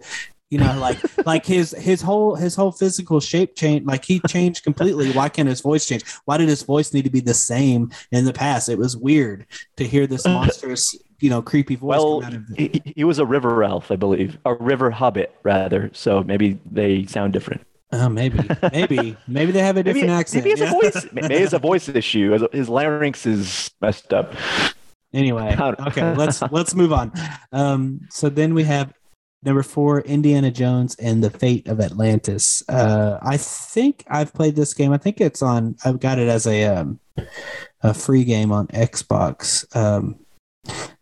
you 0.51 0.59
know 0.59 0.79
like 0.79 0.99
like 1.27 1.45
his 1.45 1.73
his 1.79 2.01
whole 2.01 2.35
his 2.35 2.55
whole 2.55 2.73
physical 2.73 3.21
shape 3.21 3.55
change 3.55 3.85
like 3.85 4.05
he 4.05 4.21
changed 4.29 4.65
completely 4.65 5.11
why 5.13 5.29
can't 5.29 5.49
his 5.49 5.61
voice 5.61 5.87
change 5.87 6.05
why 6.25 6.37
did 6.37 6.49
his 6.49 6.63
voice 6.63 6.93
need 6.93 7.05
to 7.05 7.11
be 7.11 7.21
the 7.21 7.35
same 7.35 7.91
in 8.13 8.25
the 8.25 8.33
past 8.33 8.69
it 8.69 8.79
was 8.79 8.97
weird 8.97 9.47
to 9.77 9.85
hear 9.85 10.07
this 10.07 10.25
monstrous 10.27 10.97
you 11.21 11.31
know 11.31 11.43
creepy 11.43 11.75
voice 11.75 11.99
Well, 11.99 12.21
come 12.21 12.27
out 12.27 12.35
of 12.35 12.49
he, 12.57 12.83
he 12.85 13.05
was 13.05 13.19
a 13.19 13.27
river 13.27 13.65
elf, 13.65 13.91
I 13.91 13.97
believe, 13.97 14.39
a 14.45 14.55
river 14.55 14.91
hobbit 14.91 15.35
rather. 15.43 15.91
So 15.93 16.23
maybe 16.23 16.59
they 16.71 17.07
sound 17.07 17.33
different. 17.33 17.67
oh 17.93 18.09
maybe 18.09 18.39
maybe 18.73 19.17
maybe 19.27 19.53
they 19.53 19.63
have 19.63 19.77
a 19.77 19.83
Maybe, 19.83 20.01
different 20.01 20.11
accent 20.19 20.45
maybe 20.45 20.53
it's 20.53 20.61
yeah. 20.61 20.69
a 20.69 20.81
voice. 20.81 21.07
Maybe 21.13 21.35
it's 21.35 21.53
a 21.53 21.59
voice 21.59 21.89
issue. 21.89 22.49
His 22.53 22.69
larynx 22.69 23.27
is 23.27 23.71
messed 23.81 24.13
up. 24.13 24.35
Anyway, 25.13 25.57
okay, 25.59 26.15
let's 26.15 26.43
let's 26.51 26.75
move 26.75 26.93
on. 26.93 27.13
Um, 27.51 28.01
so 28.11 28.29
then 28.29 28.55
we 28.55 28.63
have 28.65 28.93
number 29.43 29.63
four, 29.63 30.01
Indiana 30.01 30.51
Jones 30.51 30.97
and 30.97 31.23
the 31.23 31.31
Fate 31.31 31.69
of 31.69 31.81
Atlantis. 31.81 32.63
Uh, 32.69 33.19
I 33.23 33.37
think 33.37 34.05
I've 34.09 34.35
played 34.35 34.57
this 34.57 34.75
game. 34.75 34.93
I 34.93 34.99
think 34.99 35.21
it's 35.21 35.43
on. 35.43 35.77
I've 35.85 36.01
got 36.01 36.19
it 36.19 36.29
as 36.29 36.47
a 36.47 36.65
um, 36.65 37.01
a 37.83 37.95
free 37.95 38.25
game 38.25 38.53
on 38.53 38.67
Xbox. 38.69 39.65
Um, 39.77 40.19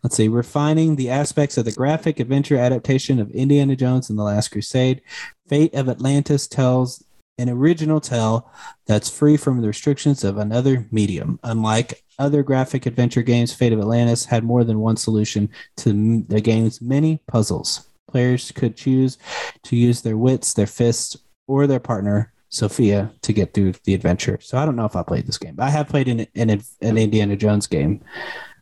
let's 0.03 0.15
see, 0.15 0.27
refining 0.27 0.95
the 0.95 1.09
aspects 1.09 1.57
of 1.57 1.65
the 1.65 1.71
graphic 1.71 2.19
adventure 2.19 2.57
adaptation 2.57 3.19
of 3.19 3.31
Indiana 3.31 3.75
Jones 3.75 4.09
and 4.09 4.17
the 4.17 4.23
Last 4.23 4.49
Crusade. 4.49 5.01
Fate 5.47 5.73
of 5.73 5.89
Atlantis 5.89 6.47
tells 6.47 7.03
an 7.39 7.49
original 7.49 8.01
tale 8.01 8.51
that's 8.87 9.09
free 9.09 9.37
from 9.37 9.61
the 9.61 9.67
restrictions 9.67 10.23
of 10.23 10.37
another 10.37 10.87
medium. 10.91 11.39
Unlike 11.43 12.03
other 12.17 12.41
graphic 12.41 12.85
adventure 12.85 13.21
games, 13.21 13.53
Fate 13.53 13.73
of 13.73 13.79
Atlantis 13.79 14.25
had 14.25 14.43
more 14.43 14.63
than 14.63 14.79
one 14.79 14.97
solution 14.97 15.49
to 15.77 16.23
the 16.27 16.41
game's 16.41 16.81
many 16.81 17.21
puzzles. 17.27 17.87
Players 18.09 18.51
could 18.51 18.75
choose 18.77 19.17
to 19.63 19.75
use 19.75 20.01
their 20.01 20.17
wits, 20.17 20.53
their 20.53 20.67
fists, 20.67 21.17
or 21.47 21.67
their 21.67 21.79
partner, 21.79 22.31
Sophia, 22.49 23.11
to 23.21 23.33
get 23.33 23.53
through 23.53 23.73
the 23.83 23.93
adventure. 23.93 24.39
So 24.41 24.57
I 24.57 24.65
don't 24.65 24.75
know 24.75 24.85
if 24.85 24.95
I 24.95 25.03
played 25.03 25.27
this 25.27 25.37
game. 25.37 25.55
but 25.55 25.63
I 25.63 25.69
have 25.69 25.87
played 25.89 26.07
an, 26.07 26.25
an, 26.35 26.49
an 26.81 26.97
Indiana 26.97 27.35
Jones 27.35 27.67
game, 27.67 28.01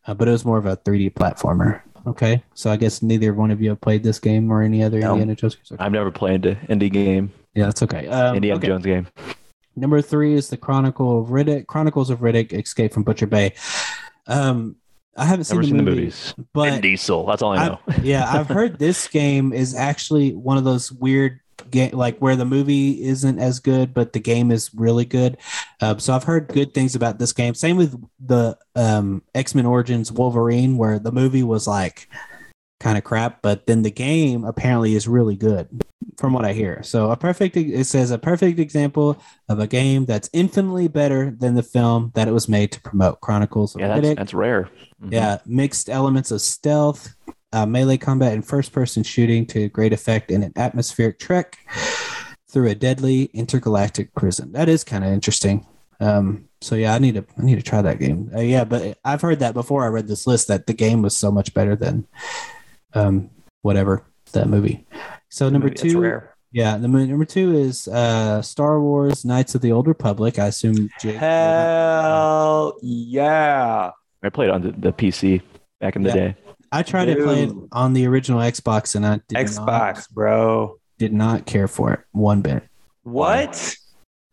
uh, 0.07 0.13
but 0.13 0.27
it 0.27 0.31
was 0.31 0.45
more 0.45 0.57
of 0.57 0.65
a 0.65 0.77
3D 0.77 1.13
platformer. 1.13 1.81
Okay, 2.07 2.43
so 2.53 2.69
I 2.69 2.77
guess 2.77 3.01
neither 3.01 3.34
one 3.34 3.49
of 3.49 3.59
you 3.61 3.69
have 3.69 3.81
played 3.81 4.03
this 4.03 4.19
game 4.19 4.51
or 4.51 4.61
any 4.61 4.84
other 4.84 4.99
No. 4.99 5.13
Indiana 5.13 5.35
Jones 5.35 5.55
games. 5.55 5.72
I've 5.80 5.91
never 5.91 6.11
played 6.11 6.45
an 6.45 6.55
indie 6.69 6.91
game, 6.91 7.31
Yeah, 7.55 7.65
that's 7.65 7.81
okay. 7.81 8.07
Um, 8.07 8.35
Indiana 8.35 8.59
okay. 8.59 8.67
Jones 8.67 8.85
game. 8.85 9.07
Number 9.76 10.01
three 10.01 10.34
is 10.35 10.49
the 10.49 10.57
Chronicle 10.57 11.19
of 11.22 11.30
Riddick. 11.30 11.65
Chronicles 11.67 12.09
of 12.11 12.19
Riddick: 12.19 12.53
Escape 12.53 12.93
from 12.93 13.03
Butcher 13.03 13.26
Bay. 13.27 13.53
Um, 14.27 14.76
I 15.15 15.25
haven't 15.25 15.45
seen, 15.45 15.57
Never 15.57 15.63
the, 15.63 15.67
seen 15.67 15.77
the 15.77 15.83
movie, 15.83 15.99
movies. 16.01 16.33
Vin 16.37 16.45
but 16.53 16.81
Diesel. 16.81 17.25
That's 17.25 17.41
all 17.41 17.53
I 17.53 17.67
know. 17.67 17.79
yeah, 18.01 18.25
I've 18.27 18.47
heard 18.47 18.79
this 18.79 19.07
game 19.09 19.53
is 19.53 19.73
actually 19.73 20.33
one 20.33 20.57
of 20.57 20.63
those 20.63 20.91
weird 20.91 21.39
game, 21.71 21.91
like 21.91 22.17
where 22.19 22.35
the 22.35 22.45
movie 22.45 23.03
isn't 23.03 23.39
as 23.39 23.59
good, 23.59 23.93
but 23.93 24.13
the 24.13 24.19
game 24.19 24.51
is 24.51 24.71
really 24.73 25.05
good. 25.05 25.37
Um, 25.81 25.99
so 25.99 26.13
I've 26.13 26.23
heard 26.23 26.49
good 26.49 26.73
things 26.73 26.95
about 26.95 27.19
this 27.19 27.31
game. 27.31 27.53
Same 27.53 27.77
with 27.77 28.01
the 28.19 28.57
um, 28.75 29.21
X 29.33 29.55
Men 29.55 29.65
Origins 29.65 30.11
Wolverine, 30.11 30.77
where 30.77 30.99
the 30.99 31.11
movie 31.11 31.43
was 31.43 31.67
like 31.67 32.09
kind 32.79 32.97
of 32.97 33.03
crap, 33.03 33.41
but 33.41 33.67
then 33.67 33.83
the 33.83 33.91
game 33.91 34.43
apparently 34.43 34.95
is 34.95 35.07
really 35.07 35.35
good, 35.35 35.83
from 36.17 36.33
what 36.33 36.45
I 36.45 36.53
hear. 36.53 36.81
So 36.83 37.11
a 37.11 37.17
perfect 37.17 37.57
it 37.57 37.85
says 37.85 38.11
a 38.11 38.17
perfect 38.17 38.59
example 38.59 39.21
of 39.49 39.59
a 39.59 39.67
game 39.67 40.05
that's 40.05 40.29
infinitely 40.33 40.87
better 40.87 41.31
than 41.31 41.55
the 41.55 41.63
film 41.63 42.11
that 42.15 42.27
it 42.27 42.31
was 42.31 42.47
made 42.47 42.71
to 42.73 42.81
promote. 42.81 43.21
Chronicles 43.21 43.75
of 43.75 43.81
yeah, 43.81 43.99
that's, 43.99 44.15
that's 44.15 44.33
rare. 44.33 44.69
Mhm. 45.01 45.11
Yeah, 45.11 45.37
mixed 45.45 45.89
elements 45.89 46.31
of 46.31 46.41
stealth, 46.41 47.15
uh, 47.51 47.65
melee 47.65 47.97
combat, 47.97 48.33
and 48.33 48.45
first 48.45 48.71
person 48.71 49.03
shooting 49.03 49.45
to 49.47 49.69
great 49.69 49.93
effect 49.93 50.31
in 50.31 50.43
an 50.43 50.53
atmospheric 50.55 51.19
trek 51.19 51.57
through 52.49 52.69
a 52.69 52.75
deadly 52.75 53.25
intergalactic 53.33 54.13
prison. 54.15 54.51
That 54.53 54.69
is 54.69 54.83
kind 54.83 55.03
of 55.03 55.11
interesting. 55.11 55.65
Um, 55.99 56.49
so 56.61 56.75
yeah, 56.75 56.93
I 56.93 56.99
need 56.99 57.15
to 57.15 57.25
I 57.37 57.43
need 57.43 57.55
to 57.55 57.61
try 57.61 57.81
that 57.81 57.99
game. 57.99 58.29
Uh, 58.35 58.39
yeah, 58.41 58.63
but 58.63 58.97
I've 59.03 59.21
heard 59.21 59.39
that 59.39 59.53
before 59.53 59.83
I 59.83 59.87
read 59.87 60.07
this 60.07 60.27
list 60.27 60.47
that 60.47 60.67
the 60.67 60.73
game 60.73 61.01
was 61.01 61.15
so 61.15 61.31
much 61.31 61.53
better 61.53 61.75
than 61.75 62.07
um, 62.93 63.29
whatever 63.61 64.03
that 64.33 64.47
movie. 64.47 64.85
So 65.35 65.49
number 65.49 65.67
Maybe 65.67 65.81
that's 65.81 65.91
two, 65.91 65.99
rare. 65.99 66.33
yeah, 66.53 66.77
the 66.77 66.87
number 66.87 67.25
two 67.25 67.57
is 67.57 67.89
uh, 67.89 68.41
Star 68.41 68.79
Wars: 68.79 69.25
Knights 69.25 69.53
of 69.53 69.59
the 69.59 69.73
Old 69.73 69.85
Republic. 69.85 70.39
I 70.39 70.45
assume 70.47 70.89
Jake. 71.01 71.17
Hell 71.17 72.77
yeah. 72.81 73.91
I 74.23 74.29
played 74.29 74.49
on 74.49 74.61
the, 74.61 74.71
the 74.71 74.93
PC 74.93 75.41
back 75.81 75.97
in 75.97 76.03
the 76.03 76.09
Yeah. 76.09 76.15
day. 76.15 76.35
I 76.71 76.83
tried 76.83 77.05
to 77.05 77.15
play 77.17 77.43
it 77.43 77.53
on 77.73 77.91
the 77.91 78.07
original 78.07 78.39
Xbox, 78.39 78.95
and 78.95 79.05
I 79.05 79.19
did 79.27 79.33
not 79.33 79.45
Xbox, 79.45 80.09
bro. 80.09 80.79
did 80.99 81.11
not 81.11 81.45
care 81.45 81.67
for 81.67 81.91
it 81.91 81.99
one 82.13 82.39
bit. 82.41 82.63
What? 83.03 83.75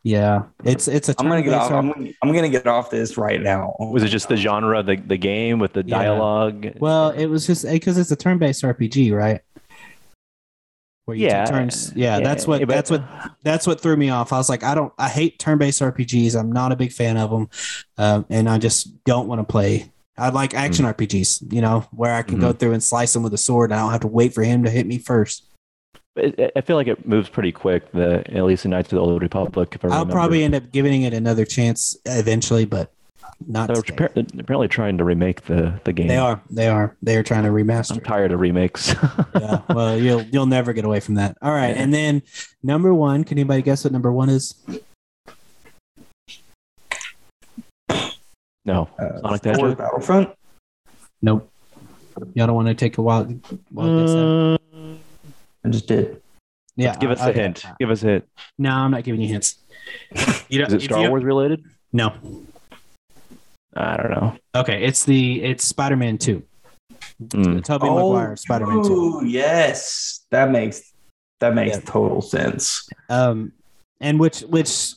Yeah, 0.05 0.45
it's 0.63 0.87
it's 0.87 1.09
a 1.09 1.17
I'm 1.19 1.27
gonna 1.29 1.43
get 1.43 1.55
off. 1.55 1.73
I'm, 1.73 1.91
gonna- 1.91 2.11
I'm 2.23 2.33
gonna 2.33 2.49
get 2.49 2.69
off 2.69 2.91
this 2.91 3.17
right 3.19 3.41
now. 3.41 3.75
Was 3.81 4.05
it 4.05 4.09
just 4.09 4.29
the 4.29 4.37
genre 4.37 4.85
the, 4.85 4.95
the 4.97 5.17
game 5.17 5.59
with 5.59 5.73
the 5.73 5.83
Yeah. 5.85 5.99
dialogue? 5.99 6.75
Well, 6.79 7.11
it 7.11 7.27
was 7.27 7.45
just 7.45 7.69
because 7.69 7.99
it's 7.99 8.13
a 8.13 8.17
turn-based 8.17 8.63
RPG, 8.63 9.13
right? 9.13 9.41
Where 11.05 11.17
you 11.17 11.27
yeah, 11.27 11.45
turns. 11.47 11.93
Yeah, 11.97 12.21
that's 12.21 12.47
what 12.47 12.61
yeah, 12.61 12.67
but- 12.67 12.75
that's 12.75 12.91
what 12.91 13.05
that's 13.43 13.67
what 13.67 13.81
threw 13.81 13.97
me 13.97 14.11
off. 14.11 14.33
I 14.33 14.37
was 14.39 14.49
like, 14.49 14.63
I 14.63 14.75
don't, 14.75 14.93
I 14.99 15.09
hate 15.09 15.39
turn-based 15.39 15.81
RPGs. 15.83 16.39
I'm 16.39 16.53
not 16.53 16.71
a 16.73 16.77
big 16.77 16.93
fan 16.93 17.17
of 17.17 17.31
them, 17.31 17.49
um, 17.99 18.25
and 18.31 18.49
I 18.49 18.59
just 18.59 19.03
don't 19.05 19.27
want 19.27 19.41
to 19.41 19.45
play. 19.45 19.91
I 20.17 20.29
like 20.29 20.55
action 20.55 20.85
Mm. 20.85 20.95
RPGs, 20.95 21.53
you 21.53 21.61
know, 21.63 21.81
where 21.91 22.15
I 22.15 22.23
can 22.23 22.39
go 22.39 22.51
Mm-hmm. 22.51 22.59
through 22.59 22.73
and 22.75 22.83
slice 22.83 23.17
him 23.17 23.23
with 23.23 23.33
a 23.35 23.39
sword. 23.39 23.71
And 23.73 23.81
I 23.81 23.83
don't 23.83 23.93
have 23.93 24.03
to 24.03 24.09
wait 24.09 24.35
for 24.35 24.43
him 24.45 24.63
to 24.65 24.71
hit 24.71 24.87
me 24.87 24.99
first. 24.99 25.47
I 26.17 26.61
feel 26.61 26.77
like 26.77 26.87
it 26.89 27.09
moves 27.09 27.31
pretty 27.31 27.51
quick. 27.51 27.91
The 27.93 28.23
at 28.37 28.45
least 28.45 28.65
the 28.65 28.69
Knights 28.69 28.93
of 28.93 28.97
the 28.97 29.03
Old 29.03 29.23
Republic. 29.23 29.75
If 29.75 29.85
I 29.85 29.89
I'll 29.89 29.93
remember. 30.01 30.13
probably 30.13 30.45
end 30.45 30.55
up 30.55 30.71
giving 30.71 31.03
it 31.03 31.15
another 31.15 31.47
chance 31.47 31.97
eventually, 32.05 32.67
but 32.67 32.93
not. 33.47 33.67
They're 33.69 33.83
today. 33.83 34.07
appar- 34.07 34.41
apparently 34.41 34.69
trying 34.69 34.99
to 34.99 35.05
remake 35.05 35.43
the 35.47 35.81
the 35.85 35.93
game. 35.93 36.09
They 36.09 36.17
are. 36.17 36.41
They 36.51 36.69
are. 36.69 36.97
They 37.03 37.17
are 37.17 37.23
trying 37.23 37.45
to 37.45 37.51
remaster. 37.51 37.93
I'm 37.93 38.01
tired 38.01 38.33
of 38.33 38.41
remakes. 38.41 38.95
yeah. 39.35 39.61
Well, 39.69 39.99
you'll 39.99 40.23
you'll 40.23 40.47
never 40.47 40.73
get 40.73 40.85
away 40.85 41.01
from 41.01 41.15
that. 41.17 41.37
All 41.43 41.53
right, 41.53 41.77
and 41.77 41.93
then 41.93 42.23
number 42.63 42.93
one. 42.95 43.25
Can 43.25 43.39
anybody 43.39 43.63
guess 43.63 43.85
what 43.85 43.93
number 43.93 44.13
one 44.13 44.29
is? 44.29 44.55
no, 48.65 48.89
Uh, 48.99 49.21
Sonic 49.21 49.43
the 49.43 49.55
Star 49.55 49.59
Wars 49.59 49.71
Hedgehog? 49.73 49.79
Battlefront. 49.79 50.31
Nope. 51.21 51.51
Y'all 52.35 52.47
don't 52.47 52.55
want 52.57 52.69
to 52.69 52.75
take 52.75 52.99
a 52.99 53.03
wild, 53.03 53.29
wild 53.73 54.07
guess. 54.07 54.15
Uh, 54.15 54.57
I 55.65 55.69
just 55.71 55.87
did. 55.89 56.21
Yeah. 56.77 56.97
give 56.97 57.11
us 57.11 57.21
a 57.21 57.31
okay. 57.31 57.41
hint. 57.41 57.65
Give 57.81 57.91
us 57.91 58.03
a 58.03 58.07
hint. 58.07 58.29
No, 58.59 58.71
I'm 58.71 58.91
not 58.91 59.05
giving 59.05 59.21
you 59.21 59.29
hints. 59.29 59.57
You 60.49 60.59
don't, 60.59 60.69
Is 60.69 60.75
it 60.75 60.83
Star 60.83 61.03
you- 61.03 61.09
Wars 61.11 61.25
related? 61.25 61.65
No. 61.93 62.15
I 63.77 63.97
don't 63.97 64.11
know. 64.11 64.37
Okay, 64.55 64.85
it's 64.85 65.05
the 65.05 65.43
it's 65.43 65.65
Spider-Man 65.65 66.19
Two. 66.19 66.43
Hmm. 67.33 67.61
Tobey 67.61 67.89
Maguire 67.89 68.37
Spider-Man 68.37 68.83
Two. 68.85 68.93
ooh, 68.93 69.25
yes, 69.25 70.25
that 70.31 70.51
makes 70.51 70.93
that 71.41 71.55
makes 71.55 71.77
Yeah. 71.77 71.83
total 71.85 72.21
sense. 72.21 72.89
Um, 73.09 73.53
and 74.01 74.21
which 74.21 74.41
which 74.43 74.93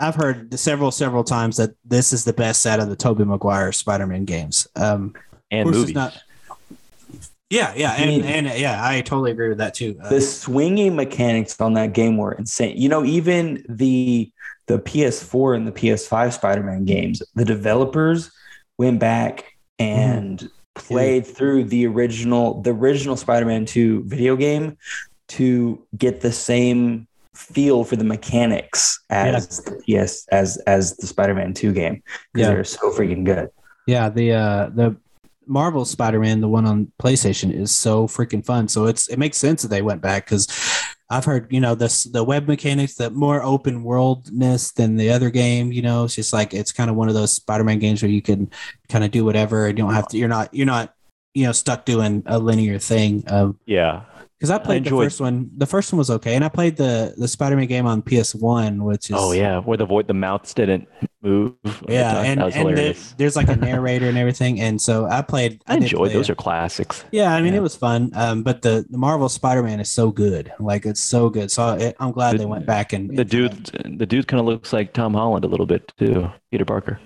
I've 0.00 0.14
heard 0.14 0.58
several 0.58 0.90
several 0.90 1.24
times 1.24 1.56
that 1.56 1.70
this 1.84 2.12
is 2.12 2.24
the 2.24 2.32
best 2.32 2.66
out 2.66 2.80
of 2.80 2.88
the 2.88 2.96
Tobey 2.96 3.24
Maguire 3.24 3.72
Spider-Man 3.72 4.24
games. 4.24 4.66
Um, 4.76 5.14
And 5.50 5.64
course 5.66 5.76
movies. 5.76 5.94
not- 5.94 6.18
Yeah, 7.50 7.72
yeah, 7.74 7.92
and 7.92 8.24
and 8.24 8.58
yeah, 8.60 8.78
I 8.86 9.00
totally 9.00 9.30
agree 9.30 9.48
with 9.48 9.58
that 9.58 9.72
too. 9.74 9.98
Uh, 10.02 10.10
the 10.10 10.20
swinging 10.20 10.94
mechanics 10.94 11.58
on 11.60 11.72
that 11.74 11.94
game 11.94 12.18
were 12.18 12.32
insane. 12.32 12.76
You 12.76 12.90
know, 12.90 13.04
even 13.04 13.64
the 13.68 14.30
the 14.66 14.78
PS4 14.78 15.56
and 15.56 15.66
the 15.66 15.72
PS5 15.72 16.34
Spider-Man 16.34 16.84
games, 16.84 17.22
the 17.34 17.44
developers 17.46 18.30
went 18.76 19.00
back 19.00 19.56
and 19.78 20.50
played 20.74 21.26
through 21.26 21.64
the 21.64 21.86
original 21.86 22.60
the 22.60 22.70
original 22.70 23.16
Spider-Man 23.16 23.64
2 23.64 24.04
video 24.04 24.36
game 24.36 24.76
to 25.28 25.82
get 25.96 26.20
the 26.20 26.32
same 26.32 27.06
feel 27.34 27.82
for 27.84 27.96
the 27.96 28.04
mechanics 28.04 29.00
as 29.10 29.62
yes 29.86 30.18
PS 30.20 30.26
as 30.28 30.56
as 30.66 30.96
the 30.98 31.06
Spider-Man 31.06 31.54
2 31.54 31.72
game 31.72 32.02
because 32.34 32.48
Yeah. 32.48 32.54
they're 32.54 32.64
so 32.64 32.90
freaking 32.92 33.24
good. 33.24 33.48
Yeah, 33.86 34.10
the 34.10 34.32
uh 34.32 34.68
the 34.74 34.96
Marvel 35.48 35.84
Spider-Man, 35.84 36.40
the 36.40 36.48
one 36.48 36.66
on 36.66 36.92
PlayStation, 37.00 37.52
is 37.52 37.70
so 37.70 38.06
freaking 38.06 38.44
fun. 38.44 38.68
So 38.68 38.86
it's 38.86 39.08
it 39.08 39.18
makes 39.18 39.38
sense 39.38 39.62
that 39.62 39.68
they 39.68 39.82
went 39.82 40.02
back 40.02 40.26
because 40.26 40.46
I've 41.10 41.24
heard 41.24 41.52
you 41.52 41.60
know 41.60 41.74
this 41.74 42.04
the 42.04 42.22
web 42.22 42.46
mechanics, 42.46 42.94
the 42.94 43.10
more 43.10 43.42
open 43.42 43.82
worldness 43.82 44.72
than 44.72 44.96
the 44.96 45.10
other 45.10 45.30
game. 45.30 45.72
You 45.72 45.82
know, 45.82 46.04
it's 46.04 46.14
just 46.14 46.32
like 46.32 46.54
it's 46.54 46.72
kind 46.72 46.90
of 46.90 46.96
one 46.96 47.08
of 47.08 47.14
those 47.14 47.32
Spider-Man 47.32 47.78
games 47.78 48.02
where 48.02 48.10
you 48.10 48.22
can 48.22 48.50
kind 48.88 49.04
of 49.04 49.10
do 49.10 49.24
whatever 49.24 49.66
and 49.66 49.78
you 49.78 49.84
don't 49.84 49.94
have 49.94 50.08
to. 50.08 50.18
You're 50.18 50.28
not 50.28 50.52
you're 50.52 50.66
not 50.66 50.94
you 51.34 51.46
know 51.46 51.52
stuck 51.52 51.84
doing 51.84 52.22
a 52.26 52.38
linear 52.38 52.78
thing. 52.78 53.24
Yeah. 53.66 54.02
Because 54.38 54.50
I 54.50 54.58
played 54.58 54.84
the 54.84 54.88
enjoyed- 54.88 55.06
first 55.06 55.20
one. 55.20 55.50
The 55.56 55.66
first 55.66 55.92
one 55.92 55.98
was 55.98 56.10
okay, 56.10 56.34
and 56.36 56.44
I 56.44 56.48
played 56.48 56.76
the 56.76 57.14
the 57.16 57.26
Spider-Man 57.28 57.66
game 57.66 57.86
on 57.86 58.02
PS1, 58.02 58.82
which 58.82 59.10
is 59.10 59.16
Oh 59.18 59.32
yeah, 59.32 59.58
where 59.58 59.76
the 59.76 59.84
voice, 59.86 60.04
the 60.06 60.14
mouths 60.14 60.54
didn't 60.54 60.86
move. 61.22 61.54
yeah, 61.88 62.20
and 62.22 62.40
that 62.40 62.44
was 62.46 62.54
and 62.56 62.76
the, 62.76 62.96
there's 63.16 63.34
like 63.36 63.48
a 63.48 63.56
narrator 63.68 64.08
and 64.08 64.16
everything, 64.16 64.60
and 64.60 64.80
so 64.80 65.06
I 65.06 65.22
played. 65.22 65.60
I 65.66 65.74
did 65.74 65.84
enjoyed 65.84 66.12
those. 66.12 66.28
it. 66.28 66.32
Are 66.32 66.36
classics. 66.36 67.04
Yeah, 67.10 67.34
I 67.34 67.42
mean 67.42 67.52
Yeah. 67.52 67.58
it 67.60 67.62
was 67.62 67.74
fun, 67.76 68.10
um, 68.14 68.42
but 68.42 68.62
the, 68.62 68.86
the 68.88 68.98
Marvel 68.98 69.28
Spider-Man 69.28 69.80
is 69.80 69.88
so 69.90 70.10
good, 70.10 70.52
like 70.60 70.86
it's 70.86 71.02
so 71.02 71.28
good. 71.30 71.50
So 71.50 71.62
I, 71.64 71.94
I'm 71.98 72.12
glad 72.12 72.34
The- 72.34 72.38
they 72.38 72.46
went 72.46 72.66
back 72.66 72.92
and 72.92 73.16
The 73.16 73.24
dude, 73.24 73.66
the 73.98 74.06
dude 74.06 74.28
kind 74.28 74.40
of 74.40 74.46
looks 74.46 74.72
like 74.72 74.92
Tom 74.92 75.14
Holland 75.14 75.44
a 75.44 75.48
little 75.48 75.66
bit 75.66 75.92
too. 75.98 76.30
Peter 76.50 76.64
Parker. 76.64 77.00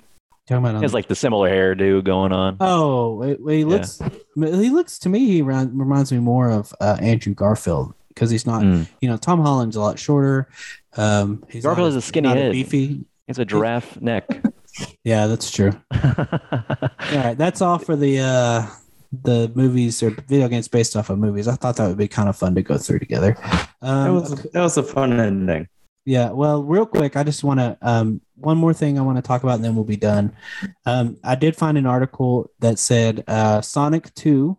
Talking 0.48 0.64
about 0.64 0.76
He 0.76 0.82
has 0.82 0.92
like 0.94 1.06
the 1.08 1.14
similar 1.14 1.48
hairdo 1.48 2.02
going 2.04 2.32
on. 2.32 2.56
oh, 2.60 3.14
wait, 3.14 3.40
wait, 3.42 3.54
he 3.58 3.60
Yeah. 3.62 3.66
looks 3.66 4.00
he 4.34 4.70
looks 4.70 4.98
to 5.00 5.08
me 5.08 5.26
he 5.26 5.42
reminds 5.42 6.10
me 6.12 6.18
more 6.18 6.50
of 6.50 6.74
uh, 6.80 6.96
Andrew 7.00 7.32
Garfield 7.34 7.94
because 8.08 8.30
he's 8.30 8.44
not 8.46 8.62
Mm. 8.62 8.88
you 9.00 9.08
know 9.08 9.16
Tom 9.16 9.40
Holland's 9.40 9.76
a 9.76 9.80
lot 9.80 9.98
shorter. 9.98 10.48
Um, 10.96 11.44
he's 11.48 11.62
Garfield 11.62 11.86
not 11.88 11.94
has 11.94 12.04
a 12.04 12.06
skinny 12.06 12.28
not 12.28 12.36
head. 12.36 12.52
beefy. 12.52 13.04
It's 13.28 13.38
a 13.38 13.44
giraffe 13.44 14.00
neck. 14.00 14.26
Yeah, 15.04 15.26
that's 15.28 15.50
true. 15.50 15.70
All 15.92 16.28
right, 17.12 17.34
that's 17.36 17.60
all 17.62 17.78
for 17.78 17.94
the 17.96 18.18
uh 18.20 18.66
the 19.22 19.52
movies 19.54 20.02
or 20.02 20.10
video 20.10 20.48
games 20.48 20.68
based 20.68 20.96
off 20.96 21.10
of 21.10 21.18
movies. 21.18 21.46
I 21.46 21.54
thought 21.54 21.76
that 21.76 21.86
would 21.86 21.98
be 21.98 22.08
kind 22.08 22.28
of 22.28 22.36
fun 22.36 22.54
to 22.54 22.62
go 22.62 22.78
through 22.78 22.98
together. 22.98 23.36
Um, 23.82 24.04
That 24.04 24.12
was 24.12 24.42
that 24.54 24.62
was 24.62 24.76
a 24.78 24.82
fun 24.82 25.20
ending. 25.20 25.68
Yeah, 26.04 26.30
well, 26.30 26.64
real 26.64 26.84
quick, 26.86 27.16
I 27.16 27.22
just 27.22 27.44
want 27.44 27.60
to 27.60 27.76
um, 27.82 28.20
one 28.42 28.58
more 28.58 28.74
thing 28.74 28.98
I 28.98 29.02
want 29.02 29.18
to 29.18 29.22
talk 29.22 29.42
about, 29.42 29.56
and 29.56 29.64
then 29.64 29.74
we'll 29.74 29.84
be 29.84 29.96
done. 29.96 30.34
Um, 30.86 31.16
I 31.24 31.34
did 31.34 31.56
find 31.56 31.78
an 31.78 31.86
article 31.86 32.50
that 32.60 32.78
said 32.78 33.24
uh, 33.28 33.60
Sonic 33.60 34.12
Two 34.14 34.58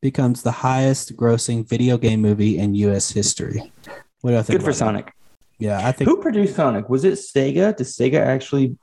becomes 0.00 0.42
the 0.42 0.50
highest 0.50 1.16
grossing 1.16 1.66
video 1.68 1.96
game 1.98 2.20
movie 2.20 2.58
in 2.58 2.74
U.S. 2.74 3.10
history. 3.10 3.72
What 4.20 4.30
do 4.32 4.36
I 4.38 4.42
think? 4.42 4.58
Good 4.60 4.64
for 4.64 4.72
that? 4.72 4.78
Sonic. 4.78 5.12
Yeah, 5.58 5.86
I 5.86 5.92
think. 5.92 6.08
Who 6.08 6.20
produced 6.20 6.56
Sonic? 6.56 6.88
Was 6.88 7.04
it 7.04 7.14
Sega? 7.14 7.76
Did 7.76 7.86
Sega 7.86 8.20
actually? 8.20 8.76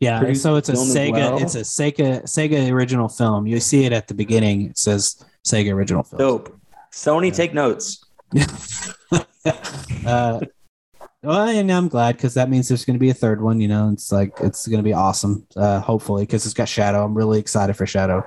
Yeah, 0.00 0.32
so 0.34 0.56
it's 0.56 0.68
a 0.68 0.72
the 0.72 0.76
film 0.78 0.88
as 0.88 0.94
Sega. 0.94 1.12
well? 1.12 1.42
It's 1.42 1.54
a 1.54 1.60
Sega 1.60 2.22
Sega 2.24 2.70
original 2.70 3.08
film. 3.08 3.46
You 3.46 3.60
see 3.60 3.84
it 3.84 3.92
at 3.92 4.08
the 4.08 4.14
beginning. 4.14 4.66
It 4.70 4.78
says 4.78 5.24
Sega 5.46 5.72
original 5.72 6.02
film. 6.02 6.18
Dope. 6.18 6.60
Sony, 6.92 7.28
Yeah. 7.28 7.32
take 7.32 7.54
notes. 7.54 8.04
uh, 10.06 10.40
well, 11.26 11.48
and 11.48 11.70
I'm 11.72 11.88
glad 11.88 12.16
because 12.16 12.34
that 12.34 12.48
means 12.48 12.68
there's 12.68 12.84
going 12.84 12.94
to 12.94 13.00
be 13.00 13.10
a 13.10 13.14
third 13.14 13.42
one. 13.42 13.60
You 13.60 13.68
know, 13.68 13.90
it's 13.92 14.12
like 14.12 14.32
it's 14.40 14.66
going 14.68 14.78
to 14.78 14.84
be 14.84 14.92
awesome. 14.92 15.46
Uh, 15.56 15.80
hopefully, 15.80 16.22
because 16.22 16.44
it's 16.44 16.54
got 16.54 16.68
Shadow. 16.68 17.04
I'm 17.04 17.14
really 17.14 17.40
excited 17.40 17.74
for 17.74 17.84
Shadow. 17.84 18.24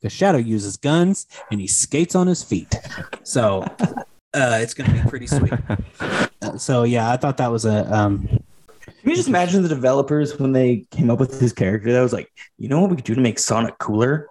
Because 0.00 0.12
Shadow 0.12 0.38
uses 0.38 0.76
guns 0.76 1.26
and 1.50 1.60
he 1.60 1.66
skates 1.66 2.14
on 2.14 2.26
his 2.26 2.42
feet, 2.42 2.74
so 3.22 3.62
uh, 4.34 4.58
it's 4.60 4.74
going 4.74 4.90
to 4.90 5.02
be 5.02 5.08
pretty 5.08 5.26
sweet. 5.26 5.52
Uh, 6.42 6.56
so 6.56 6.84
yeah, 6.84 7.10
I 7.10 7.18
thought 7.18 7.36
that 7.36 7.52
was 7.52 7.66
a 7.66 7.84
um, 7.94 8.26
Can 8.26 9.10
you 9.10 9.14
just 9.14 9.28
imagine 9.28 9.62
the 9.62 9.68
developers 9.68 10.38
when 10.38 10.52
they 10.52 10.86
came 10.90 11.10
up 11.10 11.20
with 11.20 11.38
this 11.38 11.52
character 11.52 11.92
that 11.92 12.00
was 12.00 12.14
like, 12.14 12.32
you 12.56 12.66
know 12.66 12.80
what 12.80 12.88
we 12.88 12.96
could 12.96 13.04
do 13.04 13.14
to 13.14 13.20
make 13.20 13.38
Sonic 13.38 13.76
cooler? 13.76 14.29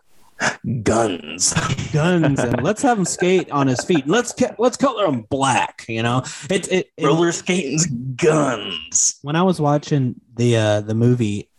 Guns. 0.83 1.53
guns 1.91 2.39
and 2.39 2.61
let's 2.63 2.81
have 2.81 2.97
him 2.97 3.05
skate 3.05 3.49
on 3.51 3.67
his 3.67 3.83
feet. 3.83 4.07
Let's 4.07 4.33
let's 4.57 4.77
color 4.77 5.05
him 5.05 5.21
black. 5.23 5.85
You 5.87 6.03
know, 6.03 6.23
it 6.49 6.71
it, 6.71 6.89
it 6.97 7.05
Roller 7.05 7.31
skating's 7.31 7.85
guns. 7.85 9.19
when 9.21 9.35
I 9.35 9.43
was 9.43 9.59
watching 9.59 10.15
the 10.35 10.57
uh 10.57 10.81
the 10.81 10.95
movie, 10.95 11.49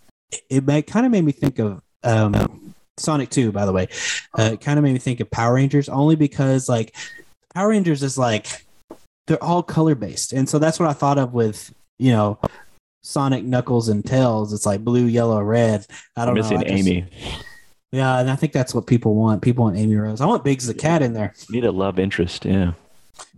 it, 0.49 0.69
it 0.69 0.87
kind 0.87 1.07
of 1.07 1.13
made 1.13 1.25
me 1.25 1.33
think 1.33 1.59
of 1.59 1.83
um 2.05 2.75
Sonic 2.97 3.31
2, 3.31 3.51
by 3.53 3.65
the 3.65 3.73
way. 3.73 3.89
Uh, 4.39 4.51
it 4.53 4.61
kind 4.61 4.79
of 4.79 4.85
made 4.85 4.93
me 4.93 4.99
think 4.99 5.21
of 5.21 5.31
Power 5.31 5.55
Rangers 5.55 5.89
only 5.89 6.17
because 6.17 6.69
like 6.69 6.95
Power 7.55 7.71
Rangers 7.71 8.03
is 8.03 8.19
like 8.19 8.65
they're 9.27 9.43
all 9.43 9.63
color 9.63 9.95
based. 9.95 10.33
And 10.33 10.49
so 10.49 10.59
that's 10.59 10.79
what 10.79 10.89
I 10.89 10.93
thought 10.93 11.19
of 11.19 11.33
with, 11.33 11.73
you 11.99 12.13
know, 12.13 12.39
Sonic, 13.03 13.45
Knuckles, 13.45 13.89
and 13.89 14.05
Tails. 14.05 14.53
It's 14.53 14.67
like 14.67 14.85
blue, 14.85 15.07
yellow, 15.07 15.41
red. 15.43 15.87
I 16.17 16.27
don't 16.27 16.35
missing 16.35 16.61
know. 16.61 16.67
I 16.67 16.77
just- 16.77 16.89
Amy. 16.89 17.07
Yeah, 17.93 18.21
and 18.21 18.31
I 18.31 18.37
think 18.37 18.53
that's 18.53 18.75
what 18.75 18.87
people 18.87 19.15
want. 19.15 19.43
People 19.43 19.65
want 19.65 19.77
Amy 19.77 19.97
Rose. 19.97 20.21
I 20.21 20.27
want 20.27 20.45
Biggs 20.45 20.67
the 20.67 20.75
cat 20.75 21.03
in 21.03 21.13
there. 21.13 21.35
Need 21.51 21.65
a 21.65 21.73
love 21.73 21.99
interest. 21.99 22.45
Yeah. 22.45 22.73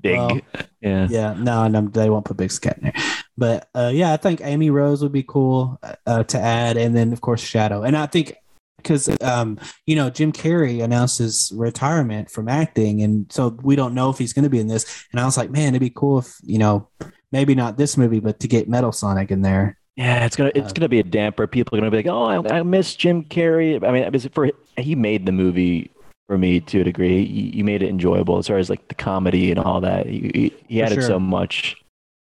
Big. 0.01 0.19
Well, 0.19 0.41
yeah. 0.81 1.07
Yeah, 1.11 1.35
no, 1.35 1.67
no, 1.69 1.83
they 1.89 2.11
won't 2.11 2.27
put 2.27 2.37
Biggs 2.37 2.59
the 2.59 2.69
cat 2.69 2.79
in 2.79 2.85
there. 2.85 3.03
But 3.39 3.69
uh, 3.75 3.91
yeah, 3.95 4.13
I 4.13 4.19
think 4.19 4.41
Amy 4.43 4.69
Rose 4.71 5.03
would 5.03 5.13
be 5.13 5.23
cool 5.23 5.81
uh, 6.07 6.25
to 6.25 6.39
add, 6.39 6.77
and 6.77 6.95
then 6.95 7.13
of 7.13 7.23
course 7.23 7.41
Shadow. 7.41 7.83
And 7.83 7.97
I 7.97 8.07
think 8.07 8.37
because 8.77 9.09
um, 9.23 9.59
you 9.87 9.97
know 9.97 10.11
Jim 10.11 10.33
Carrey 10.33 10.83
announced 10.83 11.19
his 11.19 11.51
retirement 11.55 12.31
from 12.31 12.49
acting, 12.49 13.03
and 13.03 13.33
so 13.33 13.57
we 13.63 13.75
don't 13.75 13.95
know 13.95 14.11
if 14.11 14.19
he's 14.19 14.35
going 14.35 14.45
to 14.45 14.51
be 14.51 14.61
in 14.61 14.67
this. 14.67 15.07
And 15.13 15.21
I 15.21 15.25
was 15.25 15.39
like, 15.39 15.51
man, 15.51 15.69
it'd 15.69 15.81
be 15.81 15.91
cool 15.91 16.19
if 16.19 16.37
you 16.43 16.59
know 16.59 16.89
maybe 17.31 17.55
not 17.55 17.79
this 17.79 17.97
movie, 17.97 18.21
but 18.21 18.41
to 18.41 18.49
get 18.49 18.69
Metal 18.69 18.93
Sonic 18.93 19.31
in 19.31 19.41
there. 19.41 19.79
Yeah, 19.97 20.25
it's 20.25 20.37
gonna 20.37 20.53
it's 20.55 20.71
Uh, 20.71 20.73
gonna 20.73 20.89
be 20.89 21.01
a 21.01 21.05
damper. 21.05 21.47
People 21.47 21.77
are 21.77 21.81
gonna 21.81 21.91
be 21.91 21.99
like, 21.99 22.07
"Oh, 22.07 22.25
I, 22.25 22.59
I 22.59 22.63
miss 22.63 22.97
Jim 22.97 23.25
Carrey." 23.25 23.83
I 23.87 23.93
mean, 23.93 24.03
it 24.05 24.35
for 24.35 24.51
he 24.79 24.95
made 24.95 25.27
the 25.27 25.33
movie 25.33 25.91
for 26.29 26.39
me 26.39 26.61
to 26.61 26.81
a 26.81 26.85
degree. 26.85 27.27
He, 27.27 27.51
he 27.51 27.63
made 27.63 27.83
it 27.83 27.89
enjoyable 27.91 28.39
as 28.39 28.49
far 28.49 28.57
as 28.57 28.71
like 28.71 28.89
the 28.89 28.95
comedy 28.95 29.51
and 29.51 29.61
all 29.61 29.81
that. 29.83 30.07
He, 30.07 30.31
he, 30.35 30.55
he 30.69 30.83
added 30.83 30.95
sure. 30.95 31.03
so 31.03 31.21
much. 31.21 31.77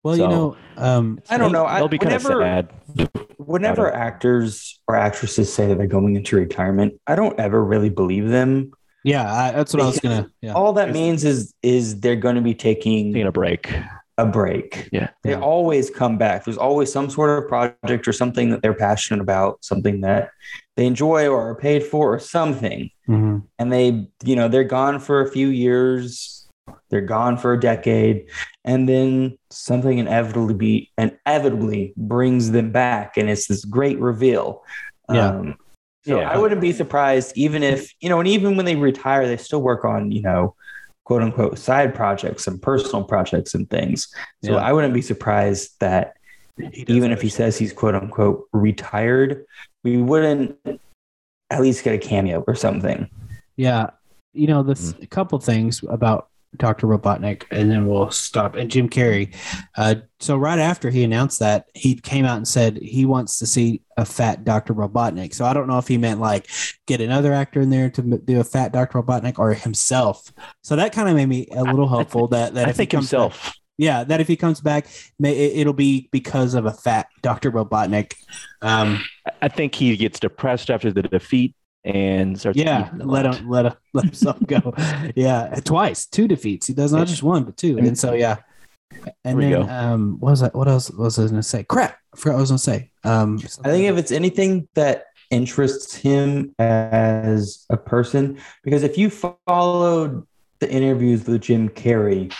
Well, 0.03 0.17
you 0.17 0.27
know, 0.27 0.57
um, 0.77 1.19
I 1.29 1.37
don't 1.37 1.51
know. 1.51 1.65
I- 1.65 1.77
They'll 1.77 1.87
be 1.87 1.99
kind 1.99 2.15
of 2.15 2.23
sad. 2.23 2.69
Whenever 3.37 3.93
actors 3.93 4.79
or 4.87 4.95
actresses 4.95 5.53
say 5.53 5.67
that 5.67 5.77
they're 5.77 5.85
going 5.87 6.15
into 6.15 6.35
retirement, 6.37 6.95
I 7.05 7.15
don't 7.15 7.39
ever 7.39 7.63
really 7.63 7.89
believe 7.89 8.27
them. 8.29 8.71
yeah, 9.03 9.31
I, 9.31 9.51
that's 9.51 9.73
what 9.73 9.83
I 9.83 9.85
was 9.85 9.99
gonna. 9.99 10.31
Yeah, 10.41 10.53
All 10.53 10.73
that 10.73 10.91
means 10.91 11.23
is 11.23 11.53
is 11.61 11.99
they're 11.99 12.15
going 12.15 12.35
to 12.35 12.41
be 12.41 12.55
taking 12.55 13.13
Taking 13.13 13.27
a 13.27 13.31
break. 13.31 13.71
A 14.21 14.25
break. 14.25 14.87
Yeah. 14.91 15.09
They 15.23 15.31
Yeah. 15.31 15.39
always 15.41 15.89
come 15.89 16.17
back. 16.17 16.45
There's 16.45 16.57
always 16.57 16.91
some 16.91 17.09
sort 17.09 17.43
of 17.43 17.49
project 17.49 18.07
or 18.07 18.13
something 18.13 18.49
that 18.51 18.61
they're 18.61 18.73
passionate 18.73 19.21
about, 19.21 19.63
something 19.65 20.01
that 20.01 20.29
they 20.77 20.85
enjoy 20.85 21.27
or 21.27 21.49
are 21.49 21.55
paid 21.55 21.83
for 21.83 22.13
or 22.13 22.19
something. 22.19 22.89
Mhm. 23.09 23.43
And 23.59 23.73
they, 23.73 24.07
you 24.23 24.35
know, 24.35 24.47
they're 24.47 24.63
gone 24.63 24.99
for 24.99 25.21
a 25.21 25.29
few 25.29 25.47
years, 25.47 26.47
they're 26.89 27.01
gone 27.01 27.37
for 27.37 27.53
a 27.53 27.59
decade, 27.59 28.25
and 28.63 28.87
then 28.87 29.37
something 29.49 29.97
inevitably 29.97 30.53
be 30.53 30.91
inevitably 30.97 31.93
brings 31.97 32.51
them 32.51 32.71
back. 32.71 33.17
And 33.17 33.29
it's 33.29 33.47
this 33.47 33.65
great 33.65 33.99
reveal. 33.99 34.63
Yeah. 35.11 35.29
Um, 35.29 35.55
so 36.05 36.19
Yeah. 36.19 36.29
I 36.29 36.37
wouldn't 36.37 36.61
be 36.61 36.71
surprised, 36.73 37.33
even 37.35 37.63
if, 37.63 37.91
you 38.01 38.09
know, 38.09 38.19
and 38.19 38.27
even 38.27 38.55
when 38.55 38.65
they 38.65 38.75
retire, 38.75 39.27
they 39.27 39.37
still 39.37 39.61
work 39.61 39.83
on, 39.83 40.11
you 40.11 40.21
know, 40.21 40.55
quote 41.11 41.23
unquote 41.23 41.59
side 41.59 41.93
projects 41.93 42.47
and 42.47 42.61
personal 42.61 43.03
projects 43.03 43.53
and 43.53 43.69
things. 43.69 44.07
So 44.45 44.53
Yeah. 44.53 44.59
I 44.59 44.71
wouldn't 44.71 44.93
be 44.93 45.01
surprised 45.01 45.71
that 45.81 46.15
even 46.71 47.11
if 47.11 47.21
he 47.21 47.27
says 47.27 47.57
he's 47.57 47.73
quote 47.73 47.95
unquote 47.95 48.47
retired, 48.53 49.43
we 49.83 49.97
wouldn't 49.97 50.55
at 51.49 51.59
least 51.59 51.83
get 51.83 51.95
a 51.95 51.97
cameo 51.97 52.45
or 52.47 52.55
something. 52.55 53.09
Yeah, 53.57 53.89
you 54.31 54.47
know, 54.47 54.63
this 54.63 54.91
a 54.91 54.93
mm. 54.93 55.09
couple 55.09 55.37
things 55.39 55.83
about 55.89 56.29
Dr. 56.57 56.85
Robotnik, 56.87 57.43
and 57.51 57.71
then 57.71 57.87
we'll 57.87 58.11
stop. 58.11 58.55
And 58.55 58.69
Jim 58.69 58.89
Carrey. 58.89 59.33
Uh, 59.77 59.95
so 60.19 60.35
right 60.37 60.59
after 60.59 60.89
he 60.89 61.03
announced 61.03 61.39
that, 61.39 61.67
he 61.73 61.95
came 61.95 62.25
out 62.25 62.37
and 62.37 62.47
said 62.47 62.77
he 62.77 63.05
wants 63.05 63.39
to 63.39 63.45
see 63.45 63.81
a 63.97 64.05
fat 64.05 64.43
Dr. 64.43 64.73
Robotnik. 64.73 65.33
So 65.33 65.45
I 65.45 65.53
don't 65.53 65.67
know 65.67 65.77
if 65.77 65.87
he 65.87 65.97
meant 65.97 66.19
like 66.19 66.47
get 66.87 67.01
another 67.01 67.31
actor 67.33 67.61
in 67.61 67.69
there 67.69 67.89
to 67.91 68.01
do 68.01 68.39
a 68.39 68.43
fat 68.43 68.73
Dr. 68.73 69.01
Robotnik 69.01 69.39
or 69.39 69.53
himself. 69.53 70.31
So 70.61 70.75
that 70.75 70.93
kind 70.93 71.07
of 71.09 71.15
made 71.15 71.27
me 71.29 71.47
a 71.51 71.63
little 71.63 71.87
hopeful 71.87 72.27
that 72.29 72.53
that 72.55 72.67
I 72.67 72.69
if 72.71 72.75
he 72.75 72.77
think 72.79 72.91
comes 72.91 73.09
back- 73.11 73.21
himself. 73.21 73.53
yeah, 73.77 74.03
that 74.03 74.19
if 74.21 74.27
he 74.27 74.35
comes 74.35 74.59
back, 74.61 74.87
it'll 75.23 75.73
be 75.73 76.09
because 76.11 76.53
of 76.53 76.65
a 76.65 76.71
fat 76.73 77.07
Dr. 77.21 77.51
Robotnik. 77.51 78.13
Um, 78.61 79.01
I 79.41 79.47
think 79.47 79.73
he 79.73 79.95
gets 79.95 80.19
depressed 80.19 80.69
after 80.69 80.91
the 80.91 81.03
defeat 81.03 81.55
and 81.83 82.39
starts 82.39 82.57
Yeah, 82.57 82.89
let 82.95 83.25
him 83.25 83.49
let 83.49 83.65
him 83.65 83.73
let 83.93 84.05
himself 84.05 84.37
go. 84.45 84.73
yeah, 85.15 85.59
twice, 85.63 86.05
two 86.05 86.27
defeats. 86.27 86.67
He 86.67 86.73
does 86.73 86.93
not 86.93 87.07
just 87.07 87.23
one, 87.23 87.43
but 87.43 87.57
two. 87.57 87.77
And 87.77 87.97
so 87.97 88.13
yeah. 88.13 88.37
And 89.23 89.41
There 89.41 89.63
then 89.63 89.69
um 89.69 90.17
what 90.19 90.31
was 90.31 90.41
that 90.41 90.53
what 90.53 90.67
else 90.67 90.91
was 90.91 91.17
I 91.17 91.27
gonna 91.27 91.43
say? 91.43 91.63
Crap. 91.63 91.97
I 92.13 92.17
forgot 92.17 92.33
what 92.33 92.37
I 92.37 92.41
was 92.41 92.49
gonna 92.51 92.59
say. 92.59 92.91
Um 93.03 93.39
I 93.63 93.69
think 93.69 93.85
if 93.85 93.97
it's 93.97 94.11
anything 94.11 94.67
that 94.75 95.05
interests 95.29 95.95
him 95.95 96.53
as 96.59 97.65
a 97.69 97.77
person, 97.77 98.37
because 98.63 98.83
if 98.83 98.97
you 98.97 99.09
followed 99.09 100.27
the 100.59 100.69
interviews 100.69 101.25
with 101.25 101.41
Jim 101.41 101.69
Carrey, 101.69 102.33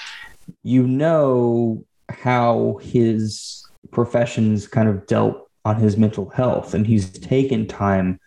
you 0.64 0.86
know 0.86 1.84
how 2.10 2.80
his 2.82 3.66
professions 3.92 4.68
kind 4.68 4.90
of 4.90 5.08
dealt 5.08 5.50
on 5.64 5.78
his 5.78 5.96
mental 5.96 6.30
health, 6.30 6.74
and 6.74 6.86
he's 6.86 7.10
taken 7.10 7.68
time 7.68 8.20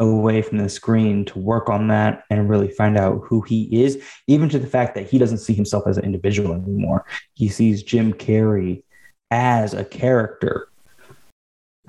away 0.00 0.42
from 0.42 0.58
the 0.58 0.68
screen 0.68 1.24
to 1.26 1.38
work 1.38 1.68
on 1.68 1.86
that 1.88 2.24
and 2.30 2.48
really 2.48 2.68
find 2.70 2.96
out 2.98 3.20
who 3.24 3.42
he 3.42 3.84
is, 3.84 4.02
even 4.26 4.48
to 4.48 4.58
the 4.58 4.66
fact 4.66 4.94
that 4.96 5.08
he 5.08 5.18
doesn't 5.18 5.38
see 5.38 5.52
himself 5.54 5.86
as 5.86 5.98
an 5.98 6.04
individual 6.04 6.52
anymore. 6.54 7.04
He 7.34 7.48
sees 7.48 7.82
Jim 7.82 8.12
Carrey 8.14 8.82
as 9.30 9.74
a 9.74 9.84
character 9.84 10.66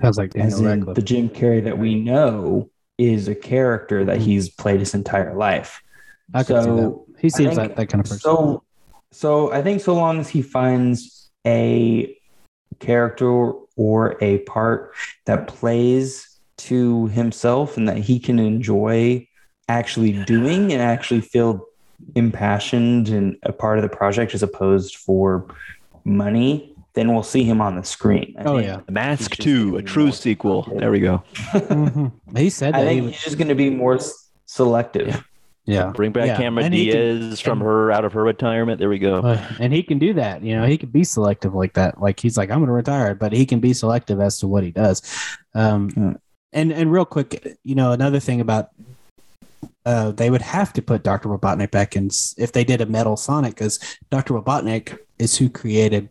sounds 0.00 0.18
like 0.18 0.34
as 0.36 0.58
in 0.60 0.66
Radcliffe. 0.66 0.94
the 0.96 1.02
Jim 1.02 1.28
Carrey 1.28 1.62
that 1.64 1.78
we 1.78 1.94
know 1.94 2.68
is 2.98 3.28
a 3.28 3.34
character 3.34 4.04
that 4.04 4.18
Mhm. 4.18 4.22
he's 4.22 4.48
played 4.50 4.80
his 4.80 4.94
entire 4.94 5.34
life. 5.34 5.80
I 6.34 6.42
can 6.44 6.62
see 6.62 6.70
that. 6.70 6.76
so 6.76 7.06
He 7.18 7.30
seems 7.30 7.56
like 7.56 7.76
that 7.76 7.88
kind 7.88 8.00
of 8.04 8.10
person. 8.10 8.18
So, 8.20 8.62
so 9.12 9.52
I 9.52 9.62
think 9.62 9.80
so 9.80 9.94
long 9.94 10.18
as 10.18 10.28
he 10.28 10.42
finds 10.42 11.30
a 11.46 12.16
character 12.80 13.52
or 13.76 14.16
a 14.20 14.38
part 14.40 14.92
that 15.26 15.46
plays 15.46 16.31
to 16.62 17.06
himself 17.08 17.76
and 17.76 17.88
that 17.88 17.96
he 17.98 18.18
can 18.18 18.38
enjoy 18.38 19.26
actually 19.68 20.12
doing 20.24 20.72
and 20.72 20.82
actually 20.82 21.20
feel 21.20 21.64
impassioned 22.14 23.08
and 23.08 23.36
a 23.44 23.52
part 23.52 23.78
of 23.78 23.82
the 23.82 23.88
project 23.96 24.34
as 24.34 24.42
opposed 24.42 24.96
for 24.96 25.46
money, 26.04 26.74
then 26.94 27.12
we'll 27.14 27.22
see 27.22 27.44
him 27.44 27.60
on 27.60 27.76
the 27.76 27.84
screen. 27.84 28.34
I 28.38 28.42
Oh, 28.44 28.58
yeah. 28.58 28.80
The 28.86 28.92
Mask 28.92 29.34
He's 29.36 29.44
2, 29.44 29.76
a 29.76 29.82
true 29.82 30.12
sequel. 30.12 30.68
There 30.76 30.90
we 30.90 31.00
go. 31.00 31.22
Mhm. 31.52 32.12
He 32.36 32.50
said 32.50 32.74
I 32.74 32.82
that 32.84 32.88
he 32.90 32.94
think 32.96 33.04
would, 33.04 33.12
he's 33.14 33.22
just 33.24 33.38
going 33.38 33.48
to 33.48 33.54
be 33.54 33.70
more 33.70 33.98
selective. 34.46 35.24
Yeah. 35.64 35.86
yeah. 35.86 35.90
Bring 35.92 36.12
back 36.12 36.26
Yeah, 36.26 36.36
Cameron 36.36 36.66
and 36.66 36.74
he 36.74 36.90
can- 36.90 37.20
Diaz 37.20 37.40
from 37.40 37.60
her 37.60 37.90
out 37.92 38.04
of 38.04 38.12
her 38.14 38.22
retirement. 38.24 38.78
There 38.80 38.88
we 38.88 38.98
go. 38.98 39.20
Uh, 39.20 39.40
and 39.60 39.72
he 39.72 39.82
can 39.82 39.98
do 39.98 40.12
that. 40.14 40.42
You 40.42 40.56
know, 40.56 40.66
he 40.66 40.76
can 40.76 40.90
be 40.90 41.04
selective 41.04 41.54
like 41.54 41.74
that. 41.74 42.00
Like 42.00 42.18
he's 42.20 42.36
like, 42.36 42.50
I'm 42.50 42.58
going 42.58 42.66
to 42.66 42.72
retire, 42.72 43.14
but 43.14 43.32
he 43.32 43.46
can 43.46 43.60
be 43.60 43.72
selective 43.72 44.20
as 44.20 44.38
to 44.40 44.48
what 44.48 44.64
he 44.64 44.70
does. 44.70 45.02
Um. 45.54 46.18
And 46.52 46.72
and 46.72 46.92
real 46.92 47.04
quick, 47.04 47.56
you 47.64 47.74
know, 47.74 47.92
another 47.92 48.20
thing 48.20 48.40
about 48.40 48.70
uh, 49.84 50.12
they 50.12 50.30
would 50.30 50.42
have 50.42 50.72
to 50.74 50.82
put 50.82 51.02
Dr. 51.02 51.28
Robotnik 51.28 51.70
back 51.70 51.96
in 51.96 52.10
if 52.36 52.52
they 52.52 52.64
did 52.64 52.80
a 52.80 52.86
Metal 52.86 53.16
Sonic 53.16 53.54
because 53.54 53.78
Dr. 54.10 54.34
Robotnik 54.34 54.98
is 55.18 55.36
who 55.36 55.48
created 55.48 56.08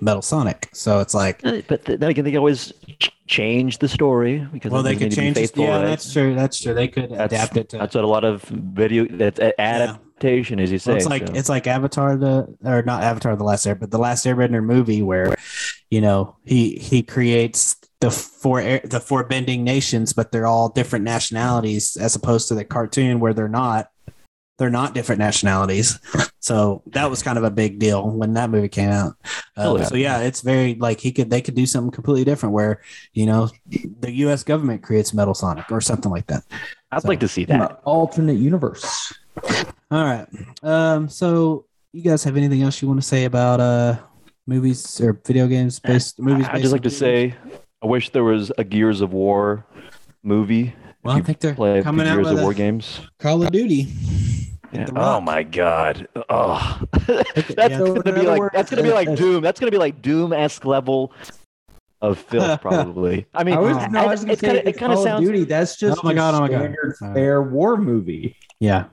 Metal 0.00 0.22
Sonic. 0.22 0.68
So 0.72 1.00
it's 1.00 1.14
like, 1.14 1.40
Uh, 1.44 1.62
But 1.68 1.84
th- 1.84 1.98
then 2.00 2.10
again, 2.10 2.24
they 2.24 2.30
can 2.30 2.38
always 2.38 2.72
change 3.26 3.78
the 3.78 3.88
story 3.88 4.46
because 4.52 4.72
well, 4.72 4.82
they 4.82 4.94
could 4.94 5.02
need 5.02 5.10
be 5.10 5.16
change 5.16 5.36
it. 5.36 5.40
faithful, 5.40 5.64
Yeah, 5.64 5.76
right? 5.76 5.84
that's 5.86 6.12
true. 6.12 6.34
That's 6.34 6.60
true. 6.60 6.74
They 6.74 6.88
could 6.88 7.10
That's- 7.10 7.32
adapt 7.32 7.56
it 7.56 7.68
to. 7.70 7.78
That's 7.78 7.94
what 7.94 8.04
a 8.04 8.08
lot 8.08 8.24
of 8.24 8.42
video 8.42 9.06
that's 9.08 9.38
a- 9.40 9.58
adaptation, 9.60 10.58
as 10.60 10.72
you 10.72 10.78
say. 10.78 10.90
Well, 10.92 10.96
it's 10.98 11.06
like 11.08 11.26
so. 11.28 11.32
it's 11.34 11.48
like 11.48 11.66
Avatar 11.66 12.16
the 12.16 12.46
or 12.64 12.82
not 12.82 13.02
Avatar 13.02 13.36
the 13.36 13.44
Last 13.44 13.66
Air, 13.66 13.74
but 13.74 13.90
the 13.90 13.98
Last 13.98 14.26
Airbender 14.26 14.62
movie 14.64 15.02
where, 15.02 15.36
you 15.90 16.00
know, 16.00 16.36
he 16.44 16.76
he 16.76 17.02
creates 17.02 17.76
the 18.00 18.10
four 18.10 18.60
air, 18.60 18.80
the 18.82 18.98
four 19.00 19.24
bending 19.24 19.62
nations, 19.62 20.12
but 20.14 20.32
they're 20.32 20.46
all 20.46 20.70
different 20.70 21.04
nationalities 21.04 21.96
as 21.98 22.16
opposed 22.16 22.48
to 22.48 22.54
the 22.54 22.64
cartoon 22.64 23.20
where 23.20 23.34
they're 23.34 23.48
not. 23.48 23.90
They're 24.60 24.68
not 24.68 24.92
different 24.94 25.18
nationalities, 25.20 25.98
so 26.38 26.82
that 26.88 27.08
was 27.08 27.22
kind 27.22 27.38
of 27.38 27.44
a 27.44 27.50
big 27.50 27.78
deal 27.78 28.08
when 28.10 28.34
that 28.34 28.50
movie 28.50 28.68
came 28.68 28.90
out. 28.90 29.14
Oh, 29.56 29.76
Uh, 29.76 29.78
yeah. 29.78 29.84
So 29.86 29.94
yeah, 29.96 30.18
it's 30.20 30.42
very 30.42 30.74
like 30.74 31.00
he 31.00 31.12
could 31.12 31.30
they 31.30 31.40
could 31.40 31.54
do 31.54 31.64
something 31.64 31.90
completely 31.90 32.24
different 32.24 32.52
where 32.52 32.82
you 33.14 33.24
know 33.24 33.48
the 34.00 34.12
U.S. 34.28 34.44
government 34.44 34.82
creates 34.82 35.14
Metal 35.14 35.32
Sonic 35.32 35.72
or 35.72 35.80
something 35.80 36.12
like 36.12 36.26
that. 36.26 36.42
I'd 36.92 37.00
so- 37.00 37.08
like 37.08 37.20
to 37.20 37.28
see 37.28 37.44
An 37.48 37.60
that. 37.60 37.80
alternate 37.84 38.34
universe. 38.36 39.14
All 39.90 40.04
right. 40.04 40.26
Um, 40.62 41.08
so 41.08 41.64
you 41.92 42.02
guys 42.02 42.22
have 42.24 42.36
anything 42.36 42.60
else 42.62 42.82
you 42.82 42.88
want 42.88 43.00
to 43.00 43.06
say 43.06 43.24
about 43.24 43.60
uh 43.60 43.98
movies 44.46 45.00
or 45.00 45.14
video 45.26 45.46
games 45.46 45.80
based 45.80 46.18
movies? 46.20 46.46
I'd 46.50 46.60
just 46.60 46.72
like 46.72 46.82
to 46.82 46.90
say, 46.90 47.34
I 47.82 47.86
wish 47.86 48.10
there 48.10 48.24
was 48.24 48.52
a 48.58 48.64
Gears 48.64 49.00
of 49.00 49.14
War 49.14 49.64
movie. 50.22 50.74
well, 51.02 51.16
I 51.16 51.22
think 51.22 51.40
they're 51.40 51.54
Play 51.54 51.80
coming 51.82 52.06
out 52.06 52.16
Gears 52.16 52.26
with 52.28 52.36
of 52.38 52.42
War 52.42 52.52
games. 52.52 53.00
Call 53.18 53.42
of 53.42 53.50
Duty. 53.52 53.88
Yeah. 54.72 54.88
Oh 54.94 55.20
my 55.20 55.42
god. 55.42 56.06
Oh, 56.28 56.80
that's 57.06 57.58
yeah. 57.58 57.78
Gonna 57.78 58.02
be 58.02 58.22
like 58.22 58.38
words, 58.38 58.52
that's 58.54 58.70
gonna 58.70 58.82
be 58.82 58.92
like 58.92 59.16
Doom. 59.16 59.42
That's 59.42 59.58
gonna 59.58 59.72
be 59.72 59.78
like 59.78 60.00
Doom 60.00 60.32
esque 60.32 60.64
level 60.64 61.12
of 62.00 62.18
filth, 62.18 62.60
probably. 62.62 63.26
I 63.34 63.44
mean, 63.44 63.54
I 63.56 63.58
was, 63.58 63.90
no, 63.90 64.00
I 64.00 64.06
was 64.06 64.24
gonna 64.24 64.36
say 64.36 64.46
kinda, 64.48 64.68
it 64.68 64.76
kind 64.78 64.92
of 64.92 65.00
sounds. 65.00 65.26
of 65.26 65.32
Duty. 65.32 65.44
That's 65.44 65.76
just 65.76 65.98
Oh 65.98 66.02
my 66.04 66.12
your 66.12 66.18
God, 66.18 66.34
oh 66.34 66.40
my 66.40 66.48
God. 66.48 66.58
standard 66.58 66.96
fare 67.14 67.42
war 67.42 67.76
movie. 67.76 68.36
Yeah. 68.60 68.84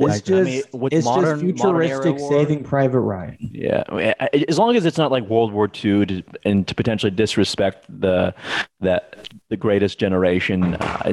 It's 0.00 0.14
Like, 0.16 0.24
just 0.24 0.40
I 0.40 0.42
mean, 0.44 0.62
with 0.72 0.92
it's 0.92 1.04
modern- 1.04 1.40
just 1.40 1.62
futuristic 1.62 2.16
war. 2.18 2.30
Saving 2.32 2.62
Private 2.64 3.00
Ryan. 3.00 3.36
Yeah, 3.40 3.82
I 3.88 3.94
mean, 3.94 4.44
as 4.48 4.58
long 4.58 4.76
as 4.76 4.84
it's 4.86 4.98
not 4.98 5.10
like 5.10 5.24
World 5.28 5.52
War 5.52 5.66
II 5.66 6.06
to, 6.06 6.22
and 6.44 6.66
to 6.66 6.74
potentially 6.74 7.10
disrespect 7.10 7.84
the 7.88 8.34
that 8.80 9.28
the 9.50 9.56
greatest 9.56 9.98
generation. 9.98 10.74
Uh, 10.74 11.12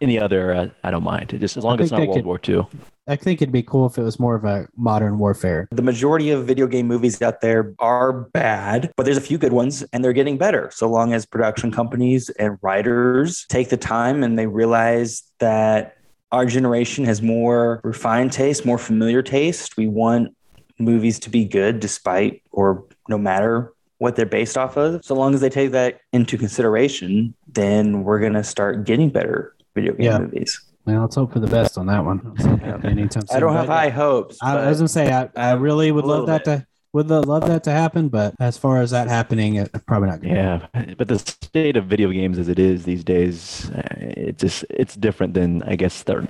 any 0.00 0.18
other, 0.18 0.54
uh, 0.54 0.68
I 0.82 0.90
don't 0.90 1.02
mind. 1.02 1.36
Just 1.38 1.56
as 1.58 1.64
long 1.64 1.78
as 1.78 1.84
it's 1.86 1.92
not 1.92 2.00
World 2.00 2.14
could- 2.14 2.24
War 2.24 2.40
II. 2.48 2.66
I 3.08 3.16
think 3.16 3.42
it'd 3.42 3.50
be 3.52 3.62
cool 3.62 3.86
if 3.86 3.98
it 3.98 4.02
was 4.02 4.20
more 4.20 4.36
of 4.36 4.44
a 4.44 4.68
modern 4.76 5.18
warfare. 5.18 5.66
The 5.72 5.82
majority 5.82 6.30
of 6.30 6.46
video 6.46 6.68
game 6.68 6.86
movies 6.86 7.20
out 7.20 7.40
there 7.40 7.74
are 7.80 8.12
bad, 8.12 8.92
but 8.96 9.02
there's 9.02 9.16
a 9.16 9.20
few 9.22 9.36
good 9.36 9.52
ones 9.52 9.82
and 9.92 10.04
they're 10.04 10.12
getting 10.12 10.38
better. 10.38 10.70
So 10.72 10.88
long 10.88 11.12
as 11.12 11.26
production 11.26 11.72
companies 11.72 12.30
and 12.38 12.56
writers 12.62 13.46
take 13.48 13.68
the 13.68 13.76
time 13.76 14.22
and 14.22 14.38
they 14.38 14.46
realize 14.46 15.24
that 15.40 15.96
our 16.32 16.46
generation 16.46 17.04
has 17.04 17.20
more 17.22 17.80
refined 17.82 18.32
taste, 18.32 18.64
more 18.64 18.78
familiar 18.78 19.22
taste. 19.22 19.76
We 19.76 19.86
want 19.88 20.34
movies 20.78 21.18
to 21.20 21.30
be 21.30 21.44
good 21.44 21.80
despite 21.80 22.42
or 22.52 22.84
no 23.08 23.18
matter 23.18 23.72
what 23.98 24.16
they're 24.16 24.26
based 24.26 24.56
off 24.56 24.76
of. 24.76 25.04
So 25.04 25.14
long 25.14 25.34
as 25.34 25.40
they 25.40 25.50
take 25.50 25.72
that 25.72 26.00
into 26.12 26.38
consideration, 26.38 27.34
then 27.52 28.04
we're 28.04 28.20
going 28.20 28.32
to 28.32 28.44
start 28.44 28.84
getting 28.84 29.10
better 29.10 29.54
video 29.74 29.92
game 29.92 30.06
Yeah. 30.06 30.18
movies. 30.18 30.58
Well, 30.86 31.02
let's 31.02 31.16
hope 31.16 31.32
for 31.32 31.40
the 31.40 31.46
best 31.46 31.76
on 31.76 31.86
that 31.86 32.04
one. 32.04 32.20
Anytime 32.84 33.24
I 33.30 33.38
don't 33.38 33.52
have 33.52 33.66
high 33.66 33.90
hopes. 33.90 34.38
I, 34.40 34.56
I 34.56 34.68
was 34.70 34.78
gonna 34.78 34.88
say 34.88 35.12
I, 35.12 35.28
I 35.36 35.52
really 35.52 35.92
would 35.92 36.06
love 36.06 36.26
that 36.28 36.44
to 36.44 36.66
would 36.92 37.08
love 37.08 37.46
that 37.46 37.64
to 37.64 37.70
happen, 37.70 38.08
but 38.08 38.34
as 38.40 38.58
far 38.58 38.80
as 38.80 38.90
that 38.90 39.08
happening, 39.08 39.54
it, 39.56 39.70
probably 39.86 40.08
not. 40.08 40.20
Gonna 40.22 40.34
Yeah, 40.74 40.94
but 40.96 41.08
the 41.08 41.18
state 41.18 41.76
of 41.76 41.86
video 41.86 42.10
games 42.10 42.38
as 42.38 42.48
it 42.48 42.58
is 42.58 42.84
these 42.84 43.04
days, 43.04 43.70
uh, 43.70 43.82
it 43.98 44.38
just 44.38 44.64
it's 44.70 44.96
different 44.96 45.34
than 45.34 45.62
I 45.64 45.76
guess 45.76 46.02
the, 46.02 46.26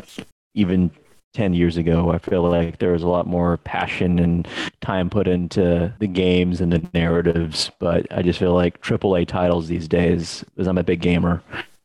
even 0.55 0.91
ten 1.32 1.55
years 1.55 1.77
ago. 1.77 2.11
I 2.11 2.19
feel 2.19 2.43
like 2.43 2.78
there 2.78 2.93
was 2.93 3.03
a 3.03 3.09
lot 3.09 3.27
more 3.27 3.57
passion 3.59 4.19
and 4.19 4.47
time 4.81 5.09
put 5.09 5.27
into 5.28 5.93
the 5.99 6.07
games 6.07 6.61
and 6.61 6.73
the 6.73 6.87
narratives, 6.93 7.70
but 7.78 8.07
I 8.11 8.23
just 8.23 8.39
feel 8.39 8.53
like 8.55 8.81
AAA 8.82 9.27
titles 9.28 9.69
these 9.69 9.89
days, 9.89 10.45
because 10.55 10.66
I'm 10.66 10.78
a 10.78 10.82
big 10.85 11.01
gamer, 11.01 11.43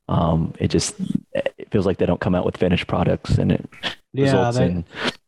um, 0.09 0.53
it 0.59 0.67
just 0.67 0.95
it 1.33 1.67
feels 1.71 1.85
like 1.85 1.97
they 1.97 2.05
don't 2.05 2.19
come 2.21 2.35
out 2.35 2.45
with 2.45 2.57
finished 2.57 2.87
products, 2.87 3.37
and 3.37 3.51
it 3.51 3.69
Yeah, 4.13 4.23
results 4.25 4.57
they- 4.57 4.65
in 4.65 4.85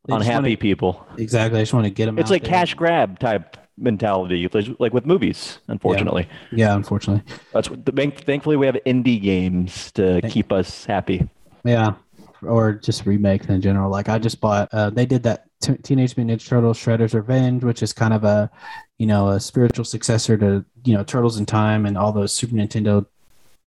they 0.08 0.16
unhappy 0.16 0.34
wanna- 0.50 0.58
people. 0.58 1.08
exactly. 1.18 1.60
I 1.60 1.62
just 1.64 1.74
want 1.74 1.86
to 1.86 1.90
get 1.92 2.06
them. 2.08 2.18
It's 2.20 2.32
like 2.32 2.44
cash 2.44 2.74
grab 2.74 3.20
type 3.20 3.58
mentality, 3.78 4.48
like- 4.80 4.94
with 4.94 5.06
movies. 5.06 5.60
Unfortunately. 5.68 6.28
Yeah, 6.52 6.76
unfortunately. 6.76 7.24
That's 7.54 7.70
what 7.70 7.86
the 7.86 7.92
bank. 7.92 8.24
Thankfully, 8.26 8.56
we 8.56 8.66
have 8.66 8.78
indie 8.86 9.22
games 9.22 9.92
to 9.94 10.22
Thank- 10.22 10.34
keep 10.34 10.52
us 10.52 10.86
happy. 10.86 11.28
Yeah, 11.64 11.94
or 12.42 12.74
just 12.74 13.06
remakes 13.06 13.48
in 13.48 13.62
general. 13.62 13.92
Like 13.92 14.10
I 14.10 14.18
just 14.20 14.42
bought. 14.42 14.70
Uh, 14.74 14.90
they 14.90 15.06
did 15.06 15.24
that 15.24 15.46
t- 15.62 15.76
Teenage 15.78 16.16
Mutant 16.18 16.42
Ninja 16.42 16.48
Turtles: 16.48 16.78
Shredder's 16.80 17.14
Revenge, 17.14 17.64
which 17.64 17.84
is 17.84 17.94
kind 17.94 18.14
of 18.14 18.24
a, 18.24 18.50
you 18.98 19.06
know, 19.06 19.30
a 19.30 19.40
spiritual 19.40 19.86
successor 19.86 20.38
to 20.38 20.64
you 20.86 20.94
know 20.96 21.04
Turtles 21.04 21.38
in 21.38 21.46
Time 21.46 21.86
and 21.86 21.98
all 21.98 22.12
those 22.12 22.32
Super 22.34 22.56
Nintendo 22.56 23.06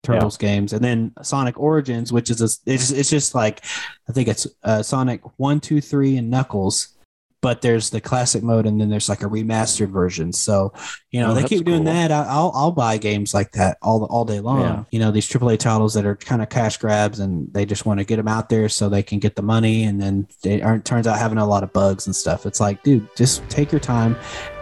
Turtles 0.03 0.37
games, 0.37 0.73
and 0.73 0.83
then 0.83 1.11
Sonic 1.21 1.59
Origins, 1.59 2.11
which 2.13 2.29
is 2.29 2.41
a, 2.41 2.49
it's 2.71 2.89
it's 2.91 3.09
just 3.09 3.35
like 3.35 3.63
I 4.07 4.13
think 4.13 4.27
it's 4.29 4.47
uh, 4.63 4.81
Sonic 4.81 5.21
One, 5.37 5.59
Two, 5.59 5.81
Three, 5.81 6.17
and 6.17 6.29
Knuckles. 6.29 6.95
But 7.41 7.61
there's 7.61 7.89
the 7.89 8.01
classic 8.01 8.43
mode, 8.43 8.65
and 8.65 8.81
then 8.81 8.89
there's 8.89 9.07
like 9.07 9.21
a 9.21 9.25
remastered 9.25 9.87
version. 9.91 10.33
So, 10.33 10.73
you 11.09 11.21
know, 11.21 11.31
Oh, 11.31 11.33
they 11.33 11.43
keep 11.45 11.63
doing 11.63 11.85
cool. 11.85 11.93
that. 11.93 12.11
I- 12.11 12.25
I'll 12.27 12.51
I'll 12.53 12.71
buy 12.73 12.97
games 12.97 13.33
like 13.33 13.53
that 13.53 13.77
all 13.81 14.03
all 14.05 14.25
day 14.25 14.41
long. 14.41 14.59
Yeah. 14.59 14.83
You 14.91 14.99
know, 14.99 15.09
these 15.11 15.25
AAA 15.29 15.57
titles 15.57 15.93
that 15.93 16.05
are 16.05 16.17
kind 16.17 16.41
of 16.41 16.49
cash 16.49 16.75
grabs, 16.75 17.19
and 17.21 17.47
they 17.53 17.65
just 17.65 17.85
want 17.85 17.99
to 18.01 18.03
get 18.03 18.17
them 18.17 18.27
out 18.27 18.49
there 18.49 18.67
so 18.67 18.89
they 18.89 19.03
can 19.03 19.19
get 19.19 19.37
the 19.37 19.41
money, 19.41 19.83
and 19.85 20.01
then 20.01 20.27
they 20.43 20.61
aren't 20.61 20.83
turns 20.83 21.07
out 21.07 21.17
having 21.17 21.37
a 21.37 21.45
lot 21.47 21.63
of 21.63 21.71
bugs 21.71 22.07
and 22.07 22.15
stuff. 22.15 22.45
It's 22.45 22.59
like, 22.59 22.83
dude, 22.83 23.07
just 23.15 23.47
take 23.49 23.71
your 23.71 23.79
time. 23.79 24.17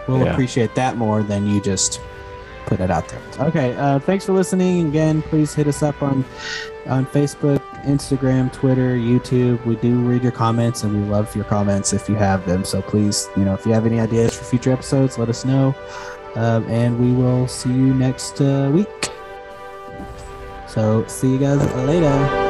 We'll 0.06 0.20
Yeah. 0.24 0.30
appreciate 0.32 0.76
that 0.76 0.96
more 0.96 1.24
than 1.24 1.48
you 1.52 1.60
just 1.60 2.00
put 2.68 2.80
it 2.80 2.90
out 2.90 3.08
there. 3.08 3.20
Okay, 3.48 3.74
uh, 3.76 3.98
thanks 3.98 4.24
for 4.26 4.32
listening. 4.32 4.88
Again, 4.88 5.22
please 5.22 5.54
hit 5.54 5.66
us 5.66 5.82
up 5.82 6.00
on 6.02 6.24
on 6.86 7.06
Facebook, 7.06 7.60
Instagram, 7.84 8.52
Twitter, 8.52 8.96
YouTube. 8.96 9.64
We 9.66 9.76
do 9.76 9.98
read 10.00 10.22
your 10.22 10.32
comments 10.32 10.84
and 10.84 10.92
we 10.94 11.08
love 11.08 11.34
your 11.36 11.44
comments 11.44 11.92
if 11.92 12.08
you 12.08 12.14
have 12.14 12.46
them. 12.46 12.64
So 12.64 12.80
please, 12.80 13.28
you 13.36 13.44
know, 13.44 13.54
if 13.54 13.66
you 13.66 13.72
have 13.72 13.86
any 13.86 14.00
ideas 14.00 14.36
for 14.36 14.44
future 14.44 14.72
episodes, 14.72 15.18
let 15.18 15.28
us 15.28 15.44
know. 15.44 15.74
Um, 16.34 16.64
and 16.68 16.98
we 16.98 17.12
will 17.12 17.46
see 17.46 17.70
you 17.70 17.94
next 17.94 18.40
uh, 18.40 18.70
week. 18.72 19.10
So 20.66 21.06
see 21.06 21.32
you 21.32 21.38
guys 21.38 21.62
later. 21.74 22.47